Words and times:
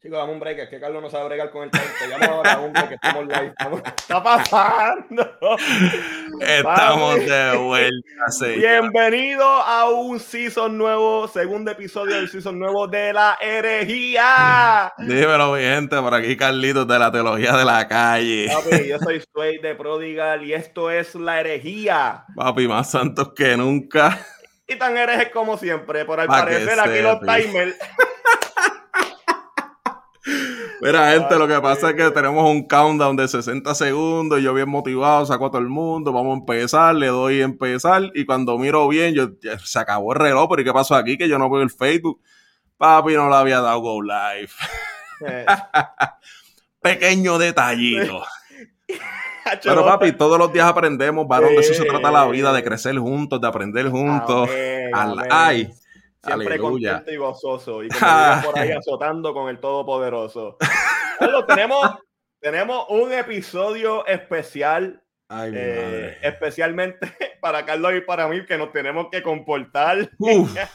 Chicos, 0.00 0.16
dame 0.16 0.32
un 0.32 0.38
break, 0.38 0.58
es 0.60 0.68
que 0.68 0.78
Carlos 0.78 1.02
no 1.02 1.10
sabe 1.10 1.24
bregar 1.24 1.50
con 1.50 1.64
el 1.64 1.72
tiempo. 1.72 1.90
Llamo 2.08 2.34
ahora 2.34 2.60
un 2.60 2.72
break, 2.72 2.92
estamos 2.92 3.26
live. 3.26 3.52
¿Qué 3.58 3.90
está 3.96 4.22
pasando? 4.22 5.36
Estamos 6.40 7.18
de 7.26 7.56
vuelta, 7.56 8.28
señor. 8.28 8.58
Bienvenido 8.58 9.44
a 9.44 9.90
un 9.90 10.20
season 10.20 10.78
nuevo, 10.78 11.26
segundo 11.26 11.72
episodio 11.72 12.14
del 12.14 12.28
season 12.28 12.60
nuevo 12.60 12.86
de 12.86 13.12
la 13.12 13.38
herejía. 13.40 14.92
Dímelo, 14.98 15.54
mi 15.54 15.62
gente, 15.62 16.00
por 16.00 16.14
aquí 16.14 16.36
Carlitos 16.36 16.86
de 16.86 16.96
la 16.96 17.10
teología 17.10 17.56
de 17.56 17.64
la 17.64 17.88
calle. 17.88 18.52
Papi, 18.54 18.86
yo 18.86 19.00
soy 19.00 19.20
Sway 19.32 19.58
de 19.58 19.74
Prodigal 19.74 20.44
y 20.44 20.52
esto 20.52 20.92
es 20.92 21.16
la 21.16 21.40
herejía. 21.40 22.24
Papi, 22.36 22.68
más 22.68 22.88
santos 22.88 23.32
que 23.34 23.56
nunca. 23.56 24.16
Y 24.68 24.76
tan 24.76 24.96
herejes 24.96 25.30
como 25.30 25.58
siempre, 25.58 26.04
por 26.04 26.20
al 26.20 26.28
Pa' 26.28 26.46
que 26.46 26.52
parecer 26.52 26.78
aquí 26.78 27.00
los 27.00 27.18
timers. 27.18 27.74
Mira, 30.80 31.10
gente, 31.12 31.36
lo 31.36 31.48
que 31.48 31.60
pasa 31.60 31.90
es 31.90 31.96
que 31.96 32.10
tenemos 32.10 32.48
un 32.48 32.66
countdown 32.66 33.16
de 33.16 33.26
60 33.26 33.74
segundos. 33.74 34.40
Yo 34.40 34.54
bien 34.54 34.68
motivado, 34.68 35.26
saco 35.26 35.46
a 35.46 35.50
todo 35.50 35.60
el 35.60 35.68
mundo. 35.68 36.12
Vamos 36.12 36.36
a 36.36 36.38
empezar, 36.40 36.94
le 36.94 37.08
doy 37.08 37.40
a 37.40 37.44
empezar. 37.44 38.10
Y 38.14 38.24
cuando 38.24 38.56
miro 38.58 38.86
bien, 38.86 39.14
yo, 39.14 39.30
se 39.64 39.78
acabó 39.78 40.12
el 40.12 40.20
reloj. 40.20 40.48
Pero 40.50 40.62
¿y 40.62 40.64
qué 40.64 40.72
pasó 40.72 40.94
aquí? 40.94 41.18
Que 41.18 41.28
yo 41.28 41.38
no 41.38 41.50
veo 41.50 41.62
el 41.62 41.70
Facebook. 41.70 42.20
Papi, 42.76 43.14
no 43.14 43.28
le 43.28 43.34
había 43.34 43.60
dado 43.60 43.80
go 43.80 44.00
live. 44.00 44.50
Eh, 45.26 45.44
Pequeño 46.80 47.38
detallito. 47.38 48.22
Pero 49.62 49.84
papi, 49.84 50.12
todos 50.12 50.38
los 50.38 50.52
días 50.52 50.66
aprendemos, 50.66 51.26
varón, 51.26 51.54
de 51.54 51.60
eso 51.60 51.72
se 51.72 51.84
trata 51.84 52.10
la 52.10 52.26
vida, 52.26 52.52
de 52.52 52.62
crecer 52.62 52.98
juntos, 52.98 53.40
de 53.40 53.48
aprender 53.48 53.88
juntos. 53.88 54.48
Amén, 54.48 54.90
amén. 54.92 55.26
ay, 55.30 55.70
Siempre 56.28 56.54
aleluya. 56.54 56.90
contento 56.92 57.12
y 57.12 57.16
gozoso. 57.16 57.82
Y 57.82 57.88
como 57.88 58.00
digan 58.10 58.42
por 58.42 58.58
ahí 58.58 58.70
azotando 58.72 59.34
con 59.34 59.48
el 59.48 59.58
Todopoderoso. 59.58 60.56
Carlos, 61.18 61.46
tenemos, 61.46 61.90
tenemos 62.40 62.86
un 62.90 63.12
episodio 63.12 64.06
especial, 64.06 65.02
Ay, 65.28 65.52
eh, 65.54 66.18
especialmente 66.22 66.98
para 67.40 67.64
Carlos 67.66 67.92
y 67.96 68.00
para 68.02 68.28
mí, 68.28 68.44
que 68.46 68.56
nos 68.56 68.72
tenemos 68.72 69.08
que 69.10 69.22
comportar. 69.22 70.08
Uf, 70.18 70.56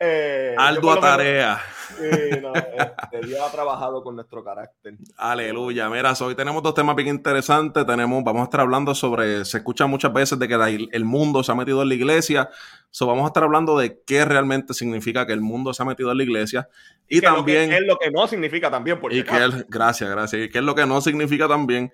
Eh, 0.00 0.54
lo 0.56 0.72
menos- 0.80 1.00
tarea. 1.00 1.60
Sí, 1.98 2.40
no, 2.40 2.52
este, 2.54 3.26
Dios 3.26 3.40
ha 3.40 3.50
trabajado 3.50 4.02
con 4.02 4.14
nuestro 4.14 4.44
carácter. 4.44 4.94
Aleluya. 5.16 5.88
Mira, 5.88 6.12
hoy 6.20 6.34
tenemos 6.34 6.62
dos 6.62 6.74
temas 6.74 6.94
bien 6.96 7.08
interesantes. 7.08 7.84
Tenemos, 7.86 8.22
vamos 8.24 8.40
a 8.40 8.44
estar 8.44 8.60
hablando 8.60 8.94
sobre, 8.94 9.44
se 9.44 9.58
escucha 9.58 9.86
muchas 9.86 10.12
veces 10.12 10.38
de 10.38 10.46
que 10.48 10.56
la- 10.56 10.68
el 10.70 11.04
mundo 11.04 11.42
se 11.42 11.52
ha 11.52 11.54
metido 11.54 11.82
en 11.82 11.88
la 11.88 11.94
iglesia. 11.94 12.48
So, 12.90 13.06
vamos 13.06 13.24
a 13.24 13.26
estar 13.28 13.42
hablando 13.42 13.76
de 13.78 14.00
qué 14.06 14.24
realmente 14.24 14.74
significa 14.74 15.26
que 15.26 15.32
el 15.32 15.40
mundo 15.40 15.74
se 15.74 15.82
ha 15.82 15.86
metido 15.86 16.10
en 16.12 16.18
la 16.18 16.22
iglesia. 16.22 16.68
Y 17.08 17.20
Que 17.20 17.26
lo 17.26 17.32
que- 17.44 17.54
también, 17.54 17.72
es 17.72 17.86
lo 17.86 17.98
que 17.98 18.10
no 18.10 18.26
significa 18.26 18.70
también, 18.70 19.00
porque 19.00 19.18
y 19.18 19.22
que 19.24 19.36
el- 19.36 19.66
gracias, 19.68 20.08
gracias. 20.10 20.42
Y 20.42 20.48
qué 20.48 20.58
es 20.58 20.64
lo 20.64 20.74
que 20.74 20.86
no 20.86 21.00
significa 21.00 21.48
también. 21.48 21.92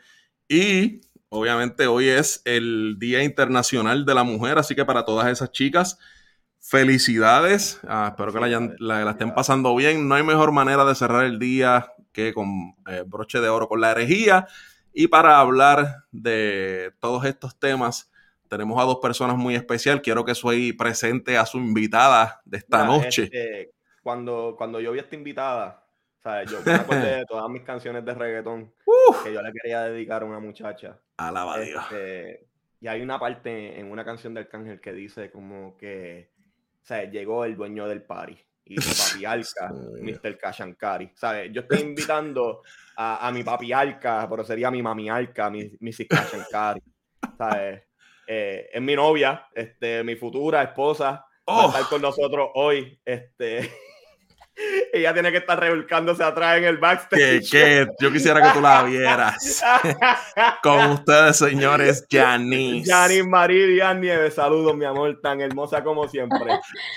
Y 0.48 1.00
obviamente 1.31 1.87
hoy 1.87 2.09
es 2.09 2.43
el 2.44 2.97
Día 2.98 3.22
Internacional 3.25 4.04
de 4.04 4.14
la 4.14 4.22
Mujer, 4.25 4.59
así 4.59 4.75
que 4.75 4.84
para 4.84 5.04
todas 5.04 5.26
esas 5.28 5.50
chicas, 5.50 5.98
felicidades. 6.66 7.78
Ah, 7.86 8.08
espero 8.10 8.32
que 8.32 8.41
la, 8.41 8.47
hayan- 8.47 8.75
la- 8.78 9.04
la 9.04 9.10
estén 9.12 9.34
pasando 9.34 9.75
bien. 9.76 10.08
No 10.08 10.14
hay 10.14 10.22
mejor 10.22 10.50
manera 10.50 10.84
de 10.84 10.94
cerrar 10.94 11.25
el 11.25 11.38
día 11.38 11.92
que 12.12 12.32
con 12.32 12.75
eh, 12.88 13.04
broche 13.06 13.41
de 13.41 13.48
oro 13.48 13.69
con 13.69 13.80
la 13.80 13.91
herejía. 13.92 14.47
Y 14.92 15.08
para 15.08 15.38
hablar 15.41 16.04
de 16.10 16.92
todos 17.00 17.25
estos 17.26 17.58
temas, 17.58 18.10
tenemos 18.48 18.80
a 18.80 18.84
dos 18.84 18.98
personas 19.02 19.36
muy 19.36 19.54
especiales. 19.56 20.02
Quiero 20.02 20.25
que 20.25 20.34
soy 20.34 20.72
presente 20.72 21.36
a 21.36 21.44
su 21.44 21.58
invitada 21.58 22.41
de 22.44 22.58
esta 22.58 22.84
Mira, 22.84 22.96
noche. 22.98 23.25
este, 23.25 23.72
cuando, 24.02 24.54
cuando 24.56 24.81
yo 24.81 24.92
vi 24.92 25.00
a 25.00 25.02
esta 25.02 25.16
invitada, 25.16 25.84
o 26.20 26.22
sea, 26.22 26.44
yo 26.44 26.58
me 26.64 26.72
acordé 26.75 27.16
de 27.16 27.25
todas 27.26 27.48
mis 27.50 27.62
canciones 27.62 28.04
de 28.04 28.14
reggaetón 28.14 28.72
que 29.22 29.32
yo 29.34 29.42
le 29.42 29.52
quería 29.52 29.82
dedicar 29.82 30.22
a 30.22 30.26
una 30.26 30.38
muchacha. 30.38 30.98
Alaba 31.19 31.54
a 31.56 31.60
Dios. 31.60 31.82
Este, 31.91 32.46
y 32.81 32.86
hay 32.86 33.02
una 33.02 33.19
parte 33.19 33.78
en 33.81 33.91
una 33.91 34.04
canción 34.04 34.32
del 34.34 34.46
Cángel 34.48 34.81
que 34.81 34.92
dice 34.92 35.31
como 35.31 35.76
que, 35.76 36.31
sea, 36.86 37.04
llegó 37.10 37.44
el 37.44 37.56
dueño 37.56 37.86
del 37.88 38.02
party 38.02 38.36
y 38.66 38.76
papi 38.76 39.24
Alca. 39.26 39.72
Mr. 40.00 40.38
Kashankari. 40.38 41.10
¿Sabes? 41.14 41.50
Yo 41.52 41.62
estoy 41.62 41.78
invitando 41.82 42.62
a, 42.96 43.26
a 43.26 43.32
mi 43.32 43.42
papi 43.42 43.72
Alca, 43.72 44.26
pero 44.28 44.44
sería 44.44 44.70
mi 44.70 44.82
mami 44.82 45.08
Alca, 45.10 45.50
mi, 45.50 45.70
Mrs. 45.80 46.06
Kashankari. 46.08 46.82
¿Sabes? 47.38 47.82
Eh, 48.26 48.68
es 48.72 48.80
mi 48.82 48.94
novia, 48.96 49.46
este, 49.54 50.02
mi 50.04 50.16
futura 50.16 50.62
esposa. 50.62 51.10
Va 51.48 51.62
a 51.62 51.66
Oh. 51.66 51.68
estar 51.68 51.82
con 51.90 52.00
nosotros 52.00 52.48
hoy. 52.54 52.98
Este, 53.04 53.70
ella 54.92 55.12
tiene 55.12 55.32
que 55.32 55.38
estar 55.38 55.59
revolcándose 55.59 56.22
atrás 56.22 56.59
en 56.59 56.65
el 56.65 56.76
backstage. 56.78 57.50
que 57.50 57.87
yo 58.00 58.12
quisiera 58.12 58.41
que 58.41 58.50
tú 58.50 58.60
la 58.60 58.82
vieras. 58.84 59.62
Con 60.62 60.91
ustedes, 60.92 61.37
señores, 61.38 62.06
Janice. 62.10 62.88
Yanis 62.88 63.26
Maridia 63.26 63.93
Nieves, 63.94 64.34
saludos, 64.34 64.76
mi 64.76 64.84
amor, 64.84 65.19
tan 65.20 65.41
hermosa 65.41 65.82
como 65.82 66.06
siempre. 66.09 66.38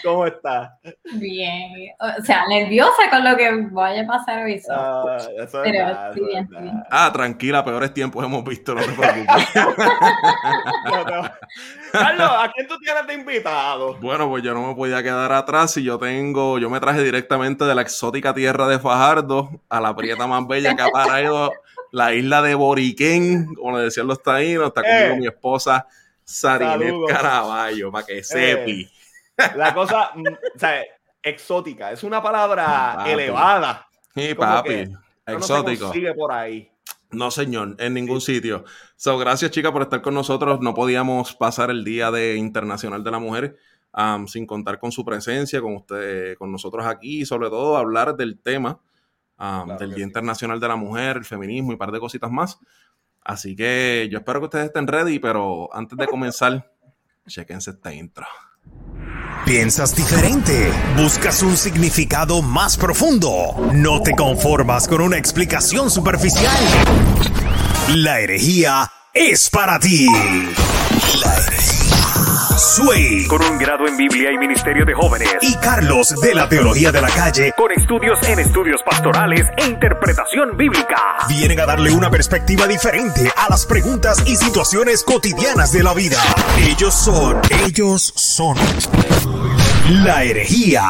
¿Cómo 0.04 0.26
estás? 0.28 0.70
Bien, 1.14 1.72
o 2.00 2.24
sea, 2.24 2.44
nerviosa 2.48 3.10
con 3.10 3.24
lo 3.24 3.36
que 3.36 3.50
vaya 3.72 4.04
a 4.04 4.08
pasar 4.08 4.44
hoy. 4.44 4.62
Ah, 4.70 5.18
eso 5.38 5.64
es 5.64 5.72
Pero 5.72 5.86
verdad, 5.88 6.10
es 6.10 6.16
bien, 6.16 6.28
verdad. 6.28 6.42
estoy 6.44 6.62
bien. 6.64 6.84
Ah, 6.92 7.10
tranquila, 7.12 7.66
peores 7.66 7.94
tiempos 7.94 8.24
hemos 8.24 8.44
visto, 8.44 8.76
no 8.76 8.82
te 8.82 8.92
preocupes. 8.92 9.48
Carlos, 11.92 12.30
¿a 12.32 12.52
quién 12.54 12.68
tú 12.68 12.78
tienes 12.80 13.08
de 13.08 13.14
invitado? 13.14 13.96
bueno, 13.96 14.30
pues 14.30 14.44
yo 14.44 14.54
no 14.54 14.68
me 14.68 14.76
podía 14.76 15.02
quedar 15.02 15.32
atrás 15.32 15.76
y 15.78 15.84
yo 15.84 15.98
tengo, 15.98 16.60
yo 16.60 16.70
me 16.70 16.80
traje 16.80 17.02
directamente 17.04 17.47
de 17.56 17.76
la 17.76 17.82
exótica 17.82 18.34
tierra 18.34 18.68
de 18.68 18.80
Fajardo 18.80 19.62
a 19.70 19.80
la 19.80 19.96
prieta 19.96 20.28
más 20.28 20.46
bella 20.48 20.76
que 20.76 20.82
ha 20.82 20.90
parado 20.90 21.52
la 21.92 22.14
isla 22.14 22.42
de 22.42 22.56
Boriquén, 22.56 23.54
como 23.56 23.78
le 23.78 23.86
decían 23.86 24.08
los 24.08 24.22
taínos, 24.22 24.68
está 24.68 24.82
conmigo 24.82 25.14
Eh. 25.14 25.18
mi 25.20 25.28
esposa 25.28 25.88
Sarinet 26.24 26.90
Saludos. 26.90 27.12
Caraballo, 27.12 27.92
para 27.92 28.06
que 28.06 28.24
sepi. 28.24 28.92
La 29.56 29.74
cosa, 29.74 30.12
mm, 30.16 30.28
o 30.28 30.60
sea, 30.60 30.82
exótica, 31.24 31.92
es 31.92 32.04
una 32.04 32.22
palabra 32.22 32.94
Papi. 32.98 33.10
elevada. 33.12 33.88
Sí, 34.14 34.34
papi, 34.34 34.86
No 34.88 35.00
se 35.26 35.34
exótico. 35.34 35.86
consigue 35.86 36.14
por 36.14 36.32
ahí. 36.34 36.70
No, 37.12 37.32
señor, 37.32 37.76
en 37.80 37.94
ningún 37.94 38.20
sitio. 38.20 38.66
So, 38.98 39.18
gracias, 39.18 39.52
chicas, 39.52 39.72
por 39.72 39.82
estar 39.84 40.02
con 40.02 40.14
nosotros. 40.14 40.60
No 40.60 40.74
podíamos 40.74 41.34
pasar 41.36 41.70
el 41.70 41.86
Día 41.86 42.12
de 42.12 42.36
Internacional 42.36 43.02
de 43.04 43.12
la 43.12 43.20
Mujer 43.20 43.58
um, 43.94 44.28
sin 44.28 44.46
contar 44.46 44.80
con 44.80 44.92
su 44.92 45.04
presencia, 45.04 45.62
con 45.62 45.76
usted, 45.76 46.38
con 46.38 46.52
nosotros 46.52 46.86
aquí, 46.86 47.22
y 47.22 47.26
sobre 47.26 47.50
todo 47.50 47.78
hablar 47.78 48.16
del 48.16 48.40
tema 48.40 48.80
um, 49.40 49.66
Claro 49.66 49.78
del 49.78 49.90
Día 49.90 49.98
sí. 49.98 50.04
Internacional 50.04 50.60
de 50.60 50.68
la 50.68 50.76
Mujer, 50.76 51.18
el 51.18 51.26
feminismo 51.26 51.72
y 51.72 51.74
un 51.74 51.80
par 51.80 51.92
de 51.92 52.00
cositas 52.00 52.32
más. 52.32 52.60
Así 53.24 53.56
que 53.56 54.08
yo 54.12 54.20
espero 54.20 54.40
que 54.40 54.46
ustedes 54.46 54.66
estén 54.68 54.88
ready, 54.88 55.20
pero 55.20 55.70
antes 55.74 55.98
de 55.98 56.08
comenzar, 56.08 56.72
chequense 57.28 57.72
esta 57.72 57.94
intro. 57.94 58.26
Piensas 59.46 59.96
diferente, 59.96 60.72
buscas 60.98 61.42
un 61.42 61.56
significado 61.56 62.42
más 62.42 62.76
profundo, 62.76 63.56
no 63.74 64.02
te 64.02 64.12
conformas 64.12 64.90
con 64.90 65.00
una 65.00 65.18
explicación 65.18 65.90
superficial. 65.90 66.54
La 67.96 68.20
herejía 68.20 68.92
es 69.14 69.50
para 69.50 69.80
ti. 69.80 70.06
La 71.24 71.38
herejía. 71.38 71.77
Sway 72.58 73.28
con 73.28 73.44
un 73.44 73.60
grado 73.60 73.88
en 73.88 73.96
Biblia 73.96 74.32
y 74.32 74.38
Ministerio 74.38 74.84
de 74.84 74.96
Jóvenes, 74.96 75.30
y 75.42 75.56
Carlos 75.58 76.10
de 76.20 76.34
la 76.34 76.50
Teología 76.50 76.92
de 76.92 77.02
la 77.02 77.10
Calle 77.10 77.54
con 77.56 77.72
estudios 77.72 78.18
en 78.28 78.40
estudios 78.40 78.82
pastorales 78.82 79.46
e 79.58 79.68
interpretación 79.68 80.58
bíblica. 80.58 80.98
vienen 81.30 81.60
a 81.60 81.68
darle 81.68 81.92
una 81.92 82.10
perspectiva 82.10 82.66
diferente 82.66 83.32
a 83.36 83.48
las 83.50 83.66
preguntas 83.68 84.24
y 84.26 84.36
situaciones 84.36 85.04
cotidianas 85.04 85.72
de 85.72 85.84
la 85.84 85.94
vida. 85.94 86.18
Ellos 86.60 86.96
son, 86.96 87.40
ellos 87.64 88.12
son 88.16 88.58
la 90.04 90.24
herejía. 90.24 90.84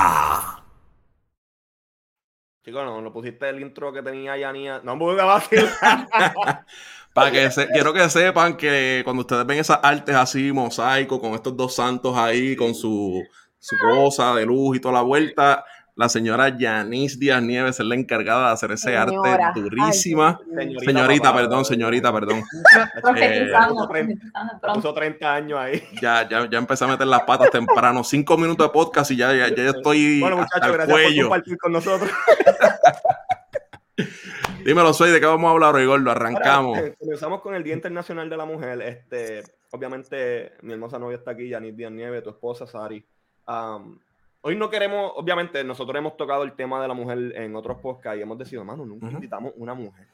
Chicos, 2.64 2.84
no, 2.86 3.02
no 3.02 3.12
pusiste 3.12 3.50
el 3.50 3.62
intro 3.62 3.92
que 3.92 4.02
tenía 4.02 4.38
Yanía. 4.38 4.80
No 4.84 4.96
me 4.96 5.00
pude 5.00 5.24
vacilar. 5.24 6.66
Para 7.18 7.32
que 7.32 7.52
se- 7.52 7.68
quiero 7.70 7.94
que 7.94 8.10
sepan 8.10 8.56
que 8.58 9.02
cuando 9.04 9.22
ustedes 9.22 9.46
ven 9.46 9.60
esas 9.60 9.80
artes 9.82 10.16
así, 10.16 10.52
mosaico, 10.52 11.20
con 11.20 11.34
estos 11.34 11.56
dos 11.58 11.74
santos 11.76 12.16
ahí, 12.18 12.56
con 12.56 12.74
su, 12.76 13.22
su 13.60 13.76
cosa 13.80 14.34
de 14.36 14.46
luz 14.46 14.78
y 14.78 14.80
toda 14.80 14.94
la 14.96 15.02
vuelta, 15.02 15.66
la 15.96 16.10
señora 16.10 16.56
Yanis 16.56 17.18
Díaz 17.18 17.42
Nieves 17.42 17.80
es 17.80 17.86
la 17.88 17.96
encargada 17.96 18.50
de 18.50 18.54
hacer 18.54 18.72
ese 18.72 18.92
Señora. 18.92 19.48
arte 19.48 19.62
durísima. 19.62 20.40
Señorita, 20.48 20.86
señorita, 20.86 21.24
papá. 21.24 21.38
perdón, 21.40 21.66
señorita, 21.66 22.14
perdón. 22.14 22.44
Eh, 23.20 23.48
puso 24.76 24.94
30 24.94 25.34
años 25.34 25.58
ahí. 25.60 25.82
Ya, 26.00 26.30
ya, 26.30 26.48
ya 26.48 26.58
empecé 26.60 26.86
a 26.86 26.88
meter 26.88 27.08
las 27.08 27.22
patas 27.24 27.50
temprano. 27.50 28.04
Cinco 28.04 28.38
minutos 28.38 28.68
de 28.68 28.72
podcast 28.74 29.10
y 29.10 29.16
ya, 29.16 29.34
ya, 29.34 29.48
ya 29.56 29.70
estoy 29.72 30.20
Bueno, 30.20 30.38
muchachos, 30.38 30.72
gracias 30.72 30.88
por 30.88 31.02
cuello. 31.02 31.22
compartir 31.24 31.58
con 31.58 31.72
nosotros. 31.72 32.12
Dímelo, 34.68 34.92
soy 34.92 35.12
de 35.12 35.22
qué 35.22 35.26
vamos 35.26 35.48
a 35.48 35.52
hablar 35.54 35.76
hoy, 35.76 35.86
Gordo. 35.86 36.12
Arrancamos. 36.12 36.78
Ahora, 36.78 36.90
eh, 36.90 36.96
comenzamos 37.00 37.40
con 37.40 37.56
el 37.56 37.64
Día 37.64 37.74
Internacional 37.74 38.30
de 38.30 38.36
la 38.36 38.44
Mujer. 38.44 38.82
Este, 38.82 39.42
obviamente, 39.72 40.52
mi 40.62 40.74
hermosa 40.74 41.00
novia 41.00 41.16
está 41.16 41.32
aquí, 41.32 41.48
Yanis 41.48 41.74
Díaz 41.74 41.90
Nieves, 41.90 42.22
tu 42.22 42.32
esposa, 42.32 42.68
Sari. 42.68 43.02
Hoy 44.42 44.58
no 44.58 44.70
queremos, 44.70 45.14
obviamente, 45.16 45.64
nosotros 45.64 45.98
hemos 45.98 46.18
tocado 46.18 46.44
el 46.44 46.52
tema 46.54 46.82
de 46.82 46.88
la 46.90 46.94
mujer 46.94 47.18
en 47.38 47.56
otros 47.56 47.78
podcasts 47.80 48.20
y 48.20 48.24
hemos 48.24 48.38
decidido, 48.38 48.66
mano, 48.66 48.86
nunca 48.86 49.06
Ujú. 49.06 49.16
invitamos 49.16 49.54
una 49.56 49.74
mujer. 49.74 50.06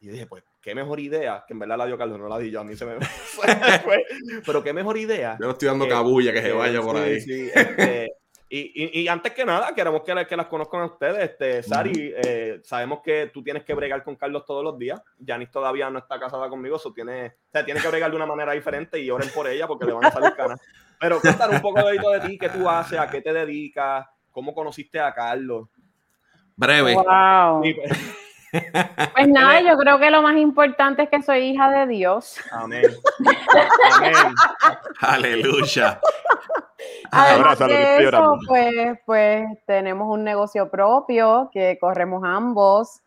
Y 0.00 0.06
yo 0.06 0.12
dije, 0.12 0.26
pues, 0.26 0.42
qué 0.60 0.74
mejor 0.74 0.98
idea, 0.98 1.44
que 1.46 1.52
en 1.52 1.60
verdad 1.60 1.78
la 1.78 1.86
dio 1.86 1.96
Carlos, 1.96 2.18
no 2.18 2.26
la 2.26 2.38
di 2.40 2.50
yo, 2.50 2.58
a 2.60 2.64
mí 2.64 2.74
se 2.74 2.84
me 2.84 2.96
fue. 3.00 4.04
Pero 4.44 4.64
qué 4.64 4.72
mejor 4.72 4.96
idea. 4.98 5.36
Yo 5.40 5.46
le 5.46 5.52
estoy 5.52 5.68
dando 5.68 5.84
Eh, 5.84 5.88
cabulla 5.88 6.32
que 6.32 6.42
se 6.42 6.50
vaya 6.50 6.80
por 6.82 6.96
sí, 6.96 7.02
ahí. 7.04 7.20
sí, 7.20 7.50
este, 7.54 8.12
y, 8.50 9.00
y- 9.00 9.00
y 9.02 9.08
antes 9.08 9.32
que 9.32 9.44
nada, 9.44 9.74
queremos 9.74 10.02
que, 10.02 10.14
la- 10.14 10.26
que 10.26 10.36
las 10.36 10.46
conozcan 10.46 10.80
a 10.80 10.86
ustedes. 10.86 11.18
Este, 11.30 11.62
Sari, 11.62 12.12
eh, 12.16 12.60
sabemos 12.64 13.00
que 13.04 13.30
tú 13.32 13.42
tienes 13.42 13.64
que 13.64 13.74
bregar 13.74 14.02
con 14.02 14.16
Carlos 14.16 14.44
todos 14.46 14.64
los 14.64 14.78
días. 14.78 15.00
Yanis 15.18 15.50
todavía 15.50 15.90
no 15.90 15.98
está 15.98 16.18
casada 16.18 16.48
conmigo, 16.48 16.76
eso 16.76 16.92
tiene, 16.92 17.26
o 17.26 17.50
sea, 17.52 17.64
tiene 17.64 17.80
que 17.80 17.88
bregar 17.88 18.10
de 18.10 18.16
una 18.16 18.26
manera 18.26 18.52
diferente 18.52 18.98
y 18.98 19.10
oren 19.10 19.28
por 19.34 19.46
ella 19.48 19.66
porque 19.66 19.84
le 19.86 19.92
van 19.92 20.06
a 20.06 20.10
salir 20.10 20.34
canas. 20.34 20.60
Pero 20.98 21.20
cuéntanos 21.20 21.56
un 21.56 21.62
poco 21.62 21.86
de, 21.86 21.92
de 21.98 22.26
ti, 22.26 22.38
qué 22.38 22.48
tú 22.48 22.68
haces, 22.68 22.98
a 22.98 23.08
qué 23.10 23.20
te 23.20 23.32
dedicas, 23.32 24.06
cómo 24.30 24.54
conociste 24.54 24.98
a 24.98 25.12
Carlos. 25.12 25.68
Breve. 26.56 26.94
Wow. 26.94 27.64
Y- 27.64 27.76
Pues 29.14 29.28
nada, 29.28 29.60
yo 29.60 29.76
creo 29.76 29.98
que 29.98 30.10
lo 30.10 30.22
más 30.22 30.34
importante 30.38 31.02
es 31.02 31.10
que 31.10 31.22
soy 31.22 31.50
hija 31.50 31.70
de 31.70 31.86
Dios. 31.86 32.38
Amén. 32.50 32.82
Amén. 33.94 34.14
Aleluya. 35.00 36.00
Además 37.10 37.60
Abrázalo, 37.60 37.72
que 37.72 37.78
de 37.78 38.08
eso, 38.08 38.38
pues, 38.46 38.98
pues 39.06 39.44
tenemos 39.66 40.08
un 40.08 40.24
negocio 40.24 40.70
propio 40.70 41.50
que 41.52 41.78
corremos 41.80 42.22
ambos 42.24 43.00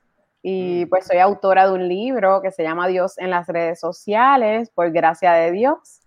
y 0.44 0.86
Mm. 0.86 0.90
pues 0.90 1.06
soy 1.08 1.18
autora 1.20 1.68
de 1.68 1.74
un 1.74 1.88
libro 1.88 2.42
que 2.42 2.52
se 2.52 2.64
llama 2.64 2.88
Dios 2.88 3.18
en 3.18 3.30
las 3.30 3.48
redes 3.48 3.80
sociales, 3.80 4.72
por 4.74 4.92
gracia 4.92 5.34
de 5.34 5.52
Dios. 5.52 6.00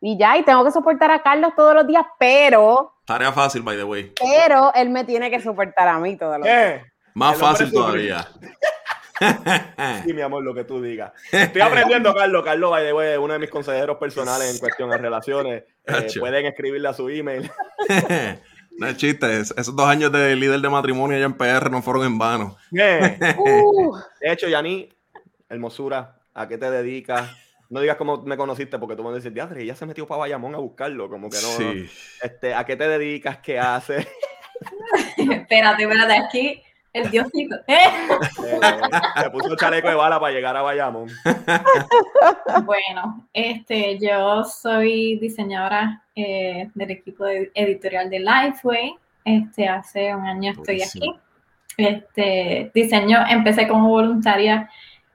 Y 0.00 0.18
ya, 0.18 0.36
y 0.36 0.42
tengo 0.44 0.62
que 0.64 0.70
soportar 0.70 1.10
a 1.10 1.22
Carlos 1.22 1.52
todos 1.56 1.74
los 1.74 1.86
días, 1.86 2.04
pero, 2.18 2.92
Tarea 3.06 3.32
fácil, 3.32 3.62
by 3.62 3.76
the 3.76 3.84
way. 3.84 4.12
pero 4.20 4.70
él 4.74 4.90
me 4.90 5.04
tiene 5.04 5.30
que 5.30 5.40
soportar 5.40 5.88
a 5.88 5.98
mí 5.98 6.16
todos 6.16 6.38
los 6.38 6.44
días. 6.46 6.82
¿Qué? 6.82 6.92
Más 7.14 7.38
fácil 7.38 7.72
todavía. 7.72 8.26
Sí, 10.04 10.12
mi 10.12 10.22
amor, 10.22 10.42
lo 10.42 10.54
que 10.54 10.64
tú 10.64 10.82
digas. 10.82 11.12
Estoy 11.30 11.60
aprendiendo, 11.62 12.14
Carlos. 12.14 12.42
Carlos, 12.44 12.70
by 12.70 12.84
the 12.84 12.92
way, 12.92 13.12
es 13.12 13.18
uno 13.18 13.32
de 13.34 13.38
mis 13.38 13.50
consejeros 13.50 13.96
personales 13.98 14.52
en 14.52 14.58
cuestión 14.58 14.90
de 14.90 14.98
relaciones. 14.98 15.64
Eh, 15.86 16.06
pueden 16.18 16.46
escribirle 16.46 16.88
a 16.88 16.94
su 16.94 17.10
email. 17.10 17.50
no 18.78 18.86
es 18.86 18.96
chiste, 18.96 19.38
es- 19.38 19.52
esos 19.54 19.76
dos 19.76 19.86
años 19.86 20.10
de 20.10 20.34
líder 20.34 20.60
de 20.60 20.70
matrimonio 20.70 21.14
allá 21.18 21.26
en 21.26 21.34
PR 21.34 21.70
no 21.70 21.82
fueron 21.82 22.06
en 22.06 22.16
vano. 22.18 22.56
Uh, 22.72 23.94
De 24.18 24.32
hecho, 24.32 24.48
Yani, 24.48 24.88
hermosura, 25.50 26.16
¿a 26.32 26.48
qué 26.48 26.56
te 26.56 26.70
dedicas? 26.70 27.30
No 27.68 27.80
digas 27.80 27.96
cómo 27.98 28.22
me 28.22 28.38
conociste, 28.38 28.78
porque 28.78 28.96
tú 28.96 29.04
me 29.04 29.14
dices, 29.14 29.34
diadre, 29.34 29.62
ella 29.62 29.74
se 29.76 29.84
metió 29.84 30.06
para 30.06 30.20
Bayamón 30.20 30.54
a 30.54 30.58
buscarlo, 30.58 31.10
como 31.10 31.28
que 31.28 31.36
no. 31.42 31.50
no. 31.50 31.72
sí. 31.72 31.90
Este, 32.22 32.54
¿A 32.54 32.64
qué 32.64 32.76
te 32.76 32.88
dedicas? 32.88 33.36
¿Qué 33.38 33.58
haces? 33.58 34.06
espérate, 35.18 35.82
espérate, 35.82 36.16
aquí 36.16 36.62
el 36.94 37.10
diosito. 37.10 37.56
¿eh? 37.66 37.76
Eh, 38.46 39.22
se 39.22 39.30
puso 39.30 39.54
chaleco 39.56 39.88
de 39.88 39.94
bala 39.94 40.18
para 40.18 40.32
llegar 40.32 40.56
a 40.56 40.62
Bayamón. 40.62 41.08
Bueno, 42.64 43.26
este, 43.32 43.98
yo 43.98 44.44
soy 44.44 45.18
diseñadora 45.18 46.02
eh, 46.14 46.70
del 46.74 46.90
equipo 46.92 47.24
de- 47.24 47.50
editorial 47.54 48.08
de 48.08 48.20
Lifeway. 48.20 48.94
Este, 49.24 49.68
hace 49.68 50.14
un 50.14 50.24
año 50.24 50.52
estoy 50.52 50.76
Buenísimo. 50.76 51.12
aquí. 51.12 51.20
Este, 51.76 52.70
diseño, 52.74 53.18
empecé 53.28 53.66
como 53.68 53.88
voluntaria 53.88 54.70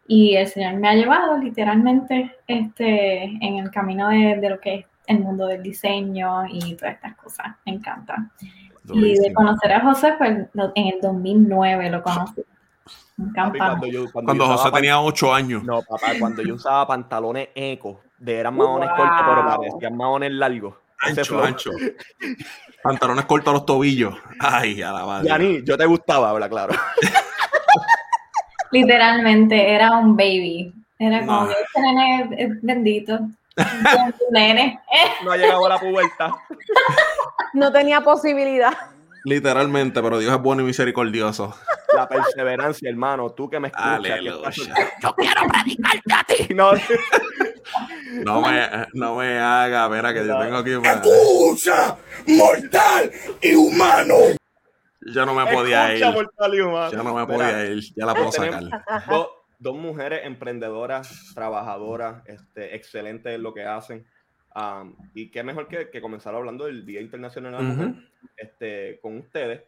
y 0.08 0.36
el 0.36 0.48
Señor 0.48 0.74
me 0.76 0.90
ha 0.90 0.94
llevado 0.94 1.38
literalmente 1.38 2.36
este, 2.48 3.24
en 3.24 3.58
el 3.58 3.72
camino 3.72 4.10
de, 4.10 4.38
de 4.38 4.50
lo 4.50 4.60
que 4.60 4.76
es 4.76 4.86
el 5.08 5.20
mundo 5.20 5.48
del 5.48 5.64
diseño 5.64 6.46
y 6.48 6.76
todas 6.76 6.96
estas 6.96 7.16
cosas. 7.16 7.48
Me 7.66 7.74
encanta. 7.74 8.30
Y 8.92 9.18
de 9.20 9.34
conocer 9.34 9.74
a 9.74 9.82
José, 9.82 10.14
pues 10.18 10.30
en 10.76 10.88
el 10.88 11.00
2009 11.02 11.90
lo 11.90 12.02
conocí. 12.04 12.42
Papi, 13.18 13.34
campano. 13.34 13.78
cuando 13.80 13.88
yo, 13.88 14.12
cuando 14.12 14.26
Cuando 14.30 14.46
yo 14.46 14.52
José 14.58 14.72
tenía 14.72 15.00
ocho 15.02 15.34
años. 15.34 15.64
No, 15.64 15.82
papá, 15.82 16.14
cuando 16.20 16.42
yo 16.42 16.56
usaba 16.56 16.88
pantalones 16.88 17.50
eco, 17.54 18.02
de 18.18 18.38
eran 18.38 18.56
maones 18.56 18.90
Wow. 18.90 18.98
cortos, 18.98 19.20
pero 19.28 19.46
parecían 19.46 19.98
maones 19.98 20.32
largos. 20.32 20.76
Ese 21.06 21.22
Ancho, 21.22 21.44
ancho. 21.44 21.72
Pantalones 22.84 23.26
cortos 23.26 23.52
a 23.52 23.54
los 23.54 23.66
tobillos. 23.66 24.16
Ay, 24.40 24.82
a 24.82 24.92
la 24.92 25.06
madre. 25.06 25.28
Yani, 25.30 25.62
yo 25.66 25.78
te 25.78 25.86
gustaba, 25.86 26.30
habla 26.30 26.50
claro. 26.50 26.74
Literalmente 28.72 29.74
era 29.74 29.98
un 29.98 30.16
baby. 30.16 30.74
Era 31.00 31.26
como 31.26 31.44
No. 31.44 31.48
que 31.48 31.54
este 31.54 31.82
nene 31.82 32.30
es 32.38 32.62
bendito. 32.62 33.20
Nene. 34.32 34.80
No 35.24 35.32
ha 35.32 35.38
llegado 35.38 35.66
a 35.66 35.70
la 35.70 35.80
pubertad. 35.80 36.30
no 37.54 37.72
tenía 37.72 38.02
posibilidad. 38.02 38.74
Literalmente, 39.26 40.02
pero 40.02 40.18
Dios 40.20 40.34
es 40.34 40.42
bueno 40.42 40.62
y 40.62 40.66
misericordioso. 40.66 41.54
La 41.96 42.08
perseverancia, 42.08 42.90
hermano. 42.90 43.32
Tú 43.32 43.50
que 43.50 43.60
me 43.60 43.68
escuchas. 43.68 43.88
Aleluya. 43.96 44.50
Yo 45.02 45.16
quiero 45.16 45.42
predicarte 45.52 46.14
a 46.14 46.24
ti. 46.24 46.54
No, 46.54 46.72
No 48.24 48.42
me, 48.42 48.68
no 48.94 49.16
me 49.16 49.38
haga, 49.40 49.88
verá 49.90 50.14
que 50.14 50.26
yo 50.26 50.40
tengo 50.40 50.58
aquí. 50.58 50.76
para- 50.78 50.92
Acusa 51.00 51.98
mortal 52.28 53.12
y 53.42 53.54
humano. 53.56 54.16
Ya 55.14 55.26
no 55.26 55.34
me 55.34 55.46
podía 55.48 55.94
escucha, 55.94 56.10
ir. 56.10 56.16
mortal 56.16 56.54
y 56.56 56.60
humano. 56.62 56.92
Ya 56.92 56.98
no 56.98 57.14
me 57.16 57.26
Mira, 57.26 57.28
podía 57.28 57.66
ir. 57.66 57.84
Ya 57.96 58.06
la 58.06 58.14
puedo 58.16 58.32
sacar. 58.32 58.64
Dos, 59.60 59.76
mujeres 59.76 60.22
emprendedoras, 60.24 61.32
trabajadoras, 61.36 62.24
este, 62.28 62.76
excelentes 62.76 63.34
en 63.36 63.44
lo 63.44 63.54
que 63.54 63.64
hacen. 63.64 64.06
Am, 64.54 64.96
y 65.14 65.30
qué 65.30 65.44
mejor 65.44 65.68
que, 65.68 65.90
que 65.90 66.02
comenzar 66.02 66.34
hablando 66.34 66.66
del 66.66 66.86
Día 66.86 67.02
Internacional 67.02 67.52
de 67.52 67.58
la 67.58 67.64
Mujer 67.64 67.88
Ujú. 67.90 68.00
este, 68.38 69.00
con 69.02 69.18
ustedes. 69.18 69.62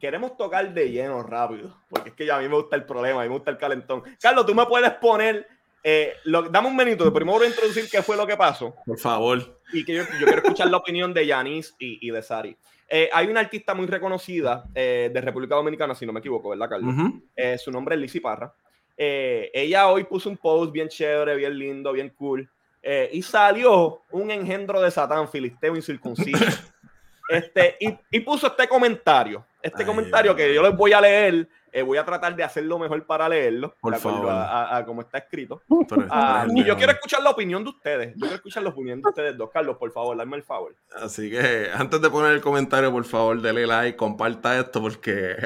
Queremos 0.00 0.36
tocar 0.36 0.72
de 0.72 0.90
lleno 0.92 1.22
rápido, 1.24 1.76
porque 1.88 2.10
es 2.10 2.14
que 2.14 2.24
ya 2.26 2.36
a 2.36 2.40
mí 2.40 2.48
me 2.48 2.54
gusta 2.54 2.76
el 2.76 2.84
problema, 2.84 3.20
a 3.20 3.22
mí 3.24 3.28
me 3.30 3.34
gusta 3.34 3.50
el 3.50 3.58
calentón. 3.58 4.02
Carlos, 4.20 4.46
tú 4.46 4.54
me 4.54 4.64
puedes 4.66 4.92
poner, 4.92 5.48
eh, 5.82 6.12
lo- 6.24 6.42
dame 6.48 6.68
un 6.68 6.76
minuto, 6.76 7.12
primero 7.12 7.38
voy 7.38 7.46
a 7.46 7.50
introducir 7.50 7.88
qué 7.90 8.00
fue 8.02 8.16
lo 8.16 8.24
que 8.26 8.36
pasó 8.36 8.76
Por 8.86 8.98
favor. 8.98 9.58
y 9.72 9.84
que 9.84 9.94
yo, 9.94 10.02
yo 10.20 10.26
quiero 10.26 10.42
escuchar 10.42 10.68
la 10.70 10.76
opinión 10.76 11.12
de 11.12 11.26
Yanis 11.26 11.74
y, 11.80 12.06
y 12.06 12.10
de 12.12 12.22
Sari. 12.22 12.56
Eh, 12.88 13.10
hay 13.12 13.26
una 13.26 13.40
artista 13.40 13.74
muy 13.74 13.86
reconocida 13.86 14.64
eh, 14.74 15.10
de 15.12 15.20
República 15.20 15.56
Dominicana, 15.56 15.94
si 15.96 16.06
no 16.06 16.12
me 16.12 16.20
equivoco, 16.20 16.50
¿verdad, 16.50 16.68
Carlos? 16.68 16.94
Ujú. 16.94 17.20
Eh, 17.34 17.58
su 17.58 17.72
nombre 17.72 17.96
es 17.96 18.00
Lizzy 18.00 18.20
Parra. 18.20 18.54
Eh, 19.00 19.50
ella 19.54 19.86
hoy 19.88 20.02
puso 20.04 20.28
un 20.28 20.36
post 20.36 20.72
bien 20.72 20.88
chévere, 20.88 21.36
bien 21.36 21.56
lindo, 21.56 21.92
bien 21.92 22.10
cool. 22.18 22.50
eh, 22.82 23.08
y 23.12 23.22
salió 23.22 24.02
un 24.10 24.30
engendro 24.30 24.80
de 24.82 24.90
Satán, 24.90 25.28
filisteo 25.28 25.76
incircunciso. 25.76 26.44
este, 27.30 27.76
y, 27.80 27.96
y 28.10 28.20
puso 28.20 28.48
este 28.48 28.66
comentario. 28.66 29.44
Este 29.62 29.82
Ay, 29.82 29.86
comentario 29.86 30.34
Dios. 30.34 30.46
que 30.48 30.54
yo 30.54 30.62
les 30.62 30.76
voy 30.76 30.92
a 30.92 31.00
leer. 31.00 31.48
eh, 31.72 31.82
voy 31.82 31.98
a 31.98 32.04
tratar 32.04 32.34
de 32.34 32.42
hacerlo 32.42 32.78
mejor 32.78 33.04
para 33.04 33.28
leerlo, 33.28 33.74
Por 33.80 33.94
favor. 33.98 34.30
a, 34.30 34.44
a- 34.62 34.76
a 34.78 34.84
cómo 34.86 35.02
está 35.02 35.18
escrito. 35.18 35.60
Pero- 35.88 36.06
Ah, 36.10 36.44
pero- 36.48 36.58
y 36.58 36.64
yo 36.64 36.76
quiero 36.76 36.92
escuchar 36.92 37.22
la 37.22 37.30
opinión 37.30 37.62
de 37.62 37.70
ustedes. 37.70 38.14
Yo 38.14 38.20
quiero 38.20 38.36
escuchar 38.36 38.62
la 38.62 38.70
opinión 38.70 39.02
de 39.02 39.08
ustedes 39.10 39.36
dos. 39.36 39.50
Carlos, 39.52 39.76
por 39.76 39.92
favor, 39.92 40.16
dame 40.16 40.36
el 40.38 40.42
favor. 40.44 40.74
Así 40.96 41.30
que 41.30 41.68
antes 41.74 42.00
de 42.00 42.08
poner 42.10 42.32
el 42.32 42.40
comentario, 42.40 42.90
por 42.90 43.04
favor, 43.04 43.40
dele 43.42 43.66
like, 43.66 43.96
comparta 43.96 44.58
esto 44.58 44.80
porque 44.80 45.36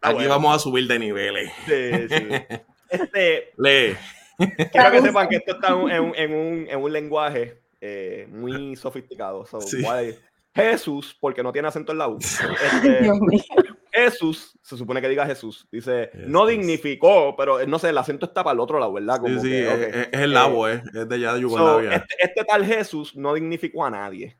aquí 0.00 0.14
bueno. 0.14 0.28
vamos 0.30 0.54
a 0.54 0.58
subir 0.60 0.86
de 0.86 0.98
niveles. 0.98 1.50
Sí, 1.66 2.08
sí. 2.08 2.28
Este, 2.92 3.52
Lee. 3.58 3.96
quiero 4.70 4.90
que 4.90 5.00
sepan 5.02 5.28
que 5.28 5.36
esto 5.36 5.52
está 5.52 5.68
en 5.68 5.74
un, 5.74 5.90
en 5.90 6.02
un- 6.02 6.14
en 6.16 6.34
un- 6.34 6.66
en 6.68 6.78
un 6.82 6.92
lenguaje 6.92 7.62
eh, 7.80 8.26
muy 8.30 8.76
sofisticado. 8.76 9.44
So, 9.46 9.60
Sí. 9.60 9.84
Jesús, 10.54 11.16
porque 11.18 11.42
no 11.42 11.50
tiene 11.50 11.68
acento 11.68 11.92
en 11.92 11.98
la 11.98 12.08
U. 12.08 12.18
Este. 12.18 13.10
Jesús, 13.94 14.58
se 14.62 14.76
supone 14.76 15.00
que 15.02 15.08
diga 15.08 15.26
Jesús. 15.26 15.66
Dice, 15.72 16.10
no 16.26 16.46
dignificó, 16.46 17.34
pero 17.36 17.66
no 17.66 17.78
sé, 17.78 17.88
el 17.90 17.98
acento 17.98 18.26
está 18.26 18.42
para 18.44 18.54
el 18.54 18.60
otro 18.60 18.78
lado, 18.78 18.92
¿verdad? 18.94 19.16
Sí, 19.16 19.20
Como 19.22 19.40
sí, 19.40 19.48
que, 19.48 19.62
es, 19.66 19.72
ok. 19.74 19.80
es- 19.96 20.08
es 20.12 20.20
el 20.20 20.32
labo, 20.32 20.68
eh. 20.68 20.82
Es 20.94 21.08
de 21.08 21.14
allá 21.14 21.28
de 21.34 21.36
So, 21.36 21.40
Yugoslavia. 21.40 21.92
este, 21.96 22.14
este 22.18 22.44
tal 22.44 22.64
Jesús 22.64 23.16
no 23.16 23.34
dignificó 23.34 23.84
a 23.84 23.90
nadie. 23.90 24.36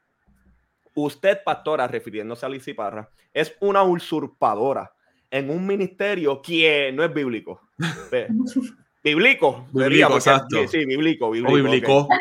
Usted, 0.95 1.39
pastora, 1.45 1.87
refiriéndose 1.89 2.45
a 2.45 2.49
Lizy 2.49 2.75
Parra, 2.75 3.09
es 3.33 3.55
una 3.61 3.83
usurpadora 3.83 4.93
en 5.33 5.51
un 5.51 5.67
ministerio 5.67 6.41
que 6.43 6.93
no 6.95 7.03
es 7.03 7.13
bíblico. 7.13 7.63
Bíblico, 9.05 9.67
porque- 9.73 9.99
exacto. 10.01 10.59
Sí, 10.59 10.69
sí, 10.69 10.85
bíblico, 10.85 11.29
bíblico. 11.31 11.53
o 11.53 11.57
bíblico. 11.57 11.99
ok. 12.03 12.13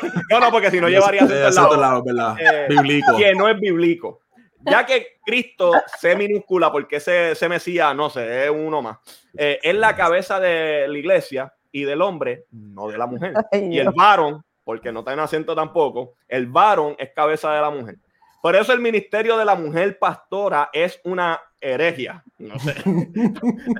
Sí. 0.00 0.08
No, 0.30 0.40
no, 0.40 0.50
porque 0.50 0.68
si 0.72 0.80
no 0.80 0.88
llevaría 0.88 1.24
otro 1.24 1.36
lado. 1.50 1.76
lado, 1.76 2.02
¿verdad? 2.04 2.36
Eh, 2.40 2.66
Bíblico. 2.70 3.16
Que 3.16 3.34
no 3.34 3.48
es 3.48 3.60
bíblico. 3.60 4.22
Ya 4.62 4.84
que 4.84 5.18
Cristo, 5.24 5.70
C 6.00 6.16
minúscula, 6.16 6.72
porque 6.72 6.96
ese, 6.96 7.30
ese 7.32 7.48
Mesías, 7.48 7.94
no 7.94 8.10
sé, 8.10 8.46
es 8.46 8.50
uno 8.50 8.82
más, 8.82 8.98
eh, 9.36 9.60
es 9.62 9.74
la 9.76 9.94
cabeza 9.94 10.40
de 10.40 10.88
la 10.88 10.98
iglesia 10.98 11.54
y 11.70 11.84
del 11.84 12.02
hombre, 12.02 12.46
no 12.50 12.88
de 12.88 12.98
la 12.98 13.06
mujer. 13.06 13.34
Ay, 13.52 13.76
Y 13.76 13.78
el 13.78 13.90
varón, 13.94 14.42
porque 14.64 14.90
no 14.90 15.04
tiene 15.04 15.22
acento 15.22 15.54
tampoco, 15.54 16.14
el 16.26 16.48
varón 16.48 16.96
es 16.98 17.10
cabeza 17.14 17.52
de 17.52 17.60
la 17.60 17.70
mujer. 17.70 17.94
Por 18.42 18.56
eso 18.56 18.72
el 18.72 18.80
ministerio 18.80 19.36
de 19.36 19.44
la 19.44 19.54
mujer 19.54 19.96
pastora 20.00 20.70
es 20.72 21.00
una 21.04 21.40
herejía. 21.60 22.22
No 22.38 22.58
sé. 22.58 22.74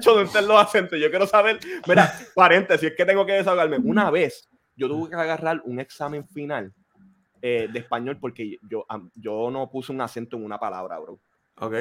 Yo 0.00 0.14
no 0.14 0.20
entiendo 0.20 0.48
los 0.48 0.62
acentos. 0.62 0.98
Yo 0.98 1.10
quiero 1.10 1.26
saber, 1.26 1.58
mira, 1.86 2.12
paréntesis, 2.34 2.90
es 2.90 2.96
que 2.96 3.04
tengo 3.04 3.24
que 3.26 3.32
desahogarme. 3.32 3.78
Una 3.78 4.10
vez 4.10 4.48
yo 4.76 4.88
tuve 4.88 5.10
que 5.10 5.16
agarrar 5.16 5.60
un 5.64 5.80
examen 5.80 6.26
final 6.28 6.72
eh, 7.42 7.68
de 7.72 7.78
español 7.80 8.18
porque 8.20 8.58
yo, 8.62 8.86
yo 9.16 9.50
no 9.50 9.68
puse 9.70 9.90
un 9.92 10.00
acento 10.00 10.36
en 10.36 10.44
una 10.44 10.58
palabra, 10.58 10.98
bro. 11.00 11.18
Ok. 11.56 11.74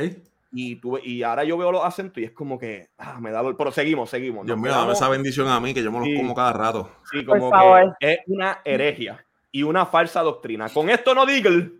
Y, 0.52 0.78
tuve, 0.78 1.02
y 1.04 1.22
ahora 1.22 1.44
yo 1.44 1.58
veo 1.58 1.72
los 1.72 1.84
acentos 1.84 2.18
y 2.18 2.26
es 2.26 2.32
como 2.32 2.58
que, 2.58 2.88
ah, 2.98 3.20
me 3.20 3.30
da 3.32 3.40
dolor. 3.40 3.56
Pero 3.56 3.72
seguimos, 3.72 4.10
seguimos. 4.10 4.46
Dios 4.46 4.58
mío, 4.58 4.72
dame 4.72 4.94
esa 4.94 5.10
bendición 5.10 5.48
a 5.48 5.60
mí, 5.60 5.74
que 5.74 5.84
yo 5.84 5.92
me 5.92 6.00
los 6.00 6.08
Sí. 6.08 6.16
como 6.16 6.34
cada 6.34 6.54
rato. 6.54 6.92
Sí, 7.12 7.24
como 7.24 7.52
que 8.00 8.14
es 8.14 8.20
una 8.26 8.62
herejía 8.66 9.27
y 9.58 9.64
una 9.64 9.88
falsa 9.88 10.22
doctrina. 10.22 10.70
Con 10.70 10.88
esto 10.92 11.16
no 11.16 11.26
Deagle. 11.26 11.72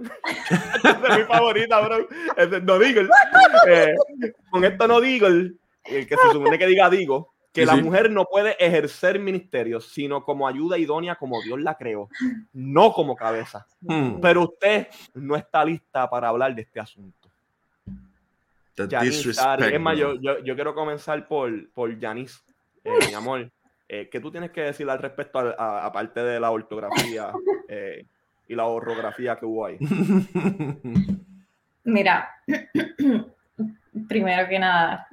Esa 0.84 0.90
es 1.14 1.18
mi 1.20 1.24
favorita, 1.26 1.80
bro. 1.82 2.08
No 2.64 2.80
Deagle. 2.80 3.08
Eh, 3.68 3.94
con 4.50 4.64
esto 4.66 4.88
no 4.88 5.00
Deagle. 5.00 5.54
El 5.84 6.08
que 6.08 6.16
se 6.16 6.32
supone 6.32 6.58
que 6.58 6.66
diga 6.66 6.90
digo. 6.90 7.36
Que 7.54 7.62
Sí, 7.62 7.68
la 7.68 7.76
sí. 7.76 7.84
mujer 7.84 8.10
no 8.10 8.26
puede 8.26 8.56
ejercer 8.64 9.20
ministerio, 9.20 9.80
sino 9.80 10.24
como 10.24 10.48
ayuda 10.48 10.80
idónea 10.80 11.16
como 11.18 11.40
Dios 11.44 11.62
la 11.62 11.76
creó, 11.78 12.10
no 12.54 12.92
como 12.94 13.16
cabeza. 13.16 13.68
Hmm, 13.82 14.20
Pero 14.22 14.44
usted 14.46 14.88
no 15.14 15.36
está 15.36 15.64
lista 15.64 16.10
para 16.10 16.30
hablar 16.30 16.56
de 16.56 16.64
este 16.64 16.80
asunto. 16.80 17.30
Yanis, 18.76 19.26
es 19.26 19.80
más, 19.80 19.98
yo, 19.98 20.16
yo, 20.16 20.40
yo 20.40 20.56
quiero 20.56 20.74
comenzar 20.74 21.28
por, 21.28 21.70
por 21.72 21.98
Yanis, 22.00 22.44
eh, 22.84 22.92
mi 23.08 23.14
amor. 23.14 23.52
Eh, 23.90 24.10
¿Qué 24.12 24.20
tú 24.20 24.32
tienes 24.32 24.52
que 24.52 24.62
decir 24.62 24.90
al 24.90 25.00
respecto, 25.00 25.40
aparte 25.40 26.22
de 26.22 26.40
la 26.40 26.52
ortografía 26.52 27.32
eh, 27.70 28.06
y 28.48 28.56
la 28.56 28.66
orografía 28.66 29.38
que 29.38 29.46
hubo 29.46 29.66
ahí? 29.66 29.78
Mira, 31.86 32.30
primero 34.10 34.50
que 34.50 34.60
nada, 34.60 35.08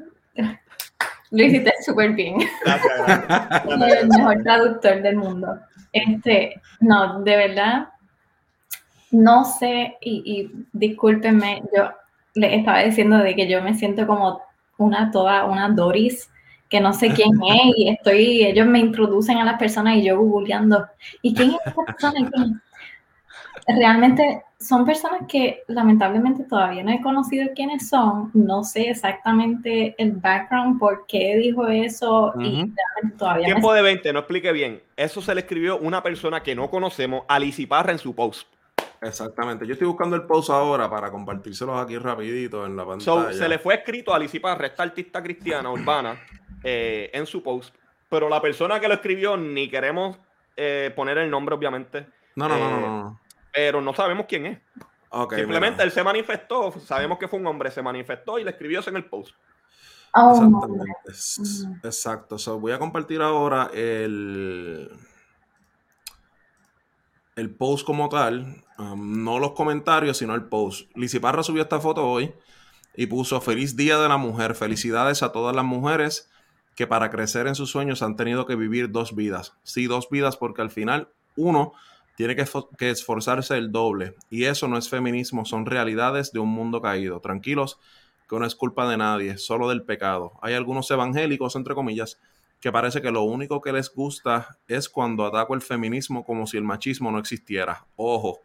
lo 1.31 1.45
hiciste 1.45 1.73
súper 1.85 2.13
bien. 2.15 2.39
Gracias, 2.65 2.93
gracias. 3.07 4.03
el 4.03 4.09
mejor 4.09 4.43
traductor 4.43 5.03
del 5.03 5.17
mundo. 5.17 5.61
Este, 5.93 6.61
no, 6.81 7.23
de 7.23 7.37
verdad, 7.37 7.89
no 9.13 9.45
sé, 9.45 9.97
y, 10.01 10.23
y 10.25 10.67
discúlpenme, 10.73 11.63
yo 11.77 11.91
les 12.35 12.59
estaba 12.59 12.83
diciendo 12.83 13.19
de 13.19 13.37
que 13.37 13.49
yo 13.49 13.63
me 13.63 13.75
siento 13.75 14.05
como 14.09 14.43
una 14.79 15.13
toda, 15.13 15.45
una 15.45 15.69
Doris, 15.69 16.29
que 16.75 16.81
no 16.81 16.93
sé 16.93 17.11
quién 17.11 17.31
es, 17.41 17.73
y 17.77 17.89
estoy, 17.89 18.45
ellos 18.45 18.67
me 18.67 18.81
introducen 18.81 19.39
a 19.39 19.45
las 19.45 19.61
personas 19.61 19.97
y 19.97 20.03
yo 20.03 20.19
googleando, 20.19 20.85
¿y 21.23 21.33
quién 21.33 21.51
es 21.51 21.59
esta 21.67 21.85
persona? 21.85 22.19
¿Y 22.19 22.25
quién? 22.25 22.61
Realmente 23.79 24.43
son 24.59 24.85
personas 24.85 25.21
que 25.29 25.63
lamentablemente 25.69 26.43
todavía 26.43 26.83
no 26.83 26.91
he 26.91 27.01
conocido 27.01 27.47
quiénes 27.55 27.89
son, 27.89 28.33
no 28.35 28.65
sé 28.65 28.91
exactamente 28.91 29.95
el 29.99 30.15
background, 30.15 30.81
por 30.81 31.07
qué 31.07 31.37
dijo 31.37 31.69
eso, 31.69 32.33
y 32.41 32.51
realmente 32.51 33.19
todavía 33.19 33.47
me 33.47 33.53
Tiempo 33.53 33.73
de 33.73 33.83
20, 33.83 34.13
no 34.13 34.19
explique 34.19 34.51
bien. 34.51 34.83
Eso 34.97 35.23
se 35.23 35.33
le 35.33 35.43
escribió 35.43 35.79
una 35.79 36.03
persona 36.03 36.43
que 36.43 36.57
no 36.57 36.69
conocemos, 36.69 37.23
a 37.29 37.39
Lizzy 37.39 37.67
Parra, 37.67 37.93
en 37.93 37.99
su 37.99 38.17
post. 38.17 38.49
Exactamente. 39.05 39.67
Yo 39.67 39.75
estoy 39.75 39.87
buscando 39.87 40.17
el 40.17 40.23
post 40.23 40.51
ahora 40.51 40.89
para 40.89 41.11
compartírselos 41.11 41.79
aquí 41.81 41.99
rapidito 41.99 42.65
en 42.65 42.77
la 42.77 42.85
So, 43.01 43.17
pantalla. 43.17 43.33
se 43.39 43.49
le 43.49 43.59
fue 43.59 43.75
escrito 43.75 44.15
a 44.15 44.21
Parra, 44.41 44.67
esta 44.67 44.83
artista 44.83 45.23
cristiana 45.23 45.71
urbana, 45.71 46.19
eh, 46.63 47.11
en 47.13 47.27
su 47.27 47.43
post. 47.43 47.75
Pero 48.09 48.29
la 48.29 48.41
persona 48.41 48.81
que 48.81 48.89
lo 48.89 48.95
escribió, 48.95 49.37
ni 49.37 49.69
queremos 49.69 50.17
eh, 50.57 50.93
poner 50.95 51.19
el 51.19 51.31
nombre, 51.31 51.55
obviamente. 51.55 52.07
No, 52.37 52.49
no, 52.49 52.59
no, 52.59 52.71
no, 52.71 52.77
eh, 52.77 52.81
no. 52.81 53.21
Pero 53.53 53.81
no 53.81 53.93
sabemos 53.95 54.27
quién 54.29 54.47
es. 54.47 54.59
Ok, 55.11 55.35
Simplemente 55.35 55.75
mira. 55.77 55.85
él 55.85 55.91
se 55.93 56.03
manifestó, 56.03 56.73
sabemos 56.81 57.19
que 57.19 57.29
fue 57.29 57.39
un 57.39 57.47
hombre, 57.47 57.71
se 57.71 57.83
manifestó 57.83 58.39
y 58.39 58.45
le 58.45 58.51
escribió 58.51 58.81
eso 58.81 58.91
en 58.91 58.97
el 58.97 59.05
post. 59.05 59.35
Oh, 60.15 60.31
Exactamente. 60.33 61.87
Exacto. 61.87 62.39
So, 62.39 62.59
voy 62.59 62.73
a 62.73 62.79
compartir 62.79 63.21
ahora 63.21 63.71
el, 63.73 64.91
el 67.37 67.55
post 67.55 67.87
como 67.87 68.09
tal. 68.09 68.65
um, 68.79 69.25
no 69.25 69.39
los 69.39 69.53
comentarios, 69.53 70.19
sino 70.19 70.35
el 70.35 70.45
post. 70.45 70.91
Lizzy 70.97 71.19
Parra 71.19 71.43
subió 71.43 71.63
esta 71.63 71.81
foto 71.81 72.07
hoy 72.07 72.33
y 72.97 73.07
puso 73.07 73.41
Feliz 73.41 73.77
Día 73.77 73.99
de 73.99 74.09
la 74.09 74.17
Mujer. 74.17 74.55
Felicidades 74.55 75.23
a 75.23 75.33
todas 75.33 75.55
las 75.55 75.65
mujeres 75.65 76.31
que 76.75 76.87
para 76.87 77.11
crecer 77.11 77.47
en 77.47 77.55
sus 77.55 77.71
sueños 77.71 78.03
han 78.03 78.17
tenido 78.17 78.47
que 78.47 78.57
vivir 78.57 78.91
dos 78.91 79.15
vidas. 79.15 79.55
Sí, 79.63 79.87
dos 79.87 80.09
vidas 80.11 80.37
porque 80.37 80.63
al 80.63 80.71
final 80.71 81.09
uno 81.37 81.73
tiene 82.17 82.37
que, 82.37 82.45
que 82.79 82.91
esforzarse 82.91 83.57
el 83.57 83.73
doble. 83.73 84.15
Y 84.31 84.45
eso 84.45 84.69
no 84.69 84.77
es 84.77 84.89
feminismo, 84.89 85.45
son 85.45 85.67
realidades 85.67 86.33
de 86.33 86.41
un 86.41 86.49
mundo 86.49 86.81
caído. 86.81 87.21
Tranquilos, 87.21 87.79
que 88.29 88.39
no 88.39 88.47
es 88.47 88.55
culpa 88.55 88.89
de 88.89 88.97
nadie, 88.97 89.39
solo 89.39 89.69
del 89.69 89.83
pecado. 89.83 90.33
Hay 90.43 90.55
algunos 90.55 90.91
evangélicos, 90.91 91.57
entre 91.57 91.75
comillas, 91.75 92.21
que 92.65 92.73
parece 92.73 93.03
que 93.03 93.11
lo 93.11 93.25
único 93.25 93.61
que 93.61 93.75
les 93.75 93.93
gusta 93.93 94.57
es 94.69 94.89
cuando 94.89 95.27
ataco 95.27 95.53
el 95.53 95.61
feminismo 95.61 96.25
como 96.25 96.47
si 96.47 96.57
el 96.57 96.65
machismo 96.65 97.11
no 97.11 97.19
existiera. 97.19 97.85
Ojo. 97.95 98.41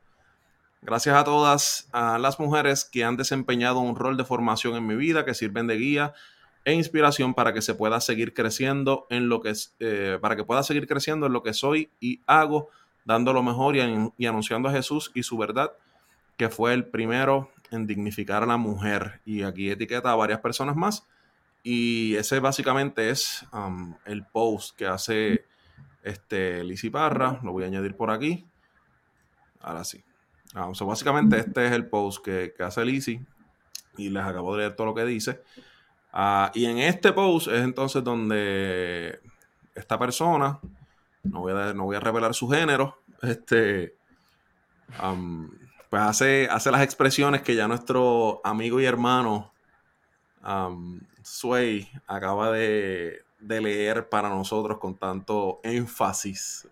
Gracias 0.81 1.15
a 1.15 1.23
todas 1.23 1.87
a 1.93 2.17
las 2.17 2.37
mujeres 2.37 2.83
que 2.83 3.05
han 3.05 3.15
desempeñado 3.15 3.79
un 3.79 3.95
rol 3.95 4.17
de 4.17 4.25
formación 4.25 4.75
en 4.75 4.85
mi 4.85 4.97
vida, 4.97 5.23
que 5.23 5.33
sirven 5.33 5.67
de 5.67 5.77
guía 5.77 6.13
e 6.65 6.73
inspiración 6.73 7.33
para 7.33 7.53
que 7.53 7.61
se 7.61 7.75
pueda 7.75 8.01
seguir 8.01 8.33
creciendo 8.33 9.07
en 9.09 9.29
lo 9.29 9.39
que 9.39 9.53
eh, 9.79 10.17
para 10.19 10.35
que 10.35 10.43
pueda 10.43 10.63
seguir 10.63 10.85
creciendo 10.85 11.27
en 11.27 11.31
lo 11.31 11.41
que 11.41 11.53
soy 11.53 11.89
y 12.01 12.19
hago, 12.25 12.67
dando 13.05 13.31
lo 13.31 13.41
mejor 13.41 13.77
y 13.77 14.25
anunciando 14.25 14.67
a 14.67 14.73
Jesús 14.73 15.11
y 15.15 15.23
su 15.23 15.37
verdad, 15.37 15.71
que 16.35 16.49
fue 16.49 16.73
el 16.73 16.85
primero 16.85 17.51
en 17.71 17.87
dignificar 17.87 18.43
a 18.43 18.47
la 18.47 18.57
mujer. 18.57 19.21
Y 19.23 19.43
aquí 19.43 19.69
etiqueta 19.69 20.11
a 20.11 20.15
varias 20.15 20.41
personas 20.41 20.75
más. 20.75 21.07
Y 21.63 22.15
ese 22.15 22.39
básicamente 22.39 23.09
es 23.09 23.45
um, 23.51 23.95
el 24.05 24.25
post 24.25 24.75
que 24.77 24.87
hace 24.87 25.45
este 26.03 26.63
Lizzy 26.63 26.89
Parra. 26.89 27.39
Lo 27.43 27.51
voy 27.51 27.63
a 27.63 27.67
añadir 27.67 27.95
por 27.95 28.11
aquí. 28.11 28.47
Ahora 29.59 29.83
sí. 29.83 30.03
Ah, 30.55 30.69
so 30.73 30.85
básicamente 30.85 31.37
este 31.37 31.67
es 31.67 31.71
el 31.73 31.87
post 31.87 32.23
que, 32.23 32.53
que 32.55 32.63
hace 32.63 32.83
Lizzy. 32.85 33.19
Y 33.97 34.09
les 34.09 34.23
acabo 34.23 34.53
de 34.55 34.59
leer 34.59 34.75
todo 34.75 34.87
lo 34.87 34.95
que 34.95 35.05
dice. 35.05 35.41
Ah, 36.11 36.51
y 36.55 36.65
en 36.65 36.79
este 36.79 37.13
post 37.13 37.47
es 37.47 37.61
entonces 37.61 38.03
donde 38.03 39.19
esta 39.75 39.99
persona, 39.99 40.59
no 41.23 41.41
voy 41.41 41.53
a, 41.53 41.73
no 41.73 41.85
voy 41.85 41.95
a 41.95 41.99
revelar 41.99 42.33
su 42.33 42.49
género, 42.49 43.01
este, 43.21 43.95
um, 45.03 45.49
pues 45.89 46.01
hace, 46.01 46.47
hace 46.49 46.71
las 46.71 46.81
expresiones 46.81 47.41
que 47.41 47.55
ya 47.55 47.67
nuestro 47.67 48.41
amigo 48.43 48.79
y 48.79 48.85
hermano 48.85 49.53
um, 50.45 50.99
Sway 51.29 51.87
acaba 52.07 52.51
de, 52.51 53.21
de 53.39 53.61
leer 53.61 54.09
para 54.09 54.29
nosotros 54.29 54.79
con 54.79 54.97
tanto 54.97 55.59
énfasis. 55.63 56.67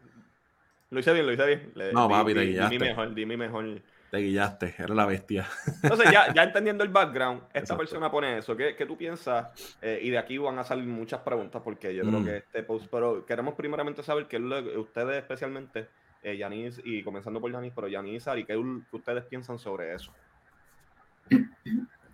Lo 0.89 0.99
hice 0.99 1.13
bien, 1.13 1.25
lo 1.25 1.33
hice 1.33 1.45
bien. 1.45 1.71
Le- 1.75 1.93
No, 1.93 2.07
di- 2.07 2.13
papi, 2.13 2.33
te 2.33 2.39
di- 2.39 2.45
di 2.47 2.51
guillaste. 2.53 2.79
mi 2.79 2.85
mejor, 2.85 3.13
di 3.13 3.25
mi 3.25 3.37
mejor. 3.37 3.81
Te 4.09 4.17
guillaste, 4.19 4.73
eres 4.79 4.95
la 4.95 5.05
bestia. 5.05 5.45
Entonces, 5.83 6.09
ya, 6.11 6.33
ya 6.33 6.43
entendiendo 6.43 6.83
el 6.83 6.89
background, 6.89 7.43
esta 7.47 7.59
Exacto. 7.59 7.77
persona 7.77 8.09
pone 8.09 8.37
eso. 8.39 8.55
¿Qué, 8.55 8.75
qué 8.75 8.85
tú 8.85 8.97
piensas? 8.97 9.49
Eh, 9.81 9.99
y 10.01 10.09
de 10.09 10.17
aquí 10.17 10.37
van 10.37 10.57
a 10.57 10.63
salir 10.63 10.85
muchas 10.87 11.19
preguntas 11.21 11.61
porque 11.63 11.93
yo 11.93 12.03
creo 12.03 12.21
Mm. 12.21 12.25
que 12.25 12.37
este 12.37 12.63
post, 12.63 12.87
pero 12.89 13.25
queremos 13.25 13.53
primeramente 13.53 14.01
saber 14.01 14.27
qué 14.27 14.37
es 14.37 14.41
lo 14.41 14.63
que 14.63 14.77
ustedes 14.77 15.17
especialmente, 15.17 15.89
eh, 16.23 16.37
Yanis, 16.37 16.81
y 16.83 17.03
comenzando 17.03 17.39
por 17.41 17.51
Yanis, 17.51 17.73
pero 17.75 17.87
Yanis, 17.89 18.27
Ari, 18.27 18.45
¿qué 18.45 18.55
u- 18.57 18.83
qué 18.89 18.95
ustedes 18.95 19.25
piensan 19.25 19.59
sobre 19.59 19.93
eso? 19.93 20.13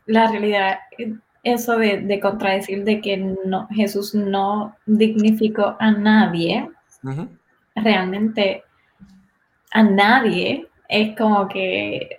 La 0.07 0.29
realidad, 0.29 0.79
eh, 0.97 1.13
eso 1.43 1.77
de, 1.77 1.99
de 2.01 2.19
contradecir 2.19 2.83
de 2.85 3.01
que 3.01 3.17
no, 3.17 3.67
Jesús 3.71 4.15
no 4.15 4.75
dignificó 4.85 5.75
a 5.79 5.91
nadie, 5.91 6.69
realmente 7.75 8.63
a 9.71 9.83
nadie, 9.83 10.67
es 10.87 11.15
como 11.17 11.47
que 11.47 12.17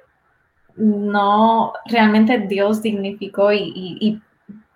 no, 0.76 1.72
realmente 1.86 2.38
Dios 2.40 2.82
dignificó 2.82 3.52
y, 3.52 3.58
y- 3.74 3.98
y 4.00 4.22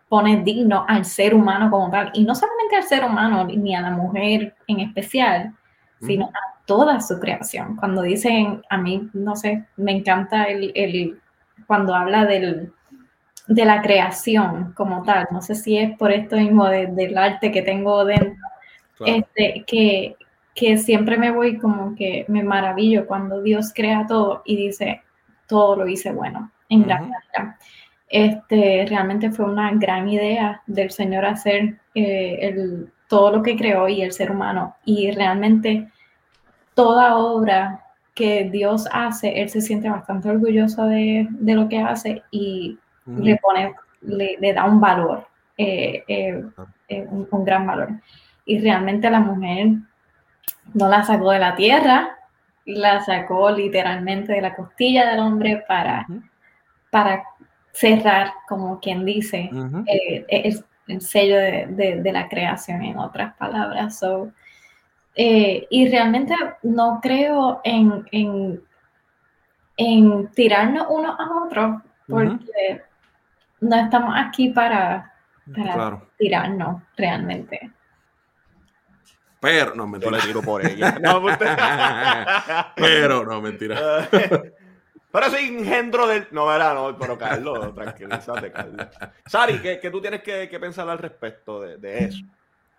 pone 0.08 0.42
digno 0.44 0.84
al 0.88 1.04
ser 1.04 1.34
humano 1.34 1.70
como 1.70 1.90
tal, 1.90 2.10
y 2.14 2.24
no 2.24 2.34
solamente 2.34 2.76
al 2.76 2.84
ser 2.84 3.04
humano, 3.04 3.44
ni 3.46 3.74
a 3.74 3.82
la 3.82 3.90
mujer 3.90 4.54
en 4.68 4.80
especial, 4.80 5.54
sino 6.00 6.26
a 6.26 6.64
toda 6.66 7.00
su 7.00 7.18
creación. 7.20 7.76
Cuando 7.76 8.02
dicen, 8.02 8.62
a 8.70 8.78
mí, 8.78 9.08
no 9.14 9.36
sé, 9.36 9.66
me 9.76 9.92
encanta 9.92 10.44
el, 10.44 10.72
el- 10.74 11.20
cuando 11.66 11.94
habla 11.94 12.24
del, 12.26 12.72
de 13.48 13.64
la 13.64 13.82
creación 13.82 14.72
como 14.76 15.02
tal, 15.02 15.26
no 15.32 15.40
sé 15.42 15.54
si 15.56 15.76
es 15.78 15.96
por 15.98 16.12
esto 16.12 16.36
mismo 16.36 16.66
de- 16.68 16.86
del 16.88 17.16
arte 17.18 17.50
que 17.50 17.62
tengo 17.62 18.04
dentro, 18.04 18.36
Claro. 18.96 19.14
este, 19.16 19.64
que, 19.66 20.16
que 20.54 20.76
siempre 20.76 21.16
me 21.18 21.30
voy 21.30 21.56
como 21.58 21.94
que 21.96 22.24
me 22.28 22.42
maravillo 22.42 23.06
cuando 23.06 23.42
Dios 23.42 23.72
crea 23.74 24.06
todo 24.06 24.42
y 24.44 24.56
dice, 24.56 25.02
todo 25.46 25.76
lo 25.76 25.88
hice 25.88 26.12
bueno, 26.12 26.50
en 26.68 26.82
gran 26.84 27.04
medida. 27.04 27.58
Este, 28.10 28.86
realmente 28.88 29.30
fue 29.30 29.44
una 29.46 29.70
gran 29.72 30.08
idea 30.08 30.62
del 30.66 30.90
Señor 30.90 31.24
hacer 31.26 31.78
eh, 31.94 32.38
el, 32.42 32.90
todo 33.08 33.30
lo 33.36 33.42
que 33.42 33.56
creó 33.56 33.88
y 33.88 34.02
el 34.02 34.12
ser 34.12 34.30
humano. 34.30 34.76
Y 34.84 35.10
realmente 35.12 35.88
toda 36.74 37.16
obra 37.18 37.84
que 38.14 38.48
Dios 38.50 38.88
hace, 38.92 39.40
Él 39.40 39.48
se 39.48 39.60
siente 39.60 39.88
bastante 39.88 40.28
orgulloso 40.28 40.84
de, 40.86 41.26
de 41.30 41.54
lo 41.54 41.68
que 41.68 41.78
hace 41.80 42.22
y 42.30 42.78
Le 43.16 43.36
pone, 43.36 43.74
le, 44.02 44.36
le 44.38 44.52
da 44.52 44.64
un 44.64 44.80
valor, 44.80 45.26
eh, 45.56 46.04
eh, 46.08 46.44
eh, 46.88 47.06
un, 47.10 47.26
un 47.30 47.44
gran 47.44 47.66
valor. 47.66 47.88
Y 48.44 48.58
realmente 48.60 49.10
la 49.10 49.20
mujer 49.20 49.68
no 50.74 50.88
la 50.88 51.02
sacó 51.04 51.30
de 51.32 51.38
la 51.38 51.54
tierra, 51.54 52.16
la 52.66 53.00
sacó 53.00 53.50
literalmente 53.50 54.32
de 54.32 54.40
la 54.42 54.54
costilla 54.54 55.10
del 55.10 55.20
hombre 55.20 55.64
para, 55.66 56.06
para 56.90 57.22
cerrar, 57.72 58.32
como 58.48 58.78
quien 58.80 59.04
dice, 59.04 59.48
el, 60.28 60.64
el 60.86 61.00
sello 61.00 61.36
de, 61.36 61.66
de- 61.70 62.02
de 62.02 62.12
la 62.12 62.28
creación, 62.28 62.82
en 62.82 62.98
otras 62.98 63.34
palabras. 63.36 63.98
So, 63.98 64.30
y 65.14 65.88
realmente 65.90 66.34
no 66.62 67.00
creo 67.02 67.60
en, 67.64 68.06
en, 68.12 68.60
en 69.76 70.28
tirarnos 70.32 70.86
unos 70.90 71.18
a 71.18 71.44
otros, 71.44 71.82
porque 72.08 72.82
no 73.60 73.76
estamos 73.76 74.14
aquí 74.16 74.50
para, 74.50 75.12
para 75.54 75.72
Claro. 75.74 76.08
tirarnos 76.18 76.82
realmente. 76.96 77.70
Pero, 79.40 79.74
no, 79.74 79.84
Yo 79.84 79.86
mentira. 79.88 80.10
le 80.16 80.20
tiro 80.22 80.42
por 80.42 80.64
ella. 80.66 80.98
No, 81.00 81.18
usted- 81.20 81.46
Pero, 82.76 83.24
no, 83.24 83.40
mentira. 83.40 84.08
Pero 85.10 85.26
ese 85.26 85.40
engendro 85.46 86.06
del. 86.06 86.26
No, 86.32 86.46
verá, 86.46 86.74
no, 86.74 86.94
pero 86.98 87.16
Carlos, 87.16 87.74
tranquilízate, 87.74 88.52
Carlos. 88.52 88.86
Sari, 89.24 89.58
¿qué, 89.60 89.80
qué 89.80 89.90
tú 89.90 90.02
tienes 90.02 90.22
que, 90.22 90.50
que 90.50 90.60
pensar 90.60 90.86
al 90.90 90.98
respecto 90.98 91.62
de, 91.62 91.78
de 91.78 92.04
eso? 92.04 92.18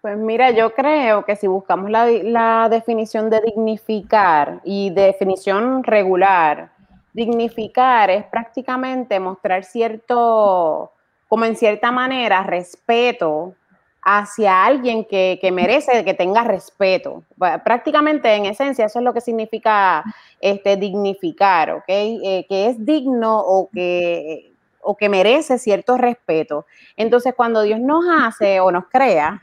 Pues 0.02 0.16
mira, 0.16 0.52
yo 0.52 0.72
creo 0.76 1.26
que 1.26 1.36
si 1.36 1.48
buscamos 1.48 1.90
la, 1.90 2.06
la 2.06 2.70
definición 2.70 3.32
de 3.32 3.42
dignificar 3.42 4.62
y 4.64 4.92
definición 4.92 5.84
regular, 5.84 6.70
dignificar 7.14 8.10
es 8.10 8.26
prácticamente 8.26 9.20
mostrar 9.20 9.64
cierto, 9.64 10.92
como 11.28 11.46
en 11.46 11.56
cierta 11.56 11.92
manera, 11.92 12.44
respeto 12.44 13.56
hacia 14.02 14.66
alguien 14.66 15.06
que, 15.06 15.38
que 15.42 15.52
merece 15.52 16.04
que 16.06 16.14
tenga 16.14 16.44
respeto. 16.44 17.24
Prácticamente, 17.64 18.34
en 18.34 18.46
esencia, 18.46 18.86
eso 18.86 19.00
es 19.00 19.06
lo 19.06 19.14
que 19.14 19.22
significa 19.22 20.04
este, 20.40 20.78
dignificar, 20.78 21.72
¿ok? 21.72 21.84
Eh, 21.88 22.46
que 22.48 22.68
es 22.68 22.86
digno 22.86 23.40
o 23.40 23.70
que, 23.70 24.54
o 24.82 24.96
que 24.96 25.10
merece 25.10 25.58
cierto 25.58 25.98
respeto. 25.98 26.66
Entonces, 26.96 27.34
cuando 27.36 27.62
Dios 27.62 27.80
nos 27.80 28.06
hace 28.10 28.60
o 28.60 28.72
nos 28.72 28.86
crea, 28.88 29.42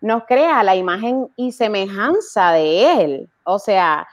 nos 0.00 0.24
crea 0.24 0.62
la 0.62 0.76
imagen 0.76 1.28
y 1.36 1.52
semejanza 1.52 2.52
de 2.52 3.02
Él. 3.02 3.28
O 3.44 3.58
sea, 3.58 4.06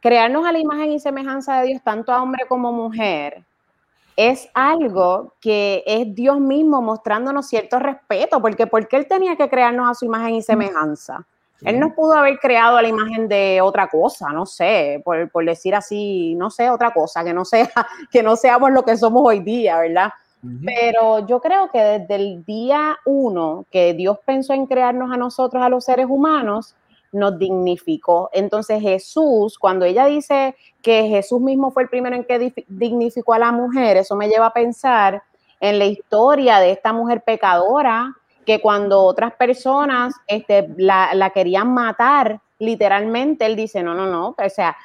crearnos 0.00 0.46
a 0.46 0.52
la 0.52 0.58
imagen 0.58 0.92
y 0.92 1.00
semejanza 1.00 1.60
de 1.60 1.68
Dios, 1.68 1.82
tanto 1.82 2.12
a 2.12 2.22
hombre 2.22 2.44
como 2.48 2.72
mujer, 2.72 3.42
es 4.16 4.48
algo 4.52 5.34
que 5.40 5.84
es 5.86 6.12
Dios 6.14 6.40
mismo 6.40 6.82
mostrándonos 6.82 7.46
cierto 7.46 7.78
respeto, 7.78 8.40
porque 8.40 8.66
¿por 8.66 8.88
qué 8.88 8.96
Él 8.96 9.06
tenía 9.06 9.36
que 9.36 9.48
crearnos 9.48 9.88
a 9.88 9.94
su 9.94 10.06
imagen 10.06 10.34
y 10.34 10.42
semejanza? 10.42 11.24
Él 11.62 11.80
nos 11.80 11.92
pudo 11.92 12.12
haber 12.12 12.38
creado 12.38 12.76
a 12.76 12.82
la 12.82 12.88
imagen 12.88 13.28
de 13.28 13.60
otra 13.60 13.88
cosa, 13.88 14.28
no 14.32 14.46
sé, 14.46 15.00
por, 15.04 15.28
por 15.30 15.44
decir 15.44 15.74
así, 15.74 16.34
no 16.36 16.50
sé, 16.50 16.70
otra 16.70 16.92
cosa, 16.92 17.24
que 17.24 17.34
no 17.34 17.44
sea, 17.44 17.68
que 18.12 18.22
no 18.22 18.36
seamos 18.36 18.70
lo 18.70 18.84
que 18.84 18.96
somos 18.96 19.22
hoy 19.24 19.40
día, 19.40 19.78
¿verdad? 19.78 20.12
Pero 20.64 21.26
yo 21.26 21.40
creo 21.40 21.68
que 21.70 21.80
desde 21.80 22.14
el 22.14 22.44
día 22.44 22.96
uno 23.04 23.66
que 23.72 23.92
Dios 23.94 24.18
pensó 24.24 24.52
en 24.52 24.66
crearnos 24.66 25.10
a 25.10 25.16
nosotros, 25.16 25.60
a 25.62 25.68
los 25.68 25.84
seres 25.84 26.06
humanos, 26.08 26.76
nos 27.12 27.38
dignificó. 27.38 28.30
Entonces 28.32 28.80
Jesús, 28.80 29.58
cuando 29.58 29.84
ella 29.84 30.06
dice 30.06 30.56
que 30.82 31.08
Jesús 31.08 31.40
mismo 31.40 31.70
fue 31.70 31.84
el 31.84 31.88
primero 31.88 32.16
en 32.16 32.24
que 32.24 32.52
dignificó 32.68 33.34
a 33.34 33.38
la 33.38 33.52
mujer, 33.52 33.96
eso 33.96 34.16
me 34.16 34.28
lleva 34.28 34.46
a 34.46 34.52
pensar 34.52 35.22
en 35.60 35.78
la 35.78 35.86
historia 35.86 36.58
de 36.60 36.70
esta 36.70 36.92
mujer 36.92 37.22
pecadora, 37.22 38.14
que 38.46 38.60
cuando 38.60 39.02
otras 39.02 39.34
personas 39.34 40.14
este, 40.26 40.68
la, 40.76 41.14
la 41.14 41.30
querían 41.30 41.74
matar, 41.74 42.40
literalmente, 42.58 43.44
él 43.44 43.56
dice, 43.56 43.82
no, 43.82 43.94
no, 43.94 44.06
no, 44.06 44.34
o 44.38 44.48
sea, 44.48 44.76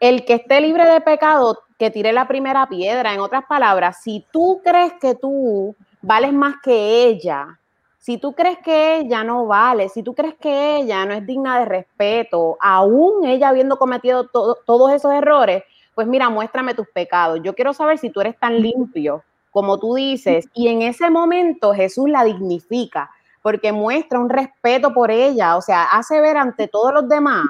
el 0.00 0.24
que 0.24 0.34
esté 0.34 0.60
libre 0.60 0.84
de 0.86 1.00
pecado, 1.00 1.58
que 1.78 1.90
tire 1.90 2.12
la 2.12 2.28
primera 2.28 2.66
piedra. 2.66 3.14
En 3.14 3.20
otras 3.20 3.44
palabras, 3.46 4.02
si 4.02 4.26
tú 4.30 4.60
crees 4.62 4.92
que 5.00 5.14
tú 5.14 5.74
vales 6.02 6.32
más 6.32 6.56
que 6.62 7.06
ella, 7.06 7.58
si 8.00 8.18
tú 8.18 8.32
crees 8.32 8.58
que 8.58 8.96
ella 8.98 9.22
no 9.22 9.46
vale, 9.46 9.88
si 9.88 10.02
tú 10.02 10.14
crees 10.14 10.34
que 10.34 10.76
ella 10.78 11.04
no 11.06 11.12
es 11.14 11.24
digna 11.24 11.60
de 11.60 11.66
respeto, 11.66 12.56
aún 12.60 13.24
ella 13.24 13.50
habiendo 13.50 13.76
cometido 13.78 14.26
to- 14.26 14.56
todos 14.66 14.90
esos 14.92 15.12
errores, 15.12 15.62
pues 15.94 16.06
mira, 16.08 16.28
muéstrame 16.30 16.74
tus 16.74 16.88
pecados. 16.88 17.40
Yo 17.42 17.54
quiero 17.54 17.72
saber 17.72 17.98
si 17.98 18.10
tú 18.10 18.20
eres 18.20 18.36
tan 18.38 18.60
limpio 18.60 19.22
como 19.52 19.78
tú 19.78 19.94
dices. 19.94 20.48
Y 20.54 20.68
en 20.68 20.82
ese 20.82 21.10
momento 21.10 21.74
Jesús 21.74 22.08
la 22.10 22.24
dignifica 22.24 23.10
porque 23.42 23.70
muestra 23.70 24.18
un 24.18 24.28
respeto 24.30 24.92
por 24.92 25.10
ella, 25.10 25.56
o 25.56 25.62
sea, 25.62 25.84
hace 25.84 26.20
ver 26.20 26.36
ante 26.36 26.66
todos 26.68 26.92
los 26.92 27.08
demás 27.08 27.46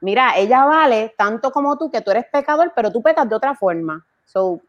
mira, 0.00 0.36
ella 0.36 0.66
vale 0.66 1.14
tanto 1.16 1.50
como 1.50 1.78
tú, 1.78 1.90
que 1.90 2.02
tú 2.02 2.10
eres 2.10 2.26
pecador, 2.30 2.72
pero 2.76 2.92
tú 2.92 3.02
pecas 3.02 3.26
de 3.28 3.34
otra 3.34 3.54
forma. 3.54 4.04
So, 4.26 4.60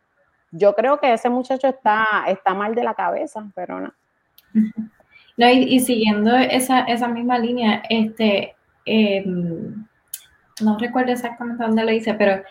yo 0.51 0.73
creo 0.73 0.97
que 0.97 1.11
ese 1.11 1.29
muchacho 1.29 1.67
está, 1.67 2.23
está 2.27 2.53
mal 2.53 2.73
de 2.73 2.83
la 2.85 2.93
cabeza, 2.93 3.45
pero 3.53 3.81
no. 3.81 3.93
No, 5.37 5.49
y, 5.49 5.75
y 5.75 5.79
siguiendo 5.79 6.35
esa, 6.35 6.81
esa 6.81 7.07
misma 7.07 7.37
línea, 7.39 7.83
este, 7.89 8.55
eh, 8.85 9.23
no 10.61 10.77
recuerdo 10.79 11.11
exactamente 11.11 11.63
dónde 11.63 11.83
lo 11.83 11.91
dice, 11.91 12.13
pero 12.13 12.41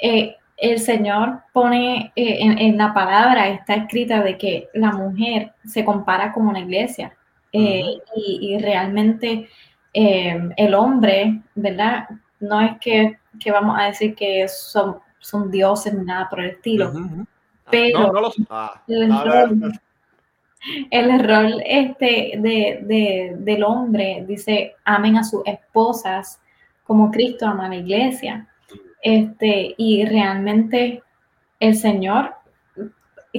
eh, 0.00 0.36
el 0.56 0.78
Señor 0.78 1.40
pone 1.52 2.12
eh, 2.16 2.36
en, 2.40 2.58
en 2.58 2.76
la 2.76 2.92
palabra, 2.94 3.48
está 3.48 3.74
escrita 3.74 4.22
de 4.22 4.36
que 4.36 4.68
la 4.74 4.92
mujer 4.92 5.52
se 5.64 5.84
compara 5.84 6.32
como 6.32 6.50
una 6.50 6.60
iglesia. 6.60 7.12
Eh, 7.52 7.82
y, 8.14 8.38
y 8.42 8.58
realmente 8.58 9.48
eh, 9.94 10.38
el 10.56 10.74
hombre, 10.74 11.40
¿verdad? 11.54 12.06
No 12.40 12.60
es 12.60 12.72
que, 12.78 13.18
que 13.40 13.50
vamos 13.50 13.76
a 13.78 13.84
decir 13.84 14.14
que 14.14 14.46
son, 14.48 14.98
son 15.18 15.50
dioses 15.50 15.94
ni 15.94 16.04
nada 16.04 16.28
por 16.28 16.40
el 16.40 16.50
estilo, 16.50 16.90
ujú. 16.90 17.26
pero 17.70 18.12
No, 18.12 18.20
no. 18.20 18.30
Ah, 18.50 18.82
a 18.86 19.24
ver. 19.24 19.80
El 20.90 21.18
rol 21.26 21.62
este 21.66 22.32
de, 22.38 22.80
de- 22.82 23.36
del 23.38 23.62
hombre 23.64 24.24
dice 24.26 24.74
amen 24.84 25.16
a 25.16 25.24
sus 25.24 25.42
esposas 25.46 26.40
como 26.84 27.10
Cristo 27.10 27.46
ama 27.46 27.66
a 27.66 27.68
la 27.70 27.76
iglesia. 27.76 28.48
Este, 29.02 29.74
y 29.76 30.04
realmente 30.06 31.02
el 31.60 31.76
Señor 31.76 32.34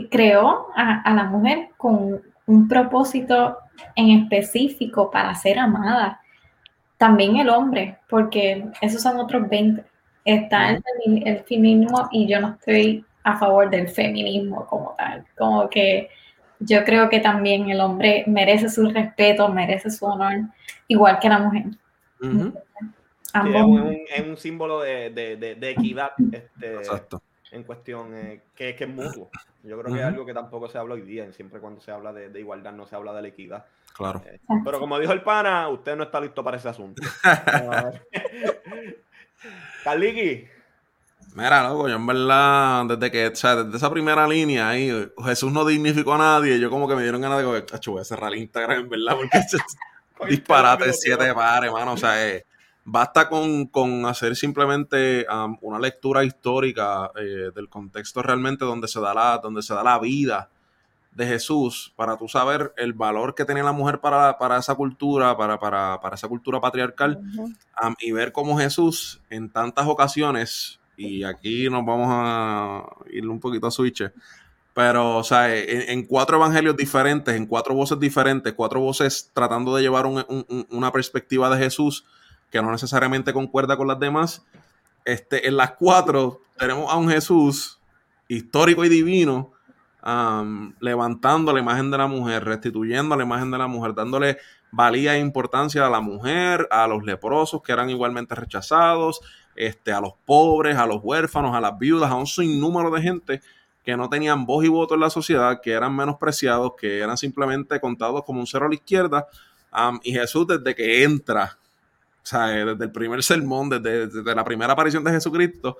creó 0.09 0.67
a, 0.75 1.01
a 1.01 1.13
la 1.13 1.23
mujer 1.25 1.69
con 1.77 2.21
un 2.45 2.67
propósito 2.67 3.57
en 3.95 4.11
específico 4.21 5.09
para 5.11 5.35
ser 5.35 5.59
amada. 5.59 6.21
También 6.97 7.37
el 7.37 7.49
hombre, 7.49 7.97
porque 8.09 8.65
esos 8.81 9.01
son 9.01 9.19
otros 9.19 9.49
20. 9.49 9.83
Está 10.25 10.71
el, 10.71 10.83
el 11.27 11.39
feminismo 11.45 12.09
y 12.11 12.27
yo 12.27 12.39
no 12.41 12.49
estoy 12.59 13.05
a 13.23 13.37
favor 13.37 13.69
del 13.69 13.87
feminismo 13.89 14.65
como 14.67 14.95
tal. 14.97 15.25
Como 15.37 15.69
que 15.69 16.09
yo 16.59 16.83
creo 16.83 17.09
que 17.09 17.19
también 17.19 17.69
el 17.69 17.79
hombre 17.81 18.23
merece 18.27 18.69
su 18.69 18.89
respeto, 18.89 19.49
merece 19.49 19.89
su 19.89 20.05
honor, 20.05 20.33
igual 20.87 21.19
que 21.19 21.29
la 21.29 21.39
mujer. 21.39 21.63
Sí, 22.21 22.27
es, 22.27 23.33
Ambos. 23.35 23.61
un, 23.63 23.97
es 24.13 24.27
un 24.27 24.37
símbolo 24.37 24.81
de, 24.81 25.09
de- 25.11 25.37
de- 25.37 25.55
de 25.55 25.69
equidad 25.69 26.11
este, 26.31 26.73
Exacto. 26.75 27.21
en 27.51 27.63
cuestión 27.63 28.15
eh, 28.15 28.41
que, 28.55 28.75
que 28.75 28.83
es 28.85 28.89
mutuo. 28.89 29.29
Yo 29.63 29.79
creo 29.79 29.93
que 29.93 29.99
es 29.99 30.05
algo 30.05 30.25
que 30.25 30.33
tampoco 30.33 30.67
se 30.69 30.77
habla 30.77 30.95
hoy 30.95 31.01
día. 31.01 31.31
Siempre 31.33 31.59
cuando 31.59 31.79
se 31.81 31.91
habla 31.91 32.11
de, 32.13 32.29
de 32.29 32.39
igualdad 32.39 32.71
no 32.73 32.85
se 32.87 32.95
habla 32.95 33.13
de 33.13 33.21
la 33.21 33.27
equidad. 33.27 33.65
Claro. 33.95 34.21
Eh, 34.25 34.39
pero 34.63 34.79
como 34.79 34.97
dijo 34.99 35.11
el 35.13 35.21
pana, 35.21 35.67
usted 35.69 35.95
no 35.95 36.03
está 36.03 36.19
listo 36.21 36.43
para 36.43 36.57
ese 36.57 36.69
asunto. 36.69 37.01
Carliqui, 39.83 40.47
Mira, 41.35 41.67
loco, 41.67 41.87
yo 41.87 41.95
en 41.95 42.07
verdad, 42.07 42.85
desde 42.85 43.11
que, 43.11 43.27
o 43.27 43.35
sea, 43.35 43.63
desde 43.63 43.77
esa 43.77 43.89
primera 43.89 44.27
línea 44.27 44.69
ahí, 44.69 44.91
Jesús 45.23 45.51
no 45.51 45.63
dignificó 45.65 46.15
a 46.15 46.17
nadie, 46.17 46.59
yo 46.59 46.69
como 46.69 46.87
que 46.87 46.95
me 46.95 47.03
dieron 47.03 47.21
ganas 47.21 47.43
de, 47.43 47.65
cacho, 47.65 47.91
voy 47.91 48.01
a 48.01 48.05
cerrar 48.05 48.33
el 48.33 48.39
Instagram, 48.39 48.81
en 48.81 48.89
verdad, 48.89 49.15
porque 49.15 49.39
disparate 50.29 50.91
siete 50.93 51.33
pares, 51.33 51.71
mano, 51.71 51.93
o 51.93 51.97
sea, 51.97 52.27
eh, 52.27 52.45
basta 52.83 53.29
con, 53.29 53.67
con 53.67 54.05
hacer 54.05 54.35
simplemente 54.35 55.25
um, 55.31 55.57
una 55.61 55.79
lectura 55.79 56.23
histórica 56.23 57.11
eh, 57.15 57.51
del 57.53 57.69
contexto 57.69 58.21
realmente 58.23 58.65
donde 58.65 58.87
se 58.87 58.99
da 58.99 59.13
la, 59.13 59.37
donde 59.37 59.61
se 59.61 59.73
da 59.73 59.83
la 59.83 59.99
vida 59.99 60.49
de 61.11 61.27
Jesús 61.27 61.93
para 61.95 62.17
tú 62.17 62.27
saber 62.27 62.73
el 62.77 62.93
valor 62.93 63.35
que 63.35 63.45
tenía 63.45 63.63
la 63.63 63.71
mujer 63.71 63.99
para, 63.99 64.37
para 64.37 64.57
esa 64.57 64.75
cultura, 64.75 65.35
para, 65.35 65.59
para, 65.59 65.99
para 65.99 66.15
esa 66.15 66.27
cultura 66.27 66.59
patriarcal, 66.59 67.19
um, 67.37 67.95
y 67.99 68.11
ver 68.11 68.31
cómo 68.31 68.57
Jesús 68.57 69.21
en 69.29 69.49
tantas 69.49 69.87
ocasiones, 69.87 70.78
y 70.99 71.23
aquí 71.23 71.69
nos 71.69 71.85
vamos 71.85 72.07
a 72.11 72.83
ir 73.09 73.25
un 73.25 73.39
poquito 73.39 73.67
a 73.67 73.71
switch, 73.71 74.03
pero, 74.73 75.17
o 75.17 75.23
sea, 75.23 75.55
en, 75.55 76.05
cuatro 76.05 76.35
evangelios 76.35 76.75
diferentes, 76.75 77.33
en 77.35 77.45
cuatro 77.45 77.73
voces 77.73 77.97
diferentes, 77.99 78.53
cuatro 78.53 78.81
voces 78.81 79.31
tratando 79.33 79.73
de 79.75 79.81
llevar 79.81 80.05
un- 80.05 80.67
una 80.69 80.91
perspectiva 80.91 81.49
de 81.49 81.57
Jesús 81.63 82.05
que 82.51 82.61
no 82.61 82.69
necesariamente 82.71 83.31
concuerda 83.31 83.77
con 83.77 83.87
las 83.87 83.99
demás, 83.99 84.45
este, 85.05 85.47
en 85.47 85.55
las 85.55 85.71
cuatro 85.71 86.41
tenemos 86.57 86.91
a 86.91 86.97
un 86.97 87.09
Jesús 87.09 87.79
histórico 88.27 88.83
y 88.83 88.89
divino, 88.89 89.53
um, 90.05 90.73
levantando 90.81 91.53
la 91.53 91.61
imagen 91.61 91.91
de 91.91 91.97
la 91.97 92.07
mujer, 92.07 92.43
restituyendo 92.43 93.15
la 93.15 93.23
imagen 93.23 93.51
de 93.51 93.57
la 93.57 93.67
mujer, 93.67 93.93
dándole 93.95 94.37
valía 94.71 95.15
e 95.15 95.19
importancia 95.19 95.85
a 95.85 95.89
la 95.89 96.01
mujer, 96.01 96.67
a 96.71 96.87
los 96.87 97.03
leprosos 97.03 97.61
que 97.63 97.71
eran 97.71 97.89
igualmente 97.89 98.35
rechazados, 98.35 99.21
este, 99.59 99.91
a 99.91 99.99
los 99.99 100.13
pobres, 100.25 100.77
a 100.77 100.87
los 100.87 101.01
huérfanos, 101.03 101.53
a 101.53 101.59
las 101.59 101.77
viudas, 101.77 102.09
a 102.09 102.15
un 102.15 102.25
sinnúmero 102.25 102.89
de 102.91 103.01
gente 103.01 103.41
que 103.83 103.97
no 103.97 104.09
tenían 104.09 104.45
voz 104.45 104.63
y 104.63 104.69
voto 104.69 104.93
en 104.95 105.01
la 105.01 105.09
sociedad, 105.09 105.59
que 105.61 105.73
eran 105.73 105.93
menospreciados, 105.93 106.73
que 106.79 106.99
eran 106.99 107.17
simplemente 107.17 107.77
contados 107.81 108.23
como 108.23 108.39
un 108.39 108.47
cero 108.47 108.67
a 108.67 108.69
la 108.69 108.75
izquierda. 108.75 109.27
Y 110.03 110.13
Jesús 110.13 110.47
desde 110.47 110.73
que 110.73 111.03
entra, 111.03 111.57
o 112.23 112.25
sea, 112.25 112.47
desde 112.47 112.85
el 112.85 112.91
primer 112.91 113.21
sermón, 113.21 113.69
desde, 113.69 114.07
desde, 114.07 114.33
la 114.33 114.45
primera 114.45 114.71
aparición 114.71 115.03
de 115.03 115.11
Jesucristo, 115.11 115.77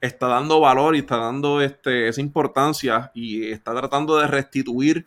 está 0.00 0.28
dando 0.28 0.60
valor 0.60 0.94
y 0.94 1.00
está 1.00 1.16
dando 1.16 1.60
este, 1.60 2.06
esa 2.06 2.20
importancia 2.20 3.10
y 3.12 3.50
está 3.50 3.74
tratando 3.74 4.18
de 4.18 4.28
restituir 4.28 5.04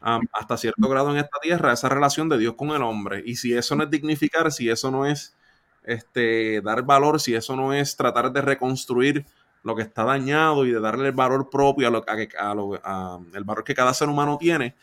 hasta 0.00 0.56
cierto 0.56 0.88
grado 0.88 1.12
en 1.12 1.18
esta 1.18 1.38
tierra 1.40 1.72
esa 1.72 1.88
relación 1.88 2.28
de 2.28 2.38
Dios 2.38 2.54
con 2.54 2.70
el 2.70 2.82
hombre. 2.82 3.22
Y 3.24 3.36
si 3.36 3.54
eso 3.54 3.76
no 3.76 3.84
es 3.84 3.90
dignificar, 3.90 4.50
si 4.50 4.68
eso 4.68 4.90
no 4.90 5.06
es 5.06 5.36
este, 5.84 6.60
dar 6.60 6.82
valor, 6.82 7.20
si 7.20 7.34
eso 7.34 7.56
no 7.56 7.72
es 7.72 7.96
tratar 7.96 8.32
de 8.32 8.40
reconstruir 8.40 9.24
lo 9.62 9.76
que 9.76 9.82
está 9.82 10.04
dañado 10.04 10.66
y 10.66 10.72
de 10.72 10.80
darle 10.80 11.08
el 11.08 11.14
valor 11.14 11.48
propio 11.50 11.88
a 11.88 11.90
lo, 11.90 12.04
a, 12.38 12.54
lo, 12.54 12.80
a 12.82 13.20
el 13.34 13.44
valor 13.44 13.64
que 13.64 13.74
cada 13.74 13.94
ser 13.94 14.08
humano 14.08 14.38
tiene, 14.38 14.74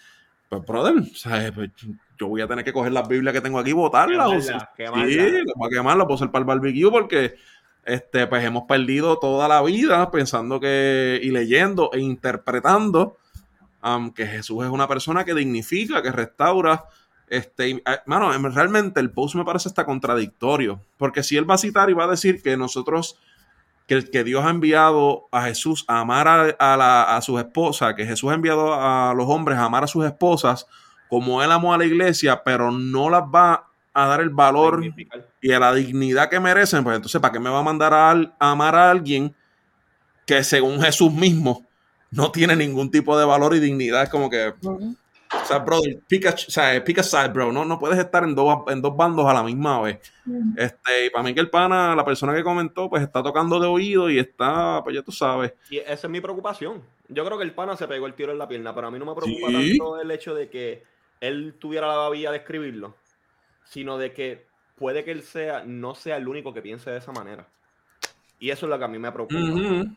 pues, 0.47 0.65
brother, 0.65 0.95
pues, 1.53 1.71
yo 2.17 2.27
voy 2.27 2.41
a 2.41 2.47
tener 2.47 2.65
que 2.65 2.73
coger 2.73 2.91
las 2.91 3.07
Biblias 3.07 3.33
que 3.33 3.41
tengo 3.41 3.59
aquí 3.59 3.69
y 3.69 3.73
botarlas. 3.73 4.45
Sí, 4.45 4.53
voy 5.55 5.67
a 5.67 5.69
quemarla, 5.69 6.05
puedo 6.05 6.17
ser 6.17 6.31
para 6.31 6.41
el 6.41 6.45
barbecue 6.45 6.89
porque 6.91 7.35
este, 7.85 8.27
pues 8.27 8.43
hemos 8.43 8.63
perdido 8.63 9.19
toda 9.19 9.47
la 9.47 9.61
vida 9.61 10.11
pensando 10.11 10.59
que 10.59 11.19
y 11.23 11.31
leyendo 11.31 11.91
e 11.93 11.99
interpretando 11.99 13.17
um, 13.83 14.11
que 14.11 14.27
Jesús 14.27 14.63
es 14.65 14.69
una 14.69 14.87
persona 14.87 15.23
que 15.23 15.33
dignifica, 15.33 16.01
que 16.01 16.11
restaura. 16.11 16.85
Este, 17.29 17.83
mano, 18.05 18.31
realmente 18.49 18.99
el 18.99 19.11
post 19.11 19.35
me 19.35 19.45
parece 19.45 19.69
hasta 19.69 19.85
contradictorio, 19.85 20.81
porque 20.97 21.23
si 21.23 21.37
él 21.37 21.49
va 21.49 21.55
a 21.55 21.59
citar 21.59 21.89
y 21.89 21.93
va 21.93 22.05
a 22.05 22.09
decir 22.09 22.41
que 22.41 22.57
nosotros 22.57 23.19
que, 23.85 24.03
que 24.03 24.23
Dios 24.23 24.43
ha 24.45 24.49
enviado 24.49 25.27
a 25.31 25.43
Jesús 25.43 25.85
a 25.87 25.99
amar 25.99 26.27
a, 26.27 26.77
la, 26.77 27.15
a 27.15 27.21
sus 27.21 27.39
esposas, 27.39 27.95
que 27.95 28.05
Jesús 28.05 28.31
ha 28.31 28.35
enviado 28.35 28.73
a 28.73 29.13
los 29.15 29.27
hombres 29.27 29.57
a 29.57 29.65
amar 29.65 29.83
a 29.83 29.87
sus 29.87 30.05
esposas 30.05 30.67
como 31.09 31.41
él 31.43 31.51
amó 31.51 31.73
a 31.73 31.77
la 31.77 31.85
iglesia, 31.85 32.43
pero 32.43 32.71
no 32.71 33.09
las 33.09 33.23
va 33.23 33.69
a 33.93 34.05
dar 34.05 34.21
el 34.21 34.29
valor 34.29 34.81
y 35.41 35.51
a 35.51 35.59
la 35.59 35.73
dignidad 35.73 36.29
que 36.29 36.39
merecen, 36.39 36.83
pues 36.83 36.95
entonces, 36.95 37.19
¿para 37.19 37.33
qué 37.33 37.39
me 37.39 37.49
va 37.49 37.59
a 37.59 37.63
mandar 37.63 37.93
a, 37.93 38.11
amar 38.39 38.75
a 38.75 38.91
alguien 38.91 39.35
que 40.25 40.43
según 40.43 40.79
Jesús 40.79 41.11
mismo 41.11 41.65
no 42.11 42.31
tiene 42.31 42.55
ningún 42.55 42.91
tipo 42.91 43.17
de 43.17 43.25
valor 43.25 43.55
y 43.55 43.59
dignidad? 43.59 44.03
Es 44.03 44.09
como 44.09 44.29
que, 44.29 44.53
o 45.31 45.45
sea, 45.45 45.59
brother, 45.59 45.99
pick 46.07 46.25
a, 46.25 46.31
o 46.31 46.37
sea, 46.37 46.83
pick 46.83 46.99
a 46.99 47.03
side, 47.03 47.29
bro. 47.29 47.51
No, 47.51 47.63
no 47.63 47.77
puedes 47.77 47.99
estar 47.99 48.23
en 48.23 48.33
dos, 48.33 48.63
en 48.67 48.81
dos 48.81 48.95
bandos 48.95 49.25
a 49.27 49.33
la 49.33 49.43
misma 49.43 49.79
vez. 49.81 49.99
Este, 50.57 51.05
y 51.05 51.09
para 51.09 51.23
mí 51.23 51.33
que 51.33 51.39
el 51.39 51.49
pana, 51.49 51.95
la 51.95 52.03
persona 52.03 52.33
que 52.33 52.43
comentó, 52.43 52.89
pues 52.89 53.03
está 53.03 53.21
tocando 53.21 53.59
de 53.59 53.67
oído 53.67 54.09
y 54.09 54.17
está, 54.17 54.81
pues 54.83 54.95
ya 54.95 55.03
tú 55.03 55.11
sabes. 55.11 55.53
Y 55.69 55.77
esa 55.77 56.07
es 56.07 56.09
mi 56.09 56.19
preocupación. 56.19 56.81
Yo 57.07 57.25
creo 57.25 57.37
que 57.37 57.43
el 57.43 57.53
pana 57.53 57.77
se 57.77 57.87
pegó 57.87 58.07
el 58.07 58.15
tiro 58.15 58.31
en 58.31 58.39
la 58.39 58.47
pierna, 58.47 58.73
pero 58.73 58.87
a 58.87 58.91
mí 58.91 58.97
no 58.97 59.05
me 59.05 59.15
preocupa 59.15 59.51
tanto 59.51 59.99
el 59.99 60.11
hecho 60.11 60.33
de 60.33 60.49
que 60.49 60.83
él 61.21 61.55
tuviera 61.59 61.87
la 61.87 62.09
vía 62.09 62.31
de 62.31 62.37
escribirlo, 62.37 62.95
sino 63.65 63.97
de 63.97 64.13
que 64.13 64.47
puede 64.75 65.03
que 65.03 65.11
él 65.11 65.21
sea, 65.21 65.63
no 65.65 65.93
sea 65.93 66.17
el 66.17 66.27
único 66.27 66.53
que 66.53 66.61
piense 66.61 66.89
de 66.89 66.97
esa 66.97 67.11
manera. 67.11 67.47
Y 68.39 68.49
eso 68.49 68.65
es 68.65 68.69
lo 68.69 68.79
que 68.79 68.85
a 68.85 68.87
mí 68.87 68.97
me 68.97 69.11
preocupa. 69.11 69.37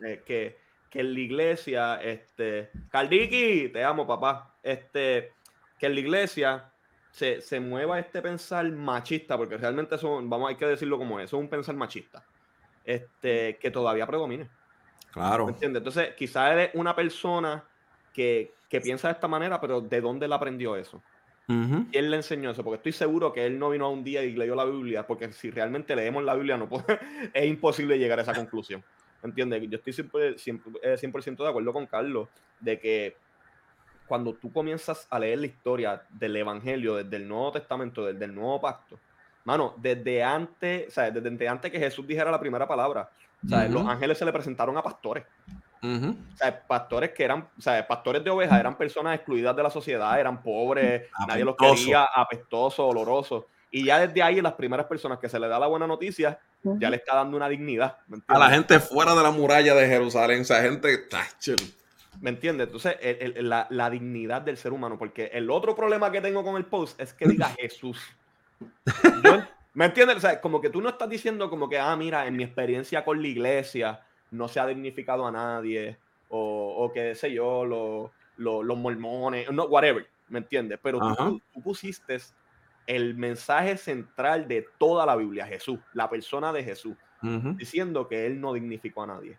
Eh, 0.04 0.22
que 0.26 0.62
que 0.92 1.00
en 1.00 1.14
la 1.14 1.20
iglesia, 1.20 2.02
este, 2.02 2.70
Caldiki, 2.90 3.70
te 3.70 3.82
amo, 3.82 4.06
papá, 4.06 4.51
este, 4.62 5.32
que 5.78 5.86
en 5.86 5.94
la 5.94 6.00
iglesia 6.00 6.72
se, 7.10 7.40
se, 7.40 7.60
mueva 7.60 7.98
este 7.98 8.22
pensar 8.22 8.70
machista, 8.70 9.36
porque 9.36 9.56
realmente 9.56 9.94
eso, 9.94 10.20
vamos, 10.22 10.48
hay 10.48 10.56
que 10.56 10.66
decirlo 10.66 10.98
como 10.98 11.18
es, 11.20 11.26
eso 11.26 11.36
es 11.36 11.42
un 11.42 11.48
pensar 11.48 11.74
machista, 11.74 12.24
este, 12.84 13.58
que 13.58 13.70
todavía 13.70 14.06
predomine. 14.06 14.48
Claro. 15.12 15.48
¿Entiendes? 15.48 15.80
Entonces, 15.80 16.14
quizás 16.16 16.52
eres 16.52 16.70
una 16.74 16.96
persona 16.96 17.64
que, 18.14 18.54
que, 18.68 18.80
piensa 18.80 19.08
de 19.08 19.14
esta 19.14 19.28
manera, 19.28 19.60
pero 19.60 19.80
¿de 19.80 20.00
dónde 20.00 20.26
él 20.26 20.32
aprendió 20.32 20.76
eso? 20.76 21.02
Uh 21.48 21.84
¿Quién 21.90 22.10
le 22.10 22.16
enseñó 22.16 22.50
eso? 22.50 22.62
Porque 22.62 22.76
estoy 22.76 22.92
seguro 22.92 23.32
que 23.32 23.44
él 23.44 23.58
no 23.58 23.70
vino 23.70 23.86
a 23.86 23.90
un 23.90 24.04
día 24.04 24.22
y 24.22 24.32
leyó 24.32 24.54
la 24.54 24.64
Biblia, 24.64 25.06
porque 25.06 25.32
si 25.32 25.50
realmente 25.50 25.94
leemos 25.96 26.24
la 26.24 26.34
Biblia, 26.34 26.56
no 26.56 26.68
puede, 26.68 26.84
es 27.34 27.46
imposible 27.46 27.98
llegar 27.98 28.18
a 28.18 28.22
esa 28.22 28.34
conclusión. 28.34 28.82
¿Entiendes? 29.22 29.62
Yo 29.68 29.78
estoy 29.78 29.92
100%, 29.92 30.96
100 30.96 31.36
de 31.36 31.48
acuerdo 31.48 31.72
con 31.72 31.86
Carlos 31.86 32.28
de 32.58 32.78
que 32.78 33.16
cuando 34.12 34.34
tú 34.34 34.52
comienzas 34.52 35.06
a 35.08 35.18
leer 35.18 35.38
la 35.38 35.46
historia 35.46 36.02
del 36.10 36.36
Evangelio, 36.36 36.96
desde 36.96 37.16
el 37.16 37.26
Nuevo 37.26 37.50
Testamento, 37.52 38.04
desde 38.04 38.26
el 38.26 38.34
Nuevo 38.34 38.60
Pacto, 38.60 38.98
mano, 39.42 39.72
desde 39.78 40.22
antes, 40.22 40.88
o 40.88 40.90
sea, 40.90 41.10
desde 41.10 41.48
antes 41.48 41.72
que 41.72 41.78
Jesús 41.78 42.06
dijera 42.06 42.30
la 42.30 42.38
primera 42.38 42.68
palabra, 42.68 43.08
o 43.42 43.48
sea, 43.48 43.66
los 43.68 43.88
ángeles 43.88 44.18
se 44.18 44.26
le 44.26 44.32
presentaron 44.34 44.76
a 44.76 44.82
pastores. 44.82 45.24
O 45.82 46.36
sea, 46.36 46.62
pastores 46.66 47.12
que 47.12 47.24
eran, 47.24 47.48
o 47.56 47.62
sea, 47.62 47.88
pastores 47.88 48.22
de 48.22 48.28
ovejas, 48.28 48.60
eran 48.60 48.76
personas 48.76 49.16
excluidas 49.16 49.56
de 49.56 49.62
la 49.62 49.70
sociedad, 49.70 50.20
eran 50.20 50.42
pobres, 50.42 51.08
nadie 51.26 51.46
los 51.46 51.56
quería, 51.56 52.04
apestosos, 52.14 52.80
olorosos. 52.80 53.46
Y 53.70 53.86
ya 53.86 53.98
desde 53.98 54.22
ahí, 54.22 54.42
las 54.42 54.52
primeras 54.52 54.84
personas 54.84 55.20
que 55.20 55.30
se 55.30 55.40
le 55.40 55.48
da 55.48 55.58
la 55.58 55.68
buena 55.68 55.86
noticia, 55.86 56.38
ya 56.62 56.90
le 56.90 56.96
está 56.96 57.14
dando 57.14 57.38
una 57.38 57.48
dignidad. 57.48 57.96
a 58.28 58.38
la 58.38 58.50
gente 58.50 58.78
fuera 58.78 59.14
de 59.14 59.22
la 59.22 59.30
muralla 59.30 59.74
de 59.74 59.88
Jerusalén, 59.88 60.42
o 60.42 60.44
sea, 60.44 60.60
gente. 60.60 61.08
¿Me 62.20 62.30
entiendes? 62.30 62.66
Entonces, 62.66 62.96
la, 63.42 63.90
dignidad 63.90 64.42
del 64.42 64.56
ser 64.56 64.72
humano, 64.72 64.98
porque 64.98 65.30
el 65.32 65.50
otro 65.50 65.74
problema 65.74 66.12
que 66.12 66.20
tengo 66.20 66.44
con 66.44 66.56
el 66.56 66.66
post 66.66 67.00
es 67.00 67.12
que 67.12 67.26
diga 67.26 67.48
Jesús. 67.58 68.00
¿Me 69.74 69.86
entiendes? 69.86 70.16
O 70.18 70.20
sea, 70.20 70.40
como 70.40 70.60
que 70.60 70.68
tú 70.68 70.82
no 70.82 70.90
estás 70.90 71.08
diciendo 71.08 71.48
como 71.48 71.68
que, 71.68 71.78
ah, 71.78 71.96
mira, 71.96 72.26
en 72.26 72.36
mi 72.36 72.44
experiencia 72.44 73.04
con 73.04 73.22
la 73.22 73.28
iglesia 73.28 74.00
no 74.30 74.48
se 74.48 74.60
ha 74.60 74.66
dignificado 74.66 75.26
a 75.26 75.32
nadie, 75.32 75.98
o, 76.28 76.84
o 76.84 76.92
qué 76.92 77.14
sé 77.14 77.32
yo, 77.32 77.64
los 78.36 78.78
mormones, 78.78 79.50
no, 79.50 79.64
whatever, 79.64 80.06
¿me 80.28 80.38
entiendes? 80.38 80.78
Pero 80.82 80.98
tú, 80.98 81.40
tú, 81.52 81.62
pusiste 81.62 82.18
el 82.86 83.14
mensaje 83.14 83.76
central 83.76 84.48
de 84.48 84.66
toda 84.78 85.06
la 85.06 85.16
Biblia, 85.16 85.46
Jesús, 85.46 85.78
la 85.92 86.08
persona 86.10 86.52
de 86.52 86.64
Jesús, 86.64 86.96
diciendo 87.56 88.08
que 88.08 88.26
él 88.26 88.40
no 88.40 88.52
dignificó 88.52 89.04
a 89.04 89.06
nadie. 89.06 89.38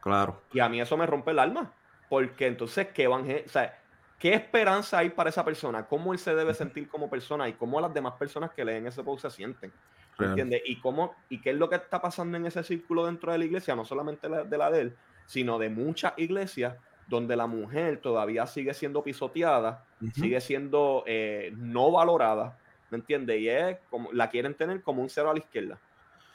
Claro. 0.00 0.40
Y 0.52 0.60
a 0.60 0.68
mí 0.68 0.80
eso 0.80 0.96
me 0.96 1.06
rompe 1.06 1.32
el 1.32 1.40
alma, 1.40 1.72
porque 2.08 2.46
entonces, 2.46 2.88
¿qué, 2.88 3.06
o 3.06 3.24
sea, 3.46 3.78
¿qué 4.18 4.34
esperanza 4.34 4.98
hay 4.98 5.10
para 5.10 5.30
esa 5.30 5.44
persona? 5.44 5.86
¿Cómo 5.86 6.12
él 6.12 6.18
se 6.18 6.34
debe 6.34 6.54
sentir 6.54 6.88
como 6.88 7.10
persona 7.10 7.48
y 7.48 7.52
cómo 7.54 7.80
las 7.80 7.92
demás 7.92 8.14
personas 8.14 8.50
que 8.52 8.64
leen 8.64 8.86
ese 8.86 9.02
post 9.02 9.22
se 9.22 9.30
sienten? 9.30 9.72
¿Entiendes? 10.18 10.62
Y, 10.64 10.80
cómo, 10.80 11.14
y 11.28 11.40
qué 11.40 11.50
es 11.50 11.56
lo 11.56 11.68
que 11.68 11.76
está 11.76 12.02
pasando 12.02 12.36
en 12.36 12.46
ese 12.46 12.64
círculo 12.64 13.06
dentro 13.06 13.30
de 13.30 13.38
la 13.38 13.44
iglesia, 13.44 13.76
no 13.76 13.84
solamente 13.84 14.28
de 14.28 14.58
la 14.58 14.70
de 14.70 14.80
él, 14.80 14.96
sino 15.26 15.58
de 15.58 15.68
muchas 15.68 16.14
iglesias 16.16 16.74
donde 17.06 17.36
la 17.36 17.46
mujer 17.46 18.00
todavía 18.00 18.46
sigue 18.46 18.74
siendo 18.74 19.02
pisoteada, 19.02 19.84
sigue 20.14 20.40
siendo 20.40 21.04
eh, 21.06 21.52
no 21.56 21.90
valorada, 21.90 22.58
¿me 22.90 22.98
entiendes? 22.98 23.40
Y 23.40 23.48
es 23.48 23.78
como, 23.88 24.12
la 24.12 24.28
quieren 24.28 24.54
tener 24.54 24.82
como 24.82 25.02
un 25.02 25.08
cero 25.08 25.30
a 25.30 25.32
la 25.32 25.38
izquierda. 25.38 25.78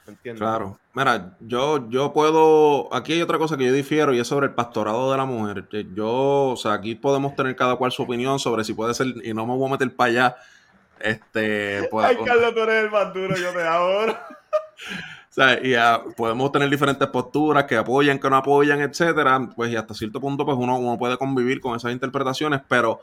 ¿Me 0.06 0.12
entiendes? 0.12 0.40
Claro. 0.40 0.78
Mira, 0.92 1.36
yo, 1.40 1.88
yo 1.88 2.12
puedo. 2.12 2.92
Aquí 2.94 3.14
hay 3.14 3.22
otra 3.22 3.38
cosa 3.38 3.56
que 3.56 3.64
yo 3.64 3.72
difiero 3.72 4.12
y 4.12 4.20
es 4.20 4.28
sobre 4.28 4.46
el 4.46 4.54
pastorado 4.54 5.10
de 5.10 5.16
la 5.16 5.24
mujer. 5.24 5.66
Yo, 5.94 6.50
o 6.50 6.56
sea, 6.56 6.74
aquí 6.74 6.94
podemos 6.94 7.34
tener 7.34 7.56
cada 7.56 7.76
cual 7.76 7.90
su 7.90 8.02
opinión 8.02 8.38
sobre 8.38 8.64
si 8.64 8.74
puede 8.74 8.94
ser, 8.94 9.08
y 9.22 9.32
no 9.32 9.46
me 9.46 9.56
voy 9.56 9.68
a 9.68 9.72
meter 9.72 9.94
para 9.94 10.10
allá. 10.10 10.36
Este. 11.00 11.88
Pues, 11.90 12.06
Ay, 12.06 12.16
Carlos, 12.24 12.54
tú 12.54 12.60
eres 12.60 12.84
el 12.84 12.90
más 12.90 13.14
duro, 13.14 13.34
yo 13.34 13.52
te 13.52 13.62
adoro. 13.62 14.12
o 15.30 15.32
sea, 15.32 15.58
y 15.62 15.74
podemos 16.16 16.52
tener 16.52 16.68
diferentes 16.68 17.08
posturas 17.08 17.64
que 17.64 17.76
apoyan, 17.76 18.18
que 18.18 18.28
no 18.28 18.36
apoyan, 18.36 18.82
etcétera. 18.82 19.48
Pues 19.56 19.72
y 19.72 19.76
hasta 19.76 19.94
cierto 19.94 20.20
punto, 20.20 20.44
pues 20.44 20.56
uno, 20.58 20.78
uno 20.78 20.98
puede 20.98 21.16
convivir 21.16 21.60
con 21.60 21.76
esas 21.76 21.92
interpretaciones, 21.92 22.60
pero 22.68 23.00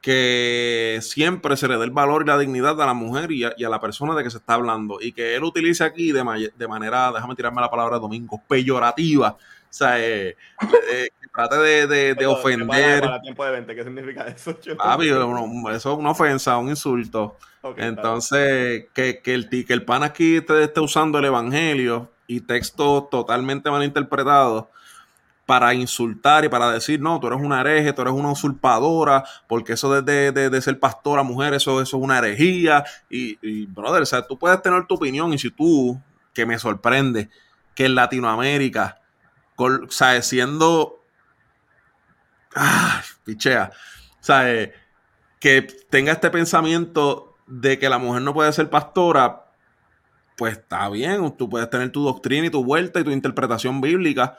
que 0.00 0.98
siempre 1.02 1.56
se 1.56 1.66
le 1.66 1.76
dé 1.76 1.84
el 1.84 1.90
valor 1.90 2.22
y 2.22 2.26
la 2.26 2.38
dignidad 2.38 2.80
a 2.80 2.86
la 2.86 2.94
mujer 2.94 3.32
y 3.32 3.44
a, 3.44 3.52
la 3.58 3.80
persona 3.80 4.14
de 4.14 4.22
que 4.22 4.30
se 4.30 4.38
está 4.38 4.54
hablando 4.54 4.98
y 5.00 5.12
que 5.12 5.34
él 5.34 5.42
utilice 5.42 5.84
aquí 5.84 6.12
de, 6.12 6.52
de 6.56 6.68
manera, 6.68 7.12
déjame 7.12 7.34
tirarme 7.34 7.60
la 7.60 7.70
palabra 7.70 7.98
domingo, 7.98 8.40
peyorativa, 8.46 9.36
o 9.68 9.72
sea, 9.72 9.98
eh, 10.00 10.36
eh, 10.90 11.08
que 11.20 11.28
trate 11.34 11.56
de, 11.56 12.14
de, 12.14 12.26
ofender. 12.26 13.00
Para, 13.02 13.20
tiempo 13.20 13.44
de 13.44 13.50
20, 13.50 13.74
¿qué 13.74 13.84
significa 13.84 14.26
eso? 14.28 14.58
eso 15.70 15.92
es 15.92 15.98
una 15.98 16.10
ofensa, 16.10 16.56
un 16.56 16.70
insulto. 16.70 17.36
Entonces, 17.76 18.86
que, 18.94 19.20
que, 19.20 19.34
el, 19.34 19.48
que 19.48 19.72
el 19.72 19.84
pan 19.84 20.04
aquí 20.04 20.36
esté, 20.36 20.64
esté 20.64 20.80
usando 20.80 21.18
el 21.18 21.26
evangelio 21.26 22.10
y 22.26 22.40
textos 22.40 23.10
totalmente 23.10 23.70
mal 23.70 23.82
interpretados 23.82 24.66
para 25.48 25.72
insultar 25.72 26.44
y 26.44 26.50
para 26.50 26.70
decir, 26.70 27.00
no, 27.00 27.18
tú 27.18 27.26
eres 27.28 27.40
una 27.40 27.62
hereje, 27.62 27.94
tú 27.94 28.02
eres 28.02 28.12
una 28.12 28.30
usurpadora, 28.30 29.24
porque 29.46 29.72
eso 29.72 30.02
de, 30.02 30.30
de, 30.30 30.50
de 30.50 30.60
ser 30.60 30.78
pastora 30.78 31.22
mujer, 31.22 31.54
eso, 31.54 31.80
eso 31.80 31.96
es 31.96 32.02
una 32.02 32.18
herejía. 32.18 32.84
Y, 33.08 33.64
brother, 33.64 34.02
o 34.02 34.04
sea, 34.04 34.26
tú 34.26 34.38
puedes 34.38 34.60
tener 34.60 34.86
tu 34.86 34.96
opinión 34.96 35.32
y 35.32 35.38
si 35.38 35.50
tú, 35.50 35.98
que 36.34 36.44
me 36.44 36.58
sorprende, 36.58 37.30
que 37.74 37.86
en 37.86 37.94
Latinoamérica, 37.94 39.00
o 39.56 39.88
sea, 39.88 40.20
siendo... 40.20 41.02
Ah, 42.54 43.02
pichea. 43.24 43.70
O 44.20 44.24
sea, 44.24 44.52
eh, 44.52 44.74
que 45.40 45.62
tenga 45.62 46.12
este 46.12 46.28
pensamiento 46.28 47.38
de 47.46 47.78
que 47.78 47.88
la 47.88 47.96
mujer 47.96 48.20
no 48.20 48.34
puede 48.34 48.52
ser 48.52 48.68
pastora, 48.68 49.46
pues 50.36 50.58
está 50.58 50.90
bien, 50.90 51.34
tú 51.38 51.48
puedes 51.48 51.70
tener 51.70 51.90
tu 51.90 52.04
doctrina 52.04 52.48
y 52.48 52.50
tu 52.50 52.62
vuelta 52.62 53.00
y 53.00 53.04
tu 53.04 53.12
interpretación 53.12 53.80
bíblica, 53.80 54.36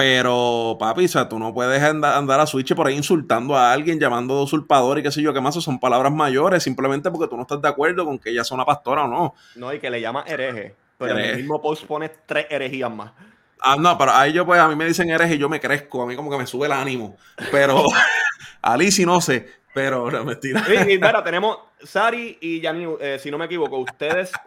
Pero, 0.00 0.78
papi, 0.80 1.04
o 1.04 1.08
sea, 1.08 1.28
tú 1.28 1.38
no 1.38 1.52
puedes 1.52 1.82
andar, 1.82 2.16
andar 2.16 2.40
a 2.40 2.46
switch 2.46 2.74
por 2.74 2.86
ahí 2.86 2.96
insultando 2.96 3.54
a 3.54 3.70
alguien, 3.70 4.00
llamando 4.00 4.34
de 4.38 4.44
usurpador 4.44 4.98
y 4.98 5.02
qué 5.02 5.12
sé 5.12 5.20
yo, 5.20 5.34
qué 5.34 5.42
más, 5.42 5.54
son 5.56 5.78
palabras 5.78 6.10
mayores, 6.10 6.62
simplemente 6.62 7.10
porque 7.10 7.28
tú 7.28 7.36
no 7.36 7.42
estás 7.42 7.60
de 7.60 7.68
acuerdo 7.68 8.06
con 8.06 8.18
que 8.18 8.30
ella 8.30 8.42
sea 8.42 8.54
una 8.54 8.64
pastora 8.64 9.04
o 9.04 9.08
no. 9.08 9.34
No, 9.56 9.74
y 9.74 9.78
que 9.78 9.90
le 9.90 10.00
llama 10.00 10.24
hereje. 10.26 10.74
Pero 10.96 11.12
en 11.12 11.18
el 11.18 11.24
Hereje. 11.24 11.42
mismo 11.42 11.60
post 11.60 11.84
pone 11.84 12.10
tres 12.24 12.46
herejías 12.48 12.90
más. 12.90 13.12
Ah, 13.60 13.76
no, 13.78 13.98
pero 13.98 14.12
a 14.12 14.26
ellos, 14.26 14.46
pues, 14.46 14.58
a 14.58 14.68
mí 14.68 14.74
me 14.74 14.86
dicen 14.86 15.10
eres 15.10 15.30
y 15.32 15.36
yo 15.36 15.50
me 15.50 15.60
crezco, 15.60 16.02
a 16.02 16.06
mí 16.06 16.16
como 16.16 16.30
que 16.30 16.38
me 16.38 16.46
sube 16.46 16.64
el 16.64 16.72
ánimo. 16.72 17.18
Pero, 17.50 17.84
a 18.62 18.76
Lizzy 18.78 19.04
no 19.04 19.20
sé, 19.20 19.48
pero, 19.74 20.10
no, 20.10 20.24
mentira. 20.24 20.64
Sí, 20.64 20.74
y 20.74 20.98
mira, 20.98 21.22
tenemos 21.22 21.58
Sari 21.82 22.38
y 22.40 22.60
Yanni, 22.60 22.86
eh, 23.00 23.18
si 23.20 23.30
no 23.30 23.38
me 23.38 23.46
equivoco, 23.46 23.78
ustedes. 23.78 24.32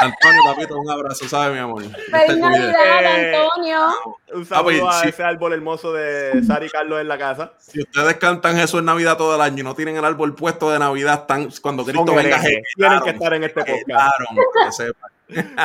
Antonio, 0.00 0.42
papito, 0.44 0.78
un 0.78 0.90
abrazo, 0.90 1.28
¿sabes, 1.28 1.54
mi 1.54 1.58
amor? 1.60 1.82
¡Feliz. 1.82 2.38
Navidad, 2.38 3.02
Eh, 3.02 3.36
Antonio! 3.36 3.88
Un 4.34 4.46
saludo 4.46 4.64
pues, 4.64 4.82
a 4.96 5.00
sí. 5.02 5.08
ese 5.10 5.22
árbol 5.22 5.52
hermoso 5.52 5.92
de 5.92 6.42
Sari 6.44 6.66
y 6.66 6.70
Carlos 6.70 7.00
en 7.00 7.08
la 7.08 7.18
casa. 7.18 7.52
Si 7.58 7.80
ustedes 7.80 8.16
cantan 8.16 8.58
eso 8.58 8.78
en 8.78 8.86
Navidad 8.86 9.16
todo 9.16 9.34
el 9.34 9.40
año 9.40 9.60
y 9.60 9.64
no 9.64 9.74
tienen 9.74 9.96
el 9.96 10.04
árbol 10.04 10.34
puesto 10.34 10.70
de 10.70 10.78
Navidad, 10.78 11.20
están, 11.20 11.48
cuando 11.62 11.84
Cristo 11.84 12.14
venga. 12.14 12.40
Tienen 12.40 13.00
que 13.02 13.10
estar 13.10 13.34
en 13.34 13.44
este 13.44 13.60
podcast. 13.60 13.84
Claro, 13.84 14.12
que 14.64 14.72
sepan. 14.72 15.10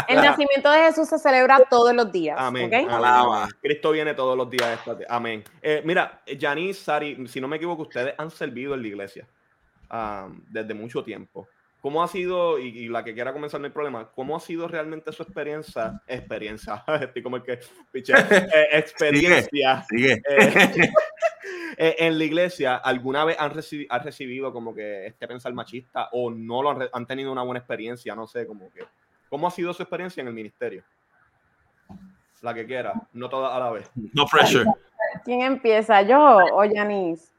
El 0.08 0.15
nacimiento 0.17 0.69
de 0.71 0.80
Jesús 0.80 1.08
se 1.08 1.17
celebra 1.19 1.60
todos 1.69 1.93
los 1.93 2.12
días. 2.12 2.36
Amén. 2.39 2.65
¿ok? 2.67 2.73
Amén. 2.73 2.89
Alaba. 2.89 3.47
Cristo 3.62 3.91
viene 3.91 4.13
todos 4.13 4.38
los 4.38 4.49
días. 4.49 4.78
esta- 4.80 4.97
Amén. 5.10 5.43
Eh, 5.62 5.82
mira, 5.86 6.21
Yanis, 6.28 6.80
Sari, 6.80 7.28
si 7.28 7.39
no 7.39 7.47
me 7.47 7.58
equivoco, 7.58 7.84
ustedes 7.84 8.13
han 8.17 8.30
servido 8.32 8.73
en 8.73 8.82
la 8.82 8.88
iglesia 8.88 9.28
ah, 9.89 10.28
desde 10.49 10.73
mucho 10.73 11.04
tiempo. 11.04 11.47
¿Cómo 11.82 12.02
ha 12.02 12.08
sido, 12.08 12.60
y, 12.60 12.67
y 12.67 12.88
la 12.88 13.04
que 13.04 13.13
quiera 13.13 13.34
comenzar 13.34 13.60
no 13.60 13.65
hay 13.65 13.73
problema, 13.73 14.10
cómo 14.15 14.38
ha 14.38 14.39
sido 14.39 14.69
realmente 14.69 15.12
su 15.12 15.21
experiencia? 15.23 16.02
Experiencia, 16.08 16.82
estoy 17.02 17.21
como 17.21 17.36
el 17.36 17.43
que, 17.43 17.60
piche, 17.91 18.13
eh, 18.32 18.67
experiencia 18.71 19.84
Sigue. 19.89 20.13
eh, 20.30 20.54
eh, 21.78 21.95
en 21.99 22.17
la 22.17 22.23
iglesia. 22.23 22.76
¿Alguna 22.78 23.26
vez 23.26 23.36
han, 23.39 23.52
recibi- 23.52 23.88
han 23.89 24.02
recibido 24.04 24.54
como 24.54 24.73
que 24.73 25.08
este 25.08 25.28
pensar 25.28 25.52
machista 25.54 26.08
o 26.13 26.32
no 26.32 26.63
lo 26.63 26.71
han, 26.71 26.88
han 26.91 27.06
tenido 27.06 27.32
una 27.34 27.43
buena 27.43 27.60
experiencia? 27.60 28.15
No 28.15 28.28
sé, 28.28 28.47
como 28.47 28.71
que, 28.71 28.86
¿cómo 29.34 29.48
ha 29.48 29.50
sido 29.50 29.74
su 29.74 29.82
experiencia 29.82 30.22
en 30.22 30.28
el 30.28 30.34
ministerio? 30.36 30.84
La 32.41 32.54
que 32.54 32.67
quiera, 32.67 32.93
no 33.13 33.30
toda 33.30 33.56
a 33.56 33.60
la 33.60 33.72
vez. 33.72 33.89
No 34.13 34.28
pressure. 34.28 34.63
¿Quién 35.26 35.41
empieza? 35.41 36.04
¿Yo 36.04 36.38
o 36.54 36.63
Yanis? 36.63 37.34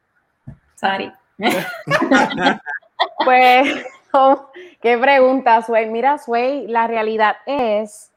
Sari. 0.75 1.13
Pues, 3.25 3.87
oh, 4.13 4.51
qué 4.81 4.99
pregunta, 4.99 5.63
Sway. 5.63 5.89
Mira, 5.89 6.19
Sway, 6.19 6.67
la 6.67 6.87
realidad 6.87 7.37
es 7.47 8.13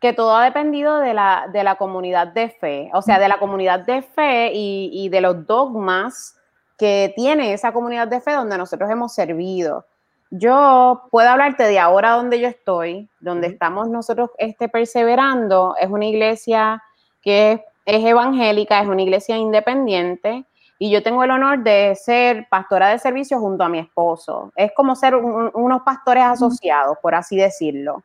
que 0.00 0.12
todo 0.12 0.36
ha 0.36 0.44
dependido 0.44 0.98
de 0.98 1.14
la, 1.14 1.48
de 1.50 1.64
la 1.64 1.76
comunidad 1.76 2.28
de 2.28 2.50
fe, 2.50 2.90
o 2.92 3.00
sea, 3.00 3.18
de 3.18 3.28
la 3.28 3.38
comunidad 3.38 3.80
de 3.80 4.02
fe 4.02 4.50
y, 4.52 4.90
y 4.92 5.08
de 5.08 5.20
los 5.20 5.46
dogmas 5.46 6.38
que 6.76 7.12
tiene 7.16 7.54
esa 7.54 7.72
comunidad 7.72 8.08
de 8.08 8.20
fe 8.20 8.32
donde 8.32 8.58
nosotros 8.58 8.90
hemos 8.90 9.14
servido. 9.14 9.86
Yo 10.30 11.02
puedo 11.10 11.28
hablarte 11.28 11.64
de 11.64 11.78
ahora 11.80 12.12
donde 12.12 12.38
yo 12.40 12.46
estoy, 12.48 13.08
donde 13.20 13.48
estamos 13.48 13.88
nosotros 13.88 14.30
este, 14.38 14.68
perseverando, 14.68 15.74
es 15.80 15.88
una 15.88 16.06
iglesia 16.06 16.82
que 17.20 17.52
es, 17.52 17.60
es 17.84 18.04
evangélica, 18.04 18.80
es 18.80 18.86
una 18.88 19.02
iglesia 19.02 19.36
independiente, 19.36 20.44
y 20.78 20.90
yo 20.90 21.02
tengo 21.02 21.24
el 21.24 21.30
honor 21.32 21.58
de 21.64 21.94
ser 21.96 22.46
pastora 22.48 22.88
de 22.90 22.98
servicio 22.98 23.38
junto 23.40 23.64
a 23.64 23.68
mi 23.68 23.80
esposo. 23.80 24.50
Es 24.56 24.72
como 24.74 24.94
ser 24.96 25.14
un- 25.16 25.50
unos 25.52 25.82
pastores 25.82 26.24
asociados, 26.24 26.96
por 27.02 27.14
así 27.14 27.36
decirlo. 27.36 28.02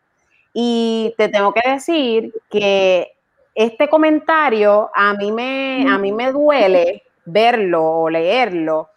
Y 0.53 1.13
te 1.17 1.29
tengo 1.29 1.53
que 1.53 1.69
decir 1.69 2.33
que 2.49 3.13
este 3.53 3.87
comentario 3.89 4.89
a 4.93 5.13
mí 5.13 5.31
me, 5.31 5.85
a 5.89 5.97
mí 5.97 6.11
me 6.11 6.31
duele 6.31 7.03
verlo 7.25 7.83
o 7.85 8.09
leerlo, 8.09 8.89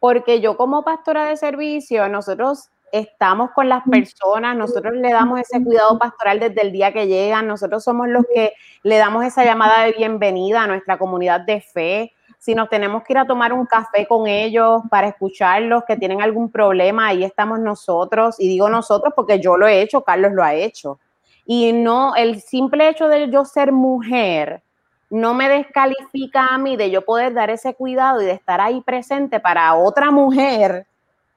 porque 0.00 0.40
yo 0.40 0.56
como 0.56 0.84
pastora 0.84 1.26
de 1.26 1.36
servicio, 1.36 2.08
nosotros 2.08 2.70
estamos 2.92 3.50
con 3.54 3.68
las 3.68 3.82
personas, 3.84 4.56
nosotros 4.56 4.94
le 4.94 5.12
damos 5.12 5.40
ese 5.40 5.62
cuidado 5.62 5.98
pastoral 5.98 6.40
desde 6.40 6.62
el 6.62 6.72
día 6.72 6.92
que 6.92 7.06
llegan, 7.06 7.46
nosotros 7.46 7.84
somos 7.84 8.08
los 8.08 8.24
que 8.32 8.52
le 8.82 8.96
damos 8.96 9.24
esa 9.24 9.44
llamada 9.44 9.84
de 9.84 9.92
bienvenida 9.92 10.62
a 10.62 10.66
nuestra 10.66 10.98
comunidad 10.98 11.40
de 11.40 11.60
fe. 11.60 12.12
Si 12.38 12.54
nos 12.54 12.68
tenemos 12.68 13.02
que 13.02 13.12
ir 13.12 13.18
a 13.18 13.26
tomar 13.26 13.52
un 13.52 13.66
café 13.66 14.06
con 14.06 14.28
ellos 14.28 14.82
para 14.90 15.08
escucharlos 15.08 15.82
que 15.86 15.96
tienen 15.96 16.22
algún 16.22 16.50
problema, 16.50 17.08
ahí 17.08 17.24
estamos 17.24 17.58
nosotros. 17.58 18.36
Y 18.38 18.48
digo 18.48 18.68
nosotros 18.70 19.12
porque 19.16 19.40
yo 19.40 19.56
lo 19.56 19.66
he 19.66 19.82
hecho, 19.82 20.02
Carlos 20.02 20.32
lo 20.32 20.44
ha 20.44 20.54
hecho. 20.54 21.00
Y 21.44 21.72
no, 21.72 22.14
el 22.14 22.40
simple 22.40 22.88
hecho 22.88 23.08
de 23.08 23.28
yo 23.30 23.44
ser 23.44 23.72
mujer 23.72 24.62
no 25.10 25.34
me 25.34 25.48
descalifica 25.48 26.48
a 26.48 26.58
mí 26.58 26.76
de 26.76 26.90
yo 26.90 27.04
poder 27.04 27.32
dar 27.34 27.50
ese 27.50 27.74
cuidado 27.74 28.20
y 28.20 28.26
de 28.26 28.32
estar 28.32 28.60
ahí 28.60 28.80
presente 28.82 29.40
para 29.40 29.74
otra 29.74 30.10
mujer 30.10 30.86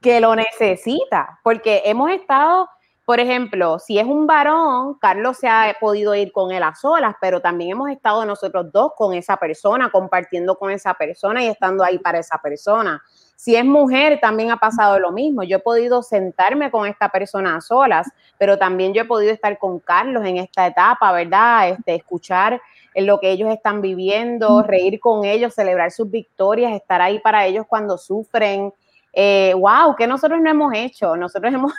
que 0.01 0.19
lo 0.19 0.35
necesita. 0.35 1.39
Porque 1.43 1.83
hemos 1.85 2.09
estado, 2.11 2.67
por 3.05 3.19
ejemplo, 3.19 3.79
si 3.79 3.97
es 3.97 4.05
un 4.05 4.27
varón, 4.27 4.95
Carlos 4.99 5.37
se 5.37 5.47
ha 5.47 5.75
podido 5.79 6.13
ir 6.15 6.31
con 6.31 6.51
él 6.51 6.63
a 6.63 6.75
solas, 6.75 7.15
pero 7.21 7.39
también 7.39 7.71
hemos 7.71 7.89
estado 7.89 8.25
nosotros 8.25 8.71
dos 8.73 8.91
con 8.97 9.13
esa 9.13 9.37
persona, 9.37 9.89
compartiendo 9.89 10.57
con 10.57 10.71
esa 10.71 10.93
persona 10.93 11.43
y 11.43 11.47
estando 11.47 11.83
ahí 11.83 11.97
para 11.97 12.19
esa 12.19 12.39
persona. 12.39 13.01
Si 13.37 13.55
es 13.55 13.65
mujer, 13.65 14.19
también 14.19 14.51
ha 14.51 14.57
pasado 14.57 14.99
lo 14.99 15.11
mismo. 15.11 15.41
Yo 15.43 15.57
he 15.57 15.61
podido 15.61 16.03
sentarme 16.03 16.69
con 16.69 16.85
esta 16.85 17.09
persona 17.09 17.55
a 17.55 17.61
solas, 17.61 18.07
pero 18.37 18.57
también 18.57 18.93
yo 18.93 19.01
he 19.01 19.05
podido 19.05 19.31
estar 19.31 19.57
con 19.57 19.79
Carlos 19.79 20.23
en 20.25 20.37
esta 20.37 20.67
etapa, 20.67 21.11
¿verdad? 21.11 21.69
Este, 21.69 21.95
escuchar 21.95 22.61
en 22.93 23.05
lo 23.05 23.19
que 23.19 23.31
ellos 23.31 23.49
están 23.49 23.81
viviendo, 23.81 24.63
reír 24.63 24.99
con 24.99 25.25
ellos, 25.25 25.53
celebrar 25.53 25.91
sus 25.91 26.09
victorias, 26.09 26.73
estar 26.73 27.01
ahí 27.01 27.19
para 27.19 27.45
ellos 27.45 27.65
cuando 27.67 27.97
sufren. 27.97 28.73
Eh, 29.13 29.53
wow, 29.53 29.95
que 29.95 30.07
nosotros 30.07 30.39
no 30.41 30.49
hemos 30.49 30.73
hecho. 30.73 31.15
Nosotros 31.15 31.53
hemos, 31.53 31.73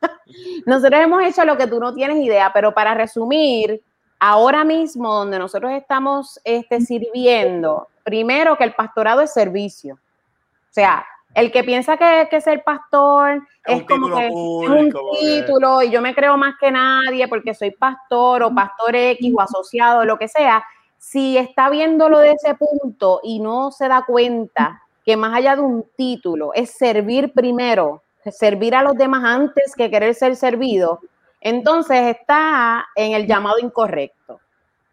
nosotros 0.66 1.00
hemos 1.00 1.22
hecho 1.22 1.44
lo 1.44 1.56
que 1.56 1.66
tú 1.66 1.78
no 1.78 1.94
tienes 1.94 2.18
idea, 2.18 2.50
pero 2.52 2.74
para 2.74 2.94
resumir, 2.94 3.82
ahora 4.18 4.64
mismo 4.64 5.12
donde 5.12 5.38
nosotros 5.38 5.72
estamos 5.72 6.40
este, 6.44 6.80
sirviendo, 6.80 7.88
primero 8.02 8.56
que 8.56 8.64
el 8.64 8.74
pastorado 8.74 9.20
es 9.20 9.32
servicio. 9.32 9.94
O 9.94 10.72
sea, 10.76 11.06
el 11.36 11.52
que 11.52 11.62
piensa 11.64 11.98
que, 11.98 12.28
que 12.30 12.40
ser 12.40 12.64
pastor 12.64 13.46
Es 13.66 13.84
como 13.84 14.16
que 14.16 14.28
es 14.28 14.32
un 14.32 14.90
título 15.20 15.82
y 15.82 15.90
yo 15.90 16.00
me 16.00 16.14
creo 16.14 16.38
más 16.38 16.54
que 16.58 16.70
nadie 16.70 17.28
porque 17.28 17.52
soy 17.52 17.72
pastor 17.72 18.42
o 18.42 18.54
pastor 18.54 18.96
X 18.96 19.34
o 19.36 19.42
asociado, 19.42 20.06
lo 20.06 20.16
que 20.16 20.28
sea. 20.28 20.64
Si 20.96 21.36
está 21.36 21.68
viéndolo 21.68 22.20
de 22.20 22.32
ese 22.32 22.54
punto 22.54 23.20
y 23.22 23.38
no 23.38 23.70
se 23.70 23.86
da 23.86 24.06
cuenta 24.06 24.80
que 25.04 25.18
más 25.18 25.36
allá 25.36 25.56
de 25.56 25.60
un 25.60 25.84
título 25.94 26.54
es 26.54 26.70
servir 26.70 27.34
primero, 27.34 28.02
servir 28.30 28.74
a 28.74 28.82
los 28.82 28.94
demás 28.94 29.22
antes 29.22 29.74
que 29.76 29.90
querer 29.90 30.14
ser 30.14 30.36
servido, 30.36 31.00
entonces 31.42 32.16
está 32.16 32.86
en 32.94 33.12
el 33.12 33.26
llamado 33.26 33.58
incorrecto. 33.58 34.40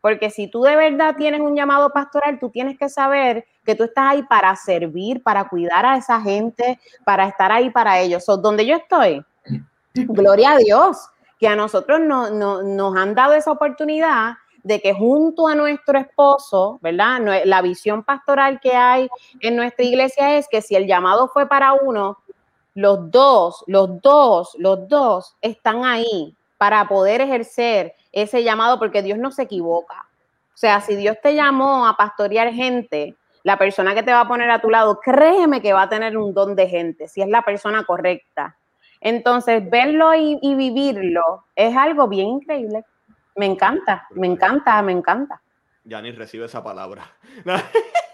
Porque 0.02 0.30
si 0.30 0.48
tú 0.50 0.64
de 0.64 0.76
verdad 0.76 1.16
tienes 1.16 1.40
un 1.40 1.56
llamado 1.56 1.90
pastoral, 1.92 2.38
tú 2.38 2.50
tienes 2.50 2.78
que 2.78 2.90
saber 2.90 3.46
que 3.66 3.76
tú 3.76 3.84
estás 3.84 4.12
ahí 4.12 4.24
para 4.24 4.56
servir, 4.56 5.22
para 5.24 5.48
cuidar 5.48 5.86
a 5.86 5.98
esa 5.98 6.20
gente, 6.22 6.80
para 7.06 7.28
estar 7.28 7.52
ahí 7.52 7.70
para 7.70 8.00
ellos. 8.00 8.24
So, 8.26 8.38
donde 8.38 8.66
yo 8.66 8.76
estoy, 8.76 9.24
gloria 9.94 10.54
a 10.54 10.58
Dios, 10.58 10.98
que 11.40 11.48
a 11.48 11.56
nosotros 11.56 12.00
no- 12.00 12.30
no- 12.30 12.64
nos 12.64 12.96
han 12.96 13.16
dado 13.16 13.34
esa 13.34 13.52
oportunidad 13.52 14.34
de 14.64 14.80
que 14.80 14.94
junto 14.94 15.48
a 15.48 15.56
nuestro 15.56 16.00
esposo, 16.00 16.80
¿verdad? 16.82 17.20
La 17.46 17.62
visión 17.62 18.02
pastoral 18.04 18.60
que 18.62 18.74
hay 18.74 19.10
en 19.42 19.56
nuestra 19.58 19.84
iglesia 19.84 20.38
es 20.38 20.48
que 20.50 20.62
si 20.62 20.76
el 20.76 20.88
llamado 20.88 21.28
fue 21.28 21.48
para 21.48 21.74
uno, 21.74 22.18
los 22.76 23.12
dos, 23.12 23.64
los 23.68 24.02
dos, 24.02 24.56
los 24.58 24.88
dos 24.88 25.36
están 25.42 25.84
ahí 25.84 26.36
para 26.58 26.88
poder 26.88 27.20
ejercer 27.22 27.94
ese 28.12 28.42
llamado 28.42 28.80
porque 28.80 29.02
Dios 29.04 29.18
no 29.20 29.32
se 29.32 29.44
equivoca. 29.44 30.06
O 30.54 30.58
sea, 30.58 30.80
si 30.80 30.96
Dios 30.96 31.18
te 31.22 31.36
llamó 31.36 31.86
a 31.86 31.98
pastorear 31.98 32.52
gente, 32.54 33.16
la 33.44 33.58
persona 33.58 33.94
que 33.94 34.04
te 34.04 34.12
va 34.12 34.22
a 34.22 34.28
poner 34.28 34.50
a 34.50 34.60
tu 34.60 34.70
lado, 34.70 35.00
créeme 35.00 35.62
que 35.62 35.74
va 35.74 35.84
a 35.84 35.90
tener 35.90 36.18
un 36.18 36.34
don 36.34 36.56
de 36.56 36.68
gente, 36.68 37.08
si 37.08 37.22
es 37.22 37.28
la 37.28 37.44
persona 37.44 37.84
correcta. 37.84 38.58
Entonces, 39.02 39.70
verlo 39.70 40.16
y, 40.16 40.56
vivirlo 40.56 41.46
es 41.56 41.76
algo 41.76 42.08
bien 42.08 42.28
increíble. 42.30 42.86
Me 43.36 43.46
encanta, 43.46 44.08
me 44.12 44.28
encanta, 44.28 44.82
me 44.82 44.94
encanta. 44.94 45.42
Yanni 45.84 46.12
recibe 46.12 46.46
esa 46.46 46.64
palabra. 46.64 47.04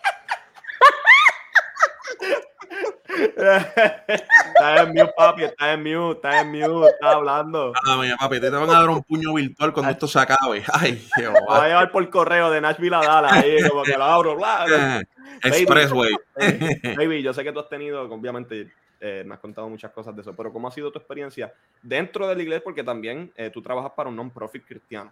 está 3.23 4.83
en 4.83 4.89
mute, 4.89 5.13
papi, 5.15 5.43
está 5.43 5.73
en 5.73 5.83
mute, 5.83 6.15
está 6.15 6.41
en 6.41 6.51
mute, 6.51 6.89
está 6.89 7.11
hablando. 7.11 7.73
Ah, 7.85 7.97
mira, 7.99 8.17
papi, 8.17 8.39
te 8.39 8.49
van 8.49 8.69
a 8.69 8.73
dar 8.73 8.89
un 8.89 9.03
puño 9.03 9.33
virtual 9.33 9.73
cuando 9.73 9.91
esto 9.91 10.07
se 10.07 10.19
acabe. 10.19 10.63
Ay, 10.73 11.07
Lo 11.17 11.33
va 11.47 11.63
a 11.63 11.67
llevar 11.67 11.91
por 11.91 12.09
correo 12.09 12.49
de 12.51 12.61
Nashville 12.61 12.95
a 12.95 12.99
Dallas, 12.99 13.31
ahí, 13.31 13.69
como 13.69 13.83
que 13.83 13.97
lo 13.97 14.03
abro, 14.03 14.35
bla, 14.35 14.65
bla. 14.65 15.03
Expressway. 15.43 16.13
Eh, 16.37 16.95
Baby, 16.97 17.21
yo 17.21 17.33
sé 17.33 17.43
que 17.43 17.51
tú 17.51 17.59
has 17.59 17.69
tenido, 17.69 18.01
obviamente, 18.01 18.71
eh, 18.99 19.23
me 19.25 19.33
has 19.33 19.39
contado 19.39 19.69
muchas 19.69 19.91
cosas 19.91 20.15
de 20.15 20.21
eso, 20.21 20.35
pero 20.35 20.51
¿cómo 20.51 20.67
ha 20.67 20.71
sido 20.71 20.91
tu 20.91 20.99
experiencia 20.99 21.53
dentro 21.81 22.27
de 22.27 22.35
la 22.35 22.41
iglesia? 22.41 22.63
Porque 22.63 22.83
también 22.83 23.31
eh, 23.35 23.49
tú 23.49 23.61
trabajas 23.61 23.91
para 23.95 24.09
un 24.09 24.15
non-profit 24.15 24.65
cristiano. 24.65 25.11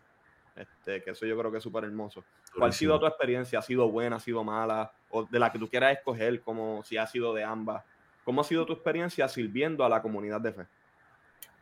Este, 0.57 1.03
que 1.03 1.11
eso 1.11 1.25
yo 1.25 1.37
creo 1.37 1.51
que 1.51 1.57
es 1.57 1.63
súper 1.63 1.83
hermoso. 1.83 2.23
¿Cuál 2.55 2.71
ha 2.71 2.73
sido 2.73 2.99
tu 2.99 3.05
experiencia? 3.05 3.59
¿Ha 3.59 3.61
sido 3.61 3.89
buena? 3.89 4.15
¿Ha 4.15 4.19
sido 4.19 4.43
mala? 4.43 4.91
O 5.11 5.23
de 5.23 5.37
la 5.37 5.51
que 5.51 5.59
tú 5.59 5.69
quieras 5.69 5.95
escoger, 5.95 6.41
como 6.41 6.83
si 6.83 6.97
ha 6.97 7.05
sido 7.05 7.33
de 7.33 7.43
ambas. 7.43 7.83
¿Cómo 8.27 8.41
ha 8.41 8.43
sido 8.43 8.65
tu 8.65 8.73
experiencia 8.73 9.25
sirviendo 9.29 9.85
a 9.85 9.89
la 9.89 10.01
comunidad 10.01 10.41
de 10.41 10.51
fe? 10.51 10.63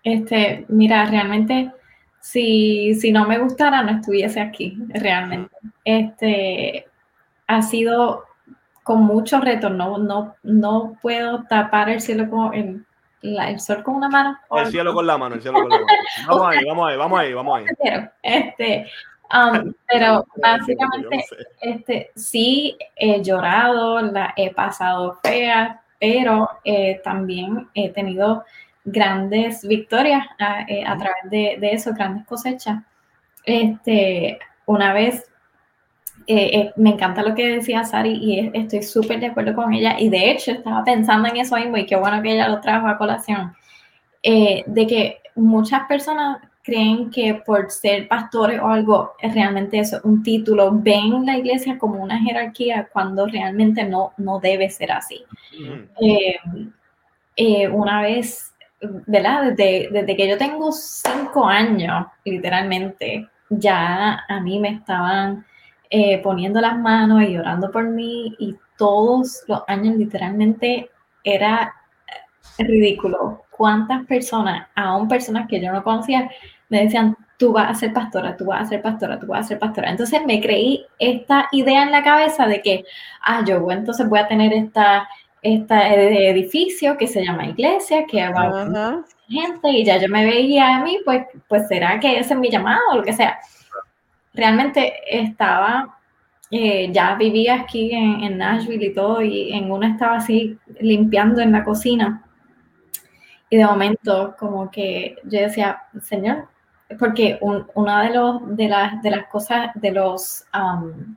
Este, 0.04 0.66
mira, 0.68 1.06
realmente, 1.06 1.72
si, 2.20 2.96
si 2.96 3.12
no 3.12 3.28
me 3.28 3.38
gustara, 3.38 3.84
no 3.84 3.92
estuviese 3.92 4.40
aquí, 4.42 4.76
realmente. 4.90 5.56
Este, 5.84 6.88
ha 7.46 7.62
sido 7.62 8.24
con 8.82 9.04
mucho 9.04 9.40
reto, 9.42 9.70
no, 9.70 10.00
no, 10.00 10.38
no 10.42 10.98
puedo 11.04 11.44
tapar 11.44 11.90
el 11.90 12.02
cielo 12.02 12.28
con 12.32 12.52
el, 12.56 12.84
la- 13.22 13.52
el 13.52 13.60
sol 13.60 13.84
con 13.84 13.94
una 13.98 14.10
mano. 14.10 14.36
El 14.50 14.66
cielo 14.66 14.92
con 14.96 15.06
la 15.06 15.20
mano, 15.20 15.36
el 15.36 15.44
cielo 15.44 15.62
con 15.62 15.70
la 15.70 15.76
mano. 15.76 15.88
Vamos 16.28 16.48
ahí, 16.48 16.66
vamos 16.66 16.90
ahí, 16.90 16.98
vamos 16.98 17.20
ahí, 17.20 17.34
vamos 17.36 17.60
ahí. 17.60 17.66
Pero, 17.84 18.10
Este, 18.24 18.88
um, 19.32 19.72
pero 19.88 20.26
básicamente, 20.42 21.26
este, 21.62 22.10
sí 22.16 22.76
he 22.96 23.22
llorado, 23.22 24.02
la 24.02 24.34
he 24.36 24.52
pasado 24.52 25.20
fea, 25.24 25.80
pero 26.00 26.50
eh, 26.64 27.02
también 27.04 27.70
he 27.74 27.90
tenido 27.92 28.44
grandes 28.84 29.68
victorias 29.68 30.26
a, 30.40 30.62
eh, 30.68 30.84
a 30.86 30.98
través 30.98 31.30
de, 31.32 31.58
de 31.60 31.72
eso, 31.74 31.94
grandes 31.94 32.26
cosechas. 32.26 32.84
Este, 33.46 34.40
una 34.68 34.94
vez, 34.94 35.26
eh, 36.28 36.72
me 36.78 36.92
encanta 36.92 37.22
lo 37.24 37.36
que 37.36 37.48
decía 37.58 37.84
Sari 37.84 38.12
y 38.14 38.40
es- 38.40 38.52
estoy 38.54 38.84
súper 38.84 39.20
de 39.20 39.28
acuerdo 39.28 39.56
con 39.56 39.74
ella 39.74 40.00
y 40.00 40.10
de 40.10 40.32
hecho 40.32 40.52
estaba 40.52 40.84
pensando 40.84 41.30
en 41.30 41.38
eso 41.38 41.56
mismo 41.58 41.78
y 41.78 41.86
qué 41.86 41.96
bueno 41.96 42.22
que 42.22 42.34
ella 42.34 42.50
lo 42.50 42.62
trajo 42.62 42.88
a 42.88 42.98
colación, 42.98 43.54
de 44.68 44.88
que 44.88 45.22
muchas 45.36 45.84
personas 45.88 46.40
creen 46.66 47.12
que 47.12 47.36
por 47.46 47.70
ser 47.70 48.08
pastores 48.08 48.60
o 48.60 48.68
algo, 48.68 49.14
es 49.22 49.34
realmente 49.36 49.78
eso, 49.78 50.00
un 50.04 50.24
título, 50.24 50.72
ven 50.74 51.24
la 51.24 51.38
iglesia 51.38 51.78
como 51.78 52.02
una 52.02 52.20
jerarquía 52.20 52.90
cuando 52.92 53.28
realmente 53.28 53.84
no, 53.84 54.14
no 54.18 54.40
debe 54.40 54.70
ser 54.72 54.92
así. 54.92 55.24
Eh, 56.02 56.38
eh, 57.36 57.68
una 57.68 58.02
vez, 58.02 58.52
¿verdad? 59.06 59.52
Desde, 59.52 59.90
desde 59.92 60.16
que 60.16 60.28
yo 60.28 60.40
tengo 60.40 60.72
cinco 60.72 61.46
años, 61.46 62.08
literalmente, 62.24 63.30
ya 63.50 64.26
a 64.28 64.40
mí 64.40 64.60
me 64.60 64.70
estaban 64.70 65.46
eh, 65.92 66.20
poniendo 66.24 66.60
las 66.62 66.80
manos 66.80 67.22
y 67.30 67.38
orando 67.38 67.70
por 67.70 67.88
mí 67.88 68.36
y 68.40 68.56
todos 68.76 69.44
los 69.48 69.62
años 69.68 69.98
literalmente 69.98 70.90
era 71.24 71.74
ridículo. 72.58 73.44
¿Cuántas 73.52 74.06
personas, 74.06 74.68
aún 74.76 75.08
personas 75.08 75.48
que 75.48 75.62
yo 75.62 75.72
no 75.72 75.84
conocía, 75.84 76.30
me 76.70 76.84
decían, 76.84 77.16
tú 77.38 77.52
vas 77.52 77.70
a 77.70 77.76
ser 77.76 77.94
pastora, 77.94 78.36
tú 78.38 78.46
vas 78.46 78.62
a 78.62 78.66
ser 78.66 78.82
pastora, 78.82 79.20
tú 79.20 79.28
vas 79.28 79.46
a 79.46 79.50
ser 79.50 79.60
pastora? 79.60 79.90
Entonces 79.90 80.22
me 80.26 80.42
creí 80.42 80.86
esta 81.00 81.48
idea 81.52 81.84
en 81.84 81.92
la 81.92 82.04
cabeza 82.04 82.48
de 82.48 82.62
que, 82.62 82.86
ah, 83.22 83.44
yo 83.46 83.70
entonces 83.72 84.08
voy 84.08 84.20
a 84.20 84.28
tener 84.28 84.54
esta, 84.54 85.08
esta 85.42 85.94
edificio 85.94 86.98
que 86.98 87.08
se 87.08 87.24
llama 87.24 87.48
iglesia, 87.48 88.06
que 88.06 88.28
va 88.30 88.42
a 88.42 88.64
Ajá. 88.64 89.06
gente 89.28 89.70
y 89.70 89.84
ya 89.86 89.98
yo 89.98 90.08
me 90.10 90.26
veía 90.26 90.78
a 90.78 90.84
mí, 90.84 91.00
pues, 91.06 91.26
pues 91.48 91.68
será 91.68 92.00
que 92.00 92.20
ese 92.20 92.34
es 92.34 92.40
mi 92.40 92.50
llamado 92.50 92.82
o 92.92 92.98
lo 92.98 93.04
que 93.04 93.14
sea. 93.14 93.40
Realmente 94.34 94.94
estaba, 95.10 95.98
eh, 96.52 96.90
ya 96.92 97.16
vivía 97.16 97.56
aquí 97.56 97.92
en, 97.92 98.24
en 98.24 98.38
Nashville 98.38 98.88
y 98.88 98.94
todo, 98.94 99.22
y 99.22 99.54
en 99.54 99.72
una 99.72 99.90
estaba 99.90 100.18
así 100.18 100.58
limpiando 100.80 101.42
en 101.42 101.52
la 101.52 101.64
cocina. 101.64 102.22
Y 103.50 103.58
de 103.58 103.66
momento, 103.66 104.36
como 104.40 104.72
que 104.72 105.18
yo 105.24 105.40
decía, 105.40 105.84
Señor, 106.02 106.48
porque 107.00 107.38
un- 107.42 107.66
una 107.74 108.04
de, 108.04 108.14
los, 108.14 108.56
de, 108.56 108.68
las, 108.68 109.28
cosas, 109.32 109.70
de 109.76 109.92
los, 109.92 110.46
um, 110.54 111.16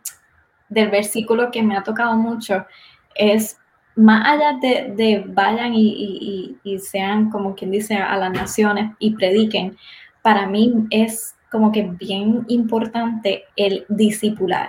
del 0.68 0.90
versículo 0.90 1.50
que 1.50 1.62
me 1.62 1.76
ha 1.76 1.82
tocado 1.82 2.16
mucho 2.16 2.66
es 3.14 3.58
más 3.96 4.26
allá 4.26 4.58
de, 4.60 5.24
vayan 5.26 5.72
y, 5.74 6.56
sean 6.80 7.30
como 7.30 7.54
quien 7.54 7.72
dice 7.72 7.96
a 7.96 8.16
las 8.16 8.30
naciones 8.32 8.92
y 9.00 9.10
prediquen, 9.14 9.76
para 10.22 10.46
mí 10.46 10.72
es 10.90 11.34
como 11.50 11.72
que 11.72 11.82
bien 11.82 12.44
importante 12.48 13.44
el 13.56 13.84
discipular. 13.88 14.68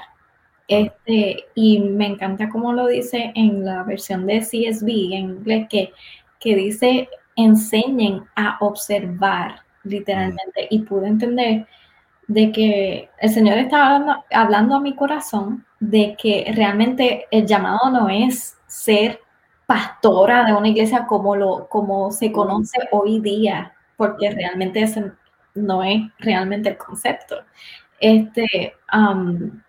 Este, 0.67 1.45
y 1.55 1.79
me 1.79 2.07
encanta 2.07 2.49
como 2.49 2.73
lo 2.73 2.87
dice 2.87 3.31
en 3.35 3.65
la 3.65 3.83
versión 3.83 4.25
de 4.25 4.39
CSB 4.41 5.13
en 5.13 5.29
inglés, 5.31 5.67
que 5.69 6.55
dice 6.55 7.09
enseñen 7.35 8.23
a 8.35 8.57
observar 8.61 9.61
literalmente. 9.83 10.67
Y 10.69 10.79
pude 10.79 11.07
entender 11.07 11.67
de 12.27 12.51
que 12.51 13.09
el 13.19 13.29
Señor 13.29 13.57
estaba 13.57 13.95
hablando, 13.95 14.23
hablando 14.31 14.75
a 14.75 14.81
mi 14.81 14.95
corazón 14.95 15.65
de 15.79 16.15
que 16.21 16.51
realmente 16.55 17.25
el 17.31 17.45
llamado 17.45 17.89
no 17.89 18.09
es 18.09 18.57
ser 18.67 19.19
pastora 19.65 20.45
de 20.45 20.53
una 20.53 20.67
iglesia 20.67 21.05
como, 21.05 21.35
lo, 21.35 21.67
como 21.69 22.11
se 22.11 22.31
conoce 22.31 22.79
hoy 22.91 23.19
día, 23.19 23.73
porque 23.97 24.31
realmente 24.31 24.81
ese 24.81 25.11
no 25.55 25.83
es 25.83 26.01
realmente 26.17 26.69
el 26.69 26.77
concepto. 26.77 27.35
Este, 27.99 28.73
um, 28.91 29.61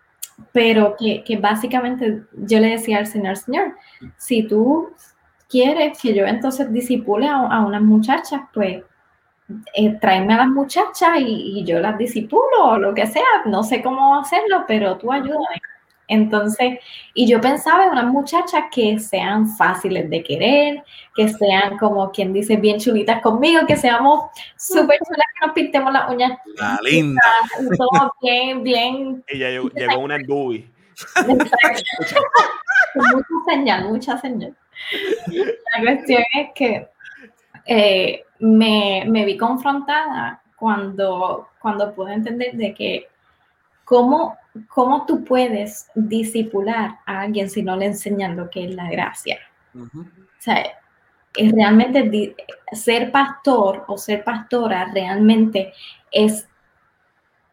pero 0.51 0.95
que, 0.97 1.23
que 1.23 1.37
básicamente 1.37 2.23
yo 2.33 2.59
le 2.59 2.69
decía 2.69 2.97
al 2.97 3.07
Señor, 3.07 3.37
Señor, 3.37 3.75
si 4.17 4.47
tú 4.47 4.91
quieres 5.47 5.99
que 6.01 6.13
yo 6.13 6.25
entonces 6.25 6.71
disipule 6.71 7.27
a, 7.27 7.35
a 7.35 7.65
unas 7.65 7.81
muchachas, 7.81 8.41
pues 8.53 8.83
eh, 9.75 9.97
tráeme 9.99 10.33
a 10.33 10.37
las 10.37 10.47
muchachas 10.47 11.19
y, 11.19 11.59
y 11.59 11.63
yo 11.65 11.79
las 11.79 11.97
disipulo 11.97 12.63
o 12.63 12.77
lo 12.77 12.93
que 12.93 13.05
sea, 13.07 13.23
no 13.45 13.63
sé 13.63 13.81
cómo 13.81 14.19
hacerlo, 14.19 14.65
pero 14.67 14.97
tú 14.97 15.11
ayúdame. 15.11 15.61
Entonces, 16.11 16.79
y 17.13 17.25
yo 17.25 17.39
pensaba 17.39 17.85
en 17.85 17.91
unas 17.91 18.05
muchachas 18.05 18.65
que 18.69 18.99
sean 18.99 19.47
fáciles 19.47 20.09
de 20.09 20.21
querer, 20.21 20.83
que 21.15 21.29
sean 21.29 21.77
como 21.77 22.11
quien 22.11 22.33
dice 22.33 22.57
bien 22.57 22.79
chulitas 22.79 23.21
conmigo, 23.21 23.65
que 23.65 23.77
seamos 23.77 24.25
súper 24.57 24.99
chulas, 25.07 25.25
que 25.39 25.45
nos 25.45 25.55
pintemos 25.55 25.93
las 25.93 26.09
uñas, 26.11 26.37
La 26.57 26.77
linda. 26.83 27.21
y 27.61 27.77
todo 27.77 28.11
bien, 28.21 28.61
bien. 28.61 29.23
Llegó, 29.29 29.69
llegó 29.69 29.99
una 29.99 30.17
Endubi. 30.17 30.69
mucha 31.25 31.55
señal, 33.47 33.85
mucha 33.85 34.17
señal. 34.17 34.53
La 35.31 35.81
cuestión 35.81 36.23
es 36.33 36.49
que 36.53 36.89
eh, 37.65 38.23
me, 38.39 39.03
me 39.07 39.25
vi 39.25 39.37
confrontada 39.37 40.41
cuando, 40.55 41.49
cuando 41.61 41.93
pude 41.93 42.13
entender 42.13 42.55
de 42.55 42.73
que 42.73 43.07
cómo, 43.83 44.37
cómo 44.67 45.05
tú 45.05 45.23
puedes 45.23 45.89
disipular 45.95 46.99
a 47.05 47.21
alguien 47.21 47.49
si 47.49 47.63
no 47.63 47.75
le 47.75 47.87
enseñan 47.87 48.35
lo 48.35 48.49
que 48.49 48.65
es 48.65 48.75
la 48.75 48.89
gracia. 48.89 49.39
Ujú. 49.73 50.01
O 50.01 50.39
sea, 50.39 50.63
es 51.35 51.51
realmente 51.51 52.35
ser 52.73 53.11
pastor 53.11 53.85
o 53.87 53.97
ser 53.97 54.23
pastora 54.23 54.91
realmente 54.93 55.73
es 56.11 56.47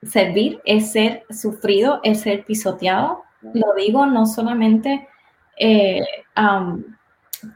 servir, 0.02 0.60
es 0.64 0.92
ser 0.92 1.24
sufrido, 1.30 2.00
es 2.02 2.20
ser 2.20 2.44
pisoteado. 2.44 3.24
Lo 3.54 3.74
digo 3.74 4.06
no 4.06 4.26
solamente 4.26 5.08
eh, 5.56 6.02
um, 6.36 6.84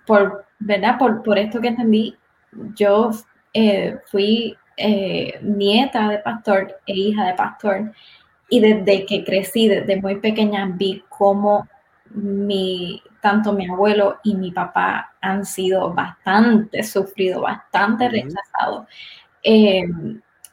por, 0.06 0.46
¿verdad? 0.58 0.98
Por, 0.98 1.22
por 1.22 1.38
esto 1.38 1.60
que 1.60 1.68
entendí, 1.68 2.16
yo 2.74 3.10
eh, 3.54 3.98
fui 4.06 4.56
eh, 4.76 5.38
nieta 5.42 6.08
de 6.08 6.18
pastor 6.18 6.74
e 6.86 6.92
hija 6.94 7.26
de 7.26 7.34
pastor 7.34 7.92
y 8.48 8.60
desde 8.60 9.06
que 9.06 9.24
crecí, 9.24 9.68
desde 9.68 10.00
muy 10.00 10.16
pequeña, 10.16 10.66
vi 10.66 11.02
cómo 11.08 11.68
mi, 12.10 13.02
tanto 13.20 13.52
mi 13.52 13.68
abuelo 13.68 14.18
y 14.24 14.34
mi 14.34 14.50
papá 14.50 15.14
han 15.20 15.44
sido 15.46 15.92
bastante 15.92 16.82
sufridos, 16.82 17.42
bastante 17.42 18.08
rechazados. 18.08 18.86
Eh, 19.42 19.84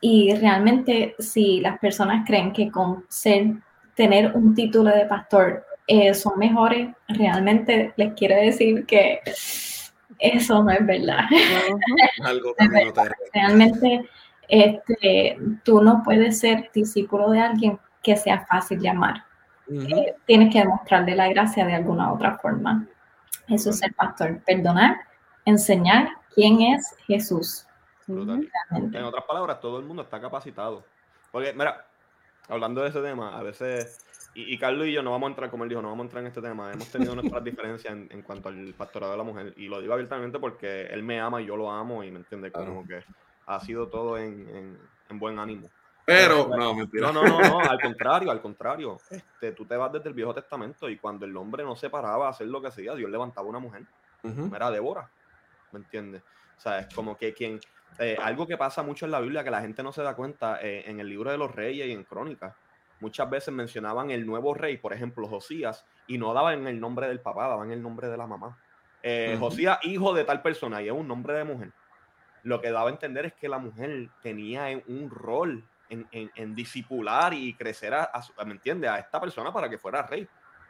y 0.02 0.34
realmente 0.36 1.16
si 1.20 1.60
las 1.60 1.78
personas 1.80 2.26
creen 2.26 2.54
que 2.54 2.72
con 2.72 3.06
ser, 3.10 3.56
tener 3.96 4.32
un 4.34 4.56
título 4.56 4.92
de 4.92 5.06
pastor 5.06 5.66
eh, 5.88 6.14
son 6.14 6.40
mejores, 6.40 6.90
realmente 7.08 7.94
les 7.98 8.14
quiero 8.14 8.36
decir 8.36 8.86
que 8.86 9.20
eso 10.20 10.64
no 10.64 10.72
es 10.72 10.86
verdad. 10.86 11.26
Algo 12.24 12.54
camino 12.58 12.94
terreno. 12.94 13.16
Realmente 13.34 14.10
este, 14.48 15.38
tú 15.64 15.82
no 15.82 16.02
puedes 16.04 16.40
ser 16.40 16.70
discípulo 16.74 17.30
de 17.32 17.40
alguien 17.40 17.80
que 18.02 18.18
sea 18.18 18.46
fácil 18.46 18.80
llamar. 18.80 19.26
Eh, 19.72 20.16
tienes 20.26 20.52
que 20.52 20.60
demostrarle 20.60 21.16
la 21.16 21.30
gracia 21.30 21.66
de 21.66 21.76
alguna 21.76 22.12
otra 22.12 22.38
forma. 22.40 22.88
Eso 23.48 23.70
es 23.70 23.80
ser 23.80 23.94
pastor, 23.94 24.42
perdonar, 24.44 24.98
enseñar 25.46 26.10
quién 26.34 26.62
es 26.62 26.96
Jesús. 27.06 27.68
En 28.08 29.04
otras 29.04 29.26
palabras, 29.26 29.60
todo 29.60 29.78
el 29.80 29.86
mundo 29.86 30.02
está 30.02 30.20
capacitado. 30.20 30.84
Porque, 31.32 31.54
mira, 31.54 31.86
hablando 32.48 32.82
de 32.82 32.90
ese 32.90 33.02
tema, 33.02 33.38
a 33.38 33.44
veces, 33.44 34.00
y, 34.36 34.54
y 34.54 34.58
Carlos 34.58 34.88
y 34.88 34.94
yo 34.94 35.02
no 35.02 35.12
vamos 35.12 35.28
a 35.28 35.32
entrar, 35.32 35.50
como 35.50 35.64
él 35.64 35.70
dijo, 35.70 35.82
no 35.82 35.90
vamos 35.90 36.04
a 36.04 36.08
entrar 36.08 36.22
en 36.24 36.28
este 36.28 36.42
tema. 36.42 36.72
Hemos 36.72 36.90
tenido 36.92 37.16
nuestras 37.16 37.44
diferencias 37.44 37.94
en, 37.94 38.08
en 38.12 38.22
cuanto 38.22 38.50
al 38.50 38.74
pastorado 38.78 39.12
de 39.14 39.18
la 39.18 39.24
mujer. 39.24 39.54
Y 39.58 39.68
lo 39.68 39.82
digo 39.82 39.94
abiertamente 39.94 40.40
porque 40.40 40.84
él 40.88 41.04
me 41.04 41.20
ama 41.20 41.42
y 41.42 41.46
yo 41.46 41.56
lo 41.58 41.72
amo 41.72 42.04
y 42.04 42.12
me 42.12 42.18
entiende, 42.20 42.52
como 42.52 42.84
Claro. 42.86 43.04
que 43.06 43.14
ha 43.48 43.60
sido 43.60 43.88
todo 43.88 44.18
en, 44.18 44.48
en- 44.50 44.78
en 45.10 45.20
buen 45.20 45.40
ánimo. 45.40 45.70
Pero, 46.06 46.50
no, 46.56 46.74
mentira. 46.74 47.12
No, 47.12 47.24
no, 47.24 47.40
no, 47.40 47.60
al 47.70 47.80
contrario, 47.80 48.32
al 48.32 48.42
contrario. 48.42 48.98
Este, 49.10 49.52
tú 49.52 49.66
te 49.66 49.76
vas 49.78 49.92
desde 49.92 50.10
el 50.10 50.16
Viejo 50.16 50.34
Testamento 50.34 50.90
y 50.90 50.98
cuando 50.98 51.26
el 51.26 51.36
hombre 51.38 51.64
no 51.64 51.76
se 51.76 51.90
paraba 51.90 52.28
a 52.28 52.30
hacer 52.32 52.48
lo 52.48 52.62
que 52.62 52.68
hacía, 52.68 52.96
Dios 52.96 53.10
levantaba 53.12 53.48
una 53.48 53.60
mujer. 53.60 53.84
Ujú. 54.24 54.56
Era 54.56 54.72
Débora. 54.72 55.10
¿Me 55.72 55.80
entiendes? 55.80 56.24
O 56.58 56.62
sea, 56.62 56.80
es 56.80 56.94
como 56.96 57.16
que 57.18 57.34
quien. 57.34 57.60
eh, 58.00 58.18
algo 58.22 58.48
que 58.48 58.58
pasa 58.58 58.82
mucho 58.84 59.06
en 59.06 59.12
la 59.12 59.20
Biblia 59.20 59.44
que 59.44 59.52
la 59.52 59.62
gente 59.62 59.84
no 59.84 59.92
se 59.92 60.02
da 60.04 60.16
cuenta, 60.16 60.60
eh, 60.62 60.84
en 60.88 61.00
el 61.00 61.08
libro 61.08 61.30
de 61.32 61.38
los 61.38 61.54
reyes 61.54 61.88
y 61.88 61.92
en 61.92 62.04
Crónicas, 62.04 62.56
muchas 63.00 63.30
veces 63.30 63.54
mencionaban 63.54 64.12
el 64.12 64.26
nuevo 64.26 64.54
rey, 64.54 64.78
por 64.78 64.94
ejemplo, 64.94 65.28
Josías, 65.28 65.86
y 66.08 66.18
no 66.18 66.34
daban 66.34 66.68
el 66.68 66.80
nombre 66.80 67.08
del 67.08 67.20
papá, 67.20 67.48
daban 67.48 67.72
el 67.72 67.82
nombre 67.82 68.08
de 68.10 68.18
la 68.18 68.28
mamá. 68.28 68.58
Eh. 69.04 69.38
Josías, 69.40 69.80
hijo 69.84 70.14
de 70.14 70.24
tal 70.26 70.42
persona, 70.42 70.82
y 70.82 70.88
es 70.88 70.94
un 70.94 71.08
nombre 71.08 71.34
de 71.34 71.44
mujer. 71.44 71.72
Lo 72.44 72.62
que 72.62 72.72
daba 72.72 72.90
a 72.90 72.92
entender 72.92 73.26
es 73.26 73.34
que 73.34 73.50
la 73.50 73.58
mujer 73.58 74.10
tenía 74.22 74.70
en- 74.72 74.84
un 74.88 75.10
rol 75.10 75.64
en, 75.90 76.08
en, 76.12 76.32
en 76.36 76.56
disipular 76.56 77.34
y 77.34 77.54
crecer 77.54 77.94
a, 77.94 78.12
a 78.38 78.46
¿me 78.46 78.52
entiendes? 78.54 78.90
A 78.90 79.00
esta 79.00 79.20
persona 79.20 79.52
para 79.52 79.70
que 79.70 79.78
fuera 79.78 80.04
rey. 80.04 80.28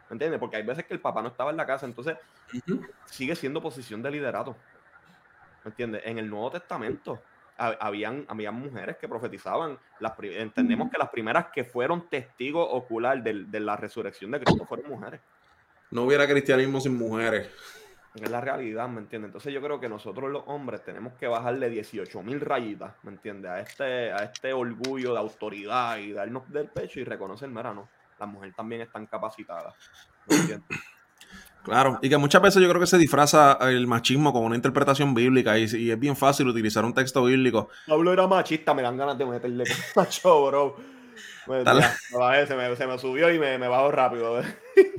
¿Me 0.09 0.15
entiendes? 0.15 0.39
Porque 0.39 0.57
hay 0.57 0.63
veces 0.63 0.85
que 0.85 0.93
el 0.93 0.99
papá 0.99 1.21
no 1.21 1.27
estaba 1.27 1.51
en 1.51 1.57
la 1.57 1.65
casa, 1.67 1.85
entonces 1.85 2.17
sigue 3.05 3.35
siendo 3.35 3.61
posición 3.61 4.01
de 4.01 4.09
liderato. 4.11 4.55
¿Me 5.63 5.69
entiendes? 5.69 6.01
En 6.05 6.17
el 6.17 6.29
Nuevo 6.29 6.49
Testamento 6.51 7.21
habían, 7.59 8.25
habían 8.27 8.55
mujeres 8.55 8.97
que 8.97 9.07
profetizaban. 9.07 9.77
Las, 9.99 10.13
entendemos 10.19 10.89
que 10.89 10.97
las 10.97 11.09
primeras 11.09 11.47
que 11.53 11.63
fueron 11.63 12.07
testigos 12.09 12.67
ocular 12.71 13.21
del- 13.21 13.51
de, 13.51 13.59
la 13.59 13.75
resurrección 13.75 14.31
de 14.31 14.39
Cristo 14.39 14.65
fueron 14.65 14.89
mujeres. 14.89 15.21
No 15.91 16.03
hubiera 16.03 16.27
cristianismo 16.27 16.79
sin 16.79 16.97
mujeres. 16.97 17.49
Es 18.15 18.29
la 18.29 18.41
realidad, 18.41 18.87
¿me 18.89 19.01
entiendes? 19.01 19.29
Entonces 19.29 19.53
yo 19.53 19.61
creo 19.61 19.79
que 19.79 19.87
nosotros 19.87 20.31
los 20.31 20.43
hombres 20.47 20.83
tenemos 20.83 21.13
que 21.13 21.27
bajarle 21.27 21.69
18 21.69 22.23
mil 22.23 22.39
rayitas, 22.41 22.93
¿me 23.03 23.11
entiendes? 23.11 23.51
A 23.51 23.59
este, 23.59 24.11
a 24.11 24.23
este 24.23 24.51
orgullo 24.51 25.13
de 25.13 25.19
autoridad 25.19 25.97
y 25.99 26.11
darnos 26.11 26.51
del 26.51 26.67
pecho 26.69 26.99
y 26.99 27.03
reconocer, 27.03 27.49
mira, 27.49 27.71
no, 27.73 27.87
las 28.19 28.27
mujeres 28.27 28.55
también 28.55 28.81
están 28.81 29.05
capacitadas. 29.05 29.75
¿me 30.27 30.35
entiendes? 30.37 30.79
Claro, 31.63 31.99
y 32.01 32.09
que 32.09 32.17
muchas 32.17 32.41
veces 32.41 32.61
yo 32.61 32.69
creo 32.69 32.79
que 32.79 32.87
se 32.87 32.97
disfraza 32.97 33.57
el 33.61 33.85
machismo 33.85 34.31
con 34.31 34.43
una 34.43 34.55
interpretación 34.55 35.13
bíblica 35.13 35.57
y, 35.57 35.63
y 35.63 35.91
es 35.91 35.99
bien 35.99 36.15
fácil 36.15 36.47
utilizar 36.47 36.85
un 36.85 36.93
texto 36.93 37.23
bíblico. 37.23 37.69
Pablo 37.87 38.13
era 38.13 38.27
machista, 38.27 38.73
me 38.73 38.81
dan 38.81 38.97
ganas 38.97 39.17
de 39.17 39.25
meterle 39.25 39.65
macho, 39.95 40.47
bro. 40.47 40.75
Pues, 41.45 41.65
bajé, 41.65 42.45
se, 42.45 42.55
me, 42.55 42.75
se 42.75 42.85
me 42.85 42.99
subió 42.99 43.33
y 43.33 43.39
me, 43.39 43.57
me 43.57 43.67
bajó 43.67 43.91
rápido. 43.91 44.41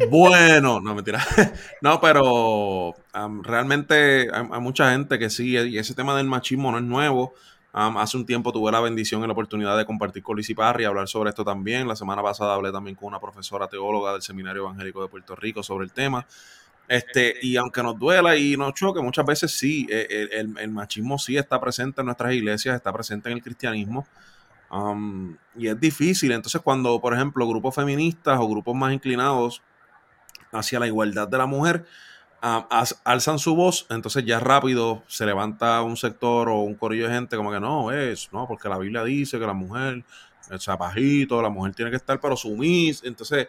Bueno, 0.08 0.80
no, 0.80 0.94
mentira. 0.94 1.24
No, 1.80 2.00
pero 2.00 2.94
am, 3.12 3.42
realmente 3.44 4.28
hay, 4.32 4.48
hay 4.50 4.60
mucha 4.60 4.90
gente 4.90 5.18
que 5.18 5.30
sí, 5.30 5.56
y 5.56 5.78
ese 5.78 5.94
tema 5.94 6.16
del 6.16 6.26
machismo 6.26 6.72
no 6.72 6.78
es 6.78 6.84
nuevo. 6.84 7.34
Hace 7.72 8.16
un 8.16 8.26
tiempo 8.26 8.52
tuve 8.52 8.72
la 8.72 8.80
bendición 8.80 9.22
y 9.22 9.26
la 9.26 9.32
oportunidad 9.32 9.78
de 9.78 9.84
compartir 9.84 10.22
con 10.22 10.36
Lizy 10.36 10.54
Parry 10.54 10.82
y 10.82 10.86
hablar 10.86 11.06
sobre 11.08 11.30
esto 11.30 11.44
también. 11.44 11.86
La 11.86 11.94
semana 11.94 12.22
pasada 12.22 12.54
hablé 12.54 12.72
también 12.72 12.96
con 12.96 13.06
una 13.08 13.20
profesora 13.20 13.68
teóloga 13.68 14.12
del 14.12 14.22
Seminario 14.22 14.62
Evangélico 14.62 15.02
de 15.02 15.08
Puerto 15.08 15.36
Rico 15.36 15.62
sobre 15.62 15.84
el 15.84 15.92
tema. 15.92 16.26
Este, 16.88 17.36
y 17.42 17.56
aunque 17.56 17.82
nos 17.84 17.96
duela 17.96 18.36
y 18.36 18.56
nos 18.56 18.74
choque, 18.74 19.00
muchas 19.00 19.24
veces 19.24 19.52
sí, 19.56 19.86
eh, 19.88 20.28
el, 20.32 20.58
el- 20.58 20.70
machismo 20.70 21.16
sí 21.18 21.36
está 21.36 21.60
presente 21.60 22.00
en 22.00 22.06
nuestras 22.06 22.32
iglesias, 22.34 22.74
está 22.74 22.92
presente 22.92 23.30
en 23.30 23.36
el 23.36 23.42
cristianismo. 23.44 24.04
Y 25.56 25.66
es 25.68 25.80
difícil. 25.80 26.32
Entonces, 26.32 26.60
cuando, 26.62 27.00
por 27.00 27.14
ejemplo, 27.14 27.46
grupos 27.48 27.74
feministas 27.74 28.38
o 28.40 28.48
grupos 28.48 28.74
más 28.74 28.92
inclinados 28.92 29.62
hacia 30.52 30.80
la 30.80 30.86
igualdad 30.86 31.28
de 31.28 31.38
la 31.38 31.46
mujer 31.46 31.86
alzan 33.04 33.38
su 33.38 33.54
voz, 33.54 33.86
entonces 33.90 34.24
ya 34.24 34.40
rápido 34.40 35.02
se 35.06 35.26
levanta 35.26 35.82
un 35.82 35.96
sector 35.96 36.48
o 36.48 36.60
un 36.60 36.74
corillo 36.74 37.06
de 37.08 37.14
gente 37.14 37.36
como 37.36 37.52
que 37.52 37.60
no, 37.60 37.92
es, 37.92 38.32
no, 38.32 38.46
porque 38.48 38.68
la 38.68 38.78
Biblia 38.78 39.04
dice 39.04 39.38
que 39.38 39.46
la 39.46 39.52
mujer, 39.52 40.04
el 40.50 40.60
zapajito, 40.60 41.42
la 41.42 41.50
mujer 41.50 41.74
tiene 41.74 41.90
que 41.90 41.96
estar 41.98 42.18
pero 42.20 42.36
sumisa. 42.36 43.06
Entonces, 43.06 43.48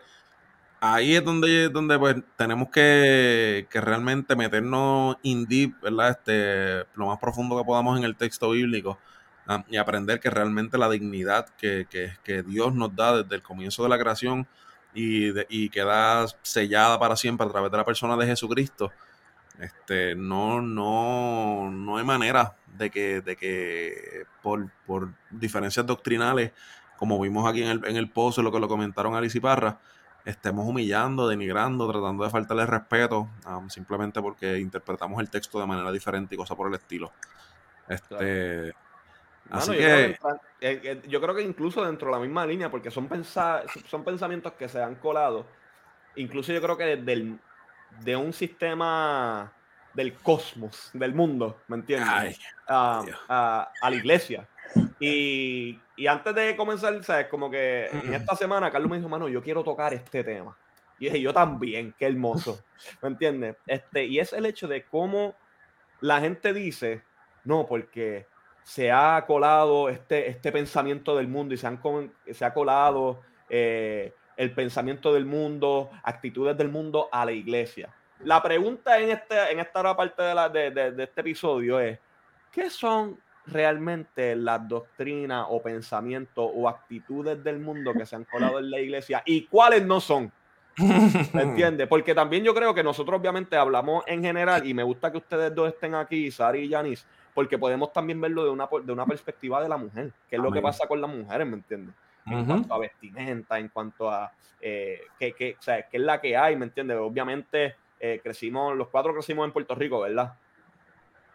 ahí 0.79 1.15
es 1.15 1.23
donde, 1.23 1.69
donde 1.69 1.97
pues, 1.99 2.15
tenemos 2.37 2.69
que, 2.69 3.67
que 3.69 3.81
realmente 3.81 4.35
meternos 4.35 5.17
in 5.23 5.45
deep, 5.47 5.79
¿verdad? 5.81 6.11
Este, 6.11 6.85
lo 6.95 7.07
más 7.07 7.19
profundo 7.19 7.57
que 7.57 7.63
podamos 7.65 7.97
en 7.97 8.03
el 8.05 8.15
texto 8.15 8.51
bíblico 8.51 8.99
y 9.69 9.77
aprender 9.77 10.19
que 10.19 10.29
realmente 10.29 10.77
la 10.77 10.89
dignidad 10.89 11.47
que, 11.57 11.85
que- 11.89 12.13
que 12.23 12.43
Dios 12.43 12.73
nos 12.73 12.95
da 12.95 13.21
desde 13.23 13.35
el 13.35 13.41
comienzo 13.43 13.83
de 13.83 13.89
la 13.89 13.99
creación 13.99 14.47
y, 14.93 15.31
de- 15.31 15.47
y 15.49 15.69
queda 15.69 16.25
sellada 16.41 16.99
para 16.99 17.15
siempre 17.15 17.47
a 17.47 17.49
través 17.49 17.71
de 17.71 17.77
la 17.77 17.85
persona 17.85 18.15
de 18.17 18.25
Jesucristo, 18.27 18.91
este, 19.59 20.15
no, 20.15 20.61
no, 20.61 21.69
no 21.71 21.97
hay 21.97 22.03
manera 22.03 22.55
de 22.77 22.89
que, 22.89 23.21
de 23.21 23.35
que 23.35 24.23
por, 24.41 24.69
por 24.87 25.09
diferencias 25.29 25.85
doctrinales, 25.85 26.51
como 26.97 27.19
vimos 27.19 27.47
aquí 27.49 27.63
en 27.63 27.69
el, 27.69 27.85
en 27.85 27.95
el 27.97 28.09
post, 28.09 28.39
lo 28.39 28.51
que 28.51 28.59
lo 28.59 28.67
comentaron 28.67 29.15
Alice 29.15 29.37
y 29.37 29.41
Parra, 29.41 29.79
estemos 30.25 30.67
humillando, 30.67 31.27
denigrando, 31.27 31.91
tratando 31.91 32.23
de 32.23 32.29
faltarle 32.29 32.65
respeto, 32.65 33.27
um, 33.47 33.69
simplemente 33.69 34.21
porque 34.21 34.59
interpretamos 34.59 35.19
el 35.19 35.29
texto 35.29 35.59
de 35.59 35.65
manera 35.65 35.91
diferente 35.91 36.35
y 36.35 36.37
cosas 36.37 36.55
por 36.55 36.67
el 36.67 36.75
estilo. 36.75 37.11
Este, 37.87 38.73
así 39.49 39.71
yo, 39.71 39.77
creo 39.77 39.97
que, 39.97 40.17
que, 40.59 40.67
eh, 40.71 40.81
eh, 40.83 41.01
yo 41.07 41.21
creo 41.21 41.35
que 41.35 41.41
incluso 41.41 41.83
dentro 41.83 42.07
de 42.07 42.13
la 42.13 42.19
misma 42.19 42.45
línea, 42.45 42.69
porque 42.69 42.91
son, 42.91 43.07
pensa- 43.09 43.63
son 43.87 44.03
pensamientos 44.03 44.53
que 44.53 44.69
se 44.69 44.81
han 44.81 44.95
colado, 44.95 45.45
incluso 46.15 46.53
yo 46.53 46.61
creo 46.61 46.77
que 46.77 46.95
desde 46.97 47.13
el- 47.13 47.39
de 48.03 48.15
un 48.15 48.31
sistema 48.33 49.51
del 49.93 50.21
cosmos, 50.21 50.91
del 50.93 51.13
mundo, 51.13 51.63
¿me 51.67 51.77
entiendes? 51.77 52.09
ay, 52.09 52.35
a, 52.67 53.03
a- 53.27 53.71
a 53.81 53.89
la 53.89 53.95
iglesia. 53.95 54.47
Y, 54.99 55.81
y 55.95 56.07
antes 56.07 56.33
de 56.35 56.55
comenzar, 56.55 57.03
¿sabes? 57.03 57.27
Como 57.27 57.49
que 57.49 57.87
en 57.87 58.09
Mm. 58.11 58.13
esta 58.13 58.35
semana 58.35 58.71
Carlos 58.71 58.89
me 58.89 58.97
dijo, 58.97 59.09
mano, 59.09 59.27
yo 59.27 59.41
quiero 59.41 59.63
tocar 59.63 59.93
este 59.93 60.23
tema. 60.23 60.55
Y 60.99 61.05
dije, 61.05 61.19
yo 61.19 61.33
también, 61.33 61.93
qué 61.97 62.05
hermoso. 62.05 62.59
¿Me 63.01 63.09
entiendes? 63.09 63.57
Este, 63.65 64.05
y 64.05 64.19
es 64.19 64.31
el 64.31 64.45
hecho 64.45 64.67
de 64.67 64.85
cómo 64.85 65.35
la 65.99 66.19
gente 66.21 66.53
dice, 66.53 67.01
no, 67.43 67.65
porque 67.65 68.27
se 68.63 68.91
ha 68.91 69.23
colado 69.27 69.89
este, 69.89 70.29
este 70.29 70.51
pensamiento 70.51 71.15
del 71.17 71.27
mundo 71.27 71.53
y 71.53 71.57
se, 71.57 71.67
han 71.67 71.77
con- 71.77 72.13
se 72.31 72.45
ha 72.45 72.53
colado 72.53 73.21
eh, 73.49 74.13
el 74.37 74.51
pensamiento 74.53 75.13
del 75.13 75.25
mundo, 75.25 75.89
actitudes 76.03 76.57
del 76.57 76.69
mundo 76.69 77.09
a 77.11 77.25
la 77.25 77.31
iglesia. 77.31 77.89
La 78.23 78.41
pregunta 78.41 78.99
en, 78.99 79.09
este, 79.11 79.51
en 79.51 79.59
esta 79.59 79.95
parte 79.95 80.21
de, 80.21 80.33
la, 80.35 80.47
de, 80.49 80.71
de- 80.71 80.91
de 80.91 81.03
este 81.03 81.21
episodio 81.21 81.79
es, 81.79 81.99
¿qué 82.51 82.69
son 82.69 83.19
realmente 83.47 84.35
las 84.35 84.67
doctrinas 84.67 85.47
o 85.49 85.61
pensamientos 85.61 86.49
o 86.53 86.69
actitudes 86.69 87.43
del 87.43 87.59
mundo 87.59 87.93
que 87.93 88.05
se 88.05 88.15
han 88.15 88.23
colado 88.25 88.59
en 88.59 88.69
la 88.69 88.79
iglesia 88.79 89.23
y 89.25 89.45
cuáles 89.47 89.83
no 89.85 89.99
son? 89.99 90.31
¿Me 90.77 91.41
entiendes? 91.41 91.87
Porque 91.87 92.13
también 92.15 92.43
yo 92.43 92.53
creo 92.53 92.73
que 92.73 92.83
nosotros 92.83 93.19
obviamente 93.19 93.57
hablamos 93.57 94.03
en 94.07 94.23
general 94.23 94.65
y 94.65 94.73
me 94.73 94.83
gusta 94.83 95.11
que 95.11 95.17
ustedes 95.17 95.53
dos 95.53 95.67
estén 95.69 95.95
aquí, 95.95 96.31
Sari 96.31 96.59
y 96.61 96.69
Yanis, 96.69 97.05
porque 97.33 97.57
podemos 97.57 97.91
también 97.93 98.19
verlo 98.21 98.43
de 98.43 98.49
una, 98.49 98.67
de 98.83 98.91
una 98.91 99.05
perspectiva 99.05 99.61
de 99.61 99.69
la 99.69 99.77
mujer, 99.77 100.11
que 100.29 100.35
es 100.35 100.41
lo 100.41 100.49
que 100.51 100.59
pasa 100.61 100.87
con 100.87 101.01
las 101.01 101.09
mujeres, 101.09 101.47
¿me 101.47 101.55
entiendes? 101.55 101.95
En 102.25 102.45
cuanto 102.45 102.73
a 102.73 102.77
vestimenta, 102.79 103.57
en 103.59 103.67
cuanto 103.69 104.09
a 104.09 104.31
eh, 104.61 105.01
qué, 105.17 105.33
qué- 105.33 105.55
o 105.59 105.61
sea, 105.61 105.87
qué 105.89 105.97
es 105.97 106.03
la 106.03 106.21
que 106.21 106.37
hay, 106.37 106.55
¿me 106.55 106.65
entiendes? 106.65 106.97
Obviamente 106.99 107.75
eh, 107.99 108.19
crecimos, 108.23 108.75
los 108.77 108.87
cuatro 108.89 109.13
crecimos 109.13 109.45
en 109.45 109.51
Puerto 109.51 109.73
Rico, 109.75 110.01
¿verdad? 110.01 110.33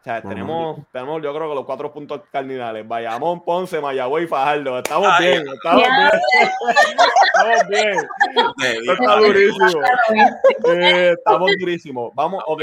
O 0.06 0.08
sea, 0.08 0.22
tenemos, 0.22 0.78
tenemos, 0.92 1.20
yo 1.20 1.34
creo 1.34 1.48
que 1.48 1.54
los 1.56 1.64
cuatro 1.64 1.92
puntos 1.92 2.20
cardinales, 2.30 2.86
Bayamón, 2.86 3.44
Ponce, 3.44 3.80
Mayagüez 3.80 4.26
y 4.26 4.28
Fajardo. 4.28 4.78
Estamos 4.78 5.08
Ay, 5.10 5.26
bien, 5.26 5.48
estamos 5.48 5.82
Ya. 5.82 6.10
bien. 6.10 6.12
estamos 7.26 7.68
bien. 7.68 7.96
Esto 8.62 8.92
está 8.92 9.16
durísimo. 9.16 9.82
Eh, 10.68 11.10
estamos 11.18 11.50
durísimos. 11.58 12.12
Vamos, 12.14 12.44
ok. 12.46 12.62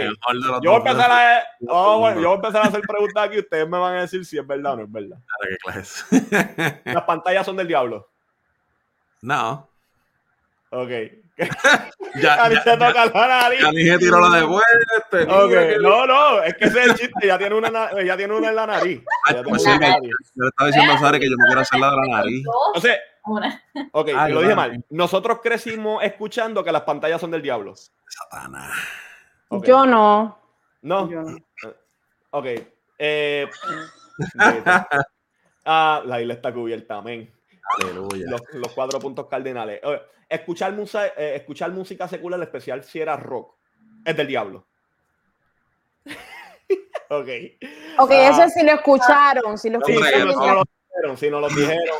Yo 0.61 0.71
voy 0.71 0.73
a 0.73 0.77
empezar 0.77 1.11
a, 1.11 1.43
oh, 1.67 1.99
bueno, 1.99 2.21
yo 2.21 2.27
voy 2.29 2.33
a 2.33 2.35
empezar 2.35 2.61
a 2.63 2.67
hacer 2.69 2.79
preguntas 2.81 3.25
aquí 3.27 3.35
y 3.35 3.39
ustedes 3.39 3.67
me 3.67 3.77
van 3.77 3.97
a 3.97 4.01
decir 4.01 4.23
si 4.25 4.37
es 4.37 4.47
verdad 4.47 4.73
o 4.73 4.77
no 4.77 4.83
es 4.83 4.91
verdad. 4.93 5.17
¿Qué 5.41 5.57
clase? 5.57 6.81
Las 6.85 7.03
pantallas 7.03 7.45
son 7.45 7.57
del 7.57 7.67
diablo. 7.67 8.07
no. 9.21 9.67
Ok. 10.69 10.89
Ya, 12.21 12.45
A 12.45 12.49
mí 12.49 12.55
ya, 12.55 12.61
se 12.63 12.69
ya, 12.69 12.77
toca 12.77 13.05
la 13.07 13.27
nariz. 13.27 13.59
ya 13.61 13.71
dije 13.71 13.97
tiró 13.97 14.19
la 14.19 14.37
de 14.37 14.43
vuelta. 14.45 15.35
Ok, 15.35 15.49
mira 15.49 15.67
que- 15.67 15.77
No, 15.79 16.05
no, 16.05 16.43
es 16.43 16.53
que 16.55 16.65
ese 16.65 16.79
es 16.81 16.85
el 16.89 16.95
chiste. 16.95 17.25
Ya 17.27 17.37
tiene 17.39 17.55
una, 17.55 17.69
na- 17.69 18.03
ya 18.03 18.15
tiene 18.15 18.33
una 18.35 18.49
en 18.49 18.55
la 18.55 18.67
nariz. 18.67 18.99
Ay, 19.27 19.35
Ya 19.35 19.43
tiene 19.43 19.49
pues 19.49 19.61
una 19.63 19.71
sí, 19.71 19.75
en 19.75 19.81
la 19.81 19.87
me- 19.87 19.93
nariz. 19.93 20.11
Yo 20.35 20.43
le 20.43 20.47
estaba 20.49 20.67
diciendo 20.67 20.93
a 20.93 20.99
Sari 20.99 21.19
que 21.19 21.25
yo 21.29 21.35
no 21.37 21.45
quiero 21.47 21.61
hacer 21.61 21.79
la 21.79 21.89
de 21.89 21.95
la 21.95 22.17
nariz. 22.17 22.45
O 22.75 22.79
sea, 22.79 22.97
ok, 23.93 24.09
Ay, 24.15 24.33
lo 24.33 24.41
dije 24.41 24.55
mal. 24.55 24.85
Nosotros 24.91 25.39
crecimos 25.41 26.03
escuchando 26.03 26.63
que 26.63 26.71
las 26.71 26.83
pantallas 26.83 27.19
son 27.19 27.31
del 27.31 27.41
diablo. 27.41 27.73
Satanás. 28.07 28.71
Ok. 29.47 29.65
Yo 29.65 29.85
no. 29.87 30.37
No. 30.83 31.09
Yo 31.09 31.21
no. 31.21 31.37
Ok. 32.29 32.45
Eh, 32.99 33.49
ah, 35.65 36.01
la 36.05 36.21
isla 36.21 36.33
está 36.33 36.53
cubierta, 36.53 36.97
amén. 36.97 37.31
Aleluya. 37.81 38.25
Los, 38.29 38.41
los 38.53 38.71
cuatro 38.73 38.99
puntos 38.99 39.27
cardinales. 39.27 39.81
Escuchar, 40.29 40.73
musa- 40.73 41.07
eh, 41.17 41.35
escuchar 41.35 41.71
música 41.71 42.07
secular, 42.07 42.41
especial 42.41 42.83
si 42.83 42.99
era 42.99 43.15
rock, 43.17 43.55
es 44.05 44.15
del 44.17 44.27
diablo. 44.27 44.67
ok. 47.09 47.29
Ok, 47.99 48.11
Ah. 48.11 48.29
eso 48.29 48.49
sí 48.49 48.63
lo 48.65 48.71
escucharon. 48.73 49.57
Si 49.57 49.69
lo 49.69 49.79
sí, 49.81 49.93
escucharon. 49.93 50.27
no, 50.27 50.33
no 50.45 50.53
lo 50.55 50.63
dijeron, 50.89 51.17
sí, 51.17 51.29
no 51.29 51.39
lo 51.39 51.47
dijeron. 51.49 51.97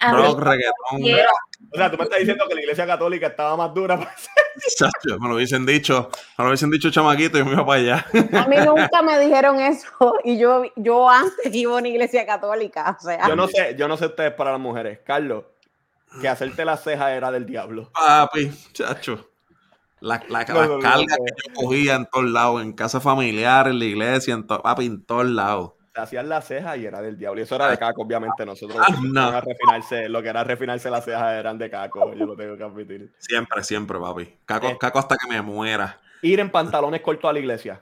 Rock, 0.00 0.40
reggaetón. 0.40 1.26
O 1.72 1.76
sea, 1.76 1.90
tú 1.90 1.96
me 1.96 2.04
estás 2.04 2.18
diciendo 2.20 2.44
que 2.48 2.54
la 2.54 2.60
iglesia 2.60 2.86
católica 2.86 3.26
estaba 3.28 3.56
más 3.56 3.72
dura. 3.74 3.96
pues. 3.96 4.28
Chacho, 4.76 5.18
me 5.18 5.28
lo 5.28 5.34
hubiesen 5.36 5.64
dicho, 5.66 6.10
me 6.38 6.44
lo 6.44 6.50
hubiesen 6.50 6.70
dicho 6.70 6.90
chamaquito 6.90 7.36
y 7.36 7.40
yo 7.40 7.46
me 7.46 7.52
iba 7.52 7.66
para 7.66 7.80
allá. 7.80 8.06
A 8.38 8.46
mí 8.46 8.56
nunca 8.64 9.02
me 9.02 9.18
dijeron 9.18 9.58
eso 9.60 9.88
y 10.24 10.38
yo, 10.38 10.62
yo 10.76 11.08
antes 11.10 11.52
iba 11.54 11.72
a 11.74 11.78
una 11.78 11.88
iglesia 11.88 12.24
católica. 12.26 12.96
O 13.00 13.02
sea, 13.02 13.26
Yo 13.26 13.34
no 13.34 13.48
sé, 13.48 13.74
yo 13.78 13.88
no 13.88 13.96
sé 13.96 14.06
ustedes 14.06 14.32
para 14.34 14.52
las 14.52 14.60
mujeres. 14.60 15.00
Carlos, 15.04 15.44
que 16.20 16.28
hacerte 16.28 16.64
la 16.64 16.76
ceja 16.76 17.12
era 17.14 17.30
del 17.32 17.46
diablo. 17.46 17.90
Papi, 17.92 18.52
chacho. 18.72 19.30
La, 20.00 20.22
la, 20.28 20.44
No, 20.44 20.54
las 20.54 20.68
no, 20.68 20.76
no, 20.76 20.80
cargas 20.80 21.06
no. 21.18 21.24
que 21.24 21.32
yo 21.48 21.54
cogía 21.54 21.94
en 21.94 22.06
todos 22.12 22.26
lados, 22.26 22.62
en 22.62 22.72
casa 22.74 23.00
familiar, 23.00 23.68
en 23.68 23.78
la 23.78 23.84
iglesia, 23.86 24.34
en 24.34 24.46
to- 24.46 24.60
papi, 24.62 24.84
en 24.86 25.04
todos 25.04 25.24
lados. 25.26 25.72
Te 25.94 26.00
hacían 26.00 26.28
la 26.28 26.42
ceja 26.42 26.76
y 26.76 26.86
era 26.86 27.00
del 27.00 27.16
diablo. 27.16 27.38
Y 27.40 27.44
eso 27.44 27.54
era 27.54 27.68
de 27.70 27.78
caco, 27.78 28.02
obviamente. 28.02 28.44
Nosotros 28.44 28.76
Ah, 28.80 28.90
lo 28.90 28.96
que 29.00 29.08
no. 29.12 29.28
era 29.28 29.40
refinarse, 29.40 30.08
lo 30.08 30.22
que 30.22 30.28
era 30.28 30.42
refinarse 30.42 30.90
las 30.90 31.04
cejas 31.04 31.34
eran 31.34 31.56
de 31.56 31.70
caco. 31.70 32.12
Yo 32.14 32.26
lo 32.26 32.34
tengo 32.36 32.56
que 32.56 32.64
admitir. 32.64 33.14
Siempre, 33.18 33.62
siempre, 33.62 33.98
papi. 34.00 34.36
Caco, 34.44 34.66
Eh. 34.70 34.76
caco 34.78 34.98
hasta 34.98 35.16
que 35.16 35.28
me 35.28 35.40
muera. 35.40 36.00
Ir 36.22 36.40
en 36.40 36.50
pantalones 36.50 37.00
cortos 37.00 37.30
a 37.30 37.32
la 37.32 37.38
iglesia. 37.38 37.80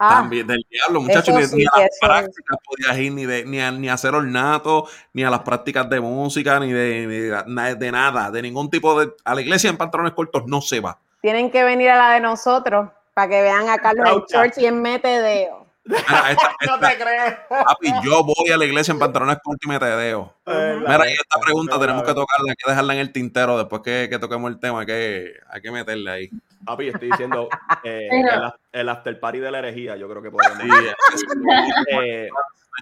ah, 0.00 0.08
También 0.16 0.46
del 0.48 0.64
diablo, 0.70 1.00
muchachos, 1.00 1.34
ni, 1.34 1.42
sí, 1.44 1.56
ni 1.56 1.64
a 1.64 1.70
las 1.80 1.98
prácticas 2.00 2.58
podías 2.64 2.98
ir, 2.98 3.12
ni, 3.12 3.24
de, 3.26 3.44
ni, 3.44 3.60
a, 3.60 3.70
ni 3.70 3.88
a 3.88 3.94
hacer 3.94 4.14
ornato, 4.14 4.88
ni 5.12 5.22
a 5.24 5.30
las 5.30 5.40
prácticas 5.40 5.88
de 5.90 6.00
música, 6.00 6.58
ni 6.60 6.72
de, 6.72 7.06
ni 7.06 7.16
de, 7.18 7.42
na- 7.46 7.74
de 7.74 7.92
nada, 7.92 8.30
de 8.32 8.42
ningún 8.42 8.68
tipo 8.70 8.98
de... 9.00 9.12
A 9.24 9.34
la 9.34 9.40
iglesia 9.42 9.70
en 9.70 9.76
pantalones 9.76 10.12
cortos 10.12 10.42
no 10.46 10.60
se 10.60 10.80
va. 10.80 10.98
tienen 11.20 11.50
que 11.52 11.62
venir 11.64 11.90
a 11.90 11.96
la 11.96 12.10
de 12.14 12.20
nosotros 12.20 12.90
para 13.14 13.28
que 13.28 13.42
vean 13.42 13.68
a 13.68 13.78
Carlos 13.78 14.08
en 14.08 14.24
church 14.26 14.58
y 14.58 14.66
en 14.66 14.80
metedeo. 14.82 15.57
Mira, 15.88 16.30
esta- 16.32 16.54
No 16.66 16.78
te 16.78 16.96
crees. 16.98 17.34
papi, 17.48 17.92
yo 18.04 18.22
voy 18.24 18.50
a 18.52 18.56
la 18.58 18.64
iglesia 18.66 18.92
en 18.92 18.98
pantalones 18.98 19.38
cortos 19.42 19.64
y 19.64 19.68
me 19.68 19.78
tedeo. 19.78 20.34
Mira, 20.46 21.08
y 21.08 21.14
esta 21.14 21.40
pregunta 21.40 21.78
tenemos 21.80 22.02
que 22.02 22.14
tocarla, 22.14 22.50
hay 22.50 22.56
que 22.56 22.70
dejarla 22.70 22.94
en 22.94 23.00
el 23.00 23.12
tintero 23.12 23.56
después 23.56 23.80
que, 23.82 24.08
que 24.10 24.18
toquemos 24.18 24.50
el 24.50 24.60
tema, 24.60 24.80
hay 24.80 24.86
que, 24.86 25.32
hay 25.50 25.60
que 25.62 25.70
meterle 25.70 26.10
ahí. 26.10 26.30
Papi, 26.64 26.88
estoy 26.88 27.10
diciendo 27.10 27.48
eh, 27.84 28.08
Pero- 28.10 28.54
el, 28.72 28.80
el 28.80 28.88
after 28.88 29.18
party 29.18 29.38
de 29.38 29.50
la 29.50 29.58
herejía. 29.60 29.96
Yo 29.96 30.08
creo 30.08 30.22
que 30.22 30.30
podemos. 30.30 30.58
Sí, 30.62 30.68
Eh, 32.02 32.28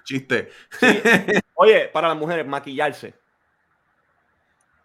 chiste. 0.03 0.49
oye, 1.55 1.87
para 1.87 2.09
las 2.09 2.17
mujeres, 2.17 2.45
maquillarse. 2.45 3.13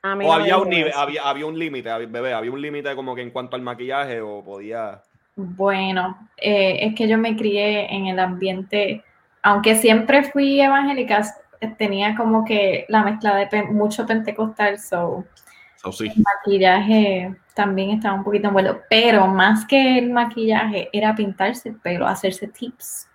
A 0.04 0.16
mí 0.16 0.24
O 0.24 0.28
no 0.28 0.34
había 0.34 0.58
un 0.58 0.68
nivel, 0.68 0.92
había, 0.96 1.22
había 1.28 1.46
un 1.46 1.56
límite, 1.58 1.90
había- 1.90 2.08
bebé, 2.08 2.32
había 2.34 2.50
un 2.50 2.60
límite 2.60 2.94
como 2.96 3.14
que 3.14 3.22
en 3.22 3.30
cuanto 3.30 3.54
al 3.56 3.62
maquillaje 3.62 4.20
o 4.20 4.42
podía. 4.44 5.02
Bueno, 5.34 6.28
eh, 6.36 6.78
es 6.82 6.94
que 6.94 7.08
yo 7.08 7.16
me 7.18 7.36
crié 7.36 7.94
en 7.94 8.06
el 8.06 8.18
ambiente, 8.18 9.02
aunque 9.42 9.74
siempre 9.76 10.24
fui 10.24 10.60
evangélica, 10.60 11.22
tenía 11.78 12.14
como 12.16 12.44
que 12.44 12.84
la 12.88 13.02
mezcla 13.02 13.36
de 13.36 13.46
pen- 13.46 13.74
mucho 13.74 14.04
pentecostal, 14.06 14.78
so 14.78 15.24
So, 15.76 15.90
sí. 15.90 16.12
maquillaje 16.16 17.34
también 17.54 17.90
estaba 17.90 18.14
un 18.14 18.22
poquito 18.22 18.48
envuelto, 18.48 18.82
pero 18.88 19.26
más 19.26 19.64
que 19.66 19.98
el 19.98 20.10
maquillaje 20.10 20.88
era 20.92 21.14
pintarse 21.14 21.70
el 21.70 21.76
pelo, 21.80 22.06
hacerse 22.06 22.46
tips. 22.48 23.08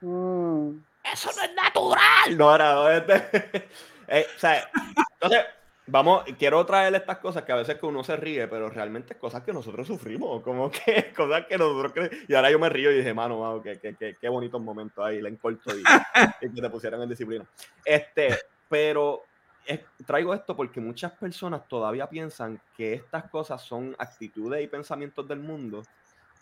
Mm. 0.00 0.78
Eso 1.12 1.30
no 1.36 1.42
es 1.42 1.54
natural. 1.54 2.36
No 2.38 2.54
era. 2.54 2.74
no, 2.74 2.88
este- 2.90 3.68
Eh, 4.06 4.26
o 4.36 4.38
sea, 4.38 4.68
entonces, 5.14 5.40
vamos, 5.86 6.24
quiero 6.38 6.64
traer 6.66 6.94
estas 6.94 7.18
cosas 7.18 7.44
que 7.44 7.52
a 7.52 7.56
veces 7.56 7.78
que 7.78 7.86
uno 7.86 8.02
se 8.04 8.16
ríe, 8.16 8.48
pero 8.48 8.68
realmente 8.70 9.14
es 9.14 9.18
cosas 9.20 9.42
que 9.42 9.52
nosotros 9.52 9.86
sufrimos, 9.86 10.42
como 10.42 10.70
que 10.86 11.12
cosas 11.16 11.46
que 11.46 11.58
nosotros 11.58 11.92
cre- 11.94 12.24
Y 12.28 12.34
ahora 12.34 12.50
yo 12.50 12.58
me 12.58 12.68
río 12.68 12.90
y 12.90 12.96
dije, 12.96 13.12
mano, 13.14 13.36
wow, 13.36 13.62
qué, 13.62 13.78
qué, 13.80 13.94
qué, 13.94 14.16
qué 14.20 14.28
bonitos 14.28 14.60
momentos 14.60 15.04
ahí, 15.04 15.20
le 15.20 15.28
encorto 15.28 15.76
y, 15.76 15.82
y 16.40 16.54
que 16.54 16.60
te 16.62 16.70
pusieran 16.70 17.02
en 17.02 17.08
disciplina. 17.08 17.44
Este, 17.84 18.38
pero 18.68 19.22
es- 19.66 19.80
traigo 20.06 20.34
esto 20.34 20.56
porque 20.56 20.80
muchas 20.80 21.12
personas 21.12 21.66
todavía 21.68 22.08
piensan 22.08 22.60
que 22.76 22.94
estas 22.94 23.28
cosas 23.30 23.62
son 23.62 23.94
actitudes 23.98 24.62
y 24.62 24.66
pensamientos 24.68 25.26
del 25.28 25.40
mundo 25.40 25.82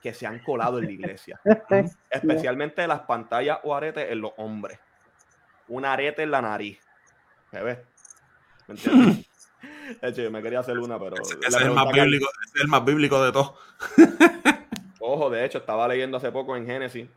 que 0.02 0.12
se 0.14 0.26
han 0.26 0.40
colado 0.40 0.78
en 0.78 0.86
la 0.86 0.90
iglesia 0.92 1.40
especialmente 2.10 2.84
las 2.88 3.02
pantallas 3.02 3.58
o 3.62 3.72
aretes 3.74 4.10
en 4.10 4.20
los 4.20 4.32
hombres. 4.36 4.78
Un 5.68 5.84
arete 5.84 6.24
en 6.24 6.30
la 6.32 6.42
nariz. 6.42 6.80
¿Me 8.66 8.74
entiendes? 8.74 9.30
De 10.00 10.08
hecho, 10.08 10.22
yo 10.22 10.30
me 10.30 10.42
quería 10.42 10.60
hacer 10.60 10.78
una, 10.78 10.98
pero. 10.98 11.16
Ese, 11.20 11.34
ese 11.34 11.46
es 11.48 11.54
el 11.62 11.70
más 11.72 11.86
pregunta 11.86 11.92
que- 11.94 12.00
bíblico, 12.02 12.28
ese 12.44 12.52
es 12.58 12.62
el 12.62 12.68
más 12.68 12.84
bíblico 12.84 13.24
de 13.24 13.32
todos. 13.32 13.52
Ojo, 15.00 15.30
de 15.30 15.44
hecho, 15.44 15.58
estaba 15.58 15.88
leyendo 15.88 16.16
hace 16.18 16.30
poco 16.30 16.56
en 16.56 16.66
Génesis 16.66 17.08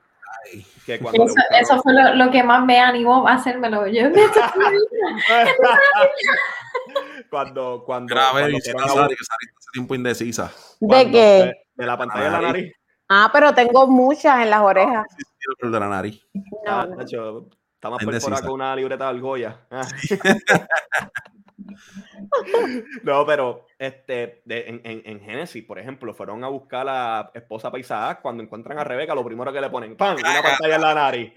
que 0.86 1.00
cuando. 1.00 1.24
Eso, 1.24 1.34
buscaron- 1.34 1.62
eso 1.62 1.82
fue 1.82 1.94
lo, 1.94 2.16
lo 2.16 2.32
que 2.32 2.44
más 2.44 2.66
me 2.66 2.80
animó 2.80 3.28
a 3.28 3.34
hacérmelo. 3.34 3.88
Yo, 3.88 4.10
cuando. 7.30 7.84
Cuando. 7.86 8.14
Grave 8.16 8.42
cuando 8.42 8.58
y 8.58 8.62
fueron 8.62 8.84
a 8.84 8.88
Sari, 8.88 9.16
que 9.16 9.24
Sari 9.24 9.48
hace 9.58 9.70
tiempo 9.74 9.96
indecisa. 9.96 10.52
¿De 10.80 11.12
qué? 11.12 11.18
De, 11.18 11.56
de 11.76 11.86
la 11.86 11.98
pantalla 11.98 12.26
en 12.28 12.32
la 12.34 12.42
nariz. 12.42 12.74
Ah, 13.10 13.30
pero 13.32 13.54
tengo 13.54 13.88
muchas 13.88 14.42
en 14.42 14.50
las 14.50 14.62
orejas. 14.62 15.06
Quiero 15.16 15.56
que 15.60 15.66
el 15.68 15.72
de 15.72 15.80
la 15.80 15.90
nariz. 15.90 16.22
Ah, 16.68 16.86
No, 16.90 16.96
de 16.98 17.04
hecho, 17.04 17.48
está 17.76 17.90
más 17.92 18.02
Indecisa. 18.02 18.26
perforada 18.30 18.46
con 18.48 18.54
una 18.56 18.76
libreta 18.76 19.04
de 19.06 19.10
argolla. 19.12 19.60
Ah. 19.70 19.88
No, 23.04 23.26
pero 23.26 23.66
este, 23.80 24.42
en, 24.48 24.82
en- 24.84 25.02
en 25.06 25.20
Génesis, 25.22 25.64
por 25.64 25.80
ejemplo, 25.80 26.14
fueron 26.14 26.44
a 26.44 26.48
buscar 26.48 26.82
a 26.82 26.84
la 26.84 27.32
esposa 27.34 27.70
para 27.72 27.82
Isaac. 27.82 28.22
Cuando 28.22 28.44
encuentran 28.44 28.78
a 28.78 28.84
Rebeca, 28.84 29.16
lo 29.16 29.26
primero 29.26 29.52
que 29.52 29.62
le 29.62 29.70
ponen, 29.70 29.96
¡pam! 29.96 30.18
Una 30.18 30.42
pantalla 30.42 30.76
en 30.76 30.82
la 30.82 30.94
nariz. 30.94 31.34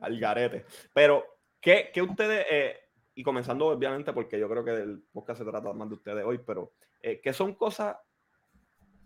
Al 0.00 0.18
garete. 0.18 0.64
Pero, 0.92 1.24
¿qué, 1.60 1.90
qué 1.92 2.02
ustedes, 2.02 2.46
eh, 2.50 2.80
y 3.14 3.22
comenzando 3.22 3.66
obviamente 3.66 4.12
porque 4.12 4.38
yo 4.38 4.48
creo 4.48 4.64
que 4.64 4.72
el 4.72 5.02
podcast 5.12 5.38
se 5.40 5.44
trata 5.44 5.72
más 5.72 5.88
de 5.88 5.94
ustedes 5.94 6.24
hoy, 6.24 6.38
pero, 6.38 6.72
eh, 7.00 7.20
¿qué 7.22 7.32
son 7.32 7.54
cosas? 7.54 7.96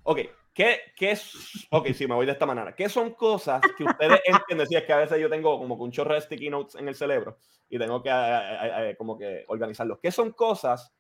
Ok, 0.05 0.21
¿qué, 0.57 0.81
qué 0.97 1.13
es? 1.13 1.67
Ok, 1.71 1.89
sí, 1.93 2.09
me 2.09 2.15
voy 2.15 2.27
de 2.27 2.33
esta 2.33 2.47
manera. 2.47 2.75
¿Qué 2.75 2.89
son 2.89 3.13
cosas 3.13 3.61
que 3.77 3.85
ustedes 3.85 4.21
entienden? 4.25 4.67
Si 4.67 4.75
es 4.75 4.85
que 4.85 4.93
a 4.93 4.97
veces 4.97 5.21
yo 5.21 5.29
tengo 5.29 5.59
como 5.59 5.77
que 5.77 5.85
un 5.85 5.93
chorro 5.93 6.15
de 6.15 6.23
sticky 6.23 6.51
notes 6.51 6.75
en 6.77 6.89
el 6.89 6.95
cerebro 6.95 7.39
y 7.69 7.79
tengo 7.79 8.03
que, 8.03 8.11
eh, 8.11 8.95
como 8.97 9.19
que 9.19 9.45
organizarlos. 9.49 9.99
¿Qué 10.01 10.11
son 10.11 10.33
cosas 10.33 10.93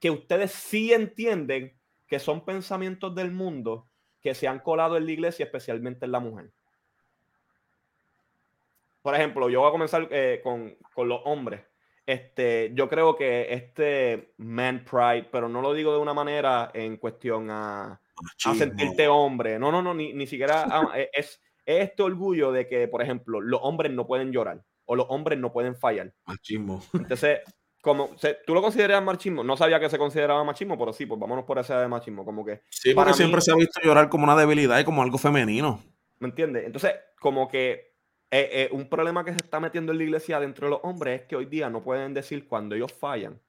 que 0.00 0.10
ustedes 0.10 0.50
sí 0.50 0.92
entienden 0.92 1.78
que 2.08 2.18
son 2.18 2.44
pensamientos 2.44 3.14
del 3.14 3.30
mundo 3.30 3.86
que 4.20 4.34
se 4.34 4.48
han 4.48 4.60
colado 4.60 4.96
en 4.96 5.04
la 5.04 5.12
iglesia, 5.12 5.44
especialmente 5.44 6.06
en 6.06 6.12
la 6.12 6.20
mujer? 6.20 6.50
Por 9.02 9.14
ejemplo, 9.14 9.50
yo 9.50 9.60
voy 9.60 9.68
a 9.68 9.72
comenzar 9.72 10.08
eh, 10.10 10.40
con, 10.42 10.76
con 10.94 11.08
los 11.08 11.20
hombres. 11.24 11.60
Este, 12.06 12.72
yo 12.74 12.88
creo 12.88 13.14
que 13.14 13.52
este 13.52 14.32
man 14.38 14.84
pride, 14.88 15.28
pero 15.30 15.48
no 15.48 15.60
lo 15.60 15.74
digo 15.74 15.92
de 15.92 15.98
una 15.98 16.14
manera 16.14 16.70
en 16.72 16.96
cuestión 16.96 17.50
a, 17.50 18.01
a 18.18 18.22
Machismo. 18.22 18.54
sentirte 18.54 19.08
hombre. 19.08 19.58
No, 19.58 19.70
no, 19.72 19.82
no, 19.82 19.94
ni, 19.94 20.12
ni 20.12 20.26
siquiera 20.26 20.64
ah, 20.70 20.92
eh, 20.96 21.10
es, 21.12 21.40
es 21.64 21.88
este 21.90 22.02
orgullo 22.02 22.52
de 22.52 22.66
que, 22.66 22.88
por 22.88 23.02
ejemplo, 23.02 23.40
los 23.40 23.60
hombres 23.62 23.92
no 23.92 24.06
pueden 24.06 24.32
llorar 24.32 24.62
o 24.84 24.96
los 24.96 25.06
hombres 25.08 25.38
no 25.38 25.52
pueden 25.52 25.76
fallar. 25.76 26.12
Machismo. 26.26 26.82
Entonces, 26.92 27.40
como 27.80 28.16
se- 28.18 28.38
tú 28.46 28.54
lo 28.54 28.62
consideras 28.62 29.02
machismo, 29.02 29.42
no 29.42 29.56
sabía 29.56 29.80
que 29.80 29.88
se 29.90 29.98
consideraba 29.98 30.44
machismo, 30.44 30.78
pero 30.78 30.92
sí, 30.92 31.06
pues 31.06 31.18
vámonos 31.20 31.44
por 31.44 31.58
ese 31.58 31.74
de 31.74 31.88
machismo, 31.88 32.24
como 32.24 32.44
que, 32.44 32.62
Sí, 32.70 32.94
porque 32.94 33.12
siempre 33.14 33.36
mí- 33.38 33.42
se 33.42 33.52
ha 33.52 33.56
visto 33.56 33.80
llorar 33.82 34.08
como 34.08 34.24
una 34.24 34.36
debilidad 34.36 34.78
y 34.78 34.84
como 34.84 35.02
algo 35.02 35.18
femenino. 35.18 35.80
¿me 36.20 36.28
entiendes? 36.28 36.64
Entonces, 36.66 36.92
como 37.18 37.48
que 37.48 37.92
eh, 38.30 38.48
eh, 38.52 38.68
un 38.72 38.88
problema 38.88 39.24
que 39.24 39.32
se 39.32 39.38
está 39.38 39.58
metiendo 39.60 39.90
en 39.92 39.98
la 39.98 40.04
iglesia 40.04 40.38
dentro 40.40 40.66
de 40.66 40.70
los 40.70 40.80
hombres 40.84 41.20
es 41.22 41.26
que 41.26 41.34
hoy 41.36 41.46
día 41.46 41.68
no 41.68 41.82
pueden 41.82 42.14
decir 42.14 42.46
cuando 42.46 42.74
ellos 42.76 42.92
fallan 42.92 43.40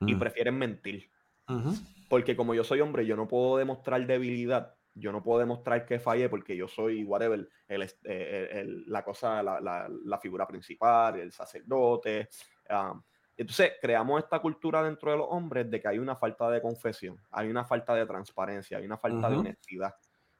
y 0.00 0.14
Mm. 0.14 0.18
prefieren 0.18 0.58
mentir. 0.58 1.10
Ujú. 1.48 1.74
Porque 2.08 2.36
como 2.36 2.54
yo 2.54 2.64
soy 2.64 2.80
hombre, 2.80 3.06
yo 3.06 3.16
no 3.16 3.26
puedo 3.28 3.56
demostrar 3.56 4.06
debilidad. 4.06 4.74
Yo 4.94 5.10
no 5.12 5.22
puedo 5.22 5.38
demostrar 5.40 5.86
que 5.86 5.98
fallé 5.98 6.28
porque 6.28 6.54
yo 6.56 6.68
soy, 6.68 7.02
whatever, 7.04 7.48
el, 7.68 7.82
eh, 7.82 7.88
el- 8.04 8.58
el- 8.58 8.84
la 8.86 9.02
cosa, 9.02 9.42
la, 9.42 9.60
la- 9.60 9.88
la 10.04 10.18
figura 10.18 10.46
principal, 10.46 11.18
el 11.18 11.32
sacerdote. 11.32 12.28
um, 12.70 13.02
entonces, 13.36 13.72
creamos 13.80 14.22
esta 14.22 14.38
cultura 14.40 14.82
dentro 14.82 15.10
de 15.10 15.16
los 15.16 15.26
hombres 15.30 15.68
de 15.70 15.80
que 15.80 15.88
hay 15.88 15.98
una 15.98 16.16
falta 16.16 16.50
de 16.50 16.60
confesión, 16.60 17.16
hay 17.30 17.48
una 17.48 17.64
falta 17.64 17.94
de 17.94 18.04
transparencia, 18.06 18.76
hay 18.78 18.84
una 18.84 18.98
falta 18.98 19.28
de 19.28 19.34
Ujú. 19.34 19.40
honestidad. 19.40 19.94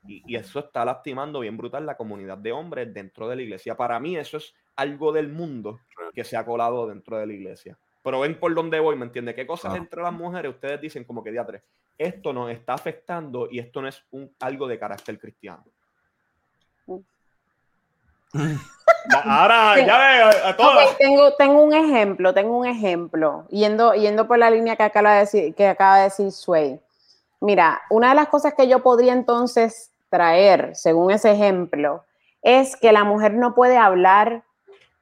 Y, 0.06 0.22
y 0.26 0.36
eso 0.36 0.58
está 0.58 0.84
lastimando 0.84 1.40
bien 1.40 1.56
brutal 1.56 1.86
la 1.86 1.96
comunidad 1.96 2.36
de 2.38 2.52
hombres 2.52 2.92
dentro 2.92 3.28
de 3.28 3.36
la 3.36 3.42
iglesia. 3.42 3.76
Para 3.76 3.98
mí 4.00 4.16
eso 4.16 4.36
es 4.36 4.52
algo 4.76 5.10
del 5.12 5.28
mundo 5.30 5.80
que 6.12 6.24
se 6.24 6.36
ha 6.36 6.44
colado 6.44 6.86
dentro 6.86 7.16
de 7.18 7.26
la 7.26 7.32
iglesia. 7.32 7.78
Pero 8.02 8.20
ven 8.20 8.38
por 8.38 8.54
dónde 8.54 8.80
voy, 8.80 8.96
¿me 8.96 9.04
entiende? 9.06 9.34
¿Qué 9.34 9.46
cosas 9.46 9.72
Ah. 9.74 9.76
entre 9.76 10.02
las 10.02 10.12
mujeres 10.12 10.52
ustedes 10.54 10.80
dicen 10.80 11.04
como 11.04 11.22
que 11.22 11.30
diatre? 11.30 11.62
Esto 11.96 12.32
nos 12.32 12.50
está 12.50 12.74
afectando 12.74 13.48
y 13.50 13.58
esto 13.60 13.80
no 13.80 13.88
es 13.88 14.02
un, 14.10 14.34
algo 14.40 14.66
de 14.66 14.78
carácter 14.78 15.18
cristiano. 15.18 15.64
Ahora, 19.24 19.74
Sí. 19.76 19.84
ya 19.86 19.98
veo 19.98 20.26
a 20.26 20.50
Ok, 20.50 20.96
tengo, 20.98 21.34
tengo 21.34 21.62
un 21.62 21.74
ejemplo, 21.74 22.32
tengo 22.32 22.56
un 22.56 22.66
ejemplo, 22.66 23.46
yendo, 23.50 23.94
yendo 23.94 24.26
por 24.26 24.38
la 24.38 24.50
línea 24.50 24.76
que 24.76 24.84
acaba 24.84 25.14
de 25.14 25.20
decir, 25.20 25.54
que 25.54 25.66
acaba 25.66 25.98
de 25.98 26.04
decir 26.04 26.30
Sway. 26.32 26.80
Mira, 27.40 27.82
una 27.90 28.10
de 28.10 28.14
las 28.14 28.28
cosas 28.28 28.54
que 28.54 28.68
yo 28.68 28.82
podría 28.82 29.12
entonces 29.12 29.90
traer, 30.08 30.74
según 30.76 31.10
ese 31.10 31.32
ejemplo, 31.32 32.04
es 32.42 32.76
que 32.76 32.92
la 32.92 33.04
mujer 33.04 33.34
no 33.34 33.54
puede 33.54 33.76
hablar, 33.76 34.44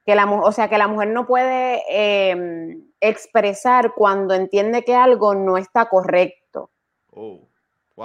que 0.07 0.15
la, 0.15 0.25
o 0.25 0.51
sea, 0.53 0.69
que 0.69 0.79
la 0.79 0.89
mujer 0.89 1.09
no 1.09 1.27
puede 1.27 1.83
em, 1.89 2.83
expresar 3.01 3.95
cuando 3.95 4.35
entiende 4.35 4.85
que 4.85 4.95
algo 4.95 5.35
no 5.35 5.57
está 5.57 5.89
correcto. 5.89 6.71
Oh, 7.13 7.41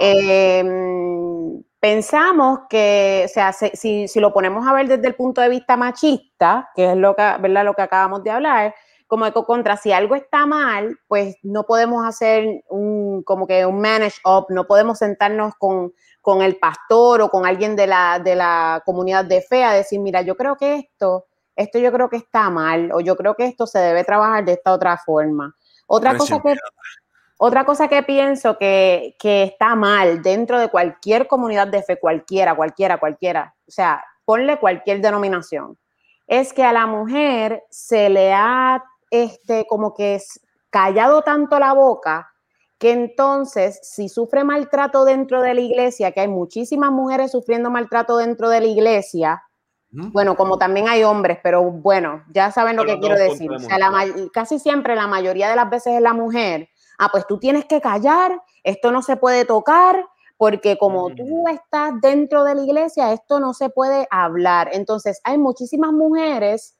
em, 0.00 1.62
pensamos 1.80 2.60
que, 2.68 3.22
o 3.24 3.28
sea, 3.28 3.52
si, 3.52 4.08
si, 4.08 4.20
lo 4.20 4.32
ponemos 4.32 4.66
a 4.66 4.72
ver 4.72 4.88
desde 4.88 5.06
el 5.08 5.14
punto 5.14 5.40
de 5.40 5.48
vista 5.48 5.76
machista, 5.76 6.70
que 6.74 6.92
es 6.92 6.96
lo 6.96 7.14
que, 7.14 7.22
¿verdad? 7.40 7.64
lo 7.64 7.74
que 7.74 7.82
acabamos 7.82 8.22
de 8.24 8.30
hablar, 8.30 8.74
como 9.06 9.26
eco 9.26 9.46
contra, 9.46 9.76
si 9.76 9.92
algo 9.92 10.14
está 10.16 10.46
mal, 10.46 10.98
pues 11.06 11.36
no 11.42 11.64
podemos 11.64 12.04
hacer 12.04 12.64
un, 12.68 13.22
como 13.22 13.46
que 13.46 13.64
un 13.64 13.80
manage 13.80 14.20
up, 14.24 14.46
no 14.48 14.66
podemos 14.66 14.98
sentarnos 14.98 15.54
con, 15.58 15.92
con 16.20 16.42
el 16.42 16.56
pastor 16.56 17.22
o 17.22 17.28
con 17.28 17.46
alguien 17.46 17.76
de 17.76 17.86
la, 17.86 18.18
de 18.18 18.34
la 18.34 18.82
comunidad 18.84 19.24
de 19.24 19.42
fe 19.42 19.62
a 19.62 19.72
decir, 19.72 20.00
mira, 20.00 20.22
yo 20.22 20.36
creo 20.36 20.56
que 20.56 20.74
esto, 20.74 21.26
esto 21.56 21.78
yo 21.78 21.90
creo 21.90 22.08
que 22.08 22.16
está 22.18 22.50
mal, 22.50 22.90
o 22.92 23.00
yo 23.00 23.16
creo 23.16 23.34
que 23.34 23.46
esto 23.46 23.66
se 23.66 23.78
debe 23.78 24.04
trabajar 24.04 24.44
de 24.44 24.52
esta 24.52 24.72
otra 24.72 24.96
forma. 24.98 25.56
Otra 25.86 26.16
cosa 26.16 26.40
que, 26.40 26.54
otra 27.38 27.64
cosa 27.64 27.88
que 27.88 28.02
pienso 28.02 28.58
que, 28.58 29.16
que 29.18 29.44
está 29.44 29.74
mal 29.74 30.22
dentro 30.22 30.58
de 30.58 30.68
cualquier 30.68 31.26
comunidad 31.26 31.68
de 31.68 31.82
fe, 31.82 31.98
cualquiera, 31.98 32.54
cualquiera, 32.54 32.98
cualquiera, 32.98 33.54
o 33.66 33.70
sea, 33.70 34.04
ponle 34.24 34.58
cualquier 34.58 35.00
denominación, 35.00 35.78
es 36.26 36.52
que 36.52 36.64
a 36.64 36.72
la 36.72 36.86
mujer 36.86 37.62
se 37.70 38.08
le 38.10 38.32
ha 38.32 38.82
este, 39.10 39.66
como 39.66 39.94
que 39.94 40.16
es 40.16 40.40
callado 40.70 41.22
tanto 41.22 41.58
la 41.58 41.72
boca 41.72 42.32
que 42.78 42.92
entonces 42.92 43.80
si 43.82 44.08
sufre 44.08 44.44
maltrato 44.44 45.04
dentro 45.04 45.40
de 45.40 45.54
la 45.54 45.60
iglesia, 45.60 46.12
que 46.12 46.20
hay 46.20 46.28
muchísimas 46.28 46.90
mujeres 46.90 47.30
sufriendo 47.30 47.70
maltrato 47.70 48.18
dentro 48.18 48.50
de 48.50 48.60
la 48.60 48.66
iglesia, 48.66 49.42
bueno, 49.90 50.36
como 50.36 50.58
también 50.58 50.88
hay 50.88 51.04
hombres, 51.04 51.38
pero 51.42 51.62
bueno, 51.62 52.24
ya 52.32 52.50
saben 52.50 52.76
lo 52.76 52.84
que 52.84 52.98
quiero 52.98 53.16
decir. 53.16 53.50
O 53.50 53.58
sea, 53.58 53.78
casi 54.32 54.58
siempre, 54.58 54.94
la 54.94 55.06
mayoría 55.06 55.48
de 55.48 55.56
las 55.56 55.70
veces 55.70 55.94
es 55.94 56.02
la 56.02 56.12
mujer. 56.12 56.68
Ah, 56.98 57.08
pues 57.10 57.26
tú 57.26 57.38
tienes 57.38 57.64
que 57.64 57.80
callar, 57.80 58.40
esto 58.62 58.90
no 58.90 59.02
se 59.02 59.16
puede 59.16 59.44
tocar, 59.44 60.06
porque 60.36 60.76
como 60.76 61.14
tú 61.14 61.48
estás 61.48 61.92
dentro 62.00 62.44
de 62.44 62.54
la 62.54 62.62
iglesia, 62.62 63.12
esto 63.12 63.40
no 63.40 63.54
se 63.54 63.70
puede 63.70 64.06
hablar. 64.10 64.70
Entonces, 64.72 65.20
hay 65.24 65.38
muchísimas 65.38 65.92
mujeres 65.92 66.76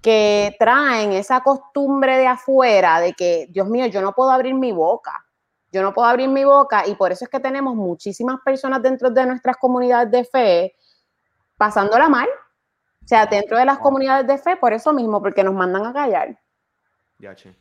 que 0.00 0.54
traen 0.58 1.12
esa 1.12 1.40
costumbre 1.40 2.18
de 2.18 2.26
afuera 2.26 3.00
de 3.00 3.14
que, 3.14 3.46
Dios 3.50 3.68
mío, 3.68 3.86
yo 3.86 4.02
no 4.02 4.12
puedo 4.12 4.30
abrir 4.30 4.54
mi 4.54 4.70
boca, 4.70 5.24
yo 5.72 5.82
no 5.82 5.92
puedo 5.92 6.06
abrir 6.06 6.28
mi 6.28 6.44
boca 6.44 6.86
y 6.86 6.94
por 6.94 7.10
eso 7.10 7.24
es 7.24 7.30
que 7.30 7.40
tenemos 7.40 7.74
muchísimas 7.74 8.38
personas 8.44 8.82
dentro 8.82 9.10
de 9.10 9.26
nuestras 9.26 9.56
comunidades 9.56 10.10
de 10.10 10.24
fe 10.24 10.74
pasándola 11.56 12.08
mal. 12.08 12.28
O 13.04 13.06
sea, 13.06 13.26
dentro 13.26 13.58
de 13.58 13.66
las 13.66 13.78
comunidades 13.78 14.26
de 14.26 14.38
fe, 14.38 14.56
por 14.56 14.72
eso 14.72 14.92
mismo, 14.92 15.20
porque 15.20 15.44
nos 15.44 15.52
mandan 15.52 15.84
a 15.84 15.92
callar. 15.92 16.38
Ya, 17.18 17.34
che. 17.34 17.54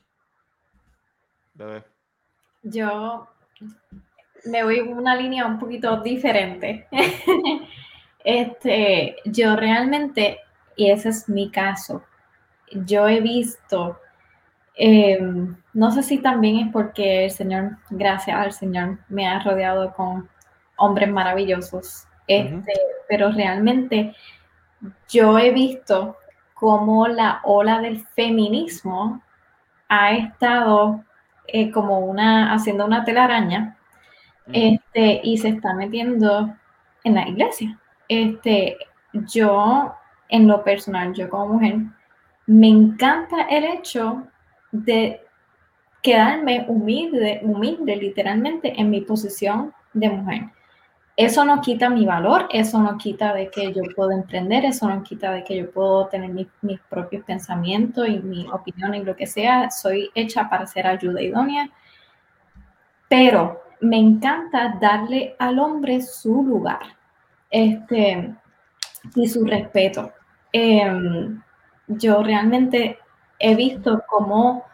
Bebé. 1.54 1.84
Yo 2.64 3.28
me 4.46 4.64
voy 4.64 4.80
una 4.80 5.16
línea 5.16 5.46
un 5.46 5.60
poquito 5.60 6.02
diferente. 6.02 6.88
este, 8.24 9.18
yo 9.26 9.56
realmente, 9.58 10.39
y 10.78 10.91
ese 10.91 11.10
es 11.10 11.28
mi 11.28 11.52
caso, 11.52 12.04
yo 12.72 13.08
he 13.08 13.20
visto, 13.20 14.00
em, 14.76 15.58
no 15.74 15.91
sé 15.91 16.04
si 16.04 16.20
también 16.20 16.68
es 16.68 16.72
porque 16.72 17.26
el 17.26 17.32
Señor, 17.32 17.78
gracias 17.89 18.38
al 18.38 18.54
Señor, 18.54 19.00
me 19.10 19.28
ha 19.28 19.44
rodeado 19.44 19.94
con 19.94 20.30
hombres 20.78 21.10
maravillosos, 21.10 22.06
este, 22.28 22.74
pero 23.10 23.32
realmente 23.32 24.16
yo 25.09 25.38
he 25.38 25.51
visto 25.51 26.17
cómo 26.53 27.07
la 27.07 27.41
ola 27.43 27.79
del 27.81 28.05
feminismo 28.07 29.21
ha 29.89 30.13
estado 30.13 31.03
eh, 31.47 31.71
como 31.71 31.99
una, 31.99 32.53
haciendo 32.53 32.86
una 32.86 33.03
telaraña, 33.03 33.77
este, 34.51 35.21
y 35.23 35.38
se 35.38 35.49
está 35.49 35.73
metiendo 35.73 36.53
en 37.03 37.15
la 37.15 37.27
iglesia. 37.27 37.79
Este, 38.07 38.77
yo, 39.13 39.93
en 40.29 40.47
lo 40.47 40.63
personal, 40.63 41.13
yo 41.13 41.29
como 41.29 41.53
mujer, 41.55 41.77
me 42.45 42.67
encanta 42.67 43.43
el 43.43 43.63
hecho 43.63 44.23
de 44.71 45.21
quedarme 46.01 46.65
humilde, 46.67 47.39
humilde 47.43 47.95
literalmente 47.95 48.79
en 48.79 48.89
mi 48.89 49.01
posición 49.01 49.73
de 49.93 50.09
mujer. 50.09 50.41
Eso 51.16 51.45
no 51.45 51.61
quita 51.61 51.89
mi 51.89 52.05
valor, 52.05 52.47
eso 52.49 52.82
no 52.82 52.97
quita 52.97 53.34
de 53.36 53.49
que 53.51 53.72
yo 53.72 53.84
puedo 53.95 54.11
emprender, 54.11 54.66
eso 54.66 54.89
no 54.89 55.03
quita 55.03 55.32
de 55.32 55.43
que 55.43 55.57
yo 55.57 55.72
puedo 55.72 56.07
tener 56.07 56.32
mis 56.32 56.80
propios 56.89 57.24
pensamientos 57.24 58.07
y 58.07 58.18
mi 58.20 58.47
opinión 58.51 58.95
y 58.95 59.03
lo 59.03 59.16
que 59.16 59.28
sea. 59.28 59.70
Soy 59.70 60.09
hecha 60.16 60.49
para 60.49 60.66
ser 60.66 60.88
ayuda 60.88 61.22
idónea, 61.22 61.70
pero 63.07 63.61
me 63.82 63.97
encanta 63.97 64.78
darle 64.82 65.36
al 65.38 65.59
hombre 65.59 66.01
su 66.01 66.41
lugar 66.41 66.97
este, 67.51 68.34
y 69.16 69.28
su 69.28 69.45
respeto. 69.45 70.11
Em, 70.51 71.41
yo 71.88 72.24
realmente 72.24 72.97
he 73.39 73.55
visto 73.55 74.01
cómo, 74.07 74.66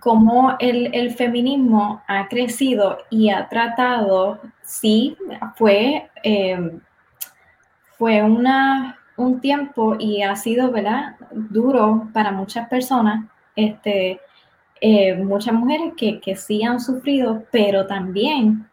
cómo 0.00 0.56
el, 0.58 1.12
feminismo 1.14 2.02
ha 2.06 2.28
crecido 2.28 2.98
y 3.10 3.30
ha 3.30 3.48
tratado, 3.48 4.40
sí, 4.62 5.16
fue, 5.56 6.10
eh, 6.22 6.78
fue 7.98 8.22
una, 8.22 8.98
un 9.16 9.40
tiempo 9.40 9.96
y 9.98 10.22
ha 10.22 10.36
sido, 10.36 10.70
¿verdad?, 10.70 11.16
duro 11.30 12.08
para 12.12 12.32
muchas 12.32 12.68
personas, 12.68 13.24
este, 13.56 14.20
eh, 14.80 15.14
muchas 15.16 15.54
mujeres 15.54 15.92
que, 15.96 16.20
que 16.20 16.36
sí 16.36 16.62
han 16.64 16.80
sufrido, 16.80 17.44
pero 17.50 17.86
también 17.86 18.68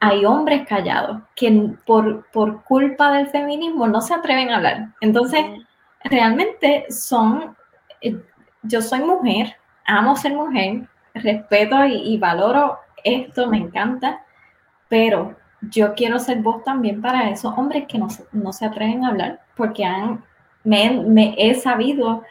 hay 0.00 0.24
hombres 0.24 0.66
callados 0.66 1.22
que 1.34 1.50
por, 1.84 2.26
por 2.30 2.62
culpa 2.64 3.12
del 3.12 3.28
feminismo 3.28 3.88
no 3.88 4.00
se 4.00 4.14
atreven 4.14 4.50
a 4.50 4.56
hablar. 4.56 4.88
Entonces, 5.00 5.44
realmente 6.04 6.86
son, 6.90 7.56
eh, 8.00 8.20
yo 8.62 8.82
soy 8.82 9.00
mujer, 9.00 9.56
amo 9.88 10.14
ser 10.16 10.34
mujer, 10.34 10.86
respeto 11.14 11.84
y, 11.84 12.16
valoro 12.18 12.78
esto, 13.02 13.48
me 13.48 13.58
encanta, 13.58 14.22
pero 14.88 15.36
yo 15.62 15.94
quiero 15.94 16.18
ser 16.18 16.38
voz 16.40 16.62
también 16.62 17.00
para 17.00 17.30
esos 17.30 17.56
hombres 17.56 17.86
que 17.88 17.98
no, 17.98 18.52
se 18.52 18.64
atreven 18.66 19.04
a 19.04 19.08
hablar, 19.08 19.40
porque 19.56 19.84
han, 19.84 20.24
me, 20.62 21.34
he 21.38 21.54
sabido 21.54 22.22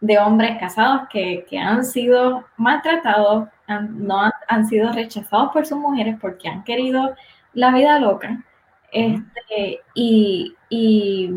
de 0.00 0.18
hombres 0.18 0.58
casados 0.60 1.08
que, 1.10 1.46
han 1.58 1.84
sido 1.84 2.44
maltratados, 2.56 3.48
no 3.90 4.30
han, 4.48 4.66
sido 4.66 4.92
rechazados 4.92 5.52
por 5.52 5.66
sus 5.66 5.78
mujeres 5.78 6.16
porque 6.20 6.48
han 6.48 6.62
querido 6.64 7.14
la 7.54 7.72
vida 7.72 7.98
loca. 7.98 8.44
Este, 8.92 9.80
y, 9.94 10.54
y 10.68 11.32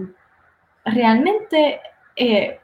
realmente, 0.85 1.81
eh, 2.15 2.59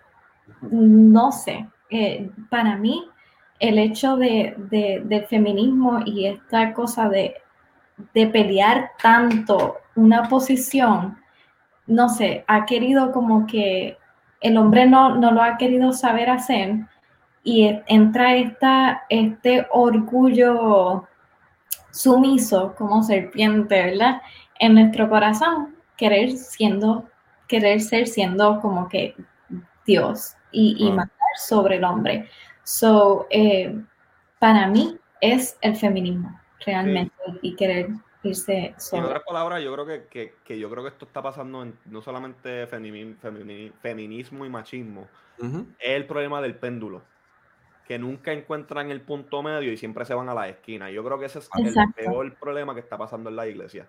no 0.61 1.31
sé, 1.31 1.67
eh, 1.89 2.29
para 2.49 2.77
mí 2.77 3.07
el 3.59 3.79
hecho 3.79 4.17
de, 4.17 4.55
del 5.05 5.25
feminismo 5.27 6.01
y 6.05 6.25
esta 6.25 6.73
cosa 6.73 7.09
de, 7.09 7.35
pelear 8.13 8.91
tanto 9.01 9.77
una 9.95 10.27
posición, 10.27 11.17
no 11.87 12.09
sé, 12.09 12.43
ha 12.47 12.65
querido 12.65 13.13
como 13.13 13.47
que 13.47 13.97
el 14.41 14.57
hombre 14.57 14.85
no, 14.85 15.15
no 15.15 15.31
lo 15.31 15.41
ha 15.41 15.57
querido 15.57 15.93
saber 15.93 16.29
hacer 16.29 16.85
y 17.43 17.79
entra 17.87 18.35
esta, 18.35 19.03
este 19.09 19.65
orgullo 19.71 21.07
sumiso 21.91 22.75
como 22.75 23.01
serpiente, 23.03 23.81
¿verdad? 23.81 24.21
En 24.59 24.73
nuestro 24.73 25.09
corazón, 25.09 25.75
querer 25.95 26.31
siendo 26.31 27.05
querer 27.47 27.81
ser 27.81 28.07
siendo 28.07 28.59
como 28.61 28.87
que 28.89 29.15
Dios 29.85 30.35
y, 30.51 30.75
y 30.79 30.89
mandar 30.89 31.14
sobre 31.35 31.77
el 31.77 31.83
hombre. 31.83 32.29
So, 32.63 33.27
eh, 33.29 33.75
para 34.39 34.67
mí 34.67 34.97
es 35.21 35.57
el 35.61 35.75
feminismo, 35.75 36.39
realmente, 36.65 37.15
y 37.41 37.55
querer 37.55 37.89
irse 38.23 38.73
sobre. 38.77 39.01
En 39.01 39.05
otras 39.05 39.23
palabras, 39.23 39.63
yo 39.63 39.73
creo 39.73 39.85
que, 39.85 40.33
que, 40.43 40.59
yo 40.59 40.69
creo 40.69 40.83
que 40.83 40.89
esto 40.89 41.05
está 41.05 41.21
pasando 41.21 41.63
en 41.63 41.77
no 41.85 42.01
solamente 42.01 42.67
feminismo 42.67 44.45
y 44.45 44.49
machismo, 44.49 45.07
es 45.37 45.89
el 45.89 46.05
problema 46.05 46.41
del 46.41 46.55
péndulo 46.55 47.01
que 47.87 47.99
nunca 47.99 48.31
encuentran 48.31 48.89
el 48.89 49.01
punto 49.01 49.43
medio 49.43 49.71
y 49.71 49.77
siempre 49.77 50.05
se 50.05 50.13
van 50.13 50.27
a 50.29 50.33
la 50.33 50.49
esquina. 50.49 50.89
Yo 50.89 51.03
creo 51.03 51.19
que 51.19 51.25
ese 51.25 51.39
es 51.39 51.49
el 51.55 51.93
peor 51.93 52.33
problema 52.35 52.73
que 52.73 52.79
está 52.79 52.97
pasando 52.97 53.29
en 53.29 53.35
la 53.35 53.47
iglesia. 53.47 53.87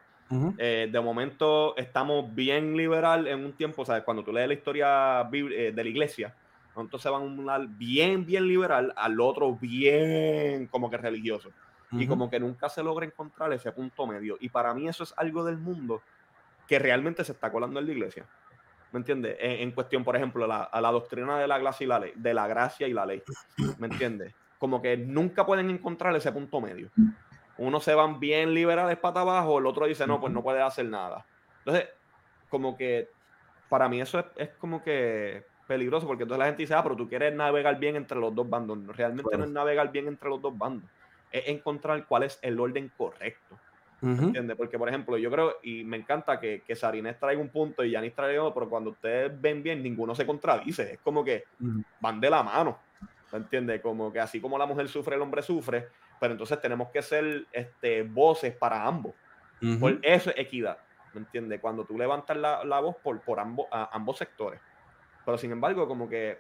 Eh, 0.59 0.89
de 0.91 1.01
momento 1.01 1.77
estamos 1.77 2.35
bien 2.35 2.77
liberal 2.77 3.29
en 3.29 3.45
un 3.45 3.53
tiempo, 3.53 3.85
¿sabes? 3.85 4.03
Cuando 4.03 4.25
tú 4.25 4.33
lees 4.33 4.49
la 4.49 4.55
historia 4.55 5.21
eh, 5.33 5.73
de 5.75 5.85
la 5.85 5.89
iglesia, 5.89 6.35
entonces 6.83 7.11
van 7.11 7.23
a 7.23 7.25
un 7.25 7.47
lado 7.47 7.67
bien, 7.69 8.27
bien 8.27 8.47
liberal, 8.47 8.93
al 8.97 9.21
otro 9.21 9.55
bien 9.55 10.67
como 10.67 10.91
que 10.91 10.97
religioso. 10.97 11.51
Y 11.93 12.07
como 12.07 12.29
que 12.29 12.41
nunca 12.41 12.69
se 12.69 12.83
logra 12.83 13.07
encontrar 13.07 13.53
ese 13.53 13.71
punto 13.73 14.07
medio. 14.07 14.37
Y 14.41 14.49
para 14.49 14.75
mí 14.75 14.89
eso 14.89 15.05
es 15.05 15.15
algo 15.17 15.45
del 15.45 15.57
mundo 15.57 16.03
que 16.67 16.79
realmente 16.79 17.25
se 17.25 17.33
está 17.33 17.51
colando 17.51 17.79
en 17.79 17.87
la 17.87 17.93
iglesia. 17.93 18.27
¿me 18.93 18.99
entiendes? 18.99 19.37
En, 19.39 19.51
en 19.63 19.71
cuestión, 19.73 20.05
por 20.05 20.17
ejemplo, 20.17 20.47
la, 20.47 20.63
a 20.65 20.81
la 20.81 20.91
doctrina 20.91 21.39
de 21.39 21.47
la, 21.47 21.59
gracia 21.59 21.85
y 21.85 21.89
la 21.89 21.99
ley, 21.99 22.13
de 22.15 22.35
la 22.35 22.47
gracia 22.47 22.89
y 22.89 22.93
la 22.93 23.07
ley, 23.07 23.23
¿me 23.79 23.89
entiendes? 23.89 24.35
Como 24.59 24.81
que 24.81 24.97
nunca 24.97 25.45
pueden 25.45 25.71
encontrar 25.71 26.15
ese 26.17 26.33
punto 26.33 26.61
medio. 26.61 26.91
Uno 27.59 27.81
se 27.81 27.95
van 27.95 28.21
bien 28.21 28.55
liberales 28.55 28.97
para 28.97 29.21
abajo, 29.21 29.59
el 29.59 29.67
otro 29.67 29.87
dice, 29.87 30.07
no, 30.07 30.21
pues 30.21 30.33
no 30.33 30.43
puede 30.43 30.63
hacer 30.63 30.87
nada. 30.87 31.27
Entonces, 31.59 31.89
como 32.49 32.77
que 32.77 33.11
para 33.69 33.89
mí 33.89 34.01
eso 34.01 34.19
es, 34.19 34.27
es 34.37 34.49
como 34.51 34.83
que 34.83 35.45
peligroso, 35.67 36.07
porque 36.07 36.23
entonces 36.23 36.39
la 36.39 36.47
gente 36.47 36.63
dice, 36.63 36.75
ah, 36.75 36.83
pero 36.83 36.97
tú 36.97 37.09
quieres 37.09 37.35
navegar 37.35 37.79
bien 37.79 37.97
entre 37.97 38.19
los 38.19 38.35
dos 38.35 38.49
bandos. 38.49 38.79
Realmente 38.97 39.37
no 39.37 39.45
es 39.45 39.51
navegar 39.51 39.91
bien 39.93 40.09
entre 40.09 40.29
los 40.29 40.41
dos 40.41 40.57
bandos, 40.57 40.89
es 41.31 41.49
encontrar 41.49 42.07
cuál 42.07 42.23
es 42.25 42.39
el 42.43 42.59
orden 42.61 42.91
correcto. 42.97 43.59
Ujú. 44.03 44.25
¿Entiendes? 44.25 44.57
Porque, 44.57 44.79
por 44.79 44.89
ejemplo, 44.89 45.17
yo 45.17 45.31
creo, 45.31 45.57
y 45.63 45.83
me 45.83 45.97
encanta 45.97 46.39
que, 46.39 46.63
que 46.67 46.77
Sarines 46.77 47.19
traiga 47.19 47.41
un 47.41 47.49
punto 47.49 47.83
y 47.83 47.91
Yanis 47.93 48.15
traiga 48.15 48.43
otro, 48.43 48.55
pero 48.55 48.69
cuando 48.71 48.91
ustedes 48.91 49.33
ven 49.41 49.63
bien, 49.63 49.83
ninguno 49.83 50.15
se 50.15 50.27
contradice. 50.27 50.95
Es 50.95 50.99
como 51.01 51.25
que 51.25 51.45
van 52.01 52.21
de 52.21 52.29
la 52.31 52.43
mano. 52.43 52.79
¿Me 53.33 53.39
entiendes? 53.39 53.81
Como 53.81 54.13
que 54.13 54.21
así 54.21 54.41
como 54.41 54.59
la 54.59 54.67
mujer 54.67 54.87
sufre, 54.89 55.17
el 55.17 55.23
hombre 55.23 55.43
sufre, 55.43 55.89
pero 56.21 56.33
entonces 56.33 56.61
tenemos 56.61 56.91
que 56.91 57.01
ser 57.03 57.47
este, 57.51 58.03
voces 58.03 58.55
para 58.55 58.85
ambos. 58.87 59.15
Por 59.81 59.99
eso 60.03 60.31
es 60.31 60.37
equidad. 60.39 60.79
¿Me 61.15 61.21
entiendes? 61.21 61.59
Cuando 61.61 61.85
tú 61.85 61.97
levantas 61.97 62.37
la, 62.37 62.63
la 62.65 62.79
voz 62.81 62.97
por, 63.03 63.19
por 63.23 63.41
ambos, 63.41 63.67
a- 63.73 63.89
ambos 63.93 64.19
sectores. 64.19 64.61
Pero 65.27 65.37
sin 65.37 65.53
embargo, 65.53 65.87
como 65.87 66.09
que 66.09 66.39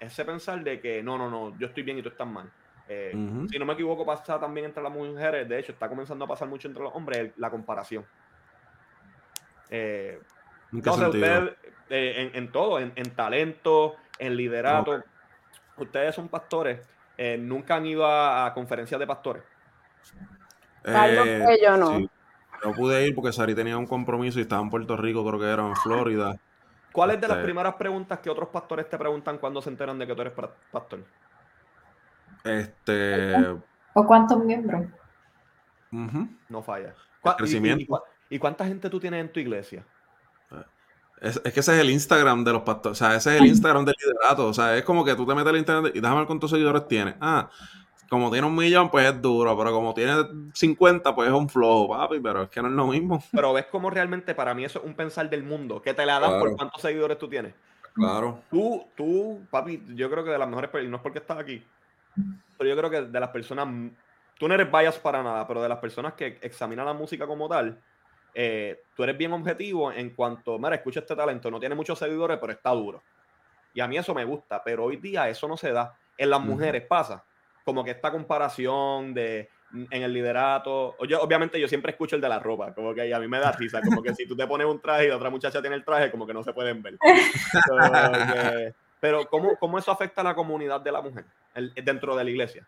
ese 0.00 0.24
pensar 0.24 0.64
de 0.64 0.80
que 0.80 1.00
no, 1.02 1.16
no, 1.16 1.30
no, 1.30 1.56
yo 1.58 1.68
estoy 1.68 1.84
bien 1.84 1.98
y 1.98 2.02
tú 2.02 2.08
estás 2.08 2.26
mal. 2.26 2.50
Eh. 2.88 3.12
Si 3.50 3.58
no 3.58 3.64
me 3.64 3.74
equivoco, 3.74 4.04
pasa 4.04 4.40
también 4.40 4.66
entre 4.66 4.82
las 4.82 4.90
mujeres. 4.92 5.48
De 5.48 5.58
hecho, 5.60 5.70
está 5.72 5.88
comenzando 5.88 6.24
a 6.24 6.28
pasar 6.28 6.48
mucho 6.48 6.66
entre 6.66 6.82
los 6.82 6.92
hombres 6.94 7.18
el- 7.18 7.32
la 7.36 7.50
comparación. 7.50 8.04
Eh, 9.70 10.20
¿En 10.72 10.82
qué 10.82 10.90
no 10.90 10.96
sé, 10.96 11.06
ustedes 11.06 11.52
eh, 11.90 12.30
en, 12.32 12.36
en 12.44 12.52
todo, 12.52 12.78
en, 12.80 12.92
en 12.96 13.10
talento, 13.14 13.96
en 14.18 14.36
liderato. 14.36 15.02
Ustedes 15.76 16.14
son 16.14 16.28
pastores. 16.28 16.80
eh, 17.18 17.36
nunca 17.38 17.76
han 17.76 17.86
ido 17.86 18.06
a, 18.06 18.46
a 18.46 18.54
conferencias 18.54 18.98
de 18.98 19.06
pastores. 19.06 19.42
Carlos, 20.82 21.26
Eh, 21.26 21.44
que 21.46 21.64
yo 21.64 21.76
no. 21.76 21.98
sí. 21.98 22.10
No 22.64 22.72
pude 22.74 23.06
ir 23.06 23.14
porque 23.14 23.32
Sari 23.32 23.54
tenía 23.54 23.76
un 23.76 23.86
compromiso 23.86 24.38
y 24.38 24.42
estaba 24.42 24.62
en 24.62 24.70
Puerto 24.70 24.96
Rico, 24.96 25.26
creo 25.26 25.38
que 25.40 25.46
era 25.50 25.66
en 25.66 25.76
Florida. 25.76 26.36
¿Cuáles 26.92 27.20
de 27.20 27.28
las 27.28 27.36
Este- 27.38 27.44
primeras 27.44 27.74
preguntas 27.74 28.18
que 28.18 28.28
otros 28.30 28.48
pastores 28.50 28.88
te 28.88 28.98
preguntan 28.98 29.38
cuando 29.38 29.62
se 29.62 29.70
enteran 29.70 29.98
de 29.98 30.06
que 30.06 30.14
tú 30.14 30.20
eres 30.22 30.34
pastor? 30.70 31.04
Este. 32.44 33.34
¿O 33.94 34.06
cuántos 34.06 34.38
miembros? 34.44 34.82
ujú. 35.92 36.28
No 36.48 36.62
falla. 36.62 36.94
¿Cuá- 37.20 37.32
y- 37.32 37.34
y- 37.34 37.36
crecimiento. 37.38 37.82
y 37.82 37.86
cuá- 37.86 38.02
¿Y 38.30 38.38
cuánta 38.38 38.64
gente 38.66 38.88
tú 38.88 38.98
tienes 38.98 39.20
en 39.20 39.30
tu 39.32 39.40
iglesia? 39.40 39.84
Es, 41.20 41.40
es 41.44 41.52
que 41.52 41.60
ese 41.60 41.74
es 41.74 41.80
el 41.80 41.90
Instagram 41.90 42.42
de 42.42 42.52
los 42.52 42.62
pastores. 42.62 43.00
O 43.00 43.04
sea, 43.04 43.14
ese 43.14 43.34
es 43.36 43.40
el 43.42 43.46
Instagram 43.46 43.84
del 43.84 43.94
liderato. 44.00 44.48
O 44.48 44.52
sea, 44.54 44.76
es 44.76 44.82
como 44.84 45.04
que 45.04 45.14
tú 45.14 45.24
te 45.26 45.34
metes 45.34 45.50
al 45.50 45.56
internet 45.58 45.92
y 45.94 46.00
déjame 46.00 46.20
ver 46.20 46.26
cuántos 46.26 46.50
seguidores 46.50 46.88
tiene. 46.88 47.14
Ah, 47.20 47.48
como 48.12 48.30
tiene 48.30 48.46
un 48.46 48.54
millón, 48.54 48.90
pues 48.90 49.06
es 49.06 49.22
duro. 49.22 49.56
Pero 49.56 49.72
como 49.72 49.94
tiene 49.94 50.12
50, 50.52 51.14
pues 51.14 51.28
es 51.30 51.34
un 51.34 51.48
flojo, 51.48 51.96
papi. 51.96 52.20
Pero 52.20 52.42
es 52.42 52.50
que 52.50 52.60
no 52.60 52.68
es 52.68 52.74
lo 52.74 52.86
mismo. 52.88 53.24
Pero 53.32 53.54
ves 53.54 53.64
cómo 53.70 53.88
realmente 53.88 54.34
para 54.34 54.52
mí 54.52 54.66
eso 54.66 54.80
es 54.80 54.84
un 54.84 54.94
pensar 54.94 55.30
del 55.30 55.42
mundo, 55.42 55.80
que 55.80 55.94
te 55.94 56.04
la 56.04 56.20
dan 56.20 56.38
por 56.38 56.54
cuántos 56.54 56.82
seguidores 56.82 57.16
tú 57.16 57.26
tienes. 57.26 57.54
Claro. 57.94 58.40
Tú, 58.50 58.86
tú, 58.94 59.40
papi, 59.50 59.82
yo 59.94 60.10
creo 60.10 60.24
que 60.24 60.30
de 60.30 60.36
las 60.36 60.46
mejores 60.46 60.70
y 60.84 60.88
no 60.88 60.98
es 60.98 61.02
porque 61.02 61.20
estás 61.20 61.38
aquí, 61.38 61.64
pero 62.58 62.68
yo 62.68 62.76
creo 62.76 62.90
que 62.90 63.00
de 63.10 63.20
las 63.20 63.30
personas, 63.30 63.66
tú 64.38 64.46
no 64.46 64.54
eres 64.54 64.70
bias 64.70 64.98
para 64.98 65.22
nada, 65.22 65.46
pero 65.46 65.62
de 65.62 65.70
las 65.70 65.78
personas 65.78 66.12
que 66.12 66.38
examinan 66.42 66.84
la 66.84 66.92
música 66.92 67.26
como 67.26 67.48
tal, 67.48 67.80
eh, 68.34 68.82
tú 68.94 69.04
eres 69.04 69.16
bien 69.16 69.32
objetivo 69.32 69.90
en 69.90 70.10
cuanto, 70.10 70.58
mira, 70.58 70.74
escucha 70.74 71.00
este 71.00 71.16
talento, 71.16 71.50
no 71.50 71.58
tiene 71.58 71.74
muchos 71.74 71.98
seguidores, 71.98 72.36
pero 72.38 72.52
está 72.52 72.70
duro. 72.72 73.02
Y 73.72 73.80
a 73.80 73.88
mí 73.88 73.96
eso 73.96 74.12
me 74.14 74.26
gusta, 74.26 74.62
pero 74.62 74.84
hoy 74.84 74.96
día 74.96 75.30
eso 75.30 75.48
no 75.48 75.56
se 75.56 75.72
da. 75.72 75.96
En 76.18 76.28
las 76.28 76.42
mujeres 76.42 76.84
pasa, 76.86 77.24
como 77.64 77.84
que 77.84 77.92
esta 77.92 78.10
comparación 78.10 79.14
de 79.14 79.48
en 79.74 80.02
el 80.02 80.12
liderato, 80.12 80.96
oye, 80.98 81.16
obviamente 81.16 81.58
yo 81.58 81.66
siempre 81.66 81.92
escucho 81.92 82.16
el 82.16 82.22
de 82.22 82.28
la 82.28 82.38
ropa, 82.38 82.74
como 82.74 82.94
que 82.94 83.12
a 83.12 83.18
mí 83.18 83.26
me 83.26 83.38
da 83.38 83.52
risa, 83.52 83.80
como 83.82 84.02
que 84.02 84.12
si 84.14 84.26
tú 84.26 84.36
te 84.36 84.46
pones 84.46 84.66
un 84.66 84.80
traje 84.80 85.06
y 85.06 85.08
la 85.08 85.16
otra 85.16 85.30
muchacha 85.30 85.62
tiene 85.62 85.76
el 85.76 85.84
traje, 85.84 86.10
como 86.10 86.26
que 86.26 86.34
no 86.34 86.42
se 86.42 86.52
pueden 86.52 86.82
ver. 86.82 86.98
Pero 89.00 89.26
¿cómo, 89.26 89.56
¿cómo 89.56 89.78
eso 89.78 89.90
afecta 89.90 90.20
a 90.20 90.24
la 90.24 90.34
comunidad 90.34 90.80
de 90.80 90.92
la 90.92 91.00
mujer 91.00 91.24
el- 91.54 91.72
dentro 91.74 92.14
de 92.14 92.24
la 92.24 92.30
iglesia? 92.30 92.66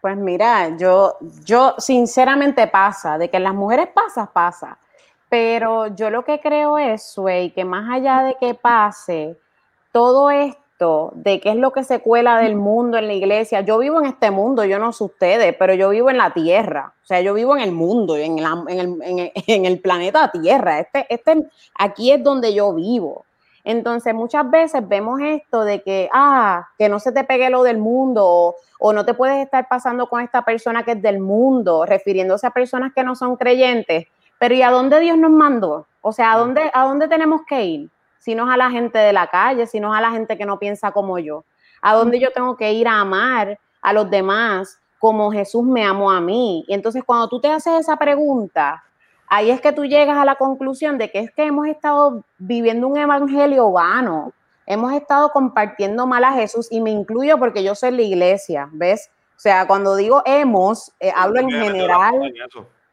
Pues 0.00 0.16
mira, 0.16 0.76
yo, 0.76 1.16
yo 1.44 1.74
sinceramente 1.78 2.66
pasa, 2.68 3.18
de 3.18 3.28
que 3.28 3.38
las 3.40 3.54
mujeres 3.54 3.88
pasa, 3.94 4.30
pasa. 4.32 4.78
Pero 5.28 5.88
yo 5.88 6.10
lo 6.10 6.24
que 6.24 6.40
creo 6.40 6.78
es, 6.78 7.02
Sway, 7.12 7.50
que 7.50 7.64
más 7.64 7.90
allá 7.90 8.22
de 8.22 8.36
que 8.40 8.54
pase 8.54 9.36
todo 9.92 10.30
esto, 10.30 10.60
de 11.14 11.40
qué 11.40 11.50
es 11.50 11.56
lo 11.56 11.72
que 11.72 11.84
se 11.84 12.00
cuela 12.00 12.38
del 12.38 12.54
mundo 12.56 12.98
en 12.98 13.06
la 13.06 13.14
iglesia, 13.14 13.62
yo 13.62 13.78
vivo 13.78 13.98
en 13.98 14.06
este 14.06 14.30
mundo, 14.30 14.64
yo 14.64 14.78
no 14.78 14.92
sé 14.92 15.04
ustedes, 15.04 15.56
pero 15.58 15.72
yo 15.74 15.88
vivo 15.90 16.10
en 16.10 16.18
la 16.18 16.34
tierra, 16.34 16.92
o 17.02 17.06
sea, 17.06 17.20
yo 17.22 17.32
vivo 17.34 17.56
en 17.56 17.62
el 17.62 17.72
mundo, 17.72 18.16
en, 18.16 18.42
la- 18.42 18.62
en, 18.68 18.78
el, 18.78 19.02
en 19.02 19.18
el- 19.20 19.32
en 19.46 19.64
el 19.64 19.80
planeta 19.80 20.30
Tierra, 20.30 20.78
este, 20.80 21.06
este, 21.08 21.46
aquí 21.78 22.12
es 22.12 22.22
donde 22.22 22.52
yo 22.54 22.74
vivo. 22.74 23.24
Entonces, 23.64 24.14
muchas 24.14 24.48
veces 24.48 24.86
vemos 24.86 25.18
esto 25.20 25.64
de 25.64 25.82
que, 25.82 26.08
ah, 26.12 26.68
que 26.78 26.88
no 26.88 27.00
se 27.00 27.10
te 27.10 27.24
pegue 27.24 27.50
lo 27.50 27.62
del 27.64 27.78
mundo, 27.78 28.22
o, 28.24 28.56
o 28.78 28.92
no 28.92 29.04
te 29.04 29.14
puedes 29.14 29.42
estar 29.44 29.66
pasando 29.68 30.08
con 30.08 30.20
esta 30.22 30.42
persona 30.44 30.84
que 30.84 30.92
es 30.92 31.02
del 31.02 31.18
mundo, 31.18 31.84
refiriéndose 31.86 32.46
a 32.46 32.50
personas 32.50 32.92
que 32.94 33.02
no 33.02 33.16
son 33.16 33.34
creyentes. 33.36 34.06
Pero 34.38 34.54
¿y 34.54 34.62
a 34.62 34.70
dónde 34.70 35.00
Dios 35.00 35.16
nos 35.18 35.30
mandó? 35.32 35.86
O 36.02 36.12
sea, 36.12 36.34
¿a 36.34 36.38
dónde, 36.38 36.70
¿a 36.72 36.84
dónde 36.84 37.08
tenemos 37.08 37.40
que 37.48 37.64
ir? 37.64 37.90
Si 38.26 38.34
no 38.34 38.48
es 38.48 38.54
a 38.54 38.56
la 38.56 38.72
gente 38.72 38.98
de 38.98 39.12
la 39.12 39.28
calle, 39.28 39.68
si 39.68 39.78
no 39.78 39.92
es 39.92 39.98
a 39.98 40.00
la 40.00 40.10
gente 40.10 40.36
que 40.36 40.44
no 40.44 40.58
piensa 40.58 40.90
como 40.90 41.16
yo. 41.20 41.44
¿A 41.80 41.94
dónde 41.94 42.18
yo 42.18 42.32
tengo 42.32 42.56
que 42.56 42.72
ir 42.72 42.88
a 42.88 42.98
amar 42.98 43.56
a 43.80 43.92
los 43.92 44.10
demás 44.10 44.80
como 44.98 45.30
Jesús 45.30 45.62
me 45.62 45.84
amó 45.84 46.10
a 46.10 46.20
mí? 46.20 46.64
Y 46.66 46.74
entonces 46.74 47.04
cuando 47.06 47.28
tú 47.28 47.40
te 47.40 47.46
haces 47.46 47.74
esa 47.78 47.96
pregunta, 47.96 48.82
ahí 49.28 49.52
es 49.52 49.60
que 49.60 49.70
tú 49.70 49.84
llegas 49.84 50.18
a 50.18 50.24
la 50.24 50.34
conclusión 50.34 50.98
de 50.98 51.08
que 51.08 51.20
es 51.20 51.30
que 51.30 51.44
hemos 51.44 51.68
estado 51.68 52.24
viviendo 52.36 52.88
un 52.88 52.96
evangelio 52.96 53.70
vano. 53.70 54.32
Hemos 54.66 54.92
estado 54.94 55.30
compartiendo 55.30 56.04
mal 56.08 56.24
a 56.24 56.32
Jesús 56.32 56.66
y 56.68 56.80
me 56.80 56.90
incluyo 56.90 57.38
porque 57.38 57.62
yo 57.62 57.76
soy 57.76 57.92
la 57.92 58.02
iglesia, 58.02 58.68
¿ves? 58.72 59.08
O 59.36 59.38
sea, 59.38 59.68
cuando 59.68 59.94
digo 59.94 60.24
hemos, 60.26 60.92
eh, 60.98 61.12
hablo 61.14 61.38
en 61.38 61.50
general 61.50 62.32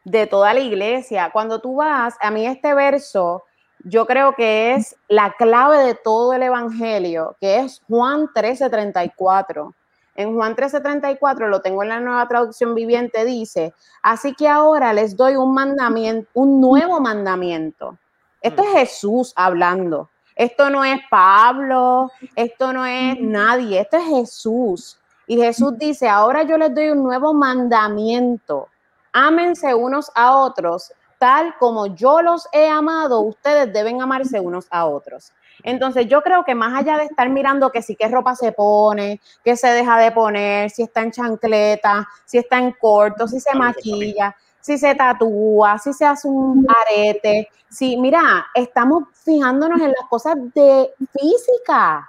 de 0.04 0.28
toda 0.28 0.54
la 0.54 0.60
iglesia. 0.60 1.30
Cuando 1.32 1.60
tú 1.60 1.74
vas, 1.74 2.16
a 2.20 2.30
mí 2.30 2.46
este 2.46 2.72
verso, 2.72 3.42
yo 3.84 4.06
creo 4.06 4.34
que 4.34 4.74
es 4.74 4.96
la 5.08 5.34
clave 5.38 5.78
de 5.78 5.94
todo 5.94 6.32
el 6.32 6.42
evangelio, 6.42 7.36
que 7.40 7.58
es 7.58 7.82
Juan 7.88 8.28
13:34. 8.34 9.74
En 10.16 10.34
Juan 10.34 10.54
13:34, 10.56 11.48
lo 11.48 11.60
tengo 11.60 11.82
en 11.82 11.88
la 11.90 12.00
nueva 12.00 12.26
traducción 12.28 12.74
viviente, 12.74 13.24
dice, 13.24 13.74
así 14.02 14.34
que 14.34 14.48
ahora 14.48 14.92
les 14.92 15.16
doy 15.16 15.36
un 15.36 15.52
mandamiento, 15.54 16.28
un 16.34 16.60
nuevo 16.60 17.00
mandamiento. 17.00 17.96
Esto 18.40 18.62
es 18.62 18.68
Jesús 18.72 19.32
hablando. 19.36 20.08
Esto 20.36 20.68
no 20.68 20.84
es 20.84 21.00
Pablo, 21.10 22.10
esto 22.34 22.72
no 22.72 22.84
es 22.84 23.20
nadie, 23.20 23.80
esto 23.80 23.96
es 23.96 24.04
Jesús. 24.04 24.98
Y 25.26 25.36
Jesús 25.36 25.78
dice, 25.78 26.08
ahora 26.08 26.42
yo 26.42 26.58
les 26.58 26.74
doy 26.74 26.90
un 26.90 27.02
nuevo 27.02 27.32
mandamiento 27.32 28.68
ámense 29.14 29.72
unos 29.72 30.10
a 30.14 30.36
otros, 30.36 30.92
tal 31.24 31.56
como 31.58 31.86
yo 31.86 32.20
los 32.20 32.46
he 32.52 32.68
amado, 32.68 33.22
ustedes 33.22 33.72
deben 33.72 34.02
amarse 34.02 34.40
unos 34.40 34.66
a 34.68 34.84
otros. 34.84 35.32
Entonces 35.62 36.06
yo 36.06 36.20
creo 36.20 36.44
que 36.44 36.54
más 36.54 36.78
allá 36.78 36.98
de 36.98 37.04
estar 37.04 37.30
mirando 37.30 37.72
que 37.72 37.80
si 37.80 37.96
qué 37.96 38.08
ropa 38.08 38.36
se 38.36 38.52
pone, 38.52 39.22
qué 39.42 39.56
se 39.56 39.68
deja 39.68 39.96
de 39.96 40.12
poner, 40.12 40.68
si 40.68 40.82
está 40.82 41.00
en 41.00 41.12
chancleta, 41.12 42.06
si 42.26 42.36
está 42.36 42.58
en 42.58 42.72
corto, 42.72 43.26
si 43.26 43.40
se 43.40 43.54
maquilla, 43.54 44.36
si 44.60 44.76
se 44.76 44.94
tatúa, 44.94 45.78
si 45.78 45.94
se 45.94 46.04
hace 46.04 46.28
un 46.28 46.66
arete, 46.68 47.48
si 47.70 47.96
mira, 47.96 48.44
estamos 48.52 49.04
fijándonos 49.24 49.80
en 49.80 49.92
las 49.98 50.06
cosas 50.10 50.36
de 50.54 50.90
física. 51.18 52.06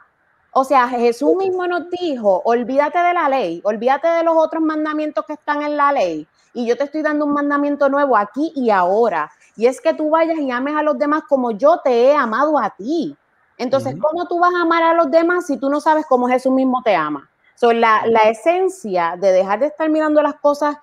O 0.51 0.65
sea, 0.65 0.89
Jesús 0.89 1.37
mismo 1.37 1.65
nos 1.67 1.89
dijo, 1.89 2.41
olvídate 2.43 2.99
de 2.99 3.13
la 3.13 3.29
ley, 3.29 3.61
olvídate 3.63 4.09
de 4.09 4.23
los 4.23 4.35
otros 4.35 4.61
mandamientos 4.61 5.23
que 5.25 5.33
están 5.33 5.61
en 5.61 5.77
la 5.77 5.93
ley 5.93 6.27
y 6.55 6.65
yo 6.65 6.77
te 6.77 6.85
estoy 6.85 7.01
dando 7.01 7.25
un 7.25 7.33
mandamiento 7.33 7.89
nuevo 7.89 8.17
aquí 8.17 8.51
y 8.55 8.71
ahora. 8.71 9.29
Y 9.55 9.67
es 9.67 9.79
que 9.81 9.93
tú 9.93 10.09
vayas 10.09 10.39
y 10.39 10.49
ames 10.49 10.75
a 10.75 10.81
los 10.81 10.97
demás 10.97 11.23
como 11.27 11.51
yo 11.51 11.79
te 11.83 12.05
he 12.05 12.15
amado 12.15 12.57
a 12.57 12.69
ti. 12.71 13.15
Entonces. 13.57 13.95
¿cómo 14.01 14.27
tú 14.27 14.39
vas 14.39 14.53
a 14.55 14.61
amar 14.61 14.81
a 14.81 14.93
los 14.93 15.11
demás 15.11 15.45
si 15.45 15.57
tú 15.57 15.69
no 15.69 15.79
sabes 15.79 16.05
cómo 16.07 16.27
Jesús 16.27 16.51
mismo 16.51 16.81
te 16.83 16.95
ama? 16.95 17.29
So, 17.55 17.71
la, 17.71 18.05
la 18.07 18.29
esencia 18.29 19.15
de 19.17 19.31
dejar 19.31 19.59
de 19.59 19.67
estar 19.67 19.89
mirando 19.89 20.21
las 20.21 20.35
cosas 20.35 20.77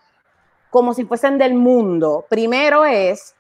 como 0.71 0.95
si 0.95 1.05
fuesen 1.05 1.37
del 1.37 1.55
mundo, 1.55 2.25
primero 2.31 2.85
es 2.85 3.35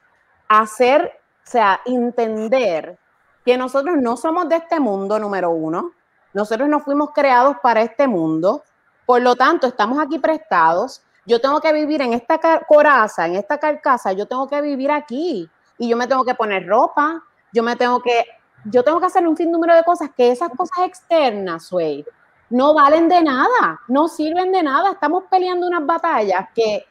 hacer, 0.48 1.18
o 1.46 1.50
sea, 1.50 1.80
entender 1.86 2.98
que 3.44 3.56
nosotros 3.56 3.96
no 3.96 4.16
somos 4.16 4.48
de 4.48 4.56
este 4.56 4.78
mundo, 4.80 5.18
número 5.18 5.50
uno. 5.50 5.92
Nosotros 6.34 6.68
no 6.68 6.80
fuimos 6.80 7.10
creados 7.14 7.56
para 7.62 7.82
este 7.82 8.06
mundo. 8.06 8.62
Por 9.06 9.22
lo 9.22 9.34
tanto, 9.34 9.66
estamos 9.66 9.98
aquí 9.98 10.18
prestados. 10.18 11.02
Yo 11.24 11.40
tengo 11.40 11.60
que 11.60 11.72
vivir 11.72 12.02
en 12.02 12.12
esta 12.12 12.38
coraza, 12.66 13.26
en 13.26 13.36
esta 13.36 13.58
carcasa, 13.58 14.12
yo 14.12 14.26
tengo 14.26 14.48
que 14.48 14.60
vivir 14.60 14.90
aquí. 14.90 15.48
Y 15.78 15.88
yo 15.88 15.96
me 15.96 16.06
tengo 16.06 16.24
que 16.24 16.34
poner 16.34 16.66
ropa, 16.66 17.22
yo 17.52 17.62
me 17.62 17.76
tengo 17.76 18.00
que, 18.00 18.24
yo 18.64 18.82
tengo 18.82 19.00
que 19.00 19.06
hacer 19.06 19.26
un 19.26 19.36
sinnúmero 19.36 19.74
de 19.74 19.84
cosas 19.84 20.10
que 20.16 20.30
esas 20.30 20.50
cosas 20.50 20.86
externas, 20.86 21.66
Sway, 21.66 22.04
no 22.50 22.74
valen 22.74 23.08
de 23.08 23.22
nada, 23.22 23.80
no 23.88 24.08
sirven 24.08 24.52
de 24.52 24.62
nada. 24.62 24.92
Estamos 24.92 25.24
peleando 25.30 25.66
unas 25.66 25.84
batallas 25.86 26.48
que, 26.54 26.84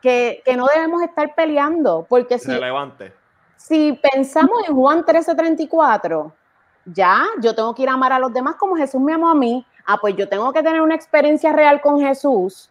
que, 0.00 0.42
que 0.44 0.56
no 0.56 0.66
debemos 0.74 1.02
estar 1.02 1.34
peleando, 1.34 2.06
porque 2.08 2.38
si, 2.38 2.50
Relevante. 2.50 3.12
si 3.56 3.92
pensamos 3.92 4.66
en 4.66 4.74
Juan 4.74 5.04
13:34, 5.04 6.32
ya, 6.86 7.26
yo 7.40 7.54
tengo 7.54 7.74
que 7.74 7.82
ir 7.82 7.88
a 7.88 7.92
amar 7.92 8.12
a 8.12 8.18
los 8.18 8.32
demás 8.32 8.56
como 8.56 8.74
Jesús 8.74 9.00
me 9.00 9.12
amó 9.12 9.28
a 9.28 9.34
mí. 9.34 9.64
Ah, 9.86 9.98
pues 10.00 10.16
yo 10.16 10.28
tengo 10.28 10.52
que 10.52 10.62
tener 10.62 10.80
una 10.80 10.94
experiencia 10.94 11.52
real 11.52 11.80
con 11.80 12.00
Jesús, 12.00 12.70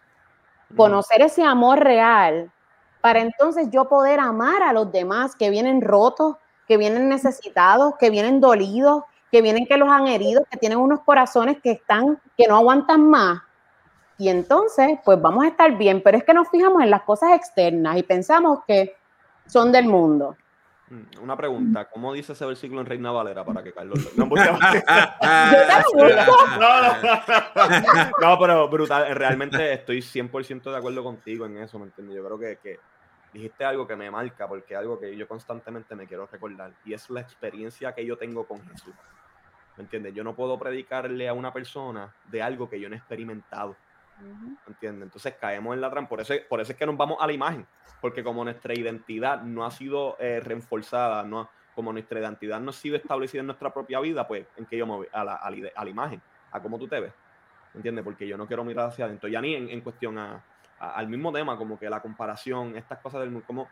conocer 0.75 1.21
ese 1.21 1.43
amor 1.43 1.79
real, 1.79 2.51
para 3.01 3.19
entonces 3.19 3.69
yo 3.71 3.89
poder 3.89 4.19
amar 4.19 4.63
a 4.63 4.73
los 4.73 4.91
demás 4.91 5.35
que 5.35 5.49
vienen 5.49 5.81
rotos, 5.81 6.35
que 6.67 6.77
vienen 6.77 7.09
necesitados, 7.09 7.95
que 7.99 8.09
vienen 8.09 8.39
dolidos, 8.39 9.03
que 9.31 9.41
vienen 9.41 9.65
que 9.65 9.77
los 9.77 9.89
han 9.89 10.07
herido, 10.07 10.43
que 10.49 10.57
tienen 10.57 10.77
unos 10.77 11.01
corazones 11.01 11.57
que 11.61 11.71
están, 11.71 12.21
que 12.37 12.47
no 12.47 12.57
aguantan 12.57 13.09
más. 13.09 13.41
Y 14.17 14.29
entonces, 14.29 14.99
pues 15.03 15.19
vamos 15.19 15.45
a 15.45 15.47
estar 15.47 15.77
bien, 15.77 16.01
pero 16.03 16.17
es 16.17 16.23
que 16.23 16.33
nos 16.33 16.49
fijamos 16.49 16.83
en 16.83 16.91
las 16.91 17.01
cosas 17.03 17.31
externas 17.33 17.97
y 17.97 18.03
pensamos 18.03 18.59
que 18.67 18.95
son 19.47 19.71
del 19.71 19.87
mundo. 19.87 20.35
Mm, 20.91 21.21
Una 21.23 21.37
pregunta, 21.37 21.85
¿cómo 21.85 22.11
dice 22.13 22.33
ese 22.33 22.45
versículo 22.45 22.81
en 22.81 22.87
Reina 22.87 23.11
Valera 23.11 23.45
para 23.45 23.63
que 23.63 23.71
Carlos 23.71 23.97
lo- 24.17 24.25
no, 28.21 28.37
pero 28.39 28.67
brutal, 28.67 29.15
realmente 29.15 29.71
estoy 29.73 30.01
100% 30.01 30.69
de 30.69 30.77
acuerdo 30.77 31.01
contigo 31.01 31.45
en 31.45 31.57
eso, 31.59 31.79
¿me 31.79 31.85
entiendes? 31.85 32.17
Yo 32.17 32.25
creo 32.25 32.37
que, 32.37 32.57
que 32.61 32.79
dijiste 33.33 33.63
algo 33.63 33.87
que 33.87 33.95
me 33.95 34.11
marca, 34.11 34.49
porque 34.49 34.73
es 34.73 34.79
algo 34.79 34.99
que 34.99 35.15
yo 35.15 35.25
constantemente 35.29 35.95
me 35.95 36.07
quiero 36.07 36.27
recordar, 36.29 36.73
y 36.83 36.93
es 36.93 37.09
la 37.09 37.21
experiencia 37.21 37.95
que 37.95 38.05
yo 38.05 38.17
tengo 38.17 38.45
con 38.45 38.59
Jesús, 38.67 38.93
¿me 39.77 39.83
entiendes? 39.83 40.13
Yo 40.13 40.25
no 40.25 40.35
puedo 40.35 40.59
predicarle 40.59 41.29
a 41.29 41.33
una 41.33 41.53
persona 41.53 42.13
de 42.25 42.41
algo 42.41 42.69
que 42.69 42.81
yo 42.81 42.89
no 42.89 42.95
he 42.95 42.97
experimentado, 42.97 43.77
¿me 44.21 44.57
entiendes? 44.67 45.03
Entonces 45.03 45.35
caemos 45.39 45.73
en 45.73 45.81
la 45.81 45.89
trampa, 45.89 46.09
por 46.09 46.21
eso, 46.21 46.33
por 46.49 46.61
eso 46.61 46.71
es 46.71 46.77
que 46.77 46.85
nos 46.85 46.97
vamos 46.97 47.17
a 47.19 47.27
la 47.27 47.33
imagen, 47.33 47.65
porque 47.99 48.23
como 48.23 48.43
nuestra 48.43 48.73
identidad 48.73 49.41
no 49.41 49.65
ha 49.65 49.71
sido 49.71 50.17
eh, 50.19 50.39
reforzada, 50.39 51.23
no 51.23 51.49
como 51.75 51.93
nuestra 51.93 52.19
identidad 52.19 52.59
no 52.59 52.71
ha 52.71 52.73
sido 52.73 52.95
establecida 52.95 53.39
en 53.39 53.47
nuestra 53.47 53.73
propia 53.73 53.99
vida, 53.99 54.27
pues 54.27 54.45
en 54.57 54.65
que 54.65 54.77
yo 54.77 54.85
me 54.85 54.93
voy 54.93 55.07
a 55.11 55.23
la, 55.23 55.35
a 55.35 55.47
a 55.47 55.83
la 55.83 55.89
imagen, 55.89 56.21
a 56.51 56.61
cómo 56.61 56.77
tú 56.77 56.87
te 56.87 56.99
ves, 56.99 57.13
¿me 57.73 57.79
entiendes? 57.79 58.03
Porque 58.03 58.27
yo 58.27 58.37
no 58.37 58.45
quiero 58.45 58.63
mirar 58.63 58.89
hacia 58.89 59.05
adentro, 59.05 59.29
ya 59.29 59.41
ni 59.41 59.55
en, 59.55 59.69
en 59.69 59.81
cuestión 59.81 60.17
al 60.79 61.07
mismo 61.07 61.31
tema, 61.31 61.57
como 61.57 61.79
que 61.79 61.89
la 61.89 62.01
comparación, 62.01 62.75
estas 62.75 62.99
cosas 62.99 63.21
del 63.21 63.31
mundo, 63.31 63.45
como 63.47 63.69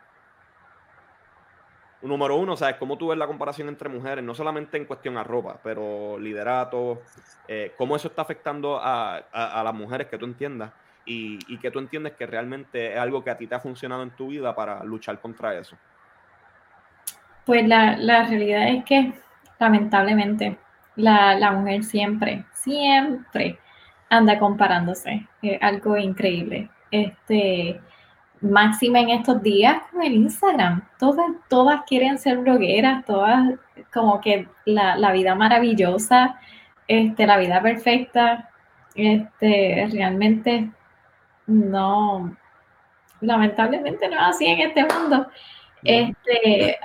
número 2.08 2.36
uno, 2.36 2.56
¿sabes? 2.56 2.76
Cómo 2.76 2.96
tú 2.98 3.08
ves 3.08 3.18
la 3.18 3.26
comparación 3.26 3.68
entre 3.68 3.88
mujeres, 3.88 4.24
no 4.24 4.34
solamente 4.34 4.76
en 4.78 4.86
cuestión 4.86 5.16
a 5.18 5.24
ropa, 5.24 5.60
pero 5.62 6.18
liderato, 6.18 7.02
eh, 7.48 7.74
cómo 7.76 7.96
eso 7.96 8.08
está 8.08 8.22
afectando 8.22 8.78
a, 8.80 9.16
a- 9.32 9.62
las 9.64 9.74
mujeres 9.74 10.08
que 10.08 10.18
tú 10.18 10.24
entiendas 10.26 10.72
y, 11.04 11.38
y 11.52 11.58
que 11.58 11.70
tú 11.70 11.78
entiendes 11.78 12.14
que 12.16 12.26
realmente 12.26 12.92
es 12.94 12.98
algo 12.98 13.22
que 13.24 13.30
a 13.30 13.36
ti 13.36 13.46
te 13.46 13.54
ha 13.54 13.60
funcionado 13.60 14.02
en 14.02 14.14
tu 14.16 14.28
vida 14.28 14.54
para 14.54 14.82
luchar 14.84 15.20
contra 15.20 15.58
eso. 15.58 15.78
Pues 17.44 17.66
la, 17.66 17.96
la 17.96 18.24
realidad 18.24 18.68
es 18.68 18.84
que 18.84 19.12
lamentablemente 19.58 20.58
la, 20.96 21.34
la 21.34 21.52
mujer 21.52 21.82
siempre, 21.84 22.44
siempre 22.52 23.58
anda 24.08 24.38
comparándose. 24.38 25.26
Es 25.42 25.60
algo 25.62 25.96
increíble. 25.96 26.70
Este, 26.90 27.80
máxima 28.40 29.00
en 29.00 29.10
estos 29.10 29.42
días 29.42 29.82
con 29.90 30.02
el 30.02 30.14
Instagram. 30.14 30.82
Todas, 30.98 31.26
todas 31.48 31.82
quieren 31.86 32.18
ser 32.18 32.38
blogueras, 32.38 33.04
todas 33.04 33.54
como 33.92 34.20
que 34.20 34.48
la, 34.64 34.96
la 34.96 35.12
vida 35.12 35.34
maravillosa, 35.34 36.38
este, 36.88 37.26
la 37.26 37.36
vida 37.36 37.60
perfecta. 37.62 38.50
Este, 38.94 39.88
realmente 39.92 40.70
no, 41.46 42.36
lamentablemente 43.20 44.08
no 44.08 44.16
es 44.16 44.22
así 44.22 44.46
en 44.46 44.60
este 44.60 44.84
mundo. 44.84 45.28
Este, 45.82 46.78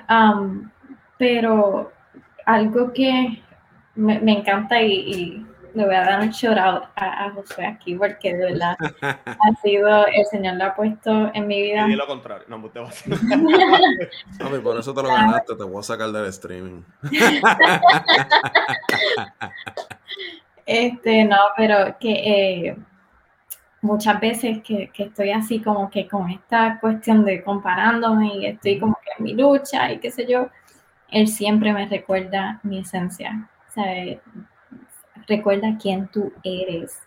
pero 1.18 1.91
algo 2.45 2.93
que 2.93 3.41
me, 3.95 4.20
me 4.20 4.39
encanta 4.39 4.82
y, 4.82 4.93
y 4.93 5.45
le 5.76 5.86
voy 5.86 5.95
a 5.95 6.05
dar 6.05 6.21
un 6.21 6.30
shout 6.30 6.57
out 6.57 6.84
a, 6.95 7.26
a 7.26 7.32
José 7.32 7.65
aquí 7.65 7.95
porque 7.95 8.34
de 8.34 8.53
verdad 8.53 8.78
ha 9.01 9.61
sido, 9.61 10.07
el 10.07 10.26
Señor 10.32 10.55
lo 10.55 10.65
ha 10.65 10.76
puesto 10.76 11.32
en 11.34 11.47
mi 11.47 11.61
vida. 11.61 11.88
Y 11.88 11.95
lo 11.95 12.07
contrario. 12.07 12.45
No, 12.47 12.63
te 12.69 12.80
vas 12.80 13.03
a 13.05 14.49
por 14.63 14.80
eso 14.80 14.93
te 14.93 15.03
lo 15.03 15.09
ganaste, 15.09 15.55
te 15.55 15.63
voy 15.63 15.80
a 15.80 15.84
sacar 15.84 16.11
del 16.11 16.26
streaming. 16.28 16.82
Este, 20.67 21.23
no, 21.26 21.38
pero 21.55 21.95
que 21.99 22.11
eh, 22.11 22.76
muchas 23.82 24.19
veces 24.19 24.63
que, 24.63 24.89
que 24.89 25.03
estoy 25.03 25.30
así 25.30 25.61
como 25.61 25.91
que 25.91 26.07
con 26.07 26.28
esta 26.32 26.80
cuestión 26.80 27.23
de 27.23 27.43
comparándome 27.43 28.34
y 28.36 28.45
estoy 28.47 28.80
como 28.80 28.95
que 28.95 29.11
en 29.15 29.23
mi 29.26 29.34
lucha 29.36 29.91
y 29.91 29.99
qué 29.99 30.09
sé 30.09 30.26
yo, 30.28 30.49
él 31.11 31.28
siempre 31.28 31.71
me 31.71 31.86
recuerda 31.88 32.59
mi 32.63 32.80
esencia, 32.80 33.47
o 33.69 33.71
sea, 33.73 34.17
recuerda 35.28 35.78
quién 35.82 36.07
tú 36.07 36.32
eres, 36.43 37.01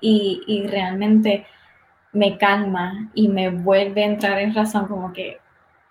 y, 0.00 0.42
y 0.46 0.66
realmente 0.66 1.46
me 2.12 2.38
calma 2.38 3.10
y 3.14 3.28
me 3.28 3.50
vuelve 3.50 4.04
a 4.04 4.06
entrar 4.06 4.38
en 4.38 4.54
razón 4.54 4.86
como 4.86 5.12
que, 5.12 5.38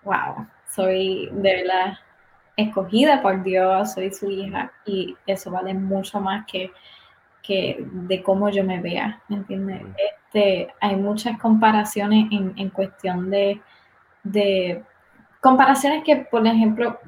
wow, 0.04 0.46
soy 0.68 1.28
de 1.32 1.62
verdad 1.62 1.98
escogida 2.56 3.20
por 3.20 3.42
Dios, 3.42 3.92
soy 3.92 4.12
su 4.12 4.30
hija 4.30 4.72
y 4.86 5.16
eso 5.26 5.50
vale 5.50 5.74
mucho 5.74 6.20
más 6.20 6.46
que, 6.46 6.70
que 7.42 7.84
de 7.92 8.22
cómo 8.22 8.48
yo 8.48 8.64
me 8.64 8.80
vea, 8.80 9.20
¿me 9.28 9.36
entiendes? 9.36 9.82
Este, 9.98 10.72
hay 10.80 10.96
muchas 10.96 11.38
comparaciones 11.38 12.26
en, 12.30 12.54
en 12.56 12.70
cuestión 12.70 13.30
de, 13.30 13.60
de 14.22 14.82
comparaciones 15.40 16.04
que, 16.04 16.16
por 16.16 16.46
ejemplo, 16.46 16.98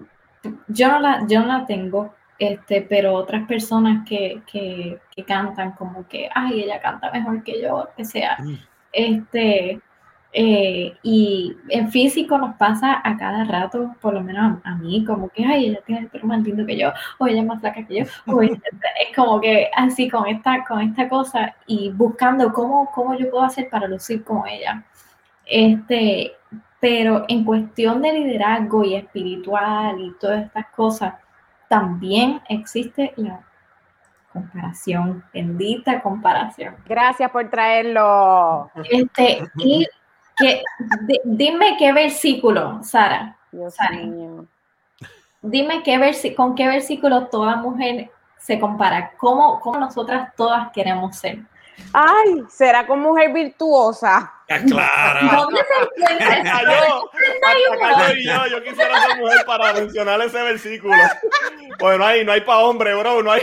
yo 0.69 0.89
no 0.89 1.01
la, 1.01 1.27
yo 1.27 1.41
no 1.41 1.47
la 1.47 1.67
tengo, 1.67 2.15
este, 2.39 2.83
pero 2.83 3.15
otras 3.15 3.47
personas 3.47 4.07
que, 4.09 4.43
que, 4.51 4.99
que 5.15 5.25
cantan 5.25 5.73
como 5.73 6.07
que, 6.09 6.29
ay, 6.35 6.63
ella 6.63 6.81
canta 6.81 7.11
mejor 7.11 7.43
que 7.43 7.63
yo, 7.63 7.89
que 7.97 8.05
sea, 8.05 8.39
este, 8.93 9.81
eh, 10.33 10.95
y 11.03 11.57
en 11.71 11.91
físico 11.91 12.37
nos 12.37 12.57
pasa 12.57 13.01
a 13.03 13.17
cada 13.17 13.45
rato, 13.45 13.95
por 14.03 14.13
lo 14.13 14.21
menos 14.21 14.59
a, 14.65 14.71
a, 14.71 14.75
mí, 14.77 15.03
como 15.05 15.31
que, 15.31 15.45
ay, 15.45 15.67
ella 15.67 15.81
tiene 15.87 16.03
el 16.03 16.09
pelo 16.09 16.27
más 16.27 16.43
lindo 16.43 16.67
que 16.67 16.77
yo, 16.77 16.93
o 17.19 17.27
ella 17.27 17.41
es 17.41 17.47
más 17.47 17.61
flaca 17.61 17.87
que 17.87 18.01
yo, 18.01 18.05
o 18.27 18.43
ella, 18.43 18.61
es 19.01 19.17
como 19.17 19.41
que 19.41 19.71
así 19.75 20.09
con 20.11 20.27
esta, 20.27 20.63
con 20.65 20.81
esta 20.83 21.09
cosa 21.09 21.55
y 21.67 21.91
buscando 21.91 22.53
cómo, 22.53 22.91
cómo 22.93 23.17
yo 23.17 23.31
puedo 23.31 23.45
hacer 23.45 23.71
para 23.71 23.89
lucir 23.89 24.25
como 24.25 24.47
ella. 24.47 24.85
Este, 25.47 26.33
pero 26.81 27.25
en 27.29 27.45
cuestión 27.45 28.03
de 28.03 28.13
liderazgo 28.13 28.85
y 28.85 28.95
espiritual 28.95 30.01
y 30.01 30.13
todas 30.21 30.45
estas 30.45 30.67
cosas, 30.69 31.15
también 31.69 32.43
existe 32.49 33.13
la 33.17 33.41
comparación, 34.33 35.25
bendita 35.33 36.03
comparación. 36.03 36.77
Gracias 36.87 37.31
por 37.31 37.49
traerlo. 37.49 38.71
Este, 38.91 39.49
y 39.57 39.87
que, 40.37 40.63
di, 41.07 41.21
dime 41.25 41.77
qué 41.79 41.93
versículo, 41.93 42.83
Sara. 42.83 43.37
Dios 43.51 43.75
Sara. 43.75 43.97
mío. 43.97 44.47
Dime 45.41 45.83
qué 45.83 45.97
versi 45.99 46.35
con 46.35 46.55
qué 46.55 46.67
versículo 46.67 47.29
toda 47.29 47.57
mujer 47.57 48.11
se 48.39 48.59
compara. 48.59 49.13
¿Cómo, 49.17 49.61
cómo 49.61 49.79
nosotras 49.79 50.35
todas 50.37 50.71
queremos 50.73 51.17
ser? 51.17 51.41
Ay, 51.93 52.45
será 52.49 52.87
con 52.87 53.01
mujer 53.01 53.33
virtuosa. 53.33 54.33
Claro. 54.47 55.43
¿Dónde 55.43 55.61
se 55.97 56.13
encuentra 56.13 56.63
yo, 56.63 57.11
hasta 57.11 57.79
Carlos 57.81 58.17
y 58.17 58.25
yo, 58.25 58.47
yo 58.47 58.63
quisiera 58.63 59.07
ser 59.07 59.19
mujer 59.19 59.45
para 59.47 59.73
mencionar 59.73 60.21
ese 60.21 60.43
versículo. 60.43 60.95
Pues 61.79 61.99
no 61.99 62.05
hay, 62.05 62.25
no 62.25 62.33
hay 62.33 62.41
para 62.43 62.61
hombre, 62.61 62.95
bro, 62.95 63.23
no 63.23 63.33
hay. 63.33 63.43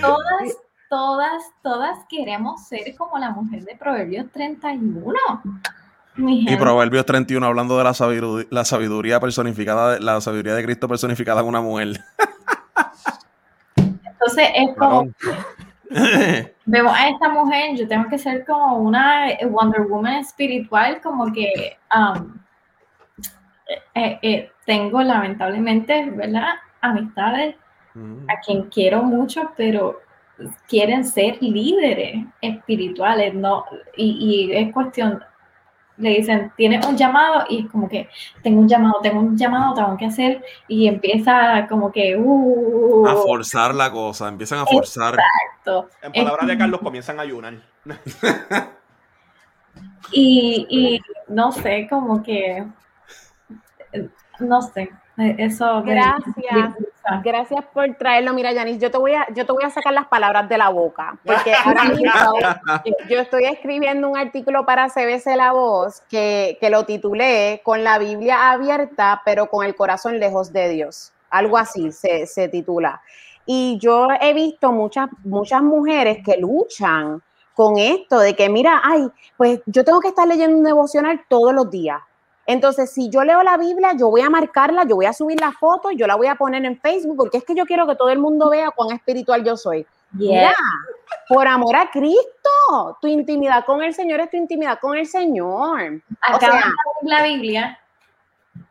Todas, 0.00 0.56
todas, 0.90 1.42
todas 1.62 1.98
queremos 2.08 2.66
ser 2.66 2.94
como 2.96 3.18
la 3.18 3.30
mujer 3.30 3.64
de 3.64 3.76
Proverbios 3.76 4.30
31. 4.32 5.14
Mi 6.16 6.44
Y. 6.48 6.56
Proverbios 6.56 7.06
31 7.06 7.46
hablando 7.46 7.78
de 7.78 7.84
la 7.84 7.94
sabiduría, 7.94 8.46
la 8.50 8.64
sabiduría 8.64 9.20
personificada, 9.20 9.98
la 10.00 10.20
sabiduría 10.20 10.54
de 10.54 10.64
Cristo 10.64 10.88
personificada 10.88 11.40
en 11.40 11.46
una 11.46 11.60
mujer. 11.60 12.00
Entonces 13.76 14.48
es 14.54 14.76
como, 14.76 15.08
vemos 16.66 16.92
a 16.94 17.08
esta 17.08 17.28
mujer, 17.28 17.76
yo 17.76 17.88
tengo 17.88 18.08
que 18.08 18.18
ser 18.18 18.44
como 18.44 18.78
una 18.78 19.28
Wonder 19.48 19.82
Woman 19.82 20.16
espiritual, 20.16 21.00
como 21.00 21.32
que 21.32 21.76
um, 21.94 22.38
eh, 23.94 24.18
eh, 24.22 24.50
tengo 24.66 25.02
lamentablemente, 25.02 26.10
¿verdad? 26.10 26.54
Amistades 26.80 27.56
a 28.28 28.40
quien 28.46 28.64
quiero 28.68 29.02
mucho, 29.02 29.52
pero 29.56 30.00
quieren 30.68 31.04
ser 31.04 31.42
líderes 31.42 32.24
espirituales, 32.40 33.34
¿no? 33.34 33.64
Y, 33.96 34.50
y 34.52 34.56
es 34.56 34.72
cuestión, 34.72 35.20
le 35.98 36.10
dicen, 36.10 36.52
tienes 36.56 36.86
un 36.86 36.96
llamado 36.96 37.44
y 37.48 37.64
es 37.64 37.70
como 37.70 37.88
que 37.88 38.08
tengo 38.42 38.60
un 38.60 38.68
llamado, 38.68 39.00
tengo 39.02 39.20
un 39.20 39.36
llamado, 39.36 39.74
tengo 39.74 39.96
que 39.96 40.06
hacer 40.06 40.42
y 40.66 40.86
empieza 40.86 41.66
como 41.68 41.92
que 41.92 42.16
uh, 42.16 43.06
A 43.06 43.16
forzar 43.16 43.74
la 43.74 43.90
cosa, 43.90 44.28
empiezan 44.28 44.60
a 44.60 44.66
forzar. 44.66 45.14
exacto. 45.14 45.90
En 46.02 46.12
palabras 46.12 46.46
de 46.46 46.58
Carlos, 46.58 46.80
comienzan 46.80 47.18
a 47.18 47.22
ayunar. 47.22 47.54
Y, 50.10 50.66
y 50.70 51.00
no 51.28 51.52
sé, 51.52 51.86
como 51.90 52.22
que 52.22 52.64
no 54.40 54.62
sé, 54.62 54.90
eso 55.16 55.82
Gracias. 55.82 56.74
Gracias 57.22 57.64
por 57.72 57.94
traerlo. 57.94 58.32
Mira, 58.32 58.52
Yanis, 58.52 58.78
yo 58.78 58.90
te 58.90 58.98
voy 58.98 59.14
a, 59.14 59.26
yo 59.34 59.46
te 59.46 59.52
voy 59.52 59.64
a 59.64 59.70
sacar 59.70 59.92
las 59.92 60.06
palabras 60.06 60.48
de 60.48 60.58
la 60.58 60.68
boca, 60.68 61.18
porque 61.24 61.52
ahora 61.64 61.84
mismo 61.84 62.10
yo 63.08 63.20
estoy 63.20 63.44
escribiendo 63.44 64.08
un 64.08 64.16
artículo 64.16 64.64
para 64.64 64.88
CBC 64.88 65.36
La 65.36 65.52
Voz 65.52 66.02
que, 66.08 66.58
que 66.60 66.70
lo 66.70 66.84
titulé 66.84 67.60
Con 67.64 67.84
la 67.84 67.98
Biblia 67.98 68.50
abierta, 68.50 69.22
pero 69.24 69.48
con 69.48 69.64
el 69.64 69.74
corazón 69.74 70.18
lejos 70.18 70.52
de 70.52 70.68
Dios. 70.68 71.12
Algo 71.30 71.58
así 71.58 71.92
se, 71.92 72.26
se 72.26 72.48
titula. 72.48 73.00
Y 73.44 73.78
yo 73.80 74.08
he 74.20 74.34
visto 74.34 74.72
muchas, 74.72 75.08
muchas 75.24 75.62
mujeres 75.62 76.18
que 76.24 76.36
luchan 76.36 77.22
con 77.54 77.76
esto 77.76 78.20
de 78.20 78.36
que, 78.36 78.48
mira, 78.48 78.80
ay, 78.84 79.08
pues 79.36 79.60
yo 79.66 79.84
tengo 79.84 80.00
que 80.00 80.08
estar 80.08 80.28
leyendo 80.28 80.56
un 80.56 80.62
devocional 80.62 81.24
todos 81.28 81.52
los 81.52 81.68
días. 81.70 82.00
Entonces, 82.48 82.90
si 82.90 83.10
yo 83.10 83.24
leo 83.24 83.42
la 83.42 83.58
Biblia, 83.58 83.92
yo 83.92 84.08
voy 84.08 84.22
a 84.22 84.30
marcarla, 84.30 84.84
yo 84.88 84.96
voy 84.96 85.04
a 85.04 85.12
subir 85.12 85.38
la 85.38 85.52
foto, 85.52 85.90
yo 85.90 86.06
la 86.06 86.16
voy 86.16 86.28
a 86.28 86.34
poner 86.34 86.64
en 86.64 86.80
Facebook, 86.80 87.18
porque 87.18 87.36
es 87.36 87.44
que 87.44 87.54
yo 87.54 87.66
quiero 87.66 87.86
que 87.86 87.94
todo 87.94 88.08
el 88.08 88.18
mundo 88.18 88.48
vea 88.48 88.70
cuán 88.70 88.96
espiritual 88.96 89.44
yo 89.44 89.54
soy. 89.54 89.86
Mira, 90.12 90.54
por 91.28 91.46
amor 91.46 91.76
a 91.76 91.90
Cristo, 91.90 92.96
tu 93.02 93.06
intimidad 93.06 93.66
con 93.66 93.82
el 93.82 93.92
Señor 93.92 94.20
es 94.20 94.30
tu 94.30 94.38
intimidad 94.38 94.78
con 94.80 94.96
el 94.96 95.06
Señor. 95.06 96.00
O 96.00 96.36
Acabas 96.36 96.62
sea, 96.62 96.72
de 97.02 97.10
la 97.10 97.22
Biblia, 97.22 97.78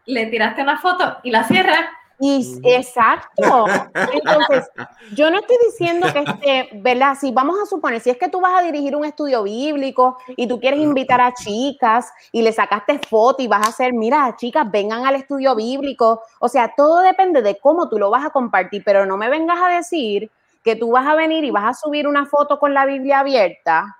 le 0.08 0.26
tiraste 0.26 0.64
una 0.64 0.80
foto 0.80 1.18
y 1.22 1.30
la 1.30 1.44
cierras. 1.44 1.82
Y 2.20 2.60
exacto. 2.64 3.66
Entonces, 4.14 4.70
yo 5.14 5.30
no 5.30 5.40
estoy 5.40 5.58
diciendo 5.66 6.08
que 6.12 6.20
esté, 6.20 6.70
¿verdad? 6.82 7.16
Si 7.20 7.32
vamos 7.32 7.60
a 7.62 7.66
suponer, 7.66 8.02
si 8.02 8.10
es 8.10 8.18
que 8.18 8.30
tú 8.30 8.42
vas 8.42 8.60
a 8.60 8.64
dirigir 8.64 8.96
un 8.96 9.06
estudio 9.06 9.44
bíblico 9.44 10.18
y 10.36 10.48
tú 10.48 10.60
quieres 10.60 10.80
invitar 10.80 11.22
a 11.22 11.34
chicas 11.34 12.12
y 12.32 12.42
le 12.42 12.52
sacaste 12.52 13.00
foto 13.00 13.44
y 13.44 13.48
vas 13.48 13.66
a 13.66 13.70
hacer, 13.70 13.94
mira, 13.94 14.36
chicas, 14.36 14.70
vengan 14.70 15.06
al 15.06 15.16
estudio 15.16 15.56
bíblico. 15.56 16.22
O 16.40 16.50
sea, 16.50 16.74
todo 16.76 17.02
depende 17.02 17.42
de 17.42 17.60
cómo 17.60 17.88
tú 17.88 18.00
lo 18.00 18.10
vas 18.10 18.26
a 18.26 18.32
compartir, 18.32 18.84
pero 18.84 19.06
no 19.06 19.16
me 19.16 19.30
vengas 19.30 19.60
a 19.62 19.70
decir 19.70 20.32
que 20.64 20.76
tú 20.76 20.92
vas 20.92 21.06
a 21.06 21.16
venir 21.16 21.44
y 21.44 21.52
vas 21.52 21.66
a 21.66 21.74
subir 21.74 22.08
una 22.08 22.26
foto 22.26 22.60
con 22.60 22.74
la 22.74 22.86
Biblia 22.86 23.20
abierta 23.20 23.96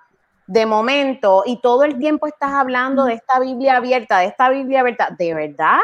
de 0.48 0.64
momento 0.64 1.42
y 1.46 1.60
todo 1.60 1.84
el 1.84 1.98
tiempo 1.98 2.26
estás 2.26 2.52
hablando 2.52 3.04
de 3.04 3.14
esta 3.14 3.38
Biblia 3.38 3.76
abierta, 3.76 4.18
de 4.18 4.26
esta 4.26 4.48
Biblia 4.48 4.80
abierta, 4.80 5.14
¿de 5.16 5.34
verdad? 5.34 5.78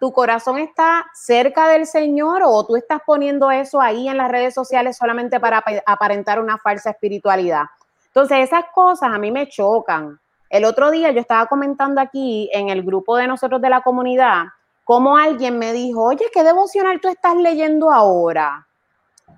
¿Tu 0.00 0.12
corazón 0.12 0.58
está 0.58 1.06
cerca 1.14 1.68
del 1.68 1.86
Señor 1.86 2.42
o 2.44 2.66
tú 2.66 2.76
estás 2.76 3.00
poniendo 3.06 3.50
eso 3.50 3.80
ahí 3.80 4.08
en 4.08 4.16
las 4.16 4.30
redes 4.30 4.52
sociales 4.54 4.96
solamente 4.96 5.40
para 5.40 5.58
ap- 5.58 5.82
aparentar 5.86 6.40
una 6.40 6.58
falsa 6.58 6.90
espiritualidad? 6.90 7.64
Entonces, 8.06 8.38
esas 8.40 8.64
cosas 8.74 9.10
a 9.12 9.18
mí 9.18 9.30
me 9.30 9.48
chocan. 9.48 10.18
El 10.50 10.64
otro 10.64 10.90
día 10.90 11.10
yo 11.10 11.20
estaba 11.20 11.46
comentando 11.46 12.00
aquí 12.00 12.48
en 12.52 12.68
el 12.68 12.82
grupo 12.82 13.16
de 13.16 13.26
nosotros 13.26 13.60
de 13.60 13.70
la 13.70 13.80
comunidad, 13.80 14.44
cómo 14.84 15.16
alguien 15.16 15.58
me 15.58 15.72
dijo, 15.72 16.04
oye, 16.04 16.26
¿qué 16.32 16.42
devocional 16.44 17.00
tú 17.00 17.08
estás 17.08 17.34
leyendo 17.36 17.90
ahora? 17.90 18.66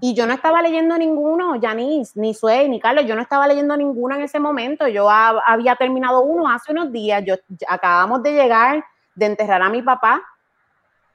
Y 0.01 0.13
yo 0.15 0.27
no 0.27 0.35
estaba 0.35 0.61
leyendo 0.61 0.99
ninguno, 0.99 1.55
Janice, 1.61 2.19
ni 2.21 2.35
Suey, 2.35 2.69
ni 2.69 2.81
Carlos, 2.81 3.07
yo 3.07 3.15
no 3.15 3.23
estaba 3.23 3.47
leyendo 3.49 3.77
ninguno 3.77 4.15
en 4.17 4.23
ese 4.23 4.39
momento. 4.39 4.87
Yo 4.89 5.09
ha- 5.09 5.41
había 5.47 5.75
terminado 5.77 6.21
uno 6.23 6.49
hace 6.51 6.73
unos 6.73 6.93
días, 6.93 7.23
yo 7.25 7.37
acabamos 7.69 8.23
de 8.23 8.33
llegar 8.33 8.85
de 9.15 9.27
enterrar 9.27 9.63
a 9.63 9.71
mi 9.71 9.81
papá 9.81 10.23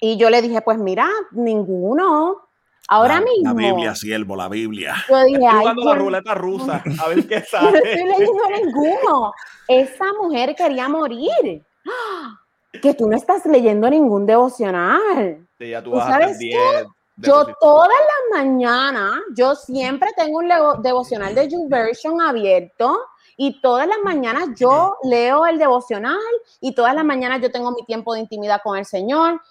y 0.01 0.17
yo 0.17 0.29
le 0.31 0.41
dije, 0.41 0.61
pues 0.61 0.79
mira, 0.79 1.07
ninguno. 1.31 2.41
Ahora 2.87 3.15
la, 3.15 3.21
mismo. 3.21 3.43
La 3.43 3.53
Biblia, 3.53 3.95
siervo, 3.95 4.35
la 4.35 4.49
Biblia. 4.49 4.95
Yo 5.07 5.23
dije, 5.23 5.35
Estoy 5.35 5.47
ay, 5.49 5.59
jugando 5.59 5.83
la 5.85 5.95
ruleta 5.95 6.33
rusa, 6.33 6.83
a 7.01 7.07
ver 7.07 7.27
qué 7.27 7.35
yo 7.51 7.61
no 7.61 7.77
estoy 7.77 7.81
sale. 7.81 8.05
leyendo 8.05 8.43
ninguno. 8.65 9.33
Esa 9.67 10.05
mujer 10.21 10.55
quería 10.55 10.89
morir. 10.89 11.63
¡Ah! 11.87 12.37
Que 12.81 12.93
tú 12.93 13.05
no 13.07 13.17
estás 13.17 13.45
leyendo 13.45 13.89
ningún 13.89 14.25
devocional. 14.25 15.45
Sí, 15.59 15.69
ya 15.69 15.83
tú 15.83 15.91
¿Tú 15.91 15.97
vas 15.97 16.07
a 16.07 16.11
sabes 16.11 16.39
10. 16.39 16.87
Yo 17.17 17.45
todas 17.59 17.89
las 17.89 18.43
mañanas, 18.43 19.13
yo 19.35 19.55
siempre 19.55 20.09
tengo 20.15 20.39
un 20.39 20.81
devocional 20.81 21.35
de 21.35 21.49
YouVersion 21.49 22.21
abierto 22.21 22.97
y 23.37 23.59
todas 23.61 23.87
las 23.87 23.97
mañanas 24.03 24.49
yo 24.57 24.95
leo 25.03 25.45
el 25.45 25.59
devocional 25.59 26.17
y 26.61 26.73
todas 26.73 26.95
las 26.95 27.03
mañanas 27.03 27.41
yo 27.41 27.51
tengo 27.51 27.71
mi 27.71 27.83
tiempo 27.85 28.13
de 28.13 28.21
intimidad 28.21 28.61
con 28.63 28.77
el 28.77 28.85
Señor. 28.85 29.41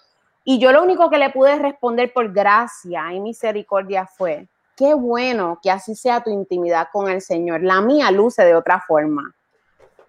Y 0.43 0.59
yo 0.59 0.71
lo 0.71 0.81
único 0.81 1.09
que 1.09 1.17
le 1.17 1.29
pude 1.29 1.57
responder 1.57 2.11
por 2.13 2.31
gracia 2.31 3.13
y 3.13 3.19
misericordia 3.19 4.07
fue, 4.07 4.47
qué 4.75 4.93
bueno 4.95 5.59
que 5.61 5.69
así 5.69 5.95
sea 5.95 6.23
tu 6.23 6.31
intimidad 6.31 6.87
con 6.91 7.09
el 7.09 7.21
Señor. 7.21 7.61
La 7.61 7.81
mía 7.81 8.09
luce 8.09 8.43
de 8.43 8.55
otra 8.55 8.81
forma. 8.87 9.35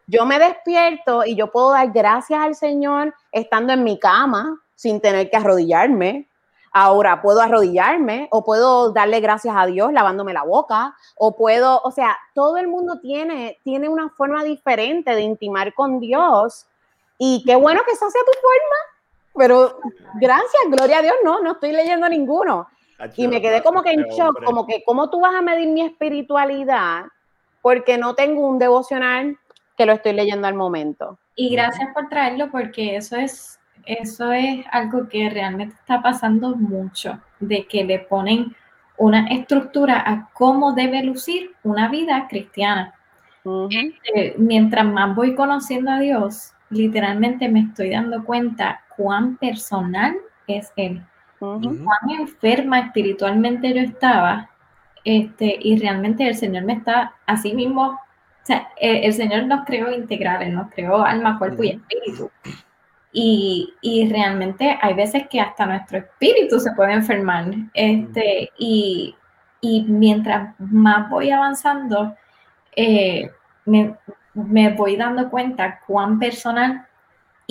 Yo 0.07 0.25
me 0.25 0.39
despierto 0.39 1.25
y 1.25 1.37
yo 1.37 1.53
puedo 1.53 1.73
dar 1.73 1.91
gracias 1.93 2.41
al 2.41 2.55
Señor 2.55 3.15
estando 3.31 3.73
en 3.73 3.85
mi 3.85 3.99
cama 3.99 4.59
sin 4.75 5.01
tener 5.01 5.31
que 5.31 5.37
arrodillarme. 5.37 6.29
Ahora 6.73 7.21
puedo 7.21 7.41
arrodillarme 7.41 8.29
o 8.31 8.45
puedo 8.45 8.93
darle 8.93 9.21
gracias 9.21 9.55
a 9.57 9.67
Dios 9.67 9.93
lavándome 9.93 10.33
la 10.33 10.43
boca 10.43 10.97
o 11.17 11.37
puedo, 11.37 11.83
o 11.85 11.91
sea, 11.91 12.17
todo 12.35 12.57
el 12.57 12.67
mundo 12.67 12.99
tiene, 13.01 13.59
tiene 13.63 13.91
una 13.91 14.09
forma 14.09 14.43
diferente 14.43 15.15
de 15.15 15.21
intimar 15.21 15.75
con 15.75 16.01
Dios 16.01 16.67
y 17.19 17.45
qué 17.47 17.57
bueno 17.57 17.83
que 17.85 17.93
esa 17.93 18.09
sea 18.09 18.23
tu 18.25 18.33
forma, 18.41 18.77
pero 19.35 19.79
gracias, 20.21 20.63
gloria 20.69 20.99
a 20.99 21.03
Dios, 21.03 21.15
no, 21.25 21.43
no 21.43 21.53
estoy 21.53 21.73
leyendo 21.73 22.09
ninguno. 22.09 22.69
Y 23.17 23.27
me 23.27 23.41
quedé 23.41 23.63
como 23.63 23.83
que 23.83 23.91
en 23.91 24.05
shock, 24.05 24.29
hombre. 24.29 24.45
como 24.45 24.67
que 24.67 24.83
cómo 24.85 25.11
tú 25.11 25.21
vas 25.21 25.35
a 25.35 25.43
medir 25.43 25.69
mi 25.69 25.83
espiritualidad 25.83 27.07
porque 27.61 27.99
no 27.99 28.15
tengo 28.15 28.47
un 28.47 28.59
devocional 28.59 29.39
que 29.77 29.87
lo 29.87 29.93
estoy 29.93 30.13
leyendo 30.13 30.47
al 30.47 30.55
momento. 30.55 31.19
Y 31.35 31.51
gracias 31.51 31.89
por 31.95 32.09
traerlo 32.09 32.51
porque 32.51 32.97
eso 32.97 33.17
es, 33.17 33.59
eso 33.87 34.33
es 34.33 34.65
algo 34.71 35.09
que 35.09 35.31
realmente 35.31 35.75
está 35.75 36.03
pasando 36.03 36.55
mucho, 36.55 37.19
de 37.41 37.67
que 37.67 37.85
le 37.85 38.01
ponen 38.01 38.55
una 38.99 39.27
estructura 39.29 40.03
a 40.07 40.31
cómo 40.33 40.73
debe 40.75 41.03
lucir 41.03 41.53
una 41.65 41.89
vida 41.89 42.27
cristiana. 42.29 42.95
Eh, 44.15 44.35
mientras 44.39 44.85
más 44.85 45.17
voy 45.17 45.35
conociendo 45.35 45.91
a 45.91 45.99
Dios, 45.99 46.53
literalmente 46.71 47.49
me 47.49 47.61
estoy 47.61 47.91
dando 47.91 48.25
cuenta 48.25 48.83
cuán 48.97 49.37
personal 49.37 50.17
es 50.47 50.73
Él. 50.77 51.05
Ujú. 51.41 51.85
cuán 51.85 52.21
enferma 52.21 52.79
espiritualmente 52.79 53.75
yo 53.75 53.81
estaba, 53.81 54.49
este, 55.05 55.59
y 55.61 55.77
realmente 55.77 56.29
el 56.29 56.37
Señor 56.37 56.63
me 56.63 56.75
está 56.75 57.15
así 57.27 57.53
mismo, 57.53 57.83
o 57.83 58.45
sea, 58.45 58.69
el, 58.81 59.05
el 59.05 59.13
Señor 59.13 59.47
nos 59.47 59.65
creó 59.65 59.91
integrales, 59.93 60.53
nos 60.53 60.71
creó 60.71 61.05
alma, 61.05 61.39
cuerpo 61.39 61.65
y 61.65 61.71
espíritu. 61.71 62.31
Y, 63.13 63.75
y 63.83 64.09
realmente 64.09 64.79
hay 64.81 64.95
veces 64.95 65.29
que 65.29 65.41
hasta 65.41 65.67
nuestro 65.67 65.99
espíritu 65.99 66.59
se 66.61 66.73
puede 66.73 66.93
enfermar. 66.93 67.47
Este, 67.75 68.51
y, 68.57 69.15
y 69.61 69.83
mientras 69.83 70.55
más 70.59 71.11
voy 71.11 71.31
avanzando, 71.31 72.17
eh, 72.75 73.31
me, 73.67 73.97
me 74.35 74.71
voy 74.71 74.97
dando 74.97 75.29
cuenta 75.29 75.81
cuán 75.87 76.19
personal 76.19 76.87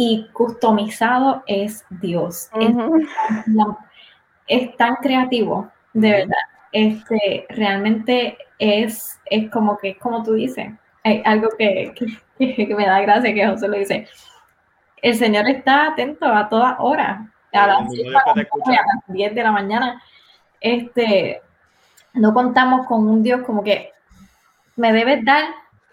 y 0.04 0.28
customizado 0.34 1.44
es 1.46 1.86
Dios. 1.92 2.50
Es 2.60 2.74
Ujú. 2.74 3.06
la- 3.46 3.78
es 4.48 4.76
tan 4.76 4.96
creativo, 4.96 5.70
de 5.94 6.08
Ujú. 6.10 6.18
verdad. 6.18 6.46
Este, 6.72 7.46
realmente 7.50 8.36
es, 8.58 9.20
es 9.26 9.52
como 9.52 9.78
que, 9.78 9.98
como 10.00 10.24
tú 10.24 10.34
dices, 10.34 10.72
hay 11.04 11.22
algo 11.24 11.50
que, 11.56 11.94
que, 12.40 12.56
que 12.68 12.76
me 12.76 12.88
da 12.88 13.00
gracia 13.02 13.32
que 13.34 13.46
José 13.48 13.68
lo 13.68 13.78
dice. 13.78 14.08
El 15.04 15.16
Señor 15.16 15.48
está 15.48 15.88
atento 15.90 16.26
a 16.26 16.50
todas 16.50 16.76
horas, 16.80 17.20
a 17.54 17.68
las 17.68 17.78
mundo 17.82 17.94
7 17.94 18.10
Dios 18.10 18.24
que 18.34 18.42
te 18.42 18.76
a 18.78 18.86
las 18.96 19.04
10 19.08 19.36
de 19.36 19.44
la 19.44 19.52
mañana. 19.52 20.02
Este, 20.60 21.42
no 22.14 22.34
contamos 22.34 22.88
con 22.88 23.08
un 23.08 23.22
Dios 23.22 23.42
como 23.46 23.64
que 23.64 23.92
me 24.76 24.94
debes 24.94 25.24
dar 25.24 25.44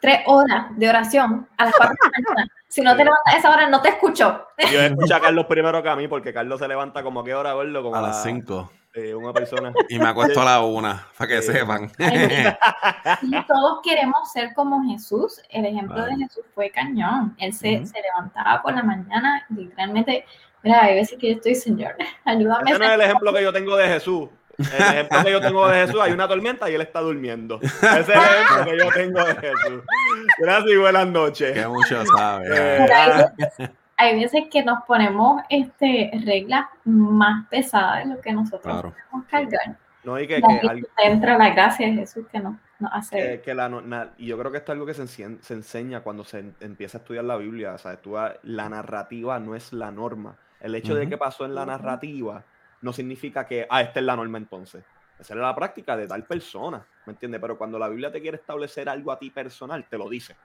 tres 0.00 0.20
horas 0.26 0.66
de 0.76 0.88
oración 0.88 1.48
a 1.56 1.64
las 1.66 1.74
4 1.76 1.94
de 1.94 2.10
la 2.10 2.34
mañana. 2.34 2.52
Si 2.68 2.82
no 2.82 2.92
te 2.96 3.04
levantas 3.04 3.34
a 3.34 3.38
esa 3.38 3.50
hora, 3.50 3.68
no 3.68 3.80
te 3.80 3.88
escucho. 3.88 4.46
Yo 4.70 4.80
escucho 4.82 5.14
a 5.14 5.20
Carlos 5.20 5.46
primero 5.46 5.82
que 5.82 5.88
a 5.88 5.96
mí, 5.96 6.06
porque 6.08 6.32
Carlos 6.34 6.58
se 6.60 6.68
levanta 6.68 7.02
como 7.02 7.20
a 7.20 7.24
qué 7.24 7.34
hora, 7.34 7.54
verlo, 7.54 7.82
como 7.82 7.96
A 7.96 8.02
las 8.02 8.22
5. 8.22 8.70
eh, 8.94 9.14
una 9.14 9.32
persona. 9.32 9.72
Y 9.88 9.98
me 9.98 10.08
acuesto 10.08 10.42
a 10.42 10.44
la 10.44 10.60
1, 10.60 11.00
para 11.16 11.28
que 11.28 11.42
Sí. 11.42 11.52
sepan. 11.52 11.90
Y 13.22 13.42
todos 13.46 13.80
queremos 13.82 14.30
ser 14.32 14.52
como 14.54 14.82
Jesús. 14.90 15.40
El 15.50 15.66
ejemplo 15.66 16.04
de 16.04 16.16
Jesús 16.16 16.44
fue 16.54 16.70
cañón. 16.70 17.34
Él 17.38 17.52
se, 17.52 17.84
se 17.86 18.00
levantaba 18.02 18.60
por 18.62 18.74
la 18.74 18.82
mañana, 18.82 19.44
literalmente. 19.50 20.24
Mira, 20.62 20.84
hay 20.84 20.94
veces 20.96 21.18
que 21.18 21.28
yo 21.30 21.34
estoy, 21.36 21.54
Señor, 21.54 21.94
ayúdame. 22.24 22.70
Ese 22.70 22.78
no 22.78 22.84
es 22.84 22.90
el 22.92 23.00
ejemplo 23.00 23.32
que 23.32 23.42
yo 23.42 23.52
tengo 23.52 23.76
de 23.76 23.88
Jesús. 23.88 24.28
El 24.58 24.66
ejemplo 24.82 25.24
que 25.24 25.30
yo 25.30 25.40
tengo 25.40 25.68
de 25.68 25.86
Jesús, 25.86 26.00
hay 26.00 26.12
una 26.12 26.26
tormenta 26.26 26.68
y 26.70 26.74
él 26.74 26.80
está 26.80 27.00
durmiendo. 27.00 27.60
Ese 27.62 27.78
es 27.98 28.08
el 28.08 28.16
ejemplo 28.16 28.64
que 28.72 28.78
yo 28.78 28.90
tengo 28.92 29.24
de 29.24 29.34
Jesús. 29.36 29.82
Gracias 30.38 30.70
y 30.72 30.76
buenas 30.76 31.06
noches. 31.06 31.52
Que 31.52 31.66
mucho 31.68 32.04
sabe. 32.16 32.46
Eh, 32.48 32.76
Pero 32.86 32.94
hay, 32.94 33.22
veces, 33.38 33.70
hay 33.96 34.20
veces 34.20 34.42
que 34.50 34.64
nos 34.64 34.82
ponemos 34.84 35.42
este, 35.48 36.10
reglas 36.24 36.66
más 36.84 37.46
pesadas 37.48 38.04
de 38.08 38.14
lo 38.16 38.20
que 38.20 38.32
nosotros 38.32 38.62
Claro. 38.62 38.94
podemos 39.10 39.28
cargar. 39.30 39.76
no, 40.04 40.18
y 40.18 40.26
que, 40.26 40.40
que 40.40 40.56
aquí 40.56 40.66
al- 40.68 40.88
entra 41.04 41.38
la 41.38 41.50
gracia 41.50 41.86
de 41.86 41.92
Jesús 41.94 42.26
que 42.32 42.40
nos, 42.40 42.54
nos 42.80 42.90
hace. 42.92 43.16
que- 43.16 43.40
que 43.42 43.54
la, 43.54 43.68
na- 43.68 44.10
y 44.18 44.26
yo 44.26 44.38
creo 44.38 44.50
que 44.50 44.58
esto 44.58 44.72
es 44.72 44.74
algo 44.76 44.86
que 44.86 44.94
se, 44.94 45.02
encien- 45.02 45.40
se 45.40 45.54
enseña 45.54 46.00
cuando 46.00 46.24
se 46.24 46.40
en- 46.40 46.56
empieza 46.60 46.98
a 46.98 47.00
estudiar 47.00 47.24
la 47.24 47.36
Biblia. 47.36 47.74
O 47.74 47.78
sea, 47.78 47.96
tú 48.00 48.16
la 48.42 48.68
narrativa 48.68 49.38
no 49.38 49.54
es 49.54 49.72
la 49.72 49.90
norma. 49.92 50.36
El 50.60 50.74
hecho 50.74 50.94
de 50.96 51.02
Ujú. 51.02 51.10
que 51.10 51.16
pasó 51.18 51.44
en 51.44 51.54
la 51.54 51.64
narrativa 51.66 52.42
no 52.80 52.92
significa 52.92 53.46
que, 53.46 53.66
ah, 53.68 53.82
esta 53.82 54.00
es 54.00 54.06
la 54.06 54.16
norma 54.16 54.38
entonces. 54.38 54.84
Esa 55.18 55.34
es 55.34 55.40
la 55.40 55.54
práctica 55.54 55.96
de 55.96 56.06
tal 56.06 56.24
persona, 56.24 56.86
¿me 57.06 57.12
entiendes? 57.12 57.40
Pero 57.40 57.58
cuando 57.58 57.78
la 57.78 57.88
Biblia 57.88 58.12
te 58.12 58.20
quiere 58.20 58.36
establecer 58.36 58.88
algo 58.88 59.10
a 59.10 59.18
ti 59.18 59.30
personal, 59.30 59.84
te 59.88 59.98
lo 59.98 60.08
dice. 60.08 60.36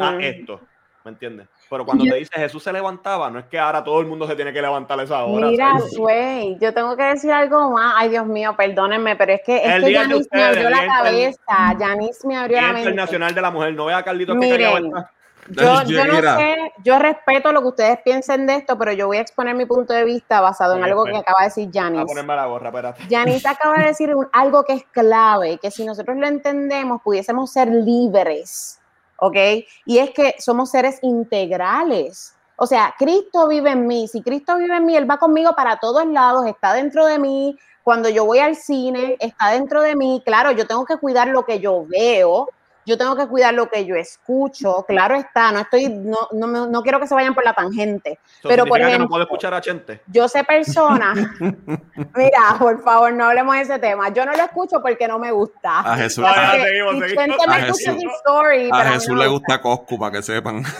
Ah, 0.00 0.18
esto, 0.20 0.60
¿me 1.04 1.12
entiendes? 1.12 1.46
Pero 1.70 1.86
cuando 1.86 2.04
Yo- 2.04 2.12
te 2.12 2.18
dice 2.18 2.32
Jesús 2.34 2.60
se 2.62 2.72
levantaba, 2.72 3.30
no 3.30 3.38
es 3.38 3.44
que 3.46 3.56
ahora 3.56 3.84
todo 3.84 4.00
el 4.00 4.06
mundo 4.06 4.26
se 4.26 4.34
tiene 4.34 4.52
que 4.52 4.60
levantar 4.60 4.98
a 4.98 5.04
esa 5.04 5.24
hora. 5.24 5.46
Mira, 5.46 5.74
güey, 5.96 6.58
yo 6.60 6.74
tengo 6.74 6.96
que 6.96 7.04
decir 7.04 7.30
algo 7.30 7.70
más. 7.70 7.94
Ay, 7.96 8.08
Dios 8.08 8.26
mío, 8.26 8.54
perdónenme, 8.56 9.14
pero 9.14 9.32
es 9.34 9.42
que, 9.46 9.56
es 9.58 9.84
que 9.84 10.26
me 10.32 10.42
abrió 10.42 10.70
la 10.70 10.86
cabeza. 10.86 11.76
Yanis 11.78 12.24
me 12.24 12.36
abrió 12.36 12.60
la 12.60 12.66
mente. 12.72 12.80
Internacional 12.80 13.32
de 13.32 13.40
la 13.40 13.50
Mujer, 13.52 13.74
no 13.74 13.86
vea 13.86 13.98
a 13.98 14.02
Carlitos 14.02 14.34
que 14.34 14.40
Miren, 14.40 14.86
está. 14.86 15.12
Yo, 15.50 15.82
yo 15.84 16.04
no 16.04 16.36
sé, 16.36 16.72
yo 16.84 16.98
respeto 16.98 17.52
lo 17.52 17.60
que 17.62 17.68
ustedes 17.68 17.98
piensen 18.04 18.46
de 18.46 18.56
esto, 18.56 18.76
pero 18.78 18.92
yo 18.92 19.06
voy 19.06 19.18
a 19.18 19.20
exponer 19.20 19.54
mi 19.54 19.66
punto 19.66 19.92
de 19.92 20.04
vista 20.04 20.40
basado 20.40 20.74
en 20.76 20.84
algo 20.84 21.04
que 21.04 21.10
pues, 21.12 21.22
acaba 21.22 21.38
de 21.40 21.44
decir 21.46 21.68
A 21.68 21.72
Yanis. 21.72 22.04
ponerme 22.04 22.36
la 22.36 22.46
gorra, 22.46 22.68
espérate. 22.68 23.02
Yanis 23.08 23.46
acaba 23.46 23.76
de 23.78 23.84
decir 23.86 24.14
un- 24.14 24.28
algo 24.32 24.64
que 24.64 24.72
es 24.74 24.84
clave, 24.92 25.58
que 25.58 25.70
si 25.70 25.84
nosotros 25.84 26.16
lo 26.16 26.26
entendemos, 26.26 27.00
pudiésemos 27.02 27.50
ser 27.52 27.68
libres, 27.68 28.80
¿ok? 29.18 29.36
Y 29.84 29.98
es 29.98 30.10
que 30.10 30.34
somos 30.38 30.70
seres 30.70 30.98
integrales. 31.02 32.34
O 32.56 32.66
sea, 32.66 32.94
Cristo 32.98 33.48
vive 33.48 33.70
en 33.70 33.86
mí. 33.86 34.08
Si 34.08 34.22
Cristo 34.22 34.56
vive 34.56 34.76
en 34.76 34.86
mí, 34.86 34.96
Él 34.96 35.08
va 35.10 35.18
conmigo 35.18 35.54
para 35.54 35.76
todos 35.78 36.06
lados, 36.06 36.46
está 36.46 36.72
dentro 36.72 37.04
de 37.06 37.18
mí. 37.18 37.56
Cuando 37.82 38.08
yo 38.08 38.24
voy 38.24 38.38
al 38.38 38.56
cine, 38.56 39.16
está 39.20 39.50
dentro 39.50 39.82
de 39.82 39.94
mí. 39.94 40.22
Claro, 40.24 40.50
yo 40.52 40.66
tengo 40.66 40.84
que 40.84 40.96
cuidar 40.96 41.28
lo 41.28 41.44
que 41.44 41.60
yo 41.60 41.84
veo, 41.86 42.48
yo 42.86 42.96
tengo 42.96 43.16
que 43.16 43.26
cuidar 43.26 43.52
lo 43.52 43.68
que 43.68 43.84
yo 43.84 43.96
escucho. 43.96 44.84
Claro 44.86 45.16
está, 45.16 45.52
no 45.52 45.58
estoy, 45.58 45.88
no, 45.88 46.16
no, 46.32 46.46
me- 46.46 46.68
no 46.68 46.82
quiero 46.82 47.00
que 47.00 47.06
se 47.06 47.14
vayan 47.14 47.34
por 47.34 47.44
la 47.44 47.52
tangente. 47.52 48.18
Eso 48.38 48.48
Pero, 48.48 48.64
por 48.64 48.78
que 48.78 48.84
ejemplo- 48.84 49.04
no 49.04 49.08
puedo 49.08 49.22
escuchar 49.24 49.52
a 49.52 49.60
Chente. 49.60 50.00
Yo 50.06 50.28
sé 50.28 50.44
personas, 50.44 51.18
mira, 52.14 52.56
por 52.58 52.80
favor, 52.82 53.12
no 53.12 53.24
hablemos 53.26 53.56
de 53.56 53.62
ese 53.62 53.78
tema. 53.80 54.08
Yo 54.10 54.24
no 54.24 54.32
lo 54.32 54.42
escucho 54.44 54.80
porque 54.80 55.08
no 55.08 55.18
me 55.18 55.32
gusta. 55.32 55.80
A 55.80 55.96
Jesús, 55.96 56.24
Ah, 56.26 56.52
a, 56.52 56.56
que, 56.56 56.62
seguimos, 56.62 56.98
seguimos. 57.00 57.48
A 57.48 57.52
Jesús- 57.54 58.04
story, 58.18 58.70
a 58.72 58.76
a 58.76 59.14
le 59.14 59.26
gusta 59.26 59.60
Coscu, 59.60 59.98
para 59.98 60.12
que 60.12 60.22
sepan. 60.22 60.62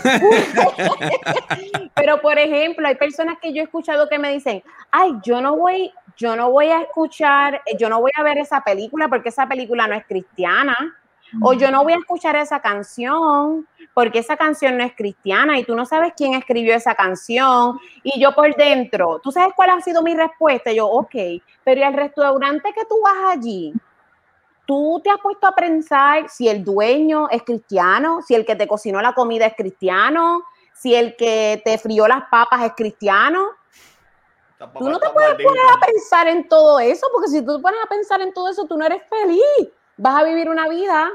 Pero 1.94 2.20
por 2.20 2.38
ejemplo, 2.38 2.86
hay 2.86 2.94
personas 2.94 3.38
que 3.40 3.52
yo 3.52 3.62
he 3.62 3.64
escuchado 3.64 4.08
que 4.08 4.18
me 4.18 4.32
dicen, 4.32 4.62
ay, 4.90 5.12
yo 5.22 5.40
no 5.40 5.56
voy, 5.56 5.92
yo 6.16 6.36
no 6.36 6.50
voy 6.50 6.66
a 6.68 6.82
escuchar, 6.82 7.62
yo 7.78 7.88
no 7.88 8.00
voy 8.00 8.12
a 8.16 8.22
ver 8.22 8.38
esa 8.38 8.60
película 8.62 9.08
porque 9.08 9.30
esa 9.30 9.46
película 9.46 9.86
no 9.88 9.94
es 9.94 10.04
cristiana. 10.06 10.76
O 11.40 11.52
yo 11.52 11.70
no 11.70 11.82
voy 11.82 11.94
a 11.94 11.96
escuchar 11.96 12.36
esa 12.36 12.60
canción 12.60 13.66
porque 13.94 14.18
esa 14.18 14.36
canción 14.36 14.76
no 14.76 14.84
es 14.84 14.94
cristiana 14.94 15.58
y 15.58 15.64
tú 15.64 15.74
no 15.74 15.86
sabes 15.86 16.12
quién 16.16 16.34
escribió 16.34 16.74
esa 16.74 16.94
canción. 16.94 17.78
Y 18.02 18.20
yo 18.20 18.34
por 18.34 18.54
dentro, 18.54 19.20
¿tú 19.22 19.32
sabes 19.32 19.54
cuál 19.56 19.70
ha 19.70 19.80
sido 19.80 20.02
mi 20.02 20.14
respuesta? 20.14 20.72
Yo, 20.72 20.86
ok, 20.86 21.14
pero 21.64 21.80
¿y 21.80 21.82
al 21.82 21.94
restaurante 21.94 22.72
que 22.72 22.84
tú 22.84 23.00
vas 23.02 23.36
allí? 23.36 23.72
¿Tú 24.66 25.00
te 25.02 25.10
has 25.10 25.20
puesto 25.20 25.46
a 25.46 25.52
pensar 25.52 26.28
si 26.28 26.48
el 26.48 26.64
dueño 26.64 27.28
es 27.30 27.42
cristiano? 27.42 28.20
¿Si 28.22 28.34
el 28.34 28.44
que 28.44 28.56
te 28.56 28.66
cocinó 28.66 29.00
la 29.00 29.12
comida 29.12 29.46
es 29.46 29.54
cristiano? 29.54 30.42
¿Si 30.74 30.94
el 30.94 31.16
que 31.16 31.62
te 31.64 31.78
frió 31.78 32.06
las 32.06 32.24
papas 32.30 32.64
es 32.64 32.72
cristiano? 32.76 33.48
Tú 34.78 34.88
no 34.88 34.98
te 34.98 35.10
puedes 35.10 35.34
poner 35.34 35.62
a 35.72 35.80
pensar 35.86 36.26
en 36.28 36.48
todo 36.48 36.80
eso, 36.80 37.06
porque 37.12 37.28
si 37.28 37.44
tú 37.44 37.56
te 37.56 37.62
pones 37.62 37.80
a 37.84 37.88
pensar 37.88 38.20
en 38.22 38.32
todo 38.32 38.48
eso, 38.48 38.66
tú 38.66 38.76
no 38.76 38.86
eres 38.86 39.02
feliz. 39.08 39.70
Vas 39.96 40.20
a 40.20 40.24
vivir 40.24 40.48
una 40.48 40.68
vida 40.68 41.10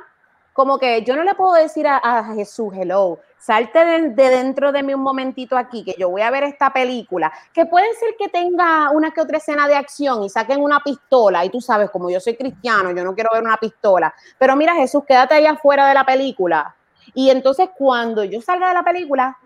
como 0.54 0.78
que 0.80 1.04
yo 1.04 1.16
no 1.16 1.24
le 1.24 1.34
puedo 1.36 1.54
decir 1.54 1.88
a, 1.88 1.98
a 1.98 2.24
Jesús, 2.34 2.74
hello, 2.76 3.20
salte 3.40 3.86
de, 3.86 4.10
de 4.10 4.30
dentro 4.30 4.72
de 4.72 4.84
mí 4.84 4.94
un 4.94 5.02
momentito 5.02 5.58
aquí, 5.58 5.84
que 5.84 5.96
yo 5.98 6.10
voy 6.10 6.22
a 6.22 6.32
ver 6.32 6.44
esta 6.44 6.74
película, 6.74 7.32
que 7.54 7.66
puede 7.66 7.94
ser 7.96 8.16
que 8.20 8.28
tenga 8.28 8.92
una 8.92 9.12
que 9.12 9.22
otra 9.22 9.38
escena 9.38 9.68
de 9.68 9.76
acción 9.76 10.24
y 10.24 10.30
saquen 10.30 10.62
una 10.62 10.82
pistola, 10.82 11.46
y 11.46 11.50
tú 11.50 11.62
sabes, 11.62 11.90
como 11.90 12.10
yo 12.10 12.20
soy 12.20 12.36
cristiano, 12.36 12.92
yo 12.92 13.04
no 13.04 13.16
quiero 13.16 13.30
ver 13.34 13.44
una 13.44 13.58
pistola, 13.58 14.14
pero 14.38 14.56
mira 14.56 14.76
Jesús, 14.76 15.04
quédate 15.08 15.36
ahí 15.36 15.46
afuera 15.46 15.88
de 15.88 15.94
la 15.94 16.06
película. 16.06 16.76
Y 17.14 17.30
entonces 17.30 17.70
cuando 17.78 18.24
yo 18.24 18.42
salga 18.42 18.70
de 18.70 18.74
la 18.76 18.84
película, 18.84 19.38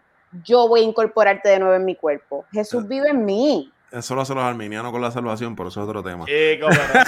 yo 0.43 0.67
voy 0.67 0.81
a 0.81 0.83
incorporarte 0.83 1.49
de 1.49 1.59
nuevo 1.59 1.75
en 1.75 1.85
mi 1.85 1.95
cuerpo. 1.95 2.45
Jesús 2.51 2.87
vive 2.87 3.09
en 3.09 3.23
mí. 3.23 3.71
Eso 3.95 4.13
lo 4.13 4.21
hacen 4.21 4.35
los 4.35 4.43
arminianos 4.43 4.91
con 4.91 5.01
la 5.01 5.09
salvación, 5.09 5.55
pero 5.55 5.69
eso 5.69 5.81
es 5.81 5.87
otro 5.87 6.03
tema. 6.03 6.25
Chico, 6.25 6.67
pero- 6.69 7.05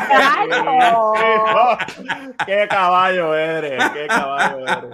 qué 2.45 2.67
caballo 2.69 3.35
eres, 3.35 3.83
qué 3.91 4.07
caballo 4.07 4.59
eres. 4.65 4.89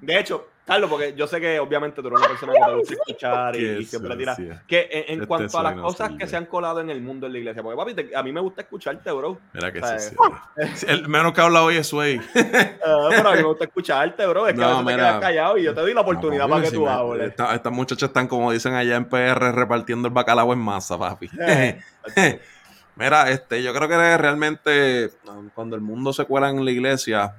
De 0.00 0.18
hecho, 0.20 0.46
Carlos, 0.66 0.88
porque 0.88 1.12
yo 1.14 1.26
sé 1.26 1.40
que 1.42 1.60
obviamente 1.60 2.00
tú 2.00 2.08
eres 2.08 2.20
una 2.20 2.28
persona 2.28 2.52
que 2.54 2.58
te 2.64 2.74
gusta 2.74 2.94
escuchar 2.94 3.56
y, 3.56 3.64
y 3.80 3.84
siempre 3.84 4.16
tiras. 4.16 4.36
sucia. 4.36 4.62
Que 4.66 4.88
en, 4.90 5.04
en 5.08 5.14
Este 5.16 5.26
cuanto 5.26 5.58
a 5.58 5.62
las 5.62 5.74
cosas 5.74 6.12
que 6.18 6.26
se 6.26 6.36
han 6.38 6.46
colado 6.46 6.80
en 6.80 6.88
el 6.88 7.02
mundo 7.02 7.26
de 7.26 7.32
la 7.34 7.38
iglesia, 7.38 7.62
porque 7.62 7.76
papi, 7.76 7.94
te- 7.94 8.16
a 8.16 8.22
mí 8.22 8.32
me 8.32 8.40
gusta 8.40 8.62
escucharte, 8.62 9.12
bro. 9.12 9.38
Mira 9.52 9.70
que 9.70 9.80
O 9.80 9.86
sea, 9.86 9.98
sí, 9.98 10.16
sí. 10.76 10.86
El 10.88 11.06
menos 11.06 11.34
que 11.34 11.42
habla 11.42 11.62
hoy 11.62 11.76
es 11.76 11.86
Sway. 11.88 12.18
Ah, 12.84 13.08
pero 13.10 13.28
a 13.28 13.32
mí 13.32 13.38
me 13.42 13.48
gusta 13.48 13.64
escucharte, 13.64 14.26
bro. 14.26 14.46
Es 14.48 14.54
que 14.54 14.60
No, 14.60 14.66
a 14.66 14.68
veces 14.70 14.86
te 14.86 14.92
mira. 14.94 15.08
quedas 15.08 15.20
callado 15.20 15.58
y 15.58 15.62
yo 15.64 15.74
te 15.74 15.80
doy 15.82 15.92
la 15.92 16.00
oportunidad 16.00 16.44
Vamos, 16.44 16.56
para 16.60 16.70
que 16.70 16.74
tú 16.76 16.88
hables. 16.88 17.28
esta- 17.28 17.54
Estas 17.54 17.72
muchachas 17.72 18.08
están, 18.08 18.26
como 18.26 18.50
dicen 18.50 18.72
allá 18.72 18.96
en 18.96 19.04
PR, 19.04 19.52
repartiendo 19.52 20.08
el 20.08 20.14
bacalao 20.14 20.50
en 20.54 20.60
masa, 20.60 20.98
papi. 20.98 21.28
Eh, 21.46 21.78
Mira, 22.96 23.28
este, 23.30 23.60
yo 23.62 23.74
creo 23.74 23.88
que 23.88 24.16
realmente 24.16 25.10
cuando 25.52 25.74
el 25.74 25.82
mundo 25.82 26.12
se 26.12 26.24
cuela 26.26 26.48
en 26.48 26.64
la 26.64 26.70
iglesia, 26.70 27.34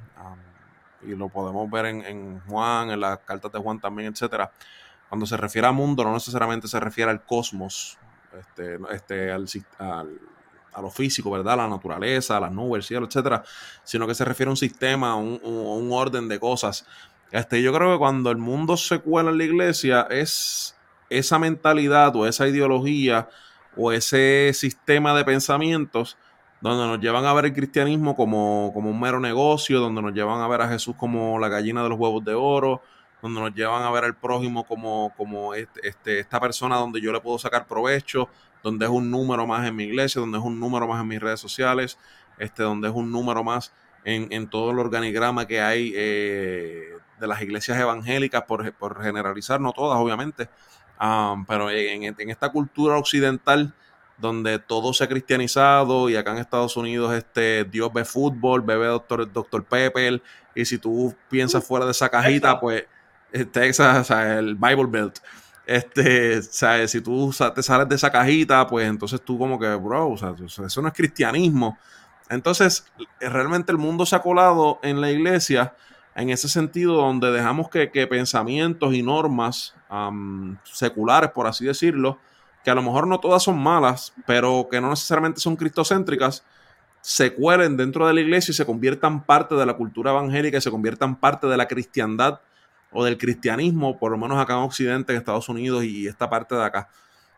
y 1.08 1.16
lo 1.16 1.30
podemos 1.30 1.70
ver 1.70 1.86
en, 1.86 2.40
Juan, 2.42 2.90
en 2.90 3.00
las 3.00 3.20
cartas 3.20 3.52
de 3.52 3.60
Juan 3.60 3.80
también, 3.80 4.12
etcétera, 4.12 4.52
cuando 5.10 5.26
se 5.26 5.38
refiere 5.38 5.68
a 5.68 5.72
mundo, 5.72 6.04
no 6.04 6.14
necesariamente 6.14 6.68
se 6.68 6.80
refiere 6.80 7.12
al 7.12 7.24
cosmos, 7.24 7.98
este, 8.38 8.80
este, 8.92 9.32
al, 9.32 9.48
a 10.74 10.82
lo 10.82 10.90
físico, 10.90 11.32
¿verdad? 11.32 11.58
La 11.58 11.68
naturaleza, 11.68 12.38
a 12.38 12.40
las 12.40 12.52
nubes, 12.52 12.80
el 12.80 12.84
cielo, 12.84 13.06
etcétera, 13.06 13.44
sino 13.84 14.08
que 14.08 14.16
se 14.16 14.26
refiere 14.26 14.50
a 14.50 14.52
un 14.52 14.58
sistema, 14.58 15.12
a 15.12 15.16
un 15.16 15.90
orden 15.92 16.28
de 16.28 16.40
cosas. 16.40 16.86
Este, 17.32 17.62
yo 17.62 17.74
creo 17.74 17.94
que 17.94 17.98
cuando 17.98 18.32
el 18.32 18.38
mundo 18.38 18.78
se 18.78 19.00
cuela 19.00 19.32
en 19.32 19.38
la 19.38 19.44
iglesia, 19.44 20.08
es 20.10 20.76
esa 21.10 21.40
mentalidad 21.40 22.16
o 22.16 22.26
esa 22.28 22.48
ideología 22.48 23.30
o 23.76 23.92
ese 23.92 24.52
sistema 24.54 25.16
de 25.16 25.26
pensamientos 25.26 26.18
donde 26.62 26.88
nos 26.88 27.00
llevan 27.00 27.26
a 27.26 27.34
ver 27.34 27.46
el 27.46 27.54
cristianismo 27.54 28.16
como, 28.16 28.72
como 28.74 28.90
un 28.90 29.00
mero 29.00 29.20
negocio, 29.20 29.80
donde 29.80 30.02
nos 30.02 30.14
llevan 30.14 30.42
a 30.42 30.48
ver 30.48 30.62
a 30.62 30.68
Jesús 30.70 30.96
como 30.98 31.38
la 31.40 31.50
gallina 31.50 31.84
de 31.84 31.90
los 31.90 32.00
huevos 32.00 32.24
de 32.26 32.34
oro, 32.34 32.82
donde 33.22 33.40
nos 33.42 33.54
llevan 33.54 33.84
a 33.84 33.92
ver 33.92 34.04
al 34.06 34.16
prójimo 34.16 34.66
como, 34.66 35.14
como 35.18 35.54
este, 35.54 35.88
este- 35.88 36.20
esta 36.20 36.40
persona 36.40 36.78
donde 36.78 37.02
yo 37.02 37.12
le 37.12 37.20
puedo 37.22 37.38
sacar 37.38 37.68
provecho, 37.68 38.30
donde 38.64 38.86
es 38.86 38.92
un 38.92 39.12
número 39.12 39.46
más 39.48 39.68
en 39.68 39.76
mi 39.76 39.84
iglesia, 39.86 40.20
donde 40.22 40.38
es 40.38 40.44
un 40.44 40.60
número 40.60 40.88
más 40.88 41.02
en 41.02 41.08
mis 41.08 41.20
redes 41.20 41.40
sociales, 41.40 41.98
este, 42.38 42.64
donde 42.64 42.88
es 42.88 42.94
un 42.94 43.12
número 43.12 43.44
más 43.44 43.74
en, 44.04 44.28
en 44.32 44.48
todo 44.50 44.72
el 44.72 44.80
organigrama 44.80 45.48
que 45.48 45.62
hay 45.62 45.92
eh, 45.96 46.90
de 47.20 47.28
las 47.28 47.42
iglesias 47.42 47.80
evangélicas, 47.80 48.44
por, 48.44 48.72
por 48.74 49.02
generalizar, 49.04 49.60
no 49.62 49.72
todas, 49.74 50.00
obviamente, 50.00 50.50
Um, 50.98 51.46
pero 51.46 51.70
en, 51.70 52.04
en 52.06 52.30
esta 52.30 52.50
cultura 52.54 52.96
occidental 52.98 53.74
donde 54.18 54.60
todo 54.60 54.94
se 54.94 55.04
ha 55.04 55.08
cristianizado 55.08 56.10
y 56.10 56.16
acá 56.16 56.32
en 56.32 56.38
Estados 56.38 56.78
Unidos 56.78 57.14
este 57.14 57.66
Dios 57.66 57.92
ve 57.94 58.06
fútbol, 58.06 58.62
bebe 58.62 58.88
doctor, 58.88 59.32
doctor 59.32 59.64
Pepper 59.64 60.22
y 60.54 60.66
si 60.66 60.78
tú 60.78 61.14
piensas 61.30 61.66
fuera 61.66 61.86
de 61.86 61.92
esa 61.92 62.10
cajita 62.10 62.50
Texas. 62.50 62.60
pues 62.62 62.84
eh, 63.34 63.46
Texas, 63.46 63.98
o 64.00 64.04
sea, 64.04 64.40
el 64.40 64.56
Bible 64.56 64.88
Belt. 64.88 65.20
Este, 65.66 66.38
o 66.38 66.42
sea, 66.44 66.88
si 66.88 67.02
tú 67.02 67.34
te 67.54 67.64
sales 67.64 67.90
de 67.90 67.96
esa 67.96 68.12
cajita 68.12 68.66
pues 68.68 68.88
entonces 68.88 69.22
tú 69.22 69.38
como 69.38 69.60
que 69.60 69.74
bro, 69.76 70.10
o 70.10 70.18
sea, 70.18 70.34
eso 70.46 70.82
no 70.82 70.88
es 70.88 70.94
cristianismo. 70.94 71.78
Entonces 72.30 72.86
eh, 73.20 73.30
realmente 73.30 73.72
el 73.72 73.78
mundo 73.78 74.06
se 74.06 74.16
ha 74.16 74.22
colado 74.22 74.80
en 74.82 75.02
la 75.02 75.12
iglesia 75.12 75.76
en 76.16 76.30
ese 76.30 76.48
sentido 76.48 76.94
donde 76.94 77.30
dejamos 77.32 77.70
que, 77.70 77.92
que 77.92 78.08
pensamientos 78.08 78.94
y 78.94 79.04
normas 79.04 79.76
seculares, 80.64 81.32
por 81.32 81.46
así 81.48 81.66
decirlo, 81.66 82.20
que 82.66 82.72
a 82.72 82.76
lo 82.76 82.82
mejor 82.82 83.06
no 83.06 83.20
todas 83.20 83.44
son 83.44 83.60
malas, 83.62 84.12
pero 84.26 84.68
que 84.70 84.82
no 84.82 84.90
necesariamente 84.90 85.40
son 85.40 85.56
cristocéntricas, 85.56 86.44
se 87.00 87.36
cuelen 87.36 87.78
dentro 87.78 88.08
de 88.08 88.14
la 88.16 88.22
iglesia 88.22 88.52
y 88.52 88.56
se 88.56 88.66
conviertan 88.66 89.24
parte 89.24 89.54
de 89.54 89.68
la 89.68 89.76
cultura 89.76 90.10
evangélica 90.10 90.58
y 90.58 90.62
se 90.62 90.72
conviertan 90.72 91.16
parte 91.16 91.46
de 91.46 91.58
la 91.58 91.68
cristiandad 91.68 92.42
o 92.92 93.06
del 93.06 93.20
cristianismo, 93.20 94.00
por 94.00 94.12
lo 94.12 94.18
menos 94.18 94.40
acá 94.40 94.54
en 94.54 94.62
Occidente, 94.62 95.14
en 95.14 95.20
Estados 95.20 95.48
Unidos 95.48 95.84
y 95.84 96.08
esta 96.08 96.28
parte 96.28 96.56
de 96.56 96.64
acá. 96.64 96.90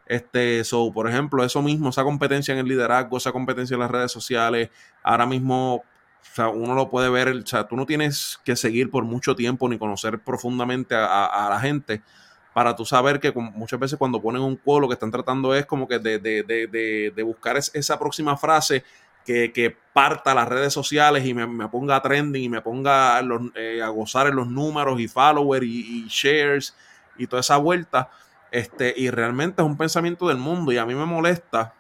Este, 0.06 0.64
so, 0.64 0.94
por 0.94 1.10
ejemplo, 1.10 1.44
eso 1.44 1.62
mismo, 1.62 1.90
esa 1.90 2.06
competencia 2.06 2.54
en 2.54 2.60
el 2.60 2.68
liderazgo, 2.68 3.18
esa 3.18 3.34
competencia 3.34 3.74
en 3.74 3.82
las 3.82 3.92
redes 3.92 4.14
sociales, 4.14 4.70
ahora 5.04 5.26
mismo, 5.26 5.76
o 5.76 5.84
sea, 6.34 6.48
uno 6.48 6.74
lo 6.74 6.90
puede 6.90 7.10
ver, 7.10 7.28
o 7.30 7.46
sea, 7.46 7.68
tú 7.68 7.76
no 7.76 7.86
tienes 7.86 8.40
que 8.46 8.56
seguir 8.56 8.90
por 8.90 9.04
mucho 9.04 9.36
tiempo 9.36 9.68
ni 9.68 9.78
conocer 9.78 10.20
profundamente 10.20 10.96
a, 10.96 11.48
la 11.50 11.60
gente 11.60 12.02
para 12.58 12.76
tú 12.76 12.86
saber 12.86 13.20
que 13.20 13.32
muchas 13.36 13.80
veces 13.80 14.00
cuando 14.00 14.20
ponen 14.20 14.42
un 14.42 14.56
quote 14.56 14.82
lo 14.82 14.88
que 14.88 14.96
están 14.96 15.12
tratando 15.12 15.54
es 15.54 15.68
como 15.68 15.88
que 15.88 16.00
de, 16.00 16.18
de- 16.18 16.42
de- 16.42 16.66
de- 16.66 17.14
de 17.16 17.22
buscar 17.24 17.56
es- 17.56 17.70
esa 17.76 18.00
próxima 18.00 18.36
frase 18.36 18.84
que, 19.24 19.54
que 19.54 19.78
parta 19.94 20.34
las 20.34 20.48
redes 20.48 20.74
sociales 20.74 21.24
y 21.24 21.36
me, 21.36 21.46
me 21.46 21.68
ponga 21.68 22.02
trending 22.02 22.42
y 22.46 22.50
me 22.50 22.62
ponga 22.64 23.22
los, 23.22 23.44
eh, 23.54 23.80
a 23.84 23.90
gozar 23.90 24.26
en 24.26 24.38
los 24.38 24.48
números 24.48 25.00
y 25.00 25.08
followers 25.08 25.64
y, 25.68 26.06
y 26.06 26.08
shares 26.10 26.76
y 27.16 27.28
toda 27.28 27.42
esa 27.42 27.58
vuelta. 27.58 28.10
Este, 28.50 28.92
y 28.98 29.12
realmente 29.12 29.62
es 29.62 29.66
un 29.68 29.78
pensamiento 29.78 30.28
del 30.28 30.38
mundo 30.38 30.72
y 30.72 30.80
a 30.80 30.86
mí 30.88 30.96
me 30.96 31.06
molesta, 31.06 31.76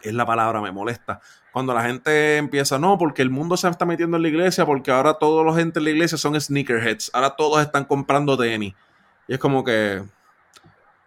es 0.00 0.14
la 0.14 0.24
palabra, 0.24 0.62
me 0.62 0.72
molesta. 0.72 1.20
Cuando 1.52 1.74
la 1.74 1.82
gente 1.82 2.38
empieza, 2.38 2.78
no, 2.78 2.96
porque 2.96 3.20
el 3.20 3.28
mundo 3.28 3.58
se 3.58 3.68
está 3.68 3.84
metiendo 3.84 4.16
en 4.16 4.22
la 4.22 4.28
iglesia, 4.30 4.64
porque 4.64 4.90
ahora 4.92 5.12
todos 5.18 5.44
los 5.44 5.56
gente 5.56 5.78
en 5.80 5.84
la 5.84 5.90
iglesia 5.90 6.16
son 6.16 6.40
sneakerheads, 6.40 7.10
ahora 7.12 7.36
todos 7.36 7.60
están 7.60 7.84
comprando 7.84 8.38
tenis. 8.38 8.72
Y 9.28 9.34
es 9.34 9.38
como 9.38 9.62
que, 9.64 10.02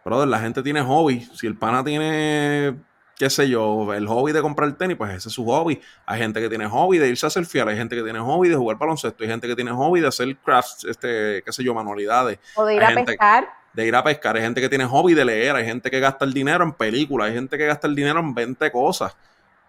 brother, 0.06 0.28
la 0.28 0.40
gente 0.40 0.62
tiene 0.64 0.82
hobby. 0.82 1.22
Si 1.34 1.48
el 1.48 1.58
pana 1.58 1.84
tiene, 1.84 2.76
qué 3.18 3.30
sé 3.30 3.50
yo, 3.50 3.94
el 3.94 4.08
hobby 4.08 4.32
de 4.32 4.42
comprar 4.42 4.72
tenis, 4.74 4.98
pues 4.98 5.12
ese 5.14 5.30
es 5.30 5.34
su 5.36 5.46
hobby. 5.46 5.82
Hay 6.06 6.20
gente 6.20 6.40
que 6.42 6.50
tiene 6.50 6.68
hobby 6.68 6.98
de 7.00 7.10
irse 7.10 7.26
a 7.26 7.30
surfear, 7.30 7.68
hay 7.68 7.78
gente 7.78 7.96
que 7.96 8.04
tiene 8.04 8.20
hobby 8.20 8.50
de 8.50 8.56
jugar 8.56 8.78
baloncesto, 8.78 9.24
hay 9.24 9.30
gente 9.30 9.48
que 9.48 9.56
tiene 9.56 9.72
hobby 9.72 10.00
de 10.02 10.08
hacer 10.08 10.36
crafts, 10.38 10.86
este, 10.86 11.42
qué 11.46 11.52
sé 11.52 11.64
yo, 11.64 11.74
manualidades 11.74 12.40
O 12.56 12.66
de 12.66 12.76
ir 12.76 12.84
Hay 12.84 12.94
a 12.94 12.96
gente- 12.98 13.12
pescar. 13.14 13.50
de 13.74 13.88
ir 13.88 13.96
a 13.96 14.04
pescar, 14.04 14.36
hay 14.36 14.42
gente 14.44 14.62
que 14.62 14.70
tiene 14.70 14.86
hobby 14.86 15.14
de 15.16 15.26
leer, 15.26 15.56
hay 15.56 15.66
gente 15.66 15.90
que 15.90 16.00
gasta 16.00 16.26
el 16.26 16.34
dinero 16.34 16.64
en 16.64 16.74
películas, 16.74 17.28
hay 17.30 17.34
gente 17.34 17.58
que 17.58 17.66
gasta 17.66 17.88
el 17.88 17.96
dinero 17.96 18.20
en 18.20 18.34
20 18.34 18.72
cosas. 18.72 19.16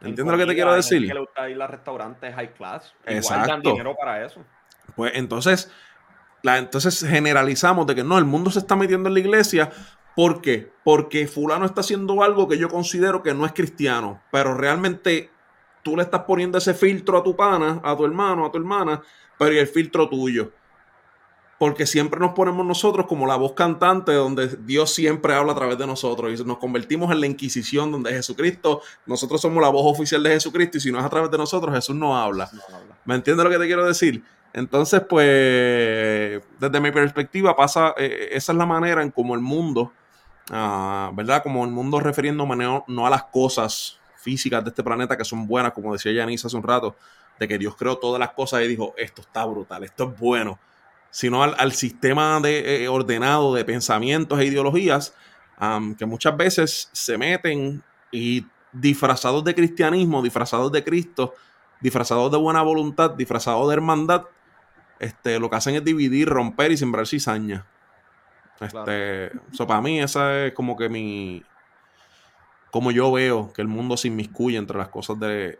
¿Entiendes 0.00 0.32
lo 0.32 0.38
que 0.38 0.46
te 0.46 0.54
quiero 0.54 0.70
hay 0.72 0.82
gente 0.82 0.94
decir? 0.96 1.08
que 1.08 1.14
le 1.14 1.20
gusta 1.20 1.48
ir 1.48 1.62
a 1.62 1.66
restaurantes 1.66 2.34
high 2.34 2.52
class. 2.52 2.92
Igual 3.04 3.16
Exacto. 3.16 3.48
dan 3.50 3.60
dinero 3.62 3.96
para 3.98 4.22
eso. 4.26 4.44
Pues 4.94 5.12
entonces, 5.14 5.72
la, 6.44 6.58
entonces 6.58 7.00
generalizamos 7.00 7.86
de 7.86 7.94
que 7.94 8.04
no, 8.04 8.18
el 8.18 8.26
mundo 8.26 8.50
se 8.50 8.58
está 8.58 8.76
metiendo 8.76 9.08
en 9.08 9.14
la 9.14 9.20
iglesia. 9.20 9.70
¿Por 10.14 10.42
qué? 10.42 10.70
Porque 10.84 11.26
fulano 11.26 11.64
está 11.64 11.80
haciendo 11.80 12.22
algo 12.22 12.46
que 12.46 12.58
yo 12.58 12.68
considero 12.68 13.22
que 13.22 13.32
no 13.32 13.46
es 13.46 13.52
cristiano, 13.52 14.20
pero 14.30 14.54
realmente 14.54 15.30
tú 15.82 15.96
le 15.96 16.02
estás 16.02 16.24
poniendo 16.24 16.58
ese 16.58 16.74
filtro 16.74 17.16
a 17.16 17.22
tu 17.22 17.34
pana, 17.34 17.80
a 17.82 17.96
tu 17.96 18.04
hermano, 18.04 18.44
a 18.44 18.52
tu 18.52 18.58
hermana, 18.58 19.00
pero 19.38 19.54
y 19.54 19.58
el 19.58 19.66
filtro 19.66 20.06
tuyo. 20.06 20.52
Porque 21.58 21.86
siempre 21.86 22.20
nos 22.20 22.34
ponemos 22.34 22.66
nosotros 22.66 23.06
como 23.06 23.26
la 23.26 23.36
voz 23.36 23.54
cantante 23.54 24.12
donde 24.12 24.48
Dios 24.48 24.92
siempre 24.92 25.32
habla 25.32 25.52
a 25.52 25.56
través 25.56 25.78
de 25.78 25.86
nosotros 25.86 26.38
y 26.38 26.44
nos 26.44 26.58
convertimos 26.58 27.10
en 27.10 27.22
la 27.22 27.26
Inquisición 27.26 27.90
donde 27.90 28.12
Jesucristo, 28.12 28.82
nosotros 29.06 29.40
somos 29.40 29.62
la 29.62 29.70
voz 29.70 29.86
oficial 29.86 30.22
de 30.22 30.32
Jesucristo 30.32 30.76
y 30.76 30.80
si 30.82 30.92
no 30.92 30.98
es 30.98 31.06
a 31.06 31.08
través 31.08 31.30
de 31.30 31.38
nosotros, 31.38 31.74
Jesús 31.74 31.96
no 31.96 32.14
habla. 32.18 32.50
No 32.52 32.76
habla. 32.76 32.98
¿Me 33.06 33.14
entiendes 33.14 33.44
lo 33.44 33.50
que 33.50 33.58
te 33.58 33.66
quiero 33.66 33.86
decir? 33.86 34.22
Entonces, 34.54 35.02
pues, 35.08 36.40
desde 36.60 36.80
mi 36.80 36.92
perspectiva, 36.92 37.56
pasa, 37.56 37.92
eh, 37.96 38.28
esa 38.30 38.52
es 38.52 38.58
la 38.58 38.64
manera 38.64 39.02
en 39.02 39.10
como 39.10 39.34
el 39.34 39.40
mundo, 39.40 39.92
ah, 40.50 41.10
¿verdad? 41.12 41.42
Como 41.42 41.64
el 41.64 41.72
mundo 41.72 41.98
refiriéndome 41.98 42.56
no, 42.56 43.06
a 43.06 43.10
las 43.10 43.24
cosas 43.24 43.98
físicas 44.16 44.62
de 44.62 44.70
este 44.70 44.84
planeta 44.84 45.16
que 45.16 45.24
son 45.24 45.48
buenas, 45.48 45.72
como 45.72 45.92
decía 45.92 46.12
Yanis 46.12 46.44
hace 46.44 46.56
un 46.56 46.62
rato, 46.62 46.94
de 47.38 47.48
que 47.48 47.58
Dios 47.58 47.74
creó 47.74 47.98
todas 47.98 48.20
las 48.20 48.30
cosas 48.30 48.62
y 48.62 48.68
dijo, 48.68 48.94
esto 48.96 49.22
está 49.22 49.44
brutal, 49.44 49.82
esto 49.82 50.04
es 50.04 50.20
bueno, 50.20 50.60
sino 51.10 51.42
al, 51.42 51.56
al 51.58 51.72
sistema 51.72 52.38
de, 52.40 52.84
eh, 52.84 52.88
ordenado 52.88 53.54
de 53.54 53.64
pensamientos 53.64 54.38
e 54.38 54.46
ideologías 54.46 55.14
que 55.98 56.06
muchas 56.06 56.36
veces 56.36 56.90
se 56.92 57.16
meten 57.16 57.82
y 58.10 58.44
disfrazados 58.72 59.42
de 59.44 59.54
cristianismo, 59.54 60.22
disfrazados 60.22 60.70
de 60.72 60.82
Cristo, 60.82 61.34
disfrazados 61.80 62.30
de 62.30 62.38
buena 62.38 62.62
voluntad, 62.62 63.10
disfrazados 63.10 63.68
de 63.68 63.74
hermandad, 63.74 64.24
este, 64.98 65.38
lo 65.38 65.50
que 65.50 65.56
hacen 65.56 65.74
es 65.74 65.84
dividir, 65.84 66.28
romper 66.28 66.72
y 66.72 66.76
sembrar 66.76 67.06
cizaña. 67.06 67.66
Este, 68.60 69.32
so, 69.52 69.66
para 69.66 69.80
mí 69.80 70.00
esa 70.00 70.46
es 70.46 70.52
como 70.52 70.76
que 70.76 70.88
mi, 70.88 71.42
como 72.70 72.90
yo 72.90 73.12
veo 73.12 73.52
que 73.52 73.62
el 73.62 73.68
mundo 73.68 73.96
se 73.96 74.08
inmiscuye 74.08 74.56
entre 74.56 74.78
las 74.78 74.88
cosas 74.88 75.18
de, 75.18 75.58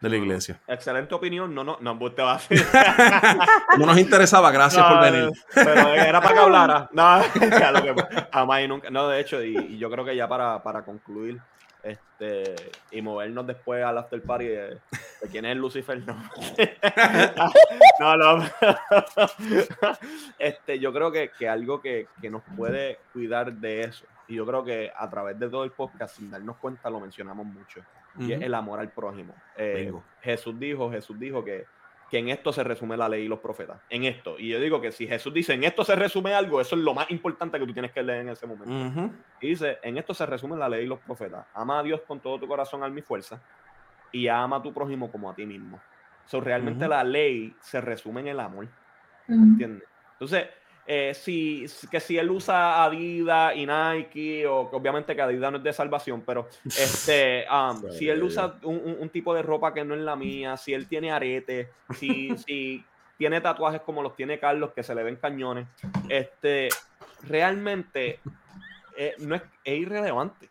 de 0.00 0.08
la 0.08 0.16
iglesia. 0.16 0.60
Excelente 0.66 1.14
opinión. 1.14 1.54
No, 1.54 1.62
no, 1.62 1.78
no, 1.80 2.12
te 2.12 2.22
a 2.22 2.32
hacer. 2.32 2.58
No 3.78 3.86
nos 3.86 3.98
interesaba, 3.98 4.50
gracias 4.50 4.84
por 4.84 5.00
venir. 5.00 5.30
Pero 5.54 5.94
era 5.94 6.20
para 6.20 6.34
que 6.34 6.40
hablara. 6.40 6.90
No, 6.92 7.22
ya 7.50 7.70
lo 7.70 7.82
que, 7.82 7.94
jamás 8.32 8.62
y 8.62 8.68
nunca. 8.68 8.90
No, 8.90 9.08
de 9.08 9.20
hecho, 9.20 9.42
y, 9.42 9.56
y 9.56 9.78
yo 9.78 9.90
creo 9.90 10.04
que 10.04 10.16
ya 10.16 10.28
para, 10.28 10.62
para 10.62 10.84
concluir 10.84 11.40
este, 11.82 12.54
y 12.90 13.02
movernos 13.02 13.46
después 13.46 13.84
al 13.84 13.98
after 13.98 14.22
party 14.22 14.46
de, 14.46 14.78
de 15.20 15.28
quién 15.28 15.44
es 15.44 15.56
Lucifer, 15.56 16.02
no. 16.06 16.16
no, 18.00 18.16
no. 18.16 18.44
Este, 20.38 20.78
yo 20.78 20.92
creo 20.92 21.12
que, 21.12 21.30
que 21.38 21.48
algo 21.48 21.80
que, 21.80 22.08
que 22.20 22.30
nos 22.30 22.42
puede 22.56 22.98
cuidar 23.12 23.52
de 23.52 23.82
eso, 23.82 24.06
y 24.28 24.36
yo 24.36 24.46
creo 24.46 24.64
que 24.64 24.90
a 24.96 25.10
través 25.10 25.38
de 25.38 25.48
todo 25.48 25.64
el 25.64 25.72
podcast, 25.72 26.16
sin 26.16 26.30
darnos 26.30 26.56
cuenta, 26.56 26.88
lo 26.88 27.00
mencionamos 27.00 27.46
mucho, 27.46 27.80
y 28.18 28.32
es 28.32 28.40
el 28.40 28.54
amor 28.54 28.80
al 28.80 28.90
prójimo. 28.90 29.34
Eh. 29.56 29.92
Jesús 30.22 30.58
dijo, 30.58 30.90
Jesús 30.90 31.18
dijo 31.18 31.44
que, 31.44 31.66
que 32.10 32.18
en 32.18 32.28
esto 32.28 32.52
se 32.52 32.64
resume 32.64 32.96
la 32.96 33.08
ley 33.08 33.24
y 33.24 33.28
los 33.28 33.38
profetas. 33.38 33.80
En 33.88 34.04
esto. 34.04 34.38
Y 34.38 34.48
yo 34.48 34.60
digo 34.60 34.80
que 34.80 34.90
si 34.92 35.06
Jesús 35.06 35.32
dice 35.32 35.54
en 35.54 35.64
esto 35.64 35.84
se 35.84 35.94
resume 35.94 36.34
algo, 36.34 36.60
eso 36.60 36.74
es 36.74 36.82
lo 36.82 36.92
más 36.92 37.10
importante 37.10 37.58
que 37.58 37.66
tú 37.66 37.72
tienes 37.72 37.92
que 37.92 38.02
leer 38.02 38.22
en 38.22 38.30
ese 38.30 38.46
momento. 38.46 39.14
Y 39.40 39.48
dice, 39.48 39.78
en 39.82 39.96
esto 39.96 40.12
se 40.12 40.26
resume 40.26 40.56
la 40.56 40.68
ley 40.68 40.84
y 40.84 40.88
los 40.88 40.98
profetas. 40.98 41.46
Ama 41.54 41.78
a 41.78 41.82
Dios 41.82 42.00
con 42.06 42.20
todo 42.20 42.38
tu 42.38 42.48
corazón, 42.48 42.82
alma 42.82 42.98
y 42.98 43.02
fuerza. 43.02 43.40
Y 44.12 44.28
ama 44.28 44.56
a 44.56 44.62
tu 44.62 44.72
prójimo 44.72 45.10
como 45.10 45.30
a 45.30 45.34
ti 45.34 45.46
mismo. 45.46 45.80
So, 46.26 46.40
realmente 46.40 46.84
Ujú. 46.84 46.90
la 46.90 47.04
ley 47.04 47.54
se 47.60 47.80
resume 47.80 48.20
en 48.20 48.28
el 48.28 48.40
amor. 48.40 48.64
Ujú. 49.28 49.42
¿Entiendes? 49.42 49.88
Entonces, 50.12 50.48
eh, 50.86 51.12
si, 51.14 51.66
que 51.90 52.00
si 52.00 52.18
él 52.18 52.30
usa 52.30 52.82
Adidas 52.84 53.54
y 53.56 53.66
Nike, 53.66 54.46
o 54.46 54.68
que 54.68 54.76
obviamente 54.76 55.14
que 55.14 55.22
Adidas 55.22 55.52
no 55.52 55.58
es 55.58 55.64
de 55.64 55.72
salvación, 55.72 56.22
pero 56.26 56.48
este, 56.64 57.46
um, 57.52 57.88
si 57.90 58.08
él 58.08 58.22
usa 58.22 58.58
un, 58.62 58.76
un- 58.76 58.96
un 59.00 59.08
tipo 59.10 59.32
de 59.34 59.42
ropa 59.42 59.72
que 59.72 59.84
no 59.84 59.94
es 59.94 60.00
la 60.00 60.16
mía, 60.16 60.56
si 60.56 60.74
él 60.74 60.88
tiene 60.88 61.12
aretes, 61.12 61.68
si, 61.94 62.36
si 62.38 62.84
tiene 63.16 63.40
tatuajes 63.40 63.82
como 63.82 64.02
los 64.02 64.16
tiene 64.16 64.38
Carlos, 64.40 64.72
que 64.74 64.82
se 64.82 64.94
le 64.94 65.02
ven 65.04 65.16
cañones, 65.16 65.68
este, 66.08 66.70
realmente 67.22 68.20
eh, 68.96 69.14
no 69.20 69.34
es, 69.34 69.42
es 69.64 69.78
irrelevante, 69.78 70.48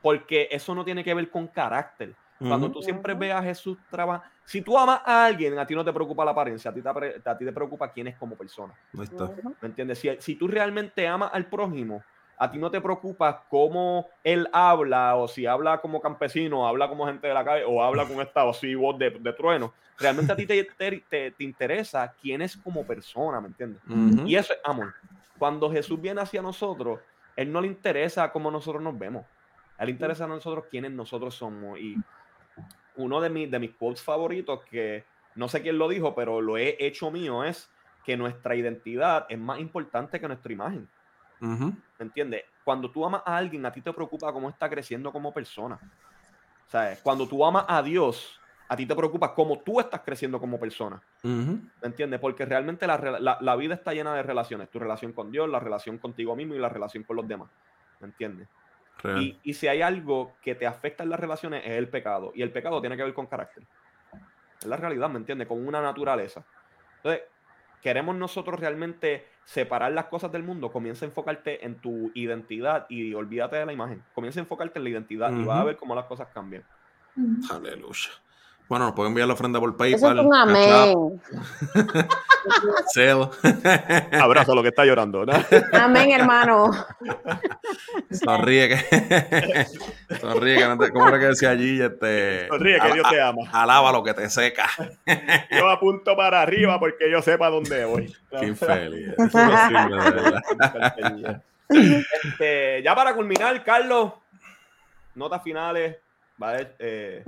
porque 0.00 0.48
eso 0.50 0.74
no 0.74 0.84
tiene 0.84 1.04
que 1.04 1.14
ver 1.14 1.28
con 1.30 1.46
carácter. 1.48 2.14
Cuando 2.46 2.70
Ujú. 2.70 2.72
tú 2.72 2.82
siempre 2.82 3.14
ves 3.14 3.32
a 3.34 3.42
Jesús 3.42 3.78
trabajar, 3.90 4.30
si 4.44 4.62
tú 4.62 4.78
amas 4.78 5.00
a 5.04 5.26
alguien, 5.26 5.58
a 5.58 5.66
ti 5.66 5.74
no 5.74 5.84
te 5.84 5.92
preocupa 5.92 6.24
la 6.24 6.30
apariencia, 6.30 6.70
a 6.70 6.74
ti 6.74 6.82
te, 6.82 6.88
a 7.24 7.36
ti 7.38 7.44
te 7.44 7.52
preocupa 7.52 7.92
quién 7.92 8.06
es 8.08 8.16
como 8.16 8.36
persona. 8.38 8.74
Ahí 8.98 9.04
está. 9.04 9.32
¿Me 9.60 9.68
entiendes? 9.68 9.98
Si, 9.98 10.08
si 10.20 10.36
tú 10.38 10.48
realmente 10.48 11.06
amas 11.06 11.30
al 11.32 11.48
prójimo, 11.48 12.06
a 12.36 12.50
ti 12.50 12.58
no 12.58 12.70
te 12.70 12.80
preocupa 12.80 13.46
cómo 13.48 14.12
él 14.22 14.48
habla, 14.52 15.16
o 15.16 15.26
si 15.26 15.44
habla 15.46 15.80
como 15.80 16.00
campesino, 16.00 16.66
habla 16.68 16.88
como 16.88 17.06
gente 17.06 17.26
de 17.26 17.34
la 17.34 17.44
calle, 17.44 17.64
o 17.66 17.82
habla 17.82 18.06
con 18.06 18.20
esta 18.20 18.48
así 18.48 18.74
voz 18.76 18.96
de, 18.98 19.10
de 19.20 19.32
trueno. 19.32 19.74
Realmente 19.98 20.32
a 20.32 20.36
ti 20.36 20.46
te, 20.46 20.62
te, 20.78 21.06
te- 21.10 21.30
te 21.32 21.44
interesa 21.44 22.14
quién 22.16 22.40
es 22.42 22.56
como 22.56 22.86
persona, 22.86 23.40
¿me 23.40 23.48
entiendes? 23.48 23.82
Y 24.22 24.36
eso 24.36 24.52
es 24.52 24.60
amor. 24.64 24.94
Cuando 25.36 25.70
Jesús 25.70 26.00
viene 26.00 26.20
hacia 26.20 26.40
nosotros, 26.42 27.00
Él 27.34 27.50
no 27.52 27.60
le 27.60 27.66
interesa 27.68 28.30
cómo 28.30 28.50
nosotros 28.50 28.82
nos 28.82 28.96
vemos. 28.96 29.26
A 29.76 29.84
Él 29.84 29.90
interesa 29.90 30.24
a 30.24 30.28
nosotros 30.28 30.66
quiénes 30.70 30.92
nosotros 30.92 31.34
somos. 31.34 31.78
Y 31.80 32.04
uno 32.98 33.20
de, 33.20 33.30
mis 33.30 33.50
de 33.50 33.58
mis 33.58 33.70
quotes 33.72 34.02
favoritos, 34.02 34.62
que 34.64 35.04
no 35.34 35.48
sé 35.48 35.62
quién 35.62 35.78
lo 35.78 35.88
dijo, 35.88 36.14
pero 36.14 36.40
lo 36.40 36.56
he 36.58 36.76
hecho 36.84 37.10
mío, 37.10 37.42
es 37.44 37.70
que 38.04 38.16
nuestra 38.16 38.54
identidad 38.54 39.26
es 39.28 39.38
más 39.38 39.58
importante 39.60 40.20
que 40.20 40.26
nuestra 40.28 40.52
imagen. 40.52 40.88
Ujú. 41.40 41.66
¿Me 41.98 42.04
entiendes? 42.06 42.44
Cuando 42.64 42.90
tú 42.90 43.04
amas 43.06 43.22
a 43.24 43.36
alguien, 43.36 43.64
a 43.64 43.72
ti 43.72 43.80
te 43.80 43.92
preocupa 43.92 44.32
cómo 44.32 44.48
está 44.48 44.68
creciendo 44.68 45.10
como 45.12 45.32
persona. 45.32 45.78
¿Sabes? 46.66 47.00
Cuando 47.02 47.26
tú 47.26 47.44
amas 47.44 47.64
a 47.68 47.82
Dios, 47.82 48.38
a 48.68 48.76
ti 48.76 48.84
te 48.84 48.94
preocupa 48.94 49.34
cómo 49.34 49.58
tú 49.60 49.80
estás 49.80 50.02
creciendo 50.02 50.38
como 50.38 50.58
persona. 50.60 51.00
¿Me 51.22 51.88
entiendes? 51.88 52.20
Porque 52.20 52.44
realmente 52.44 52.86
la, 52.86 52.98
la- 53.20 53.38
la 53.40 53.56
vida 53.56 53.74
está 53.74 53.94
llena 53.94 54.14
de 54.14 54.22
relaciones. 54.22 54.68
Tu 54.70 54.78
relación 54.78 55.12
con 55.12 55.30
Dios, 55.30 55.48
la 55.48 55.60
relación 55.60 55.96
contigo 55.98 56.36
mismo 56.36 56.54
y 56.54 56.58
la 56.58 56.68
relación 56.68 57.04
con 57.04 57.16
los 57.16 57.26
demás. 57.28 57.48
¿Me 58.00 58.08
entiendes? 58.08 58.48
Real. 59.02 59.22
Y, 59.22 59.40
y 59.42 59.54
si 59.54 59.68
hay 59.68 59.82
algo 59.82 60.38
que 60.42 60.54
te 60.54 60.66
afecta 60.66 61.02
en 61.04 61.10
las 61.10 61.20
relaciones 61.20 61.62
es 61.64 61.72
el 61.72 61.90
pecado. 61.90 62.32
Y 62.34 62.42
el 62.42 62.52
pecado 62.52 62.80
tiene 62.80 62.96
que 62.96 63.04
ver 63.04 63.14
con 63.14 63.26
carácter. 63.26 63.66
Es 64.60 64.68
la 64.68 64.76
realidad, 64.76 65.08
¿me 65.10 65.18
entiendes? 65.18 65.48
Con 65.48 65.66
una 65.66 65.80
naturaleza. 65.80 66.46
Entonces, 67.02 67.28
queremos 67.80 68.16
nosotros 68.16 68.58
realmente 68.60 69.26
separar 69.44 69.92
las 69.92 70.06
cosas 70.06 70.32
del 70.32 70.42
mundo. 70.42 70.72
Comienza 70.72 71.04
a 71.04 71.08
enfocarte 71.08 71.64
en 71.64 71.80
tu 71.80 72.10
identidad 72.14 72.86
y 72.88 73.14
olvídate 73.14 73.56
de 73.56 73.66
la 73.66 73.72
imagen. 73.72 74.06
Comienza 74.12 74.40
a 74.40 74.42
enfocarte 74.44 74.78
en 74.78 74.84
la 74.84 74.90
identidad 74.90 75.34
y 75.36 75.44
vas 75.44 75.60
a 75.60 75.64
ver 75.64 75.76
cómo 75.76 75.94
las 75.94 76.06
cosas 76.06 76.28
cambian. 76.34 76.66
Ujú. 77.16 77.50
Aleluya. 77.50 78.10
Bueno, 78.68 78.84
nos 78.84 78.94
pueden 78.94 79.12
enviar 79.12 79.26
la 79.26 79.32
ofrenda 79.34 79.58
por 79.58 79.70
Eso 79.70 79.78
PayPal. 79.78 80.18
es 80.18 80.24
un 80.26 80.34
amén. 80.34 81.22
Abrazo 84.20 84.52
a 84.52 84.54
lo 84.54 84.62
que 84.62 84.68
está 84.68 84.84
llorando. 84.84 85.24
¿no? 85.24 85.32
Amén, 85.72 86.10
hermano. 86.10 86.70
Sonríe 88.10 88.68
que. 88.68 89.66
Sonríe 90.20 90.56
que 90.58 90.66
no 90.66 90.78
te. 90.78 90.90
¿Cómo 90.90 91.08
era 91.08 91.18
que 91.18 91.26
decía 91.26 91.50
allí? 91.50 91.80
Este, 91.80 92.46
Sonríe, 92.48 92.78
que 92.78 92.92
Dios 92.92 93.08
te 93.08 93.20
ama. 93.22 93.42
Alaba 93.52 93.90
lo 93.90 94.02
que 94.02 94.12
te 94.12 94.28
seca. 94.28 94.68
Yo 95.50 95.70
apunto 95.70 96.14
para 96.14 96.42
arriba 96.42 96.78
porque 96.78 97.10
yo 97.10 97.22
sepa 97.22 97.48
dónde 97.48 97.86
voy. 97.86 98.14
Qué 98.38 98.46
infeliz. 98.48 99.14
Eso 99.16 99.38
es 99.38 100.82
posible. 100.98 101.40
Este, 102.22 102.82
ya 102.82 102.94
para 102.94 103.14
culminar, 103.14 103.62
Carlos, 103.64 104.12
notas 105.14 105.42
finales. 105.42 105.96
Va 106.40 106.50
a 106.50 106.52
ver, 106.52 106.76
eh, 106.78 107.24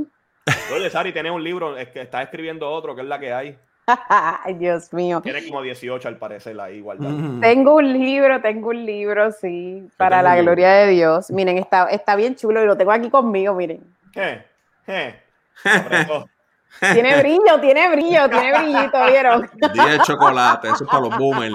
oye, 0.75 0.91
Sari, 0.91 1.12
tienes 1.12 1.33
un 1.33 1.43
libro, 1.43 1.77
es 1.77 1.89
que 1.89 2.03
estás 2.03 2.25
escribiendo 2.25 2.71
otro, 2.71 2.95
que 2.95 3.03
es 3.03 3.07
la 3.07 3.19
que 3.19 3.33
hay. 3.33 3.59
Ay, 4.09 4.55
Dios 4.55 4.93
mío. 4.93 5.21
Tienes 5.21 5.47
como 5.47 5.62
18 5.62 6.09
al 6.09 6.17
parecer 6.17 6.59
ahí 6.61 6.81
guardado. 6.81 7.11
Mm. 7.11 7.41
Tengo 7.41 7.77
un 7.77 7.93
libro, 7.93 8.41
tengo 8.41 8.69
un 8.69 8.85
libro, 8.85 9.33
sí, 9.33 9.89
para 9.97 10.23
la 10.23 10.37
gloria 10.37 10.71
de 10.73 10.89
Dios. 10.89 11.31
Miren, 11.31 11.59
está, 11.59 11.87
está 11.87 12.17
bien 12.17 12.37
chulo 12.37 12.62
y 12.62 12.67
lo 12.67 12.77
tengo 12.77 12.93
aquí 12.93 13.11
conmigo, 13.11 13.55
miren. 13.55 13.83
Eh, 14.15 15.21
apretó. 15.65 16.29
Tiene 16.78 17.18
brillo, 17.18 17.60
tiene 17.60 17.90
brillo, 17.90 18.28
tiene 18.30 18.59
brillito, 18.59 19.06
¿vieron? 19.06 19.51
Día 19.72 19.86
de 19.86 19.98
chocolate, 20.01 20.68
eso 20.68 20.84
es 20.84 20.90
para 20.90 21.09
los 21.09 21.18
boomers. 21.18 21.55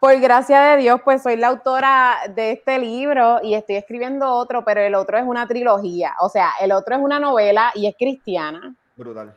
Por 0.00 0.20
gracia 0.20 0.60
de 0.60 0.76
Dios, 0.78 1.00
pues 1.04 1.22
soy 1.22 1.36
la 1.36 1.48
autora 1.48 2.16
de 2.34 2.52
este 2.52 2.78
libro 2.78 3.40
y 3.42 3.54
estoy 3.54 3.76
escribiendo 3.76 4.28
otro, 4.28 4.64
pero 4.64 4.80
el 4.80 4.94
otro 4.94 5.16
es 5.16 5.24
una 5.24 5.46
trilogía. 5.46 6.14
O 6.20 6.28
sea, 6.28 6.52
el 6.60 6.72
otro 6.72 6.96
es 6.96 7.00
una 7.00 7.18
novela 7.18 7.70
y 7.74 7.86
es 7.86 7.94
cristiana. 7.98 8.74
brutal. 8.96 9.34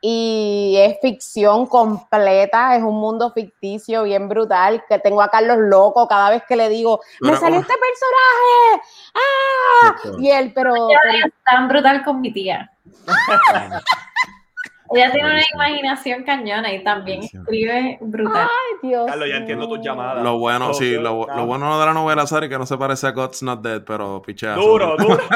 Y 0.00 0.76
es 0.78 0.98
ficción 1.00 1.66
completa, 1.66 2.76
es 2.76 2.82
un 2.82 2.98
mundo 3.00 3.32
ficticio 3.32 4.04
bien 4.04 4.28
brutal, 4.28 4.82
que 4.88 4.98
tengo 4.98 5.20
a 5.22 5.28
Carlos 5.28 5.58
loco 5.58 6.08
cada 6.08 6.30
vez 6.30 6.42
que 6.48 6.56
le 6.56 6.68
digo, 6.68 7.00
me 7.20 7.36
salió 7.36 7.60
este 7.60 7.74
personaje, 7.74 8.82
¡ah! 9.14 10.16
Y 10.18 10.30
él, 10.30 10.52
pero, 10.54 10.74
Yo 10.74 10.96
pero- 11.02 11.26
es 11.26 11.32
tan 11.44 11.68
brutal 11.68 12.02
con 12.04 12.20
mi 12.20 12.32
tía. 12.32 12.70
Ella 14.92 15.12
tiene 15.12 15.28
una 15.30 15.42
imaginación 15.54 16.24
cañona 16.24 16.72
y 16.72 16.82
también 16.82 17.22
escribe 17.22 17.98
brutal. 18.00 18.42
ay, 18.50 18.88
Dios 18.88 19.06
Carlos, 19.06 19.28
ya 19.28 19.36
entiendo 19.36 19.68
tus 19.68 19.80
llamadas. 19.80 20.22
Lo 20.24 20.38
bueno, 20.38 20.70
Oh, 20.70 20.74
sí, 20.74 20.90
Dios, 20.90 21.02
lo, 21.02 21.30
ah. 21.30 21.36
lo 21.36 21.46
bueno 21.46 21.78
de 21.78 21.86
la 21.86 21.92
novela, 21.92 22.26
Sari, 22.26 22.48
que 22.48 22.58
no 22.58 22.66
se 22.66 22.76
parece 22.76 23.06
a 23.06 23.12
God's 23.12 23.42
Not 23.42 23.60
Dead, 23.62 23.82
pero 23.86 24.20
pichea. 24.22 24.54
Duro, 24.54 24.96
duro. 24.96 25.18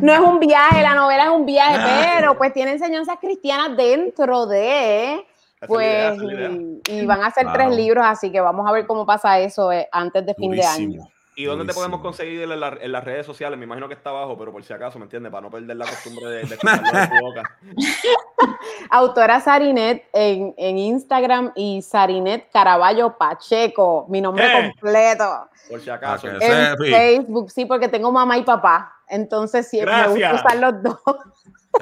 No 0.00 0.12
es 0.12 0.20
un 0.20 0.38
viaje, 0.38 0.80
la 0.82 0.94
novela 0.94 1.24
es 1.24 1.30
un 1.30 1.44
viaje, 1.44 1.78
pero 2.18 2.36
pues 2.38 2.52
tiene 2.52 2.72
enseñanzas 2.72 3.16
cristianas 3.20 3.76
dentro 3.76 4.46
de, 4.46 5.26
pues, 5.66 6.16
idea. 6.22 6.50
y, 6.50 7.00
y 7.00 7.06
van 7.06 7.22
a 7.24 7.30
ser 7.32 7.44
Claro. 7.44 7.58
tres 7.64 7.76
libros, 7.76 8.04
así 8.06 8.30
que 8.30 8.40
vamos 8.40 8.68
a 8.68 8.72
ver 8.72 8.86
cómo 8.86 9.04
pasa 9.04 9.40
eso 9.40 9.72
eh, 9.72 9.88
antes 9.90 10.24
de 10.24 10.34
fin 10.34 10.52
de 10.52 10.64
año. 10.64 11.02
¿Y 11.38 11.44
dónde 11.44 11.66
te 11.66 11.74
podemos 11.74 12.00
conseguir 12.00 12.40
en, 12.42 12.58
la- 12.58 12.78
en 12.80 12.90
las 12.92 13.04
redes 13.04 13.26
sociales? 13.26 13.58
Me 13.58 13.66
imagino 13.66 13.86
que 13.88 13.94
está 13.94 14.08
abajo, 14.10 14.36
pero 14.38 14.52
por 14.52 14.64
si 14.64 14.72
acaso, 14.72 14.98
¿me 14.98 15.04
entiendes? 15.04 15.30
Para 15.30 15.42
no 15.42 15.50
perder 15.50 15.76
la 15.76 15.84
costumbre 15.84 16.24
de, 16.26 16.44
de 16.44 16.54
escucharlo 16.54 16.98
de 16.98 17.06
tu 17.08 17.24
boca. 17.26 17.42
Autora 18.90 19.40
Sarinet 19.40 20.08
en, 20.12 20.54
en 20.56 20.78
Instagram 20.78 21.52
y 21.54 21.82
Sarinet 21.82 22.50
Caraballo 22.50 23.16
Pacheco, 23.18 24.06
mi 24.08 24.20
nombre 24.20 24.50
completo. 24.50 25.48
Por 25.68 25.80
si 25.80 25.90
acaso. 25.90 26.26
Que 26.38 26.46
En. 26.46 26.76
Facebook, 26.78 27.50
sí, 27.50 27.66
porque 27.66 27.88
tengo 27.88 28.10
mamá 28.10 28.38
y 28.38 28.42
papá. 28.42 28.94
Entonces 29.08 29.68
siempre 29.68 29.94
me 29.94 30.08
gusta 30.08 30.34
usar 30.34 30.56
los 30.56 30.82
dos. 30.82 30.98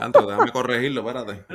Antes, 0.00 0.26
déjame 0.26 0.50
corregirlo, 0.50 1.08
espérate. 1.08 1.44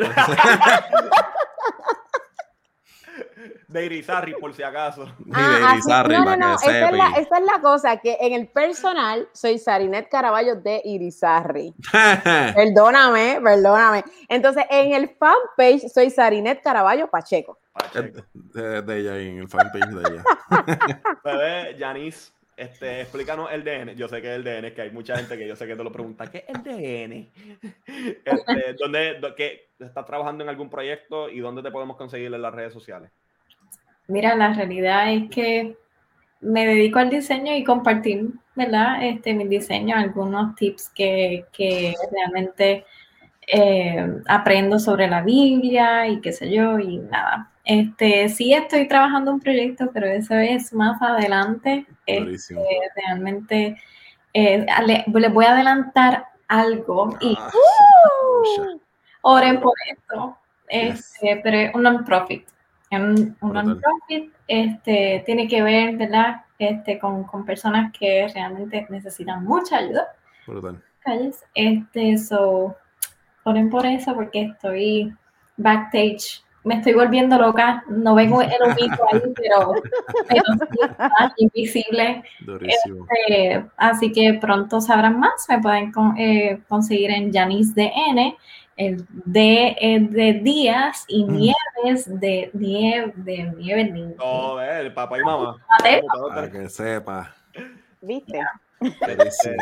De 3.69 3.85
Irizarry, 3.85 4.33
por 4.39 4.51
si 4.53 4.63
acaso. 4.63 5.05
Ni 5.25 5.31
Ah, 5.33 5.49
de 5.59 5.63
así- 5.65 5.73
Irizarry, 5.73 6.13
no, 6.13 6.19
no, 6.19 6.25
para 6.25 6.37
no, 6.37 6.57
que 6.57 6.65
esa 6.69 6.89
es, 6.89 6.97
la, 6.97 7.07
esa 7.17 7.37
es 7.37 7.45
la 7.45 7.61
cosa, 7.61 7.97
que 7.97 8.17
en 8.19 8.33
el 8.33 8.47
personal 8.47 9.29
soy 9.31 9.59
Sarinet 9.59 10.09
Caraballo 10.09 10.55
de 10.55 10.81
Irizarry. 10.83 11.73
Perdóname, 12.55 13.39
perdóname. 13.43 14.03
Entonces, 14.27 14.65
en 14.69 14.93
el 14.93 15.09
fanpage 15.09 15.87
soy 15.93 16.09
Sarinet 16.09 16.61
Caraballo 16.63 17.07
Pacheco. 17.09 17.59
Pacheco. 17.71 18.25
de, 18.33 18.81
de 18.81 18.99
ella 18.99 19.13
ahí, 19.13 19.27
en 19.29 19.37
el 19.39 19.47
fanpage 19.47 19.87
de 19.89 20.01
ella. 20.01 20.23
Bebé, 21.23 21.75
Yanis, 21.77 22.33
este, 22.57 23.01
explícanos 23.01 23.51
el 23.51 23.63
DN. 23.63 23.95
Yo 23.95 24.07
sé 24.07 24.21
que 24.21 24.31
es 24.31 24.35
el 24.37 24.43
DN, 24.43 24.67
es 24.69 24.73
que 24.73 24.81
hay 24.81 24.91
mucha 24.91 25.15
gente 25.15 25.37
que 25.37 25.47
yo 25.47 25.55
sé 25.55 25.67
que 25.67 25.75
te 25.75 25.83
lo 25.83 25.91
pregunta. 25.91 26.25
¿Qué 26.27 26.43
es 26.47 26.55
el 26.55 26.63
DN? 26.63 27.31
Este, 28.25 28.73
¿dónde, 28.79 29.19
do- 29.19 29.35
qué, 29.35 29.69
¿Estás 29.79 30.05
trabajando 30.05 30.43
en 30.43 30.49
algún 30.49 30.69
proyecto 30.69 31.29
y 31.29 31.39
dónde 31.39 31.61
te 31.61 31.71
podemos 31.71 31.95
conseguir 31.97 32.33
en 32.33 32.41
las 32.41 32.53
redes 32.53 32.73
sociales? 32.73 33.11
Mira, 34.09 34.35
la 34.35 34.53
realidad 34.53 35.11
es 35.13 35.29
que 35.29 35.77
me 36.41 36.65
dedico 36.65 36.99
al 36.99 37.09
diseño 37.09 37.55
y 37.55 37.63
compartir, 37.63 38.27
¿verdad? 38.55 39.03
Este, 39.05 39.33
mi 39.33 39.47
diseño, 39.47 39.95
algunos 39.95 40.55
tips 40.55 40.89
que, 40.89 41.45
que 41.53 41.93
realmente 42.11 42.85
eh, 43.47 44.07
aprendo 44.27 44.79
sobre 44.79 45.07
la 45.07 45.21
Biblia 45.21 46.07
y 46.07 46.19
qué 46.21 46.31
sé 46.33 46.49
yo, 46.51 46.79
y 46.79 46.97
nada. 46.97 47.49
Este, 47.65 48.29
sí 48.29 48.53
estoy 48.53 48.87
trabajando 48.87 49.31
un 49.31 49.39
proyecto, 49.39 49.91
pero 49.93 50.07
eso 50.07 50.33
es 50.35 50.73
más 50.73 50.99
adelante. 51.01 51.85
Este, 52.07 52.55
realmente 52.95 53.77
eh, 54.33 54.65
le, 54.87 55.05
les 55.07 55.33
voy 55.33 55.45
a 55.45 55.51
adelantar 55.53 56.25
algo 56.47 57.15
y 57.21 57.37
Ah, 57.39 57.51
Uh. 58.59 58.79
oren 59.21 59.59
por 59.59 59.73
esto. 59.91 60.37
Este, 60.67 61.39
pero 61.43 61.57
es 61.57 61.75
un 61.75 61.83
non-profit. 61.83 62.43
Es 62.89 62.99
Un, 62.99 63.37
non-profit 63.41 64.33
este, 64.47 65.21
tiene 65.25 65.47
que 65.47 65.61
ver, 65.61 65.95
¿verdad? 65.97 66.41
Este, 66.57 66.97
con, 66.99 67.23
con 67.23 67.45
personas 67.45 67.91
que 67.97 68.27
realmente 68.33 68.85
necesitan 68.89 69.43
mucha 69.45 69.77
ayuda. 69.77 70.07
Brutal. 70.47 70.81
Este, 71.55 72.17
so, 72.17 72.75
oren 73.43 73.69
por 73.69 73.85
eso 73.85 74.13
porque 74.15 74.41
estoy 74.43 75.13
backstage. 75.57 76.43
Me 76.63 76.75
estoy 76.75 76.93
volviendo 76.93 77.37
loca. 77.37 77.83
No 77.87 78.15
vengo 78.15 78.41
el 78.41 78.49
humito 78.63 79.03
ahí, 79.11 79.21
pero, 79.35 79.73
pero 80.27 80.43
sí 80.71 80.79
está 80.81 81.33
invisible. 81.37 82.23
Eh, 83.29 83.63
así 83.77 84.11
que 84.11 84.33
pronto 84.33 84.81
sabrán 84.81 85.19
más. 85.19 85.45
Me 85.47 85.59
pueden 85.59 85.91
con- 85.91 86.17
eh, 86.17 86.61
conseguir 86.67 87.11
en 87.11 87.31
Janice 87.31 87.73
DN. 87.75 88.35
El 88.79 89.05
D 89.25 89.75
es 89.77 90.09
de 90.09 90.33
días 90.33 91.03
y 91.09 91.25
Mm. 91.25 91.35
nieves 91.35 92.19
de 92.21 92.49
nieve, 92.53 93.11
de 93.17 93.43
nieve. 93.57 94.15
No, 94.17 94.61
eh, 94.61 94.79
el 94.79 94.93
papá 94.93 95.19
y 95.19 95.21
mamá. 95.23 95.57
Para 96.29 96.49
que 96.49 96.69
sepa. 96.69 97.35
¿Viste? 98.01 98.39
Este, 98.81 99.57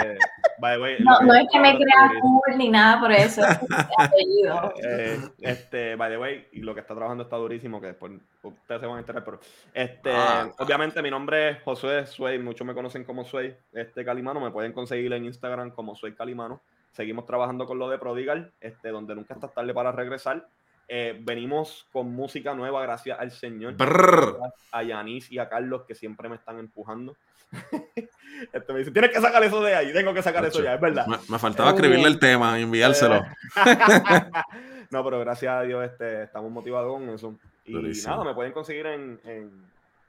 by 0.60 0.76
the 0.76 0.82
way, 0.82 0.98
No, 1.00 1.34
es 1.34 1.48
que 1.52 1.60
me 1.60 1.76
crea 1.76 2.12
cool 2.22 2.58
ni 2.58 2.70
nada 2.70 3.00
por 3.00 3.12
eso. 3.12 3.42
Es. 3.44 3.58
Eh, 4.84 5.18
este, 5.42 5.96
by 5.96 6.12
the 6.12 6.18
way, 6.20 6.48
y 6.52 6.60
lo 6.62 6.76
que 6.76 6.82
está 6.82 6.94
trabajando 6.94 7.24
está 7.24 7.36
durísimo, 7.38 7.82
que 7.82 7.88
después 7.88 8.12
ustedes 8.44 8.80
se 8.82 8.86
van 8.88 8.98
a 8.98 9.00
enterar, 9.00 9.24
pero 9.24 9.40
este, 9.74 10.12
Ah. 10.14 10.48
obviamente 10.60 11.02
mi 11.02 11.10
nombre 11.10 11.50
es 11.50 11.64
Josué 11.64 12.06
Suey, 12.06 12.38
muchos 12.38 12.66
me 12.68 12.76
conocen 12.76 13.04
como 13.04 13.26
Suey, 13.26 13.56
este 13.74 14.06
Calimano, 14.06 14.40
me 14.40 14.52
pueden 14.52 14.72
conseguir 14.74 15.12
en 15.14 15.26
Instagram 15.26 15.72
como 15.72 15.96
Suey 15.96 16.14
Calimano. 16.14 16.62
Seguimos 16.92 17.26
trabajando 17.26 17.66
con 17.66 17.80
lo 17.80 17.90
de 17.90 17.98
Prodigal, 17.98 18.52
este, 18.60 18.90
donde 18.90 19.16
nunca 19.16 19.34
está 19.34 19.48
tarde 19.48 19.74
para 19.74 19.92
regresar. 19.92 20.48
Eh, 20.88 21.20
venimos 21.22 21.86
con 21.92 22.14
música 22.14 22.54
nueva, 22.54 22.82
gracias 22.82 23.20
al 23.20 23.32
Señor. 23.32 23.76
Brrr. 23.76 24.40
a 24.72 24.84
Yanis 24.84 25.32
y 25.32 25.38
a 25.38 25.50
Carlos 25.50 25.84
que 25.86 25.96
siempre 25.96 26.30
me 26.30 26.36
están 26.36 26.60
empujando. 26.60 27.16
este 28.54 28.74
me 28.74 28.80
dice, 28.80 28.92
tienes 28.92 29.12
que 29.12 29.22
sacar 29.22 29.44
eso 29.44 29.62
de 29.62 29.76
ahí, 29.76 29.94
tengo 29.94 30.14
que 30.14 30.22
sacar 30.22 30.46
eso 30.46 30.64
ya, 30.64 30.76
es 30.76 30.82
verdad. 30.82 31.06
Me, 31.08 31.18
me 31.30 31.40
faltaba 31.40 31.72
Muy 31.72 31.78
escribirle 31.78 32.08
el 32.08 32.20
tema 32.20 32.58
y 32.60 32.64
enviárselo. 32.64 33.22
no, 34.92 35.04
pero 35.04 35.20
gracias 35.20 35.54
a 35.54 35.62
Dios 35.62 35.86
este, 35.86 36.24
estamos 36.24 36.52
motivados 36.52 36.94
con 36.94 37.10
eso. 37.10 37.36
Y 37.66 37.74
Durísimo. 37.74 38.14
nada, 38.14 38.26
me 38.26 38.34
pueden 38.34 38.54
conseguir 38.54 38.86
en, 38.88 39.20
en 39.26 39.52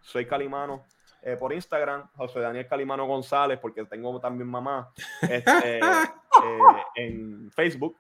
Soy 0.01 0.27
Calimano 0.27 0.85
eh, 1.23 1.37
por 1.39 1.53
Instagram, 1.53 2.09
José 2.15 2.41
Daniel 2.41 2.67
Calimano 2.67 3.07
González, 3.07 3.59
porque 3.61 3.85
tengo 3.85 4.19
también 4.21 4.49
mamá, 4.49 4.93
este, 5.23 5.79
eh, 5.79 5.81
en 6.95 7.51
Facebook. 7.51 7.97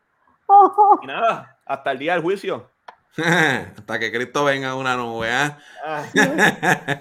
Y 1.02 1.06
nada, 1.06 1.58
hasta 1.64 1.90
el 1.90 1.98
día 1.98 2.14
del 2.14 2.22
juicio. 2.22 2.70
Hasta 3.16 3.98
que 3.98 4.12
Cristo 4.12 4.44
venga 4.44 4.76
una 4.76 4.96
nube. 4.96 5.28
¿ah? 5.30 5.58
Ah, 5.84 6.04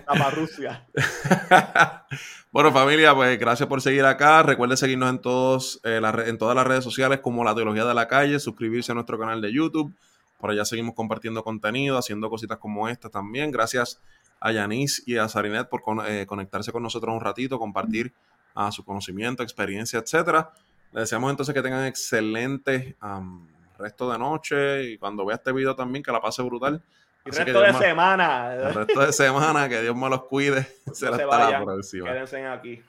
Taparrucia. 0.05 0.87
bueno, 2.51 2.71
familia, 2.71 3.13
pues 3.13 3.37
gracias 3.37 3.69
por 3.69 3.81
seguir 3.81 4.03
acá. 4.03 4.41
Recuerden 4.41 4.77
seguirnos 4.77 5.11
en, 5.11 5.19
todos, 5.19 5.79
eh, 5.83 6.01
en 6.25 6.37
todas 6.39 6.55
las 6.55 6.65
redes 6.65 6.83
sociales 6.83 7.19
como 7.19 7.43
La 7.43 7.53
Teología 7.53 7.85
de 7.85 7.93
la 7.93 8.07
Calle, 8.07 8.39
suscribirse 8.39 8.91
a 8.91 8.95
nuestro 8.95 9.19
canal 9.19 9.41
de 9.41 9.53
YouTube. 9.53 9.93
Por 10.39 10.49
allá 10.49 10.65
seguimos 10.65 10.95
compartiendo 10.95 11.43
contenido, 11.43 11.99
haciendo 11.99 12.31
cositas 12.31 12.57
como 12.57 12.89
esta 12.89 13.09
también. 13.09 13.51
Gracias 13.51 14.01
a 14.39 14.51
Yanis 14.51 15.03
y 15.05 15.17
a 15.17 15.27
Sarinet 15.27 15.67
por 15.69 15.81
con- 15.81 16.05
eh, 16.05 16.25
conectarse 16.25 16.71
con 16.71 16.83
nosotros 16.83 17.13
un 17.13 17.21
ratito, 17.21 17.57
compartir 17.59 18.13
ah, 18.55 18.71
su 18.71 18.83
conocimiento, 18.83 19.43
experiencia, 19.43 19.99
etcétera. 19.99 20.51
Les 20.93 21.01
deseamos 21.03 21.29
entonces 21.31 21.53
que 21.53 21.61
tengan 21.61 21.85
excelente 21.85 22.95
am, 22.99 23.47
resto 23.77 24.11
de 24.11 24.17
noche 24.17 24.83
y 24.83 24.97
cuando 24.97 25.25
vea 25.25 25.35
este 25.35 25.51
video 25.51 25.75
también 25.75 26.03
que 26.03 26.11
la 26.11 26.19
pase 26.21 26.41
brutal. 26.41 26.81
Y 27.25 27.29
Así 27.29 27.39
resto 27.43 27.61
de 27.61 27.73
me- 27.73 27.79
semana. 27.79 28.53
El 28.53 28.73
resto 28.73 28.99
de 29.01 29.11
semana, 29.13 29.67
que 29.67 29.81
Dios 29.81 29.95
me 29.95 30.09
los 30.09 30.23
cuide. 30.23 30.65
Será 30.93 31.17
se 31.17 31.23
hasta 31.23 31.51
la 31.51 31.63
próxima. 31.63 32.05
Quédense 32.09 32.45
aquí. 32.47 32.81